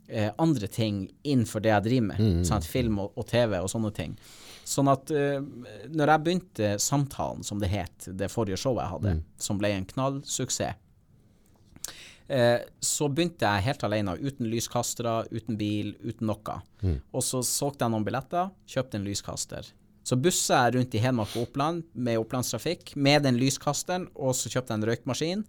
eh, 0.07 0.29
andre 0.37 0.69
ting 0.69 1.07
innenfor 1.23 1.65
det 1.65 1.73
jeg 1.73 1.87
driver 1.89 2.09
med. 2.13 2.21
Mm, 2.21 2.45
Sant? 2.45 2.69
Film 2.69 3.01
og, 3.01 3.17
og 3.17 3.29
TV 3.31 3.57
og 3.63 3.71
sånne 3.73 3.95
ting. 3.97 4.19
Sånn 4.69 4.91
at 4.93 5.11
eh, 5.15 5.41
når 5.89 6.15
jeg 6.15 6.25
begynte 6.27 6.75
Samtalen, 6.83 7.43
som 7.47 7.63
det 7.63 7.73
het, 7.73 8.11
det 8.13 8.29
forrige 8.31 8.61
showet 8.61 8.85
jeg 8.85 8.95
hadde, 8.99 9.17
som 9.41 9.59
ble 9.59 9.73
en 9.75 9.89
knallsuksess, 9.89 10.77
eh, 12.31 12.63
så 12.81 13.09
begynte 13.11 13.47
jeg 13.49 13.67
helt 13.67 13.85
alene, 13.87 14.17
uten 14.23 14.49
lyskastere, 14.51 15.25
uten 15.35 15.59
bil, 15.61 15.93
uten 16.07 16.31
noe. 16.31 16.57
Og 17.13 17.27
så 17.27 17.43
solgte 17.47 17.85
jeg 17.85 17.95
noen 17.95 18.07
billetter, 18.07 18.53
kjøpte 18.71 19.01
en 19.01 19.07
lyskaster. 19.09 19.73
Så 20.07 20.17
bussa 20.19 20.65
jeg 20.65 20.79
rundt 20.79 20.95
i 20.97 21.03
Hedmark 21.03 21.35
og 21.37 21.49
Oppland 21.49 21.85
med 21.93 22.19
opplandstrafikk 22.19 22.95
med 22.97 23.27
den 23.27 23.37
lyskasteren, 23.39 24.09
og 24.17 24.35
så 24.35 24.51
kjøpte 24.51 24.73
jeg 24.73 24.81
en 24.81 24.89
røykmaskin. 24.89 25.45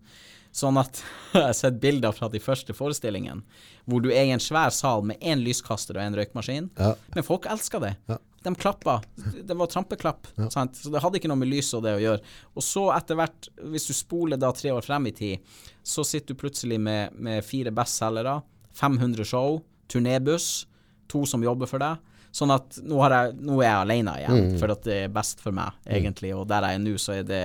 Sånn 0.51 0.79
at 0.81 0.99
jeg 1.33 1.45
har 1.47 1.55
sett 1.55 1.79
bilder 1.81 2.15
fra 2.15 2.27
de 2.31 2.41
første 2.43 2.75
forestillingene, 2.75 3.45
hvor 3.87 4.03
du 4.03 4.11
er 4.11 4.27
i 4.27 4.35
en 4.35 4.43
svær 4.43 4.73
sal 4.75 5.05
med 5.07 5.21
én 5.23 5.41
lyskaster 5.45 5.97
og 5.97 6.03
en 6.03 6.19
røykmaskin. 6.19 6.67
Ja. 6.77 6.93
Men 7.15 7.27
folk 7.27 7.47
elsker 7.49 7.83
det. 7.85 7.95
Ja. 8.11 8.19
De 8.43 8.53
klappa. 8.57 8.97
Det 9.43 9.53
var 9.57 9.69
trampeklapp. 9.69 10.27
Sant? 10.49 10.75
Så 10.79 10.89
det 10.89 11.01
hadde 11.03 11.19
ikke 11.19 11.29
noe 11.29 11.41
med 11.41 11.51
lys 11.51 11.69
og 11.77 11.83
det 11.85 11.95
å 11.97 12.01
gjøre. 12.01 12.21
Og 12.57 12.65
så 12.65 12.87
etter 12.95 13.19
hvert, 13.19 13.49
hvis 13.73 13.85
du 13.89 13.93
spoler 13.93 14.39
da 14.41 14.49
tre 14.55 14.73
år 14.73 14.85
frem 14.85 15.09
i 15.11 15.15
tid, 15.15 15.51
så 15.85 16.05
sitter 16.07 16.33
du 16.33 16.41
plutselig 16.41 16.79
med, 16.81 17.13
med 17.13 17.45
fire 17.45 17.73
bestselgere, 17.75 18.39
500 18.77 19.27
show, 19.27 19.59
turnébuss, 19.91 20.65
to 21.11 21.25
som 21.29 21.43
jobber 21.43 21.69
for 21.69 21.83
deg. 21.83 21.99
Sånn 22.31 22.53
at 22.55 22.77
nå, 22.87 22.95
har 23.03 23.13
jeg, 23.13 23.37
nå 23.43 23.57
er 23.59 23.67
jeg 23.67 23.83
alene 23.83 24.11
igjen, 24.21 24.51
for 24.61 24.71
at 24.71 24.85
det 24.87 24.97
er 25.03 25.09
best 25.11 25.41
for 25.43 25.55
meg, 25.55 25.75
egentlig. 25.83 26.31
Og 26.31 26.45
der 26.47 26.63
jeg 26.63 26.79
er 26.79 26.83
nå, 26.85 26.93
så 27.01 27.17
er 27.17 27.25
det 27.27 27.41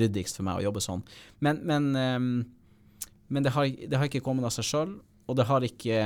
ryddigst 0.00 0.40
for 0.40 0.48
meg 0.48 0.58
å 0.58 0.64
jobbe 0.66 0.82
sånn. 0.82 1.04
Men, 1.46 1.60
men, 1.68 1.86
ehm, 1.96 2.32
men 3.30 3.46
det, 3.46 3.52
har, 3.54 3.68
det 3.70 4.00
har 4.00 4.10
ikke 4.10 4.24
kommet 4.26 4.48
av 4.48 4.54
seg 4.56 4.66
sjøl, 4.66 4.96
og 5.28 5.38
det 5.38 5.46
har 5.46 5.62
ikke 5.62 6.02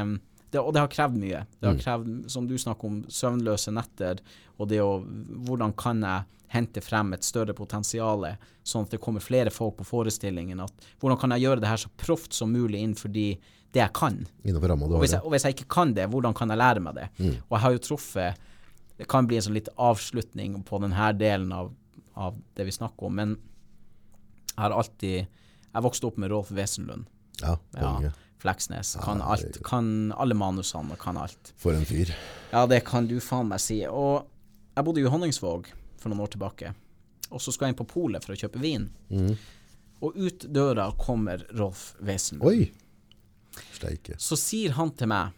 det, 0.53 0.61
Og 0.61 0.73
det 0.75 0.83
har 0.85 0.91
krevd 0.93 1.17
mye. 1.17 1.43
Det 1.61 1.69
har 1.71 1.79
krevd, 1.81 2.31
som 2.31 2.47
du 2.49 2.55
snakker 2.61 2.89
om, 2.89 3.01
søvnløse 3.09 3.73
netter, 3.73 4.21
og 4.61 4.69
det 4.69 4.83
å 4.85 5.01
Hvordan 5.47 5.73
kan 5.79 6.03
jeg 6.05 6.29
hente 6.53 6.83
frem 6.85 7.15
et 7.17 7.25
større 7.25 7.55
potensial, 7.57 8.27
sånn 8.63 8.85
at 8.85 8.93
det 8.93 9.01
kommer 9.01 9.25
flere 9.25 9.51
folk 9.51 9.79
på 9.81 9.87
forestillingen? 9.89 10.61
At, 10.61 10.89
hvordan 11.01 11.19
kan 11.23 11.33
jeg 11.33 11.47
gjøre 11.47 11.63
det 11.65 11.71
her 11.71 11.81
så 11.81 11.89
proft 11.97 12.37
som 12.37 12.53
mulig 12.53 12.83
innenfor 12.83 13.09
de, 13.15 13.39
det 13.73 13.81
jeg 13.81 13.95
kan? 13.97 14.19
Og 14.99 15.01
hvis, 15.07 15.15
jeg, 15.17 15.25
og 15.25 15.33
hvis 15.33 15.47
jeg 15.49 15.57
ikke 15.57 15.71
kan 15.73 15.95
det, 15.97 16.05
hvordan 16.13 16.37
kan 16.37 16.53
jeg 16.53 16.61
lære 16.61 16.85
meg 16.85 16.99
det? 17.01 17.07
Og 17.49 17.57
jeg 17.57 17.65
har 17.65 17.73
jo 17.79 17.85
truffet 17.89 18.49
Det 19.01 19.09
kan 19.09 19.27
bli 19.27 19.39
en 19.41 19.43
sånn 19.47 19.57
litt 19.57 19.71
avslutning 19.81 20.61
på 20.69 20.79
denne 20.85 21.07
delen 21.19 21.53
av, 21.57 21.73
av 22.15 22.37
det 22.55 22.69
vi 22.69 22.75
snakker 22.77 23.09
om, 23.09 23.17
men 23.17 23.33
jeg 24.53 24.61
har 24.61 24.77
alltid 24.77 25.17
Jeg 25.73 25.83
vokste 25.89 26.07
opp 26.11 26.19
med 26.21 26.29
Rolf 26.31 26.51
Wesenlund. 26.53 27.09
Ja. 27.41 27.57
Ja, 27.81 28.13
Fleksnes. 28.43 28.97
Kan 29.05 29.23
alt. 29.23 29.61
Kan 29.65 30.13
alle 30.19 30.35
manusene 30.35 30.97
og 30.97 30.99
kan 31.03 31.19
alt. 31.21 31.53
For 31.63 31.77
en 31.79 31.87
fyr. 31.87 32.11
Ja, 32.51 32.67
det 32.67 32.83
kan 32.89 33.07
du 33.07 33.17
faen 33.23 33.51
meg 33.53 33.63
si. 33.63 33.81
Og 33.87 34.27
jeg 34.75 34.87
bodde 34.87 35.03
i 35.05 35.11
Honningsvåg 35.11 35.71
for 36.03 36.11
noen 36.11 36.25
år 36.25 36.33
tilbake. 36.35 36.73
Og 37.31 37.41
så 37.41 37.55
skal 37.55 37.69
jeg 37.69 37.75
inn 37.77 37.81
på 37.81 37.89
polet 37.93 38.25
for 38.27 38.35
å 38.35 38.41
kjøpe 38.41 38.61
vin. 38.63 38.89
Og 40.03 40.19
ut 40.19 40.47
døra 40.51 40.89
kommer 40.99 41.45
Rolf 41.55 41.93
Wesenlund. 42.03 42.49
Oi! 42.51 43.63
Steike. 43.77 44.19
Så 44.19 44.37
sier 44.41 44.73
han 44.79 44.91
til 44.97 45.11
meg 45.13 45.37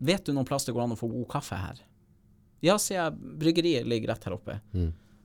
Vet 0.00 0.26
du 0.28 0.32
noen 0.32 0.46
plass 0.48 0.64
det 0.64 0.72
går 0.72 0.86
an 0.86 0.94
å 0.94 0.96
få 0.96 1.08
god 1.12 1.26
kaffe 1.32 1.56
her? 1.60 1.80
Ja, 2.64 2.78
sier 2.80 3.02
jeg. 3.02 3.18
Bryggeriet 3.40 3.88
ligger 3.88 4.14
rett 4.14 4.24
her 4.28 4.36
oppe. 4.36 4.56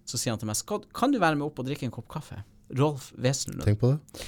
Så 0.08 0.20
sier 0.20 0.34
han 0.34 0.41
til 0.41 0.49
meg 0.49 0.89
Kan 0.95 1.14
du 1.14 1.20
være 1.22 1.38
med 1.39 1.45
opp 1.47 1.62
og 1.62 1.70
drikke 1.70 1.88
en 1.88 1.93
kopp 1.95 2.10
kaffe? 2.12 2.41
Rolf 2.76 3.12
Wesenlund. 3.16 3.64
Tenk 3.68 3.80
på 3.80 3.93
det. 3.93 4.26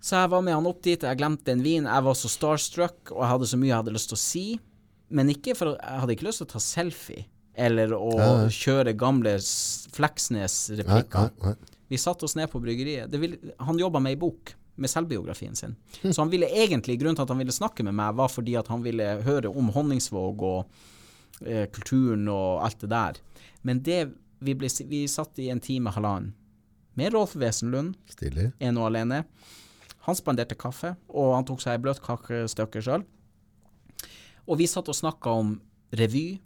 Så 0.00 0.16
jeg 0.16 0.30
var 0.32 0.40
med 0.42 0.54
han 0.56 0.66
opp 0.66 0.80
dit, 0.82 1.02
jeg 1.04 1.18
glemte 1.20 1.52
en 1.52 1.62
vin. 1.64 1.84
Jeg 1.84 2.04
var 2.06 2.14
så 2.16 2.28
starstruck, 2.32 3.10
og 3.12 3.20
jeg 3.20 3.30
hadde 3.34 3.48
så 3.50 3.58
mye 3.60 3.68
jeg 3.72 3.76
hadde 3.82 3.92
lyst 3.96 4.08
til 4.12 4.16
å 4.16 4.22
si. 4.22 4.44
Men 5.12 5.28
ikke 5.32 5.54
for 5.58 5.74
jeg 5.76 6.00
hadde 6.04 6.14
ikke 6.16 6.28
lyst 6.28 6.40
til 6.40 6.48
å 6.48 6.52
ta 6.54 6.62
selfie, 6.64 7.26
eller 7.54 7.92
å 7.96 8.10
Ja, 8.16 8.28
ja. 8.44 8.48
kjøre 8.54 8.94
gamle 8.96 9.34
Fleksnes-replikker. 10.10 11.30
nei. 11.44 11.54
Vi 11.90 11.98
satte 11.98 12.24
oss 12.24 12.36
ned 12.38 12.50
på 12.52 12.60
bryggeriet. 12.62 13.10
Det 13.10 13.18
vil, 13.18 13.36
han 13.58 13.78
jobba 13.78 13.98
med 14.00 14.12
ei 14.14 14.16
bok 14.20 14.54
med 14.80 14.88
selvbiografien 14.88 15.56
sin. 15.58 15.74
Hm. 16.02 16.12
Så 16.14 16.22
han 16.22 16.30
ville 16.30 16.46
egentlig, 16.46 16.98
grunnen 17.00 17.16
til 17.18 17.26
at 17.26 17.32
han 17.34 17.38
ville 17.42 17.52
snakke 17.52 17.82
med 17.84 17.94
meg, 17.98 18.14
var 18.16 18.28
fordi 18.30 18.54
at 18.56 18.68
han 18.70 18.82
ville 18.84 19.08
høre 19.26 19.50
om 19.50 19.68
Honningsvåg 19.74 20.42
og 20.46 20.70
eh, 21.44 21.66
kulturen 21.74 22.28
og 22.30 22.62
alt 22.64 22.78
det 22.80 22.90
der. 22.94 23.18
Men 23.66 23.82
det 23.82 24.04
vi, 24.40 24.54
ble, 24.54 24.70
vi 24.88 25.02
satt 25.10 25.36
i 25.42 25.50
en 25.52 25.60
time, 25.60 25.90
halvannen, 25.92 26.32
med 26.96 27.12
Rolf 27.14 27.34
Wesenlund, 27.38 27.94
Stilig. 28.10 28.52
en 28.60 28.78
og 28.80 28.86
alene. 28.88 29.24
Han 30.10 30.18
spanderte 30.18 30.58
kaffe, 30.58 30.94
og 31.08 31.34
han 31.36 31.46
tok 31.48 31.62
seg 31.62 31.76
ei 31.76 31.82
bløtkakestykke 31.86 32.82
sjøl. 32.84 33.06
Og 34.50 34.58
vi 34.58 34.66
satt 34.70 34.88
og 34.90 34.96
snakka 34.98 35.34
om 35.42 35.54
revy, 35.96 36.40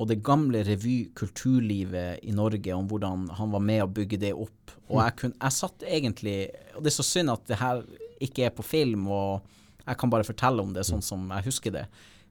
og 0.00 0.08
det 0.10 0.22
gamle 0.24 0.64
revykulturlivet 0.66 2.24
i 2.26 2.32
Norge, 2.34 2.74
om 2.74 2.88
hvordan 2.90 3.28
han 3.38 3.52
var 3.52 3.62
med 3.62 3.84
å 3.84 3.90
bygge 3.92 4.18
det 4.24 4.32
opp. 4.34 4.72
Og 4.88 4.98
jeg, 4.98 5.16
kun, 5.20 5.34
jeg 5.36 5.54
satt 5.54 5.84
egentlig 5.86 6.36
Og 6.74 6.82
det 6.82 6.90
er 6.90 6.96
så 6.96 7.04
synd 7.06 7.30
at 7.32 7.44
det 7.48 7.60
her 7.60 7.84
ikke 8.22 8.48
er 8.48 8.56
på 8.56 8.64
film, 8.66 9.06
og 9.06 9.44
jeg 9.84 9.98
kan 9.98 10.10
bare 10.10 10.26
fortelle 10.26 10.62
om 10.62 10.72
det 10.74 10.86
sånn 10.88 11.04
som 11.04 11.28
jeg 11.36 11.46
husker 11.46 11.74
det. 11.74 11.84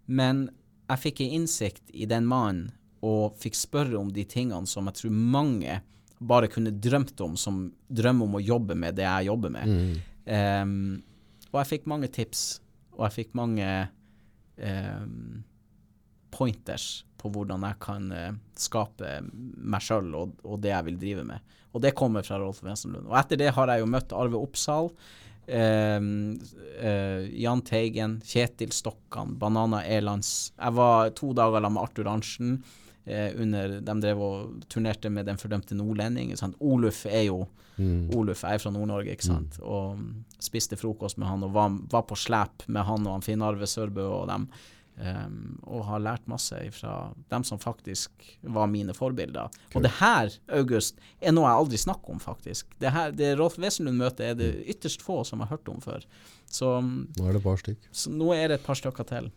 Men 0.08 0.50
jeg 0.90 1.04
fikk 1.06 1.22
en 1.24 1.38
innsikt 1.40 1.94
i 1.94 2.08
den 2.10 2.28
mannen, 2.28 2.72
og 3.02 3.38
fikk 3.42 3.56
spørre 3.58 3.98
om 3.98 4.12
de 4.14 4.26
tingene 4.30 4.70
som 4.70 4.86
jeg 4.90 5.00
tror 5.00 5.14
mange 5.16 5.80
bare 6.22 6.50
kunne 6.54 6.70
drømt 6.70 7.18
om, 7.26 7.34
som 7.38 7.64
drømmer 7.90 8.28
om 8.28 8.36
å 8.38 8.44
jobbe 8.44 8.76
med 8.78 9.00
det 9.00 9.08
jeg 9.08 9.30
jobber 9.32 9.54
med. 9.56 9.72
Em, 10.32 11.02
og 11.52 11.62
jeg 11.62 11.72
fikk 11.74 11.88
mange 11.92 12.10
tips, 12.14 12.44
og 12.96 13.06
jeg 13.08 13.18
fikk 13.18 13.34
mange 13.36 13.68
um, 14.62 15.42
pointers 16.32 17.02
på 17.20 17.32
hvordan 17.34 17.66
jeg 17.68 17.80
kan 17.84 18.12
uh, 18.16 18.30
skape 18.58 19.18
meg 19.26 19.84
sjøl 19.84 20.14
og, 20.18 20.38
og 20.48 20.62
det 20.64 20.72
jeg 20.72 20.88
vil 20.88 21.02
drive 21.02 21.26
med. 21.28 21.58
Og 21.72 21.84
det 21.84 21.96
kommer 21.98 22.24
fra 22.26 22.40
Rolf 22.40 22.62
Wesenlund. 22.66 23.10
Og 23.10 23.18
etter 23.20 23.40
det 23.40 23.52
har 23.56 23.72
jeg 23.72 23.84
jo 23.84 23.90
møtt 23.92 24.16
Arve 24.16 24.40
Oppsal, 24.40 24.92
um, 24.92 26.12
uh, 26.80 27.22
Jahn 27.28 27.64
Teigen, 27.68 28.20
Kjetil 28.28 28.74
Stokkan, 28.76 29.36
Banana 29.40 29.84
Elands. 29.88 30.52
Jeg 30.58 30.78
var 30.80 31.12
to 31.18 31.32
dager 31.38 31.60
sammen 31.60 31.78
med 31.80 31.84
Arthur 31.86 32.12
Arntzen. 32.12 32.62
Uh, 33.02 33.32
under, 33.42 33.80
de 33.82 33.98
drev 34.04 34.20
og 34.22 34.68
turnerte 34.70 35.10
med 35.10 35.28
Den 35.28 35.40
fordømte 35.42 35.76
nordlending. 35.76 36.36
Sant? 36.40 36.60
Oluf 36.64 37.06
er 37.10 37.28
jo 37.28 37.44
Oluf 38.18 38.44
er 38.48 38.60
fra 38.62 38.72
Nord-Norge, 38.74 39.16
ikke 39.16 39.30
sant. 39.30 39.58
Og 39.64 39.98
mm, 40.00 40.12
spiste 40.44 40.78
frokost 40.80 41.20
med 41.22 41.30
han 41.30 41.48
og 41.48 41.56
var, 41.56 41.74
var 41.92 42.06
på 42.10 42.18
slep 42.20 42.68
med 42.68 42.86
han 42.88 43.08
og 43.08 43.18
han 43.18 43.26
Finn 43.26 43.44
Arve 43.46 43.70
Sørbø 43.70 44.06
og 44.10 44.30
dem. 44.32 44.48
Um, 45.02 45.56
og 45.66 45.86
har 45.88 46.02
lært 46.04 46.28
masse 46.30 46.58
fra 46.76 46.92
dem 47.32 47.46
som 47.48 47.58
faktisk 47.58 48.12
var 48.54 48.68
mine 48.70 48.94
forbilder. 48.94 49.50
Og 49.74 49.82
det 49.82 49.94
her, 49.98 50.30
August, 50.54 51.00
er 51.24 51.34
noe 51.34 51.48
jeg 51.48 51.62
aldri 51.64 51.80
snakker 51.82 52.14
om, 52.14 52.20
faktisk. 52.22 52.76
Det 52.84 52.92
her, 52.94 53.16
det 53.16 53.32
Rolf 53.40 53.56
Wesenlund-møtet 53.58 54.26
er 54.28 54.38
det 54.38 54.52
ytterst 54.70 55.02
få 55.02 55.24
som 55.26 55.42
har 55.42 55.50
hørt 55.56 55.72
om 55.72 55.82
før. 55.82 56.06
Så, 56.46 56.76
mm, 56.84 57.16
Nå 57.18 57.26
er 57.26 57.34
det 57.34 57.42
et 57.42 57.48
par 57.48 57.64
stykk. 57.64 57.90
så 58.04 58.14
nå 58.14 58.30
er 58.36 58.52
det 58.52 58.60
et 58.60 58.68
par 58.68 58.78
stykker 58.78 59.10
til. 59.10 59.32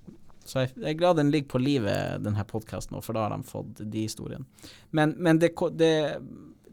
Så 0.45 0.67
jeg, 0.67 0.75
jeg 0.77 0.91
er 0.91 0.99
glad 1.01 1.17
den 1.17 1.33
ligger 1.33 1.55
på 1.55 1.63
livet, 1.63 2.21
denne 2.27 2.45
podkasten, 2.45 2.99
for 3.01 3.17
da 3.17 3.25
har 3.25 3.33
de 3.33 3.49
fått 3.49 3.81
de 3.81 4.05
historiene. 4.05 4.45
Men, 4.93 5.15
men 5.17 5.41
det, 5.41 5.55
det, 5.81 5.95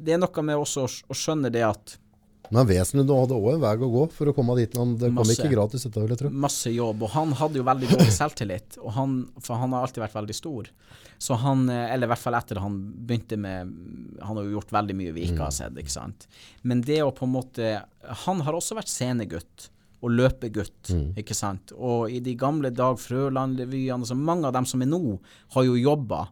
det 0.02 0.16
er 0.16 0.22
noe 0.22 0.45
med 0.45 0.62
også 0.62 0.86
å, 0.88 1.18
skjønne 1.18 1.52
det 1.54 1.64
at 1.68 1.97
Men 2.52 2.68
Wesenlund 2.68 3.12
hadde 3.16 3.38
òg 3.38 3.54
en 3.54 3.62
vei 3.64 3.74
å 3.78 3.91
gå 3.93 4.08
for 4.12 4.32
å 4.32 4.34
komme 4.36 4.58
dit. 4.60 4.74
Han, 4.76 4.97
det 4.99 5.14
kom 5.16 5.30
ikke 5.32 5.52
gratis, 5.54 5.86
dette 5.88 6.02
vil 6.04 6.12
jeg 6.12 6.20
tro. 6.20 6.32
masse 6.45 6.74
jobb, 6.74 7.06
og 7.08 7.14
han 7.14 7.32
hadde 7.39 7.62
jo 7.62 7.68
veldig 7.68 7.91
dårlig 7.93 8.16
selvtillit, 8.18 8.80
og 8.82 8.91
han, 8.97 9.14
for 9.39 9.62
han 9.62 9.76
har 9.76 9.88
alltid 9.88 10.04
vært 10.04 10.18
veldig 10.20 10.36
stor. 10.36 10.72
Så 11.22 11.38
han, 11.38 11.68
eh, 11.70 11.93
eller 11.93 12.10
i 12.10 12.12
hvert 12.12 12.24
fall 12.24 12.36
etter 12.36 12.60
han 12.60 12.80
begynte 13.06 13.38
med 13.38 13.76
Han 14.26 14.39
har 14.39 14.47
jo 14.47 14.56
gjort 14.56 14.72
veldig 14.74 14.95
mye 14.97 15.12
vi 15.14 15.28
ikke 15.30 15.43
har 15.45 15.54
sett, 15.54 15.78
ikke 15.78 15.93
sant. 15.93 16.26
Men 16.66 16.82
det 16.82 16.97
å 17.06 17.12
på 17.14 17.28
en 17.28 17.36
måte 17.36 17.68
Han 18.26 18.41
har 18.41 18.58
også 18.58 18.74
vært 18.80 18.89
scenegutt 18.89 19.70
og 20.02 20.16
løpegutt, 20.18 20.89
ikke 21.22 21.36
sant. 21.38 21.76
Og 21.78 22.10
i 22.10 22.18
de 22.26 22.34
gamle 22.34 22.72
Dag 22.74 22.97
Frøland-revyene, 22.97 24.08
så 24.10 24.18
mange 24.18 24.49
av 24.49 24.56
dem 24.56 24.66
som 24.66 24.82
er 24.82 24.89
nå, 24.89 25.20
har 25.54 25.68
jo 25.68 25.78
jobba 25.78 26.24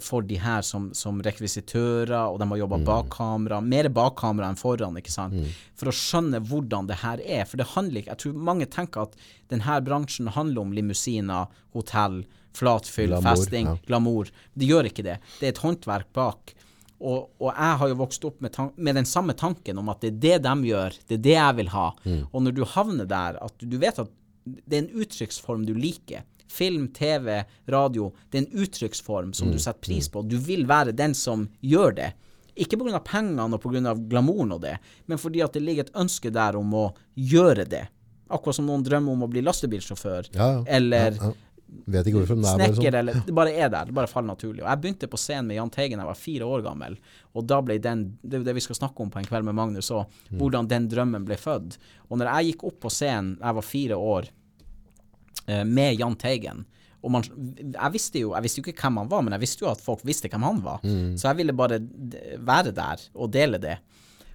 for 0.00 0.24
de 0.24 0.38
her 0.40 0.62
som, 0.64 0.90
som 0.96 1.20
rekvisitører, 1.24 2.30
og 2.30 2.38
de 2.40 2.48
har 2.48 2.60
jobba 2.62 2.78
bak 2.86 3.10
kamera. 3.12 3.60
Mer 3.60 3.90
bak 3.92 4.16
kamera 4.20 4.48
enn 4.48 4.56
foran, 4.60 4.96
ikke 5.00 5.12
sant. 5.12 5.36
For 5.78 5.90
å 5.90 5.96
skjønne 5.96 6.40
hvordan 6.48 6.88
det 6.88 7.00
her 7.02 7.20
er. 7.20 7.44
For 7.48 7.60
det 7.60 7.72
handler 7.74 8.00
ikke 8.00 8.14
Jeg 8.14 8.22
tror 8.24 8.44
mange 8.50 8.68
tenker 8.70 9.08
at 9.08 9.18
denne 9.52 9.80
bransjen 9.84 10.32
handler 10.32 10.64
om 10.64 10.72
limousiner, 10.76 11.52
hotell, 11.76 12.22
flatfyll, 12.56 13.14
Glamour, 13.14 13.28
festing, 13.28 13.70
ja. 13.70 13.76
glamour. 13.86 14.32
Det 14.54 14.68
gjør 14.68 14.88
ikke 14.90 15.06
det. 15.06 15.18
Det 15.40 15.48
er 15.48 15.54
et 15.54 15.62
håndverk 15.64 16.10
bak. 16.16 16.54
Og, 17.02 17.30
og 17.42 17.48
jeg 17.50 17.78
har 17.80 17.90
jo 17.90 17.98
vokst 17.98 18.24
opp 18.28 18.42
med, 18.44 18.58
med 18.76 19.00
den 19.00 19.08
samme 19.08 19.34
tanken 19.34 19.80
om 19.80 19.88
at 19.90 20.04
det 20.04 20.12
er 20.12 20.18
det 20.22 20.36
de 20.44 20.68
gjør, 20.70 20.98
det 21.08 21.18
er 21.18 21.22
det 21.24 21.34
jeg 21.34 21.58
vil 21.58 21.72
ha. 21.74 21.86
Og 22.30 22.44
når 22.44 22.54
du 22.54 22.62
havner 22.76 23.08
der, 23.10 23.40
at 23.42 23.56
du, 23.58 23.66
du 23.72 23.80
vet 23.82 23.98
at 23.98 24.12
det 24.44 24.76
er 24.76 24.84
en 24.84 25.02
uttrykksform 25.02 25.66
du 25.66 25.74
liker. 25.78 26.24
Film, 26.52 26.88
TV, 26.92 27.38
radio. 27.72 28.10
Det 28.30 28.38
er 28.38 28.44
en 28.46 28.60
uttrykksform 28.66 29.32
som 29.34 29.50
du 29.52 29.58
setter 29.58 29.80
pris 29.86 30.08
på. 30.12 30.22
Du 30.28 30.36
vil 30.36 30.66
være 30.68 30.92
den 30.96 31.14
som 31.16 31.46
gjør 31.64 31.94
det. 31.96 32.10
Ikke 32.60 32.76
pga. 32.76 33.00
pengene 33.00 33.46
og 33.56 33.62
pga. 33.64 33.94
glamouren 34.10 34.52
og 34.52 34.60
det, 34.60 34.74
men 35.08 35.16
fordi 35.18 35.40
at 35.42 35.54
det 35.56 35.62
ligger 35.64 35.86
et 35.88 35.94
ønske 35.96 36.30
der 36.30 36.58
om 36.60 36.74
å 36.76 36.90
gjøre 37.16 37.64
det. 37.68 37.86
Akkurat 38.32 38.56
som 38.56 38.66
noen 38.68 38.84
drømmer 38.84 39.12
om 39.16 39.24
å 39.24 39.30
bli 39.32 39.40
lastebilsjåfør, 39.44 40.28
Ja, 40.34 40.50
ja. 40.58 40.64
eller 40.66 41.12
Ja. 41.20 41.32
Vet 41.88 42.04
ikke 42.04 42.18
hvorfor, 42.20 42.36
men 42.36 42.44
det 42.44 42.50
er 42.52 42.72
snekker, 42.74 42.92
sånn. 42.92 42.98
eller 42.98 43.14
Det 43.24 43.32
bare 43.34 43.52
er 43.56 43.68
der. 43.72 43.86
Det 43.88 43.94
bare 43.96 44.06
faller 44.06 44.28
naturlig. 44.34 44.60
Og 44.60 44.68
jeg 44.68 44.80
begynte 44.82 45.08
på 45.08 45.16
scenen 45.16 45.46
med 45.48 45.56
Jahn 45.56 45.70
Teigen 45.72 45.96
da 45.96 46.02
jeg 46.04 46.10
var 46.10 46.18
fire 46.20 46.44
år 46.44 46.62
gammel, 46.66 46.98
og 47.34 47.46
da 47.48 47.62
ble 47.64 47.78
den 47.80 48.18
Det 48.22 48.40
er 48.40 48.44
det 48.44 48.54
vi 48.58 48.60
skal 48.60 48.76
snakke 48.76 49.00
om 49.00 49.08
på 49.10 49.18
en 49.22 49.24
kveld 49.24 49.44
med 49.48 49.54
Magnus 49.56 49.88
òg, 49.90 50.04
Mm. 50.30 50.38
hvordan 50.38 50.68
den 50.68 50.88
drømmen 50.92 51.24
ble 51.24 51.36
født. 51.40 51.78
Og 52.10 52.18
når 52.18 52.28
jeg 52.28 52.52
gikk 52.52 52.64
opp 52.68 52.78
på 52.80 52.90
scenen 52.92 53.38
jeg 53.40 53.54
var 53.54 53.62
fire 53.62 53.96
år, 53.96 54.28
med 55.46 55.98
Jahn 55.98 56.14
Teigen 56.16 56.64
man, 57.10 57.24
jeg 57.74 57.92
visste 57.94 58.20
jo 58.22 58.32
jeg 58.36 58.44
visste 58.44 58.60
jo 58.60 58.70
ikke 58.70 58.84
hvem 58.84 59.00
han 59.02 59.10
var, 59.10 59.22
men 59.24 59.34
jeg 59.34 59.42
visste 59.42 59.64
jo 59.64 59.70
at 59.72 59.82
folk 59.82 60.04
visste 60.06 60.30
hvem 60.30 60.44
han 60.46 60.60
var. 60.62 60.82
Så 61.18 61.28
jeg 61.28 61.38
ville 61.40 61.54
bare 61.56 61.80
være 62.38 62.74
der 62.76 63.02
og 63.14 63.32
dele 63.34 63.58
det. 63.62 63.78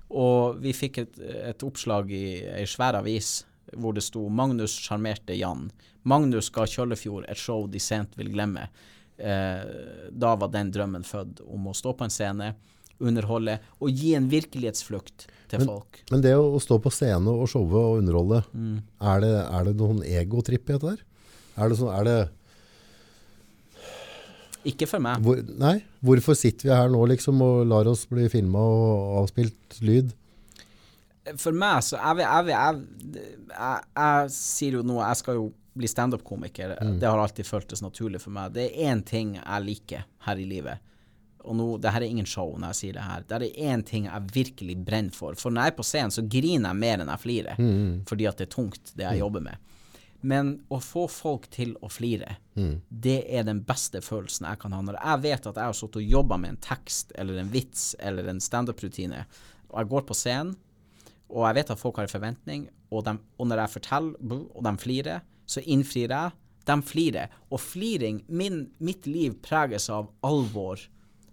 Og 0.09 0.59
vi 0.63 0.73
fikk 0.75 0.99
et, 1.03 1.19
et 1.51 1.63
oppslag 1.63 2.11
i 2.11 2.25
ei 2.57 2.65
svær 2.67 2.99
avis 2.99 3.45
hvor 3.75 3.93
det 3.95 4.03
sto 4.03 4.29
'Magnus 4.29 4.77
sjarmerte 4.79 5.35
Jan'. 5.35 5.69
Magnus 6.03 6.49
ga 6.49 6.63
Kjøllefjord 6.63 7.25
et 7.27 7.37
show 7.37 7.67
de 7.67 7.79
sent 7.79 8.15
vil 8.15 8.31
glemme. 8.31 8.69
Eh, 9.17 9.63
da 10.11 10.35
var 10.35 10.47
den 10.53 10.71
drømmen 10.71 11.03
født 11.03 11.41
om 11.43 11.67
å 11.67 11.75
stå 11.75 11.93
på 11.97 12.05
en 12.05 12.13
scene, 12.13 12.53
underholde 12.99 13.59
og 13.79 13.91
gi 13.93 14.13
en 14.17 14.29
virkelighetsflukt 14.31 15.27
til 15.51 15.63
folk. 15.63 16.01
Men 16.11 16.23
det 16.25 16.33
å, 16.35 16.57
stå 16.59 16.79
på 16.83 16.91
scene 16.91 17.31
og 17.31 17.47
showe 17.51 17.77
og 17.79 17.99
underholde, 18.01 18.43
Mm. 18.53 18.81
er, 19.01 19.19
det, 19.23 19.33
er 19.47 19.63
det 19.69 19.75
noen 19.79 20.01
egotripp 20.03 20.69
i 20.69 20.73
dette 20.75 20.95
der? 20.95 21.03
Er 21.57 21.69
det 21.69 21.77
sånn, 21.79 21.93
er 21.93 22.03
det, 22.07 22.17
Ikke 24.67 24.87
for 24.89 24.99
meg. 25.03 25.21
hvor, 25.23 25.39
nei, 25.61 25.77
hvorfor 26.03 26.35
sitter 26.35 26.67
vi 26.67 26.73
her 26.75 26.89
nå 26.91 26.99
liksom 27.13 27.39
og 27.45 27.61
lar 27.69 27.87
oss 27.87 28.05
bli 28.09 28.25
filmet 28.31 28.59
og 28.59 29.21
avspilt 29.23 29.77
lyd? 29.85 30.11
For 31.37 31.51
meg 31.51 31.81
så 31.83 31.97
Jeg, 31.99 32.23
jeg, 32.23 32.83
jeg, 33.51 33.81
jeg, 33.99 34.29
sier 34.31 34.77
jo 34.77 34.83
nå 34.87 35.01
Jeg 35.03 35.17
skal 35.19 35.35
jo 35.35 35.47
bli 35.77 35.87
standup-komiker. 35.91 36.71
Det 36.97 37.05
har 37.05 37.19
alltid 37.21 37.45
føltes 37.45 37.83
naturlig 37.85 38.17
for 38.23 38.33
meg. 38.33 38.49
Det 38.55 38.63
er 38.71 38.87
én 38.89 39.03
ting 39.05 39.35
jeg 39.37 39.61
liker 39.61 40.07
her 40.25 40.39
i 40.41 40.45
livet. 40.49 40.79
Og 41.47 41.55
nå, 41.55 41.67
det 41.79 41.93
her 41.95 42.03
er 42.03 42.11
ingen 42.11 42.27
show 42.27 42.49
når 42.59 42.73
jeg 42.73 42.79
sier 42.81 42.97
det 42.97 43.05
her. 43.07 43.23
Det 43.29 43.37
er 43.47 43.71
én 43.71 43.83
ting 43.87 44.05
jeg 44.09 44.33
virkelig 44.35 44.75
brenner 44.85 45.15
for. 45.15 45.37
For 45.39 45.53
når 45.53 45.61
jeg 45.69 45.73
er 45.73 45.77
på 45.77 45.85
scenen, 45.87 46.11
så 46.11 46.25
griner 46.27 46.73
jeg 46.73 46.81
mer 46.81 46.99
enn 46.99 47.11
jeg 47.13 47.23
flirer. 47.23 47.61
Fordi 48.09 48.27
at 48.27 48.37
det 48.41 48.49
er 48.49 48.53
tungt, 48.57 48.91
det 48.97 49.05
jeg 49.07 49.21
jobber 49.23 49.45
med. 49.47 49.63
Men 50.27 50.47
å 50.73 50.79
få 50.81 51.05
folk 51.13 51.45
til 51.53 51.75
å 51.85 51.87
flire, 51.93 52.37
det 52.89 53.19
er 53.29 53.43
den 53.45 53.59
beste 53.63 54.01
følelsen 54.01 54.47
jeg 54.49 54.59
kan 54.59 54.73
ha. 54.73 54.79
Når 54.81 54.97
jeg 54.97 55.21
vet 55.23 55.45
at 55.51 55.59
jeg 55.61 55.69
har 55.69 55.77
sittet 55.77 56.01
og 56.01 56.15
jobba 56.17 56.39
med 56.41 56.55
en 56.55 56.63
tekst 56.65 57.13
eller 57.15 57.37
en 57.37 57.51
vits 57.53 57.91
eller 57.99 58.27
en 58.27 58.41
standup-rutine, 58.41 59.23
og 59.69 59.77
jeg 59.77 59.91
går 59.93 60.07
på 60.09 60.17
scenen, 60.17 60.55
og 61.29 61.45
jeg 61.45 61.57
vet 61.59 61.71
at 61.71 61.79
folk 61.79 61.97
har 61.99 62.07
en 62.07 62.15
forventning, 62.15 62.67
og, 62.89 63.03
de, 63.05 63.13
og 63.37 63.47
når 63.47 63.61
jeg 63.61 63.75
forteller, 63.77 64.35
og 64.55 64.61
de 64.63 64.73
flirer, 64.81 65.23
så 65.45 65.63
innfrir 65.67 66.09
jeg. 66.09 66.35
De 66.67 66.75
flirer. 66.83 67.31
Og 67.51 67.61
fliring 67.61 68.23
min, 68.27 68.65
Mitt 68.79 69.05
liv 69.07 69.37
preges 69.43 69.89
av 69.93 70.09
alvor 70.27 70.81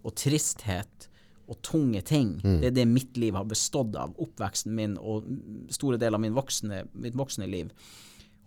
og 0.05 0.15
tristhet 0.21 1.09
og 1.49 1.59
tunge 1.65 2.01
ting. 2.09 2.39
Det 2.61 2.71
er 2.71 2.77
det 2.79 2.87
mitt 2.89 3.17
liv 3.21 3.35
har 3.37 3.45
bestått 3.49 3.97
av. 4.01 4.15
Oppveksten 4.21 4.73
min 4.77 4.95
og 4.97 5.27
mm, 5.29 5.67
store 5.77 5.99
deler 6.01 6.17
av 6.17 6.23
min 6.25 6.37
voksne, 6.37 6.85
mitt 6.93 7.17
voksne 7.19 7.49
liv. 7.51 7.73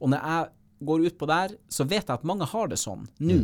Og 0.01 0.09
når 0.13 0.23
jeg 0.25 0.49
går 0.87 1.05
ut 1.07 1.17
på 1.17 1.29
der, 1.29 1.53
så 1.69 1.85
vet 1.89 2.05
jeg 2.07 2.13
at 2.19 2.25
mange 2.25 2.45
har 2.49 2.67
det 2.71 2.77
sånn 2.81 3.05
nå. 3.19 3.37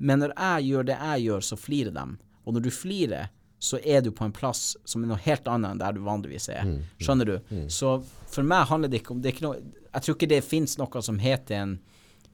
Men 0.00 0.22
når 0.22 0.32
jeg 0.36 0.70
gjør 0.70 0.86
det 0.88 0.96
jeg 0.98 1.26
gjør, 1.28 1.40
så 1.50 1.58
flirer 1.58 1.94
de. 1.94 2.06
Og 2.46 2.54
når 2.56 2.64
du 2.64 2.70
flirer, 2.74 3.28
så 3.60 3.76
er 3.84 4.00
du 4.00 4.08
på 4.16 4.24
en 4.24 4.32
plass 4.32 4.76
som 4.88 5.02
er 5.04 5.10
noe 5.10 5.20
helt 5.20 5.46
annet 5.50 5.74
enn 5.74 5.80
der 5.82 5.92
du 5.92 6.00
vanligvis 6.06 6.48
er. 6.48 6.64
Skjønner 7.02 7.28
du? 7.28 7.34
Så 7.70 7.98
for 8.32 8.46
meg 8.46 8.70
handler 8.70 8.88
det 8.88 9.02
ikke 9.02 9.12
om 9.12 9.20
det 9.22 9.34
ikke 9.34 9.44
noe, 9.50 9.58
Jeg 9.92 10.02
tror 10.06 10.16
ikke 10.16 10.30
det 10.30 10.44
fins 10.46 10.78
noe 10.78 11.02
som 11.02 11.18
heter 11.18 11.54
en, 11.58 11.78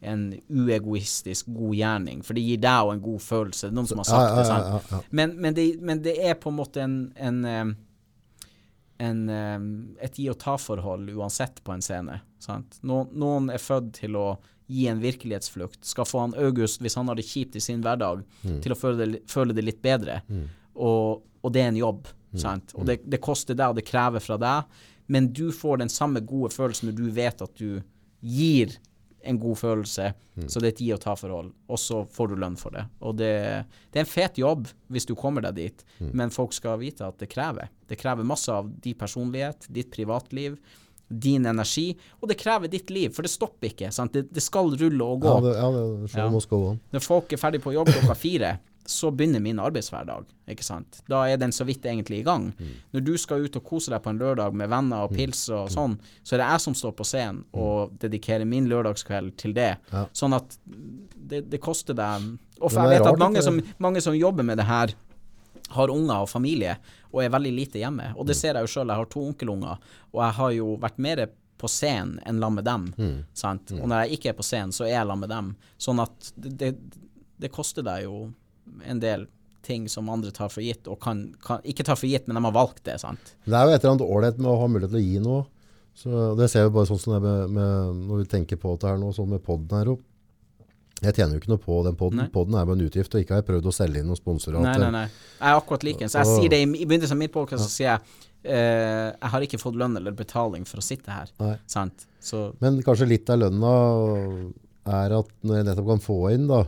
en 0.01 0.29
uegoistisk 0.53 1.49
god 1.55 1.75
gjerning, 1.75 2.23
for 2.27 2.37
det 2.37 2.45
gir 2.45 2.61
deg 2.63 2.87
òg 2.87 2.93
en 2.95 3.05
god 3.05 3.23
følelse. 3.25 3.71
Noen 3.75 3.89
som 3.89 4.03
har 4.03 4.09
sagt 4.09 4.37
det. 4.37 4.47
sant? 4.49 5.07
Men, 5.11 5.37
men, 5.41 5.57
det, 5.57 5.67
men 5.81 6.03
det 6.05 6.19
er 6.21 6.37
på 6.41 6.53
en 6.53 6.59
måte 6.59 6.83
en, 6.85 6.99
en, 7.17 7.39
en 9.03 9.23
et 10.05 10.21
gi 10.21 10.29
og 10.33 10.39
ta-forhold 10.43 11.09
uansett 11.17 11.63
på 11.65 11.75
en 11.75 11.85
scene. 11.85 12.21
Sant? 12.43 12.79
Noen, 12.87 13.09
noen 13.17 13.49
er 13.55 13.63
født 13.63 13.95
til 14.03 14.19
å 14.21 14.27
gi 14.67 14.89
en 14.91 15.01
virkelighetsflukt. 15.01 15.81
Skal 15.87 16.09
få 16.09 16.25
han 16.25 16.37
August, 16.43 16.83
hvis 16.83 16.99
han 16.99 17.09
har 17.09 17.17
det 17.17 17.25
kjipt 17.29 17.57
i 17.57 17.63
sin 17.63 17.81
hverdag, 17.87 18.27
til 18.43 18.75
å 18.75 18.79
føle 18.79 19.07
det, 19.07 19.25
føle 19.31 19.57
det 19.57 19.65
litt 19.65 19.83
bedre. 19.85 20.21
Og 20.75 21.25
og 21.47 21.53
det 21.55 21.63
er 21.63 21.71
en 21.71 21.79
jobb. 21.79 22.09
Sant? 22.37 22.75
Og 22.77 22.85
det, 22.89 22.99
det 23.07 23.23
koster 23.23 23.57
deg, 23.57 23.71
og 23.71 23.79
det 23.79 23.87
krever 23.87 24.21
fra 24.21 24.37
deg, 24.41 24.81
men 25.07 25.31
du 25.33 25.47
får 25.55 25.79
den 25.85 25.93
samme 25.93 26.21
gode 26.27 26.51
følelsen 26.53 26.91
når 26.91 26.97
du 26.99 27.05
vet 27.15 27.45
at 27.45 27.53
du 27.61 27.79
gir 28.21 28.75
en 29.27 29.39
god 29.43 29.59
følelse, 29.61 30.09
så 30.47 30.61
det 30.63 30.69
er 30.69 30.75
et 30.75 30.81
gi 30.85 30.89
og 30.95 31.01
ta-forhold, 31.03 31.51
og 31.73 31.81
så 31.81 32.03
får 32.13 32.31
du 32.31 32.35
lønn 32.41 32.57
for 32.61 32.75
det. 32.77 32.85
Og 33.01 33.17
det, 33.19 33.33
det 33.93 34.01
er 34.01 34.05
en 34.05 34.11
fet 34.11 34.41
jobb 34.41 34.69
hvis 34.93 35.09
du 35.09 35.15
kommer 35.19 35.45
deg 35.47 35.59
dit, 35.59 35.87
men 36.13 36.33
folk 36.35 36.55
skal 36.57 36.81
vite 36.83 37.07
at 37.07 37.19
det 37.23 37.31
krever. 37.33 37.71
Det 37.89 37.99
krever 38.01 38.27
masse 38.27 38.53
av 38.53 38.69
din 38.83 38.99
personlighet, 38.99 39.69
ditt 39.73 39.91
privatliv, 39.95 40.59
din 41.07 41.47
energi, 41.47 41.93
og 42.21 42.31
det 42.31 42.39
krever 42.41 42.71
ditt 42.71 42.91
liv, 42.91 43.13
for 43.15 43.27
det 43.27 43.31
stopper 43.31 43.71
ikke. 43.71 43.93
Sant? 43.95 44.15
Det, 44.17 44.27
det 44.35 44.43
skal 44.43 44.73
rulle 44.75 45.05
og 45.05 45.23
gå. 45.23 45.35
Ja, 45.37 45.43
det, 45.45 45.53
ja, 45.59 45.69
det. 45.75 46.15
Når 46.97 47.05
folk 47.05 47.33
er 47.33 47.41
ferdig 47.41 47.63
på 47.63 47.75
jobb 47.77 47.93
klokka 47.93 48.17
fire, 48.19 48.57
så 48.87 49.11
begynner 49.11 49.41
min 49.43 49.59
arbeidshverdag. 49.59 50.25
Ikke 50.49 50.63
sant? 50.65 51.01
Da 51.11 51.25
er 51.27 51.37
den 51.41 51.51
så 51.53 51.65
vidt 51.67 51.83
egentlig 51.87 52.21
i 52.21 52.27
gang. 52.27 52.53
Mm. 52.59 52.75
Når 52.95 53.05
du 53.07 53.13
skal 53.19 53.45
ut 53.47 53.57
og 53.59 53.65
kose 53.67 53.91
deg 53.91 54.03
på 54.05 54.11
en 54.13 54.19
lørdag 54.21 54.55
med 54.55 54.69
venner 54.71 55.07
og 55.07 55.15
pils 55.17 55.49
og 55.51 55.71
sånn, 55.75 55.97
så 56.23 56.37
er 56.37 56.43
det 56.45 56.51
jeg 56.53 56.61
som 56.67 56.75
står 56.79 56.93
på 56.99 57.07
scenen 57.09 57.41
og 57.53 57.97
dedikerer 58.03 58.47
min 58.47 58.69
lørdagskveld 58.71 59.35
til 59.43 59.55
det. 59.57 59.73
Mm. 59.91 59.97
Ja. 59.97 60.05
Sånn 60.15 60.37
at 60.39 60.55
det, 60.67 61.43
det 61.51 61.61
koster 61.65 61.95
deg 61.99 62.29
Og 62.61 62.71
jeg 62.73 62.93
vet 62.95 63.07
at 63.11 63.19
mange 63.19 63.43
som, 63.43 63.59
mange 63.83 64.01
som 64.05 64.15
jobber 64.15 64.47
med 64.47 64.59
det 64.63 64.69
her, 64.71 64.95
har 65.75 65.91
unger 65.91 66.23
og 66.23 66.29
familie 66.31 66.77
og 67.11 67.25
er 67.25 67.33
veldig 67.35 67.51
lite 67.57 67.81
hjemme. 67.83 68.13
Og 68.15 68.23
Mm. 68.23 68.27
det 68.31 68.37
ser 68.39 68.55
jeg 68.55 68.63
jo 68.63 68.71
sjøl. 68.71 68.87
Jeg 68.93 68.97
har 69.03 69.09
to 69.11 69.25
onkelunger, 69.27 69.79
og 70.15 70.23
jeg 70.23 70.33
har 70.39 70.51
jo 70.53 70.77
vært 70.79 70.99
mer 71.03 71.27
på 71.59 71.67
scenen 71.73 72.21
enn 72.27 72.39
sammen 72.39 72.55
med 72.61 72.65
dem. 72.65 72.87
Mm. 72.99 73.25
Sant? 73.35 73.73
Og 73.73 73.89
når 73.89 74.05
jeg 74.07 74.19
ikke 74.21 74.29
er 74.29 74.37
på 74.39 74.45
scenen, 74.47 74.71
så 74.77 74.85
er 74.85 74.93
jeg 74.95 75.07
sammen 75.07 75.21
med 75.27 75.29
dem. 75.33 75.57
Sånn 75.79 76.03
at 76.05 76.33
det, 76.37 76.53
det, 76.61 76.71
det 77.41 77.51
koster 77.51 77.83
deg 77.83 78.05
jo 78.05 78.31
en 78.87 79.01
del 79.01 79.27
ting 79.67 79.89
som 79.91 80.09
andre 80.13 80.31
tar 80.31 80.49
for 80.53 80.63
gitt, 80.63 80.87
og 80.87 81.01
kan, 81.03 81.25
kan 81.43 81.63
Ikke 81.67 81.83
tar 81.85 81.97
for 81.99 82.07
gitt, 82.07 82.29
men 82.29 82.39
de 82.39 82.43
har 82.45 82.55
valgt 82.55 82.85
det, 82.87 83.01
sant. 83.03 83.33
Det 83.45 83.55
er 83.55 83.67
jo 83.67 83.75
et 83.75 83.81
eller 83.83 83.95
annet 83.97 84.05
ålreit 84.07 84.39
med 84.39 84.51
å 84.53 84.59
ha 84.61 84.69
mulighet 84.71 84.93
til 84.95 85.01
å 85.01 85.07
gi 85.07 85.23
noe. 85.25 85.45
Så 85.97 86.27
det 86.37 86.51
ser 86.53 86.67
vi 86.69 86.75
bare 86.77 86.87
sånn 86.91 87.01
som 87.01 87.15
det 87.15 87.19
er 87.19 87.25
med, 87.25 87.55
med, 87.57 88.05
når 88.11 88.21
vi 88.21 88.29
tenker 88.37 88.61
på 88.61 88.75
det 88.79 88.91
her 88.91 89.01
nå, 89.01 89.11
sånn 89.17 89.33
med 89.33 89.43
podden 89.43 89.73
her 89.81 89.91
opp. 89.97 90.05
Jeg 91.03 91.13
tjener 91.17 91.37
jo 91.37 91.41
ikke 91.43 91.51
noe 91.53 91.61
på 91.61 91.79
den 91.85 91.97
podden. 91.99 92.21
Poden 92.25 92.33
Podden 92.33 92.55
er 92.57 92.69
bare 92.69 92.79
en 92.79 92.87
utgift, 92.87 93.13
og 93.17 93.21
ikke 93.21 93.35
har 93.35 93.43
jeg 93.43 93.49
prøvd 93.51 93.67
å 93.69 93.75
selge 93.75 94.01
inn 94.01 94.07
noen 94.09 94.17
sponsorer. 94.21 94.63
Nei, 94.65 94.77
nei, 94.81 94.93
nei. 94.95 95.03
Jeg 95.41 95.51
er 95.51 95.59
akkurat 95.59 95.85
like. 95.85 96.09
Så 96.09 96.23
jeg 96.23 96.29
Og- 96.31 96.39
sier 96.41 96.53
det 96.55 96.61
i, 96.63 96.69
i 96.69 96.87
begynnelsen 96.89 97.17
av 97.19 97.21
mitt 97.21 97.35
podcast, 97.35 97.65
så 97.67 97.73
sier 97.75 97.91
jeg 97.91 98.01
eh, 98.47 99.11
jeg 99.13 99.31
har 99.35 99.41
ikke 99.49 99.61
fått 99.61 99.77
lønn 99.77 99.97
eller 99.99 100.15
betaling 100.17 100.65
for 100.69 100.81
å 100.81 100.85
sitte 100.87 101.11
her. 101.13 101.33
Nei. 101.43 101.57
Sant? 101.67 102.07
Så 102.23 102.55
Men 102.61 102.79
kanskje 102.87 103.09
litt 103.11 103.29
av 103.31 103.41
lønna 103.43 103.73
er 104.87 105.17
at 105.19 105.33
når 105.43 105.59
jeg 105.61 105.67
nettopp 105.69 105.91
kan 105.95 106.05
få 106.05 106.19
inn 106.33 106.47
da, 106.49 106.63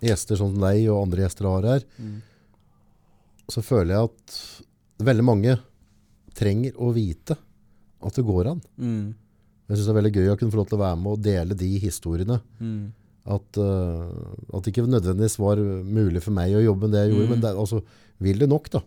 gjester 0.00 0.36
som 0.40 0.54
deg 0.58 0.86
og 0.90 1.02
andre 1.06 1.24
gjester 1.26 1.48
har 1.50 1.62
her, 1.74 1.82
Mm. 1.98 2.20
så 3.50 3.62
føler 3.62 3.94
jeg 3.96 4.10
at 4.10 4.36
veldig 5.04 5.24
mange 5.26 5.56
trenger 6.36 6.76
å 6.78 6.92
vite 6.94 7.36
at 8.00 8.14
det 8.16 8.24
går 8.24 8.46
an. 8.54 8.62
mm, 8.78 9.14
Jeg 9.70 9.76
synes 9.76 9.86
det 9.86 9.92
er 9.96 10.00
veldig 10.02 10.14
gøy 10.16 10.28
å 10.32 10.38
kunne 10.38 10.50
få 10.50 10.56
lov 10.62 10.68
til 10.70 10.78
å 10.78 10.82
være 10.82 10.96
med 10.98 11.12
og 11.12 11.22
dele 11.22 11.54
de 11.54 11.78
historiene. 11.78 12.40
mm, 12.60 12.92
At, 13.26 13.58
uh, 13.58 14.56
at 14.56 14.64
det 14.64 14.72
ikke 14.72 14.86
nødvendigvis 14.88 15.36
var 15.38 15.56
mulig 15.84 16.22
for 16.22 16.32
meg 16.32 16.50
å 16.56 16.62
jobbe 16.64 16.88
med 16.88 16.92
det 16.92 17.02
jeg 17.04 17.12
gjorde, 17.14 17.28
men 17.28 17.40
det, 17.40 17.50
altså, 17.54 17.82
vil 18.18 18.38
det 18.38 18.48
nok 18.48 18.70
da? 18.70 18.80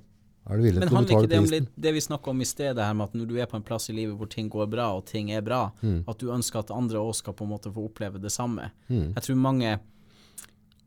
Er 0.50 0.58
du 0.58 0.64
villig 0.64 0.80
Men 0.82 0.90
til 0.90 0.98
å 0.98 1.02
betale 1.06 1.28
det 1.30 1.40
prisen? 1.40 1.52
litt 1.52 1.70
det 1.80 1.94
vi 1.94 2.00
snakka 2.02 2.28
om 2.34 2.42
i 2.42 2.44
stedet, 2.50 2.78
her 2.84 2.94
med 2.94 3.04
at 3.08 3.14
når 3.14 3.28
du 3.30 3.36
er 3.40 3.46
på 3.46 3.56
en 3.56 3.62
plass 3.64 3.90
i 3.90 3.94
livet 3.94 4.18
hvor 4.18 4.28
ting 4.28 4.50
går 4.50 4.68
bra, 4.70 4.90
og 4.98 5.06
ting 5.06 5.30
er 5.32 5.42
bra, 5.42 5.72
Mm. 5.82 6.04
at 6.08 6.18
du 6.18 6.26
ønsker 6.28 6.60
at 6.60 6.72
andre 6.72 6.98
òg 7.00 7.16
skal 7.16 7.34
på 7.34 7.44
en 7.46 7.52
måte 7.52 7.72
få 7.72 7.86
oppleve 7.88 8.20
det 8.20 8.32
samme? 8.32 8.72
Mm. 8.90 9.14
Jeg 9.14 9.24
tror 9.24 9.36
mange 9.38 9.80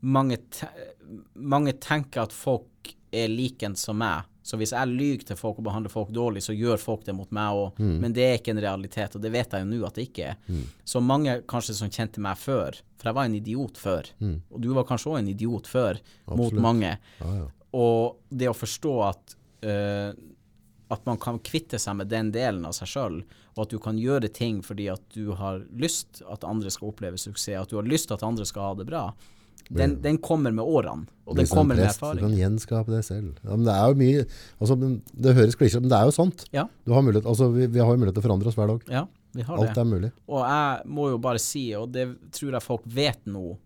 mange, 0.07 0.39
te 0.55 0.69
mange 1.35 1.75
tenker 1.83 2.27
at 2.27 2.35
folk 2.35 2.93
er 3.15 3.31
likens 3.31 3.87
som 3.87 3.99
meg. 4.01 4.27
Så 4.47 4.59
hvis 4.61 4.71
jeg 4.71 4.91
lyver 4.93 5.25
til 5.27 5.39
folk 5.39 5.59
og 5.59 5.67
behandler 5.67 5.91
folk 5.91 6.13
dårlig, 6.15 6.45
så 6.45 6.55
gjør 6.55 6.79
folk 6.79 7.03
det 7.07 7.17
mot 7.19 7.31
meg 7.35 7.59
òg. 7.59 7.81
Mm. 7.83 7.97
Men 8.05 8.15
det 8.15 8.27
er 8.27 8.37
ikke 8.39 8.53
en 8.55 8.63
realitet, 8.63 9.17
og 9.19 9.25
det 9.25 9.33
vet 9.35 9.57
jeg 9.57 9.65
jo 9.65 9.71
nå 9.73 9.81
at 9.89 9.99
det 9.99 10.05
ikke 10.07 10.29
er. 10.31 10.61
Så 10.87 11.03
mange 11.03 11.41
kanskje 11.51 11.75
som 11.81 11.91
kjente 11.91 12.23
meg 12.23 12.39
før, 12.39 12.79
for 12.95 13.11
jeg 13.11 13.19
var 13.19 13.27
en 13.27 13.35
idiot 13.41 13.81
før, 13.81 14.13
og 14.23 14.63
du 14.63 14.71
var 14.77 14.87
kanskje 14.87 15.11
òg 15.13 15.19
en 15.19 15.33
idiot 15.35 15.67
før, 15.71 15.99
mot 16.31 16.55
Mm. 16.55 16.63
Mange. 16.63 16.93
Ah, 17.21 17.35
ja. 17.41 17.51
Og 17.77 18.17
det 18.31 18.49
å 18.49 18.55
forstå 18.57 18.95
at 19.09 19.37
uh, 19.67 20.15
at 20.89 21.07
man 21.07 21.19
kan 21.19 21.39
kvitte 21.43 21.79
seg 21.83 21.97
med 21.99 22.11
den 22.11 22.31
delen 22.35 22.67
av 22.67 22.75
seg 22.77 22.91
sjøl, 22.91 23.17
og 23.57 23.63
at 23.65 23.73
du 23.73 23.81
kan 23.83 23.99
gjøre 23.99 24.31
ting 24.31 24.61
fordi 24.63 24.87
at 24.93 25.03
du 25.15 25.33
har 25.39 25.65
lyst 25.75 26.23
at 26.31 26.47
andre 26.47 26.71
skal 26.71 26.93
oppleve 26.93 27.19
suksess, 27.19 27.65
at 27.65 27.73
du 27.73 27.81
har 27.81 27.89
lyst 27.89 28.13
at 28.15 28.23
andre 28.27 28.47
skal 28.47 28.71
ha 28.71 28.77
det 28.79 28.87
bra, 28.89 29.09
den, 29.71 29.97
den 30.03 30.19
kommer 30.23 30.53
med 30.55 30.65
årene, 30.65 31.07
og 31.27 31.37
den 31.37 31.47
er 31.47 31.51
kommer 31.51 31.75
med 31.75 31.89
erfaring. 31.89 32.21
Du 32.23 32.27
kan 32.29 32.37
gjenskape 32.39 32.93
det 32.93 33.03
selv. 33.07 33.35
Ja, 33.43 33.57
men 33.57 33.65
det 33.67 33.75
er 33.75 33.91
jo 33.91 33.99
mye, 33.99 34.25
altså, 34.63 34.77
det 35.27 35.35
høres 35.39 35.59
klisjé, 35.59 35.81
men 35.83 35.91
det 35.91 35.99
er 35.99 36.07
jo 36.11 36.15
sant. 36.15 36.45
Ja, 36.55 36.67
Du 36.87 36.93
har 36.95 37.03
mulighet, 37.03 37.27
altså, 37.27 37.49
vi, 37.55 37.67
vi 37.67 37.83
har 37.83 37.91
jo 37.91 37.99
mulighet 37.99 38.15
til 38.19 38.23
å 38.25 38.29
forandre 38.29 38.53
oss 38.53 38.59
hver 38.59 38.71
dag. 38.75 38.87
ja, 38.93 39.05
vi 39.37 39.43
har 39.45 39.59
Alt 39.59 39.75
det. 39.75 39.83
er 39.83 39.91
mulig. 39.91 40.11
Og 40.31 40.41
jeg 40.47 40.87
må 40.99 41.09
jo 41.11 41.19
bare 41.19 41.43
si, 41.43 41.67
og 41.77 41.91
det 41.93 42.07
tror 42.33 42.57
jeg 42.57 42.65
folk 42.65 42.87
vet 42.87 43.27
nå, 43.29 43.57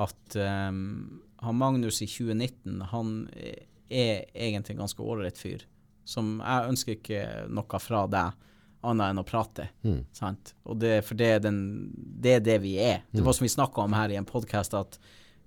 at 0.00 0.38
um, 0.70 1.20
han 1.44 1.58
Magnus 1.60 2.00
i 2.02 2.08
2019, 2.08 2.80
han 2.90 3.10
er 3.34 4.24
egentlig 4.32 4.74
en 4.74 4.84
ganske 4.86 5.02
ålreit 5.02 5.38
fyr. 5.38 5.66
Som 6.08 6.38
jeg 6.40 6.70
ønsker 6.72 6.96
ikke 6.96 7.20
noe 7.52 7.80
fra 7.82 8.06
deg, 8.10 8.40
annet 8.84 9.12
enn 9.14 9.20
å 9.22 9.24
prate. 9.24 9.68
Mm. 9.84 10.00
Sant? 10.12 10.54
Og 10.68 10.76
det, 10.82 10.98
for 11.06 11.16
det 11.16 11.28
er, 11.36 11.44
den, 11.44 11.58
det 11.94 12.38
er 12.38 12.42
det 12.44 12.58
vi 12.64 12.74
er. 12.84 13.04
Det 13.12 13.22
var 13.24 13.36
som 13.36 13.46
vi 13.46 13.52
snakka 13.52 13.84
om 13.86 13.94
her 13.96 14.12
i 14.12 14.18
en 14.20 14.26
podkast, 14.28 14.74
at 14.76 14.98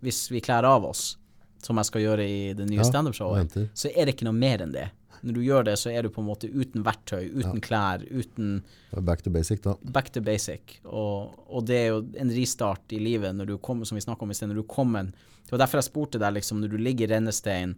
hvis 0.06 0.28
vi 0.32 0.42
kler 0.46 0.64
av 0.68 0.86
oss, 0.86 1.18
som 1.64 1.78
jeg 1.82 1.86
skal 1.90 2.02
gjøre 2.04 2.26
i 2.30 2.54
det 2.54 2.68
nye 2.70 2.78
Ja, 2.84 2.86
standup-showet, 2.86 3.56
så 3.74 3.90
er 3.96 4.06
det 4.06 4.16
ikke 4.16 4.28
noe 4.30 4.38
mer 4.38 4.62
enn 4.66 4.72
det. 4.76 4.90
Når 5.26 5.34
du 5.34 5.40
gjør 5.42 5.64
det, 5.66 5.74
så 5.82 5.90
er 5.90 6.06
du 6.06 6.12
på 6.14 6.22
en 6.22 6.28
måte 6.30 6.46
uten 6.54 6.84
verktøy, 6.86 7.32
uten 7.34 7.60
klær, 7.66 8.04
uten 8.06 8.60
Back 9.02 9.24
to 9.26 9.32
basic 9.34 9.64
da. 9.64 9.74
back 9.82 10.12
to 10.14 10.22
basic. 10.22 10.76
Og, 10.86 11.34
og 11.50 11.66
det 11.66 11.76
er 11.80 11.88
jo 11.90 12.04
en 12.22 12.30
ristart 12.32 12.94
i 12.94 13.00
livet 13.02 13.34
når 13.36 13.50
du 13.50 13.56
kommer, 13.58 13.90
som 13.90 13.98
vi 13.98 14.04
snakket 14.06 14.28
om 14.28 14.32
i 14.32 14.38
sted, 14.38 14.52
når 14.52 14.62
du 14.62 14.68
kommer 14.70 15.10
Det 15.10 15.52
var 15.56 15.64
derfor 15.64 15.82
jeg 15.82 15.88
spurte 15.90 16.20
deg, 16.22 16.34
liksom, 16.38 16.62
når 16.62 16.70
du 16.70 16.78
ligger 16.78 17.08
i 17.10 17.16
rennestein, 17.16 17.74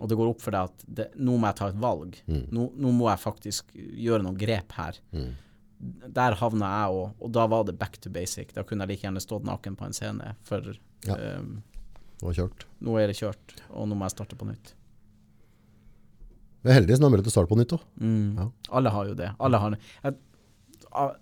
og 0.00 0.08
det 0.08 0.16
går 0.16 0.28
opp 0.32 0.40
for 0.40 0.54
deg 0.56 0.70
at 0.70 0.84
det, 0.86 1.06
nå 1.20 1.36
må 1.36 1.50
jeg 1.50 1.56
ta 1.60 1.68
et 1.68 1.78
valg. 1.82 2.16
Nå, 2.30 2.68
nå 2.80 2.92
må 2.96 3.08
jeg 3.10 3.20
faktisk 3.26 3.72
gjøre 3.76 4.22
noen 4.24 4.38
grep 4.40 4.72
her. 4.78 5.00
Der 5.80 6.36
havna 6.36 6.68
jeg 6.68 6.96
òg, 6.96 7.12
og 7.24 7.32
da 7.32 7.46
var 7.48 7.64
det 7.64 7.78
back 7.80 7.96
to 8.00 8.10
basic. 8.12 8.52
Da 8.52 8.64
kunne 8.68 8.84
jeg 8.84 8.94
like 8.96 9.06
gjerne 9.06 9.22
stått 9.22 9.46
naken 9.48 9.78
på 9.78 9.86
en 9.86 9.96
scene, 9.96 10.34
for 10.44 10.74
Ja. 11.06 11.16
um, 11.38 11.62
Det 12.20 12.36
nå 12.84 12.98
er 13.00 13.06
det 13.08 13.16
kjørt, 13.16 13.54
og 13.70 13.88
nå 13.88 13.96
må 13.96 14.04
jeg 14.04 14.12
starte 14.12 14.36
på 14.36 14.44
nytt. 14.44 14.74
Vi 16.60 16.68
er 16.68 16.76
heldige 16.76 16.98
som 16.98 17.06
har 17.06 17.14
mulighet 17.14 17.30
til 17.30 17.32
å 17.32 17.36
starte 17.38 17.48
på 17.54 17.56
nytt 17.56 17.72
òg. 17.72 17.84
Mm. 17.96 18.26
Ja. 18.36 18.48
Alle 18.76 18.90
har 18.92 19.06
jo 19.08 19.14
det. 19.16 19.30
Alle 19.40 19.60
har 19.62 19.70
det. 19.70 19.78
Jeg, 20.04 20.16
ah, 20.92 21.14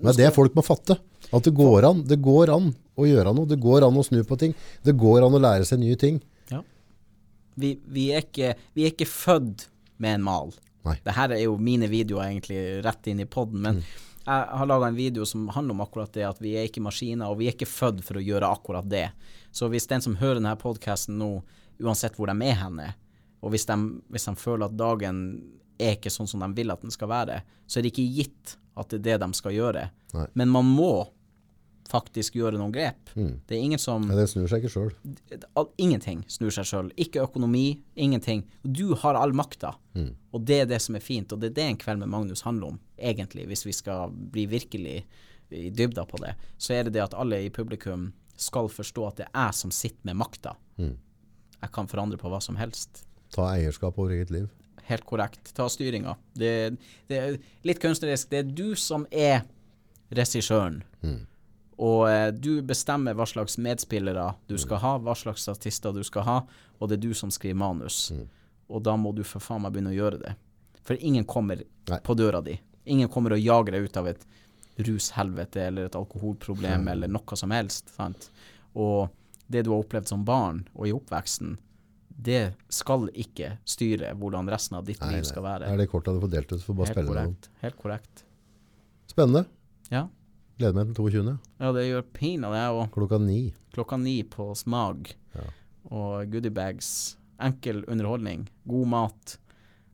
Men 0.00 0.14
det 0.16 0.24
er 0.24 0.30
det 0.30 0.34
folk 0.38 0.56
må 0.56 0.64
fatte. 0.64 0.96
At 1.34 1.44
det 1.44 1.52
går 1.52 1.84
an. 1.84 2.00
Det 2.08 2.16
går 2.24 2.52
an 2.54 2.70
å 2.96 3.04
gjøre 3.04 3.34
noe. 3.36 3.50
Det 3.50 3.58
går 3.60 3.84
an 3.84 4.00
å 4.00 4.04
snu 4.06 4.22
på 4.24 4.38
ting. 4.40 4.54
Det 4.86 4.96
går 4.96 5.26
an 5.26 5.36
å 5.36 5.42
lære 5.42 5.68
seg 5.68 5.82
nye 5.82 5.98
ting. 6.00 6.22
vi, 7.56 7.74
vi, 7.88 8.10
er 8.12 8.24
ikke, 8.24 8.54
vi 8.76 8.86
er 8.86 8.92
ikke 8.94 9.08
født 9.08 9.66
med 10.00 10.18
en 10.18 10.24
mal. 10.26 10.54
Nei. 10.86 10.96
Det 11.04 11.14
her 11.16 11.34
er 11.36 11.42
jo 11.44 11.56
mine 11.58 11.88
videoer 11.90 12.28
egentlig 12.30 12.60
rett 12.86 13.06
inn 13.10 13.20
i 13.24 13.26
podden, 13.28 13.60
men 13.62 13.80
Mm. 13.80 13.82
jeg 14.26 14.58
har 14.58 14.66
laga 14.66 14.88
en 14.88 14.96
video 14.98 15.24
som 15.26 15.48
handler 15.54 15.74
om 15.74 15.80
akkurat 15.84 16.12
det, 16.14 16.24
at 16.26 16.38
vi 16.42 16.54
er 16.56 16.66
ikke 16.68 16.82
maskiner, 16.82 17.28
og 17.30 17.38
vi 17.38 17.48
er 17.48 17.52
ikke 17.56 17.66
født 17.70 18.02
for 18.06 18.18
å 18.18 18.24
gjøre 18.24 18.48
akkurat 18.50 18.88
det. 18.88 19.10
Så 19.52 19.68
hvis 19.70 19.86
den 19.90 20.00
som 20.02 20.16
hører 20.16 20.40
denne 20.40 20.56
podkasten 20.58 21.18
nå, 21.18 21.42
uansett 21.82 22.16
hvor 22.16 22.26
de 22.30 22.46
er 22.46 22.54
henne, 22.62 22.94
og 23.42 23.50
hvis 23.52 23.66
de, 23.68 23.76
hvis 24.10 24.24
de 24.26 24.34
føler 24.34 24.66
at 24.66 24.76
dagen 24.76 25.20
er 25.78 25.94
ikke 25.96 26.10
sånn 26.10 26.26
som 26.28 26.40
de 26.40 26.48
vil 26.56 26.70
at 26.72 26.80
den 26.82 26.90
skal 26.90 27.08
være, 27.08 27.42
så 27.68 27.78
er 27.78 27.82
det 27.84 27.92
ikke 27.92 28.14
gitt 28.16 28.56
at 28.76 28.88
det 28.90 28.98
er 29.06 29.18
det 29.18 29.26
de 29.26 29.32
skal 29.38 29.52
gjøre. 29.52 29.90
Nei. 30.14 30.26
Men 30.34 30.48
man 30.48 30.64
må 30.64 31.08
faktisk 31.90 32.36
gjøre 32.38 32.58
noen 32.58 32.72
grep. 32.74 33.12
Mm. 33.14 33.32
Det 33.46 33.56
er 33.56 33.62
ingen 33.62 33.80
som 33.80 34.04
Ja, 34.10 34.16
det 34.18 34.28
snur 34.32 34.48
seg 34.50 34.64
ikke 34.64 34.72
sjøl. 34.74 34.92
Ingenting 35.78 36.24
snur 36.30 36.50
seg 36.54 36.66
sjøl. 36.68 36.90
Ikke 37.00 37.22
økonomi, 37.24 37.80
ingenting. 37.94 38.44
Du 38.62 38.94
har 39.02 39.18
all 39.18 39.32
makta, 39.36 39.74
og 40.32 40.44
det 40.46 40.60
er 40.64 40.68
det 40.70 40.80
som 40.82 40.98
er 40.98 41.04
fint. 41.04 41.32
Og 41.32 41.40
det 41.40 41.52
er 41.52 41.56
det 41.60 41.68
En 41.70 41.80
kveld 41.80 41.98
med 42.02 42.08
Magnus 42.12 42.42
handler 42.42 42.74
om, 42.74 42.78
egentlig, 42.98 43.46
hvis 43.46 43.66
vi 43.66 43.72
skal 43.72 44.10
bli 44.10 44.46
virkelig 44.46 45.04
i 45.50 45.70
dybda 45.70 46.04
på 46.06 46.18
det. 46.22 46.34
Så 46.58 46.74
er 46.74 46.84
det 46.84 46.92
det 46.96 47.04
at 47.04 47.14
alle 47.14 47.44
i 47.44 47.50
publikum 47.50 48.12
skal 48.36 48.68
forstå 48.68 49.06
at 49.08 49.16
det 49.16 49.26
er 49.30 49.46
jeg 49.46 49.54
som 49.54 49.70
sitter 49.70 50.04
med 50.10 50.16
makta. 50.16 50.56
Jeg 50.76 51.72
kan 51.72 51.88
forandre 51.88 52.18
på 52.20 52.28
hva 52.28 52.40
som 52.42 52.56
helst. 52.60 53.04
Ta 53.34 53.48
eierskap 53.54 53.98
over 53.98 54.12
eget 54.12 54.30
liv. 54.30 54.48
Helt 54.86 55.04
korrekt. 55.08 55.52
Ta 55.56 55.66
styringa. 55.68 56.14
Det, 56.34 56.76
det 57.08 57.16
er 57.18 57.38
litt 57.66 57.80
kunstnerisk. 57.82 58.28
Det 58.30 58.38
er 58.38 58.50
du 58.54 58.74
som 58.78 59.06
er 59.10 59.40
regissøren. 60.14 60.82
Og 61.78 62.06
eh, 62.08 62.30
du 62.32 62.62
bestemmer 62.64 63.12
hva 63.18 63.26
slags 63.28 63.58
medspillere 63.60 64.30
du 64.48 64.56
skal 64.58 64.80
ha, 64.80 64.94
hva 64.98 65.12
slags 65.18 65.42
statister 65.44 65.92
du 65.92 66.02
skal 66.06 66.24
ha, 66.24 66.36
og 66.80 66.88
det 66.88 66.96
er 66.98 67.02
du 67.08 67.14
som 67.14 67.30
skriver 67.30 67.58
manus. 67.60 68.12
Og 68.68 68.82
da 68.82 68.94
må 68.96 69.12
du 69.14 69.22
for 69.24 69.40
faen 69.44 69.60
meg 69.62 69.74
begynne 69.74 69.92
å 69.92 69.98
gjøre 69.98 70.22
det. 70.22 70.32
For 70.86 70.96
ingen 71.04 71.24
kommer 71.28 71.60
Nei. 71.90 71.98
på 72.00 72.14
døra 72.16 72.40
di. 72.46 72.56
Ingen 72.86 73.08
kommer 73.12 73.34
og 73.36 73.42
jager 73.42 73.76
deg 73.76 73.88
ut 73.90 73.96
av 74.00 74.08
et 74.08 74.24
rushelvete 74.86 75.62
eller 75.68 75.88
et 75.88 75.96
alkoholproblem 75.98 76.88
eller 76.92 77.08
noe 77.10 77.36
som 77.38 77.52
helst. 77.54 77.92
Sant? 77.96 78.30
Og 78.76 79.08
det 79.50 79.64
du 79.66 79.70
har 79.72 79.82
opplevd 79.84 80.08
som 80.10 80.24
barn 80.26 80.64
og 80.74 80.88
i 80.88 80.94
oppveksten, 80.96 81.56
det 82.16 82.54
skal 82.72 83.10
ikke 83.12 83.58
styre 83.68 84.14
hvordan 84.16 84.48
resten 84.48 84.78
av 84.78 84.86
ditt 84.88 85.00
Nei, 85.04 85.16
liv 85.18 85.26
skal 85.28 85.42
Det 85.42 85.48
være. 85.50 85.72
er 85.74 85.76
det 85.82 85.88
kortet 85.92 86.16
du 86.16 86.22
får 86.24 86.32
delt 86.32 86.52
ut. 86.54 86.62
Får 86.64 86.74
bare 86.78 86.86
Helt 86.88 86.96
spille 86.96 87.10
korrekt. 87.12 87.48
Helt 87.60 87.78
korrekt. 87.82 88.22
Spennende. 89.10 89.44
Ja. 89.92 90.06
Gleder 90.56 90.72
meg 90.78 90.92
til 90.96 91.04
22. 91.10 91.32
ja, 91.60 91.70
det 91.76 91.82
gjør 91.86 92.04
pinadø 92.16 92.56
jeg 92.56 92.76
òg. 92.78 92.86
Klokka 92.94 93.18
ni. 93.20 93.40
Klokka 93.76 93.98
ni 94.00 94.14
på 94.32 94.46
Smag. 94.56 95.10
Ja. 95.36 95.48
Og 95.92 96.30
goodiebags. 96.32 97.16
Enkel 97.44 97.82
underholdning. 97.92 98.46
God 98.64 98.88
mat. 98.88 99.34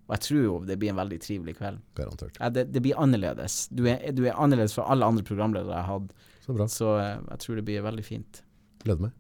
Og 0.06 0.14
jeg 0.14 0.22
tror 0.28 0.42
jo 0.44 0.54
det 0.68 0.76
blir 0.78 0.92
en 0.92 1.00
veldig 1.00 1.18
trivelig 1.24 1.56
kveld. 1.58 1.80
Garantert. 1.98 2.38
Ja, 2.38 2.50
det, 2.54 2.68
det 2.74 2.82
blir 2.84 2.98
annerledes. 3.00 3.64
Du 3.74 3.82
er, 3.90 3.98
du 4.14 4.22
er 4.28 4.38
annerledes 4.38 4.76
fra 4.76 4.86
alle 4.92 5.08
andre 5.08 5.24
programledere 5.26 5.74
jeg 5.74 5.88
har 5.88 5.98
hatt, 5.98 6.14
Så 6.44 6.54
bra. 6.54 6.68
så 6.70 6.92
eh, 7.00 7.16
jeg 7.32 7.42
tror 7.42 7.58
det 7.58 7.64
blir 7.66 7.82
veldig 7.88 8.04
fint. 8.06 8.42
Gleder 8.84 9.08
meg. 9.08 9.16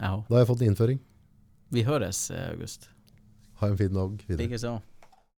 Òg. 0.00 0.24
Da 0.26 0.34
har 0.34 0.42
jeg 0.42 0.50
fått 0.50 0.62
en 0.64 0.72
innføring. 0.72 1.00
Vi 1.72 1.84
høres, 1.86 2.24
eh, 2.34 2.48
August. 2.56 2.88
Ha 3.62 3.70
en 3.70 3.78
fin 3.78 3.94
dag 3.94 4.18
videre. 4.26 4.42
Likeså. 4.48 4.74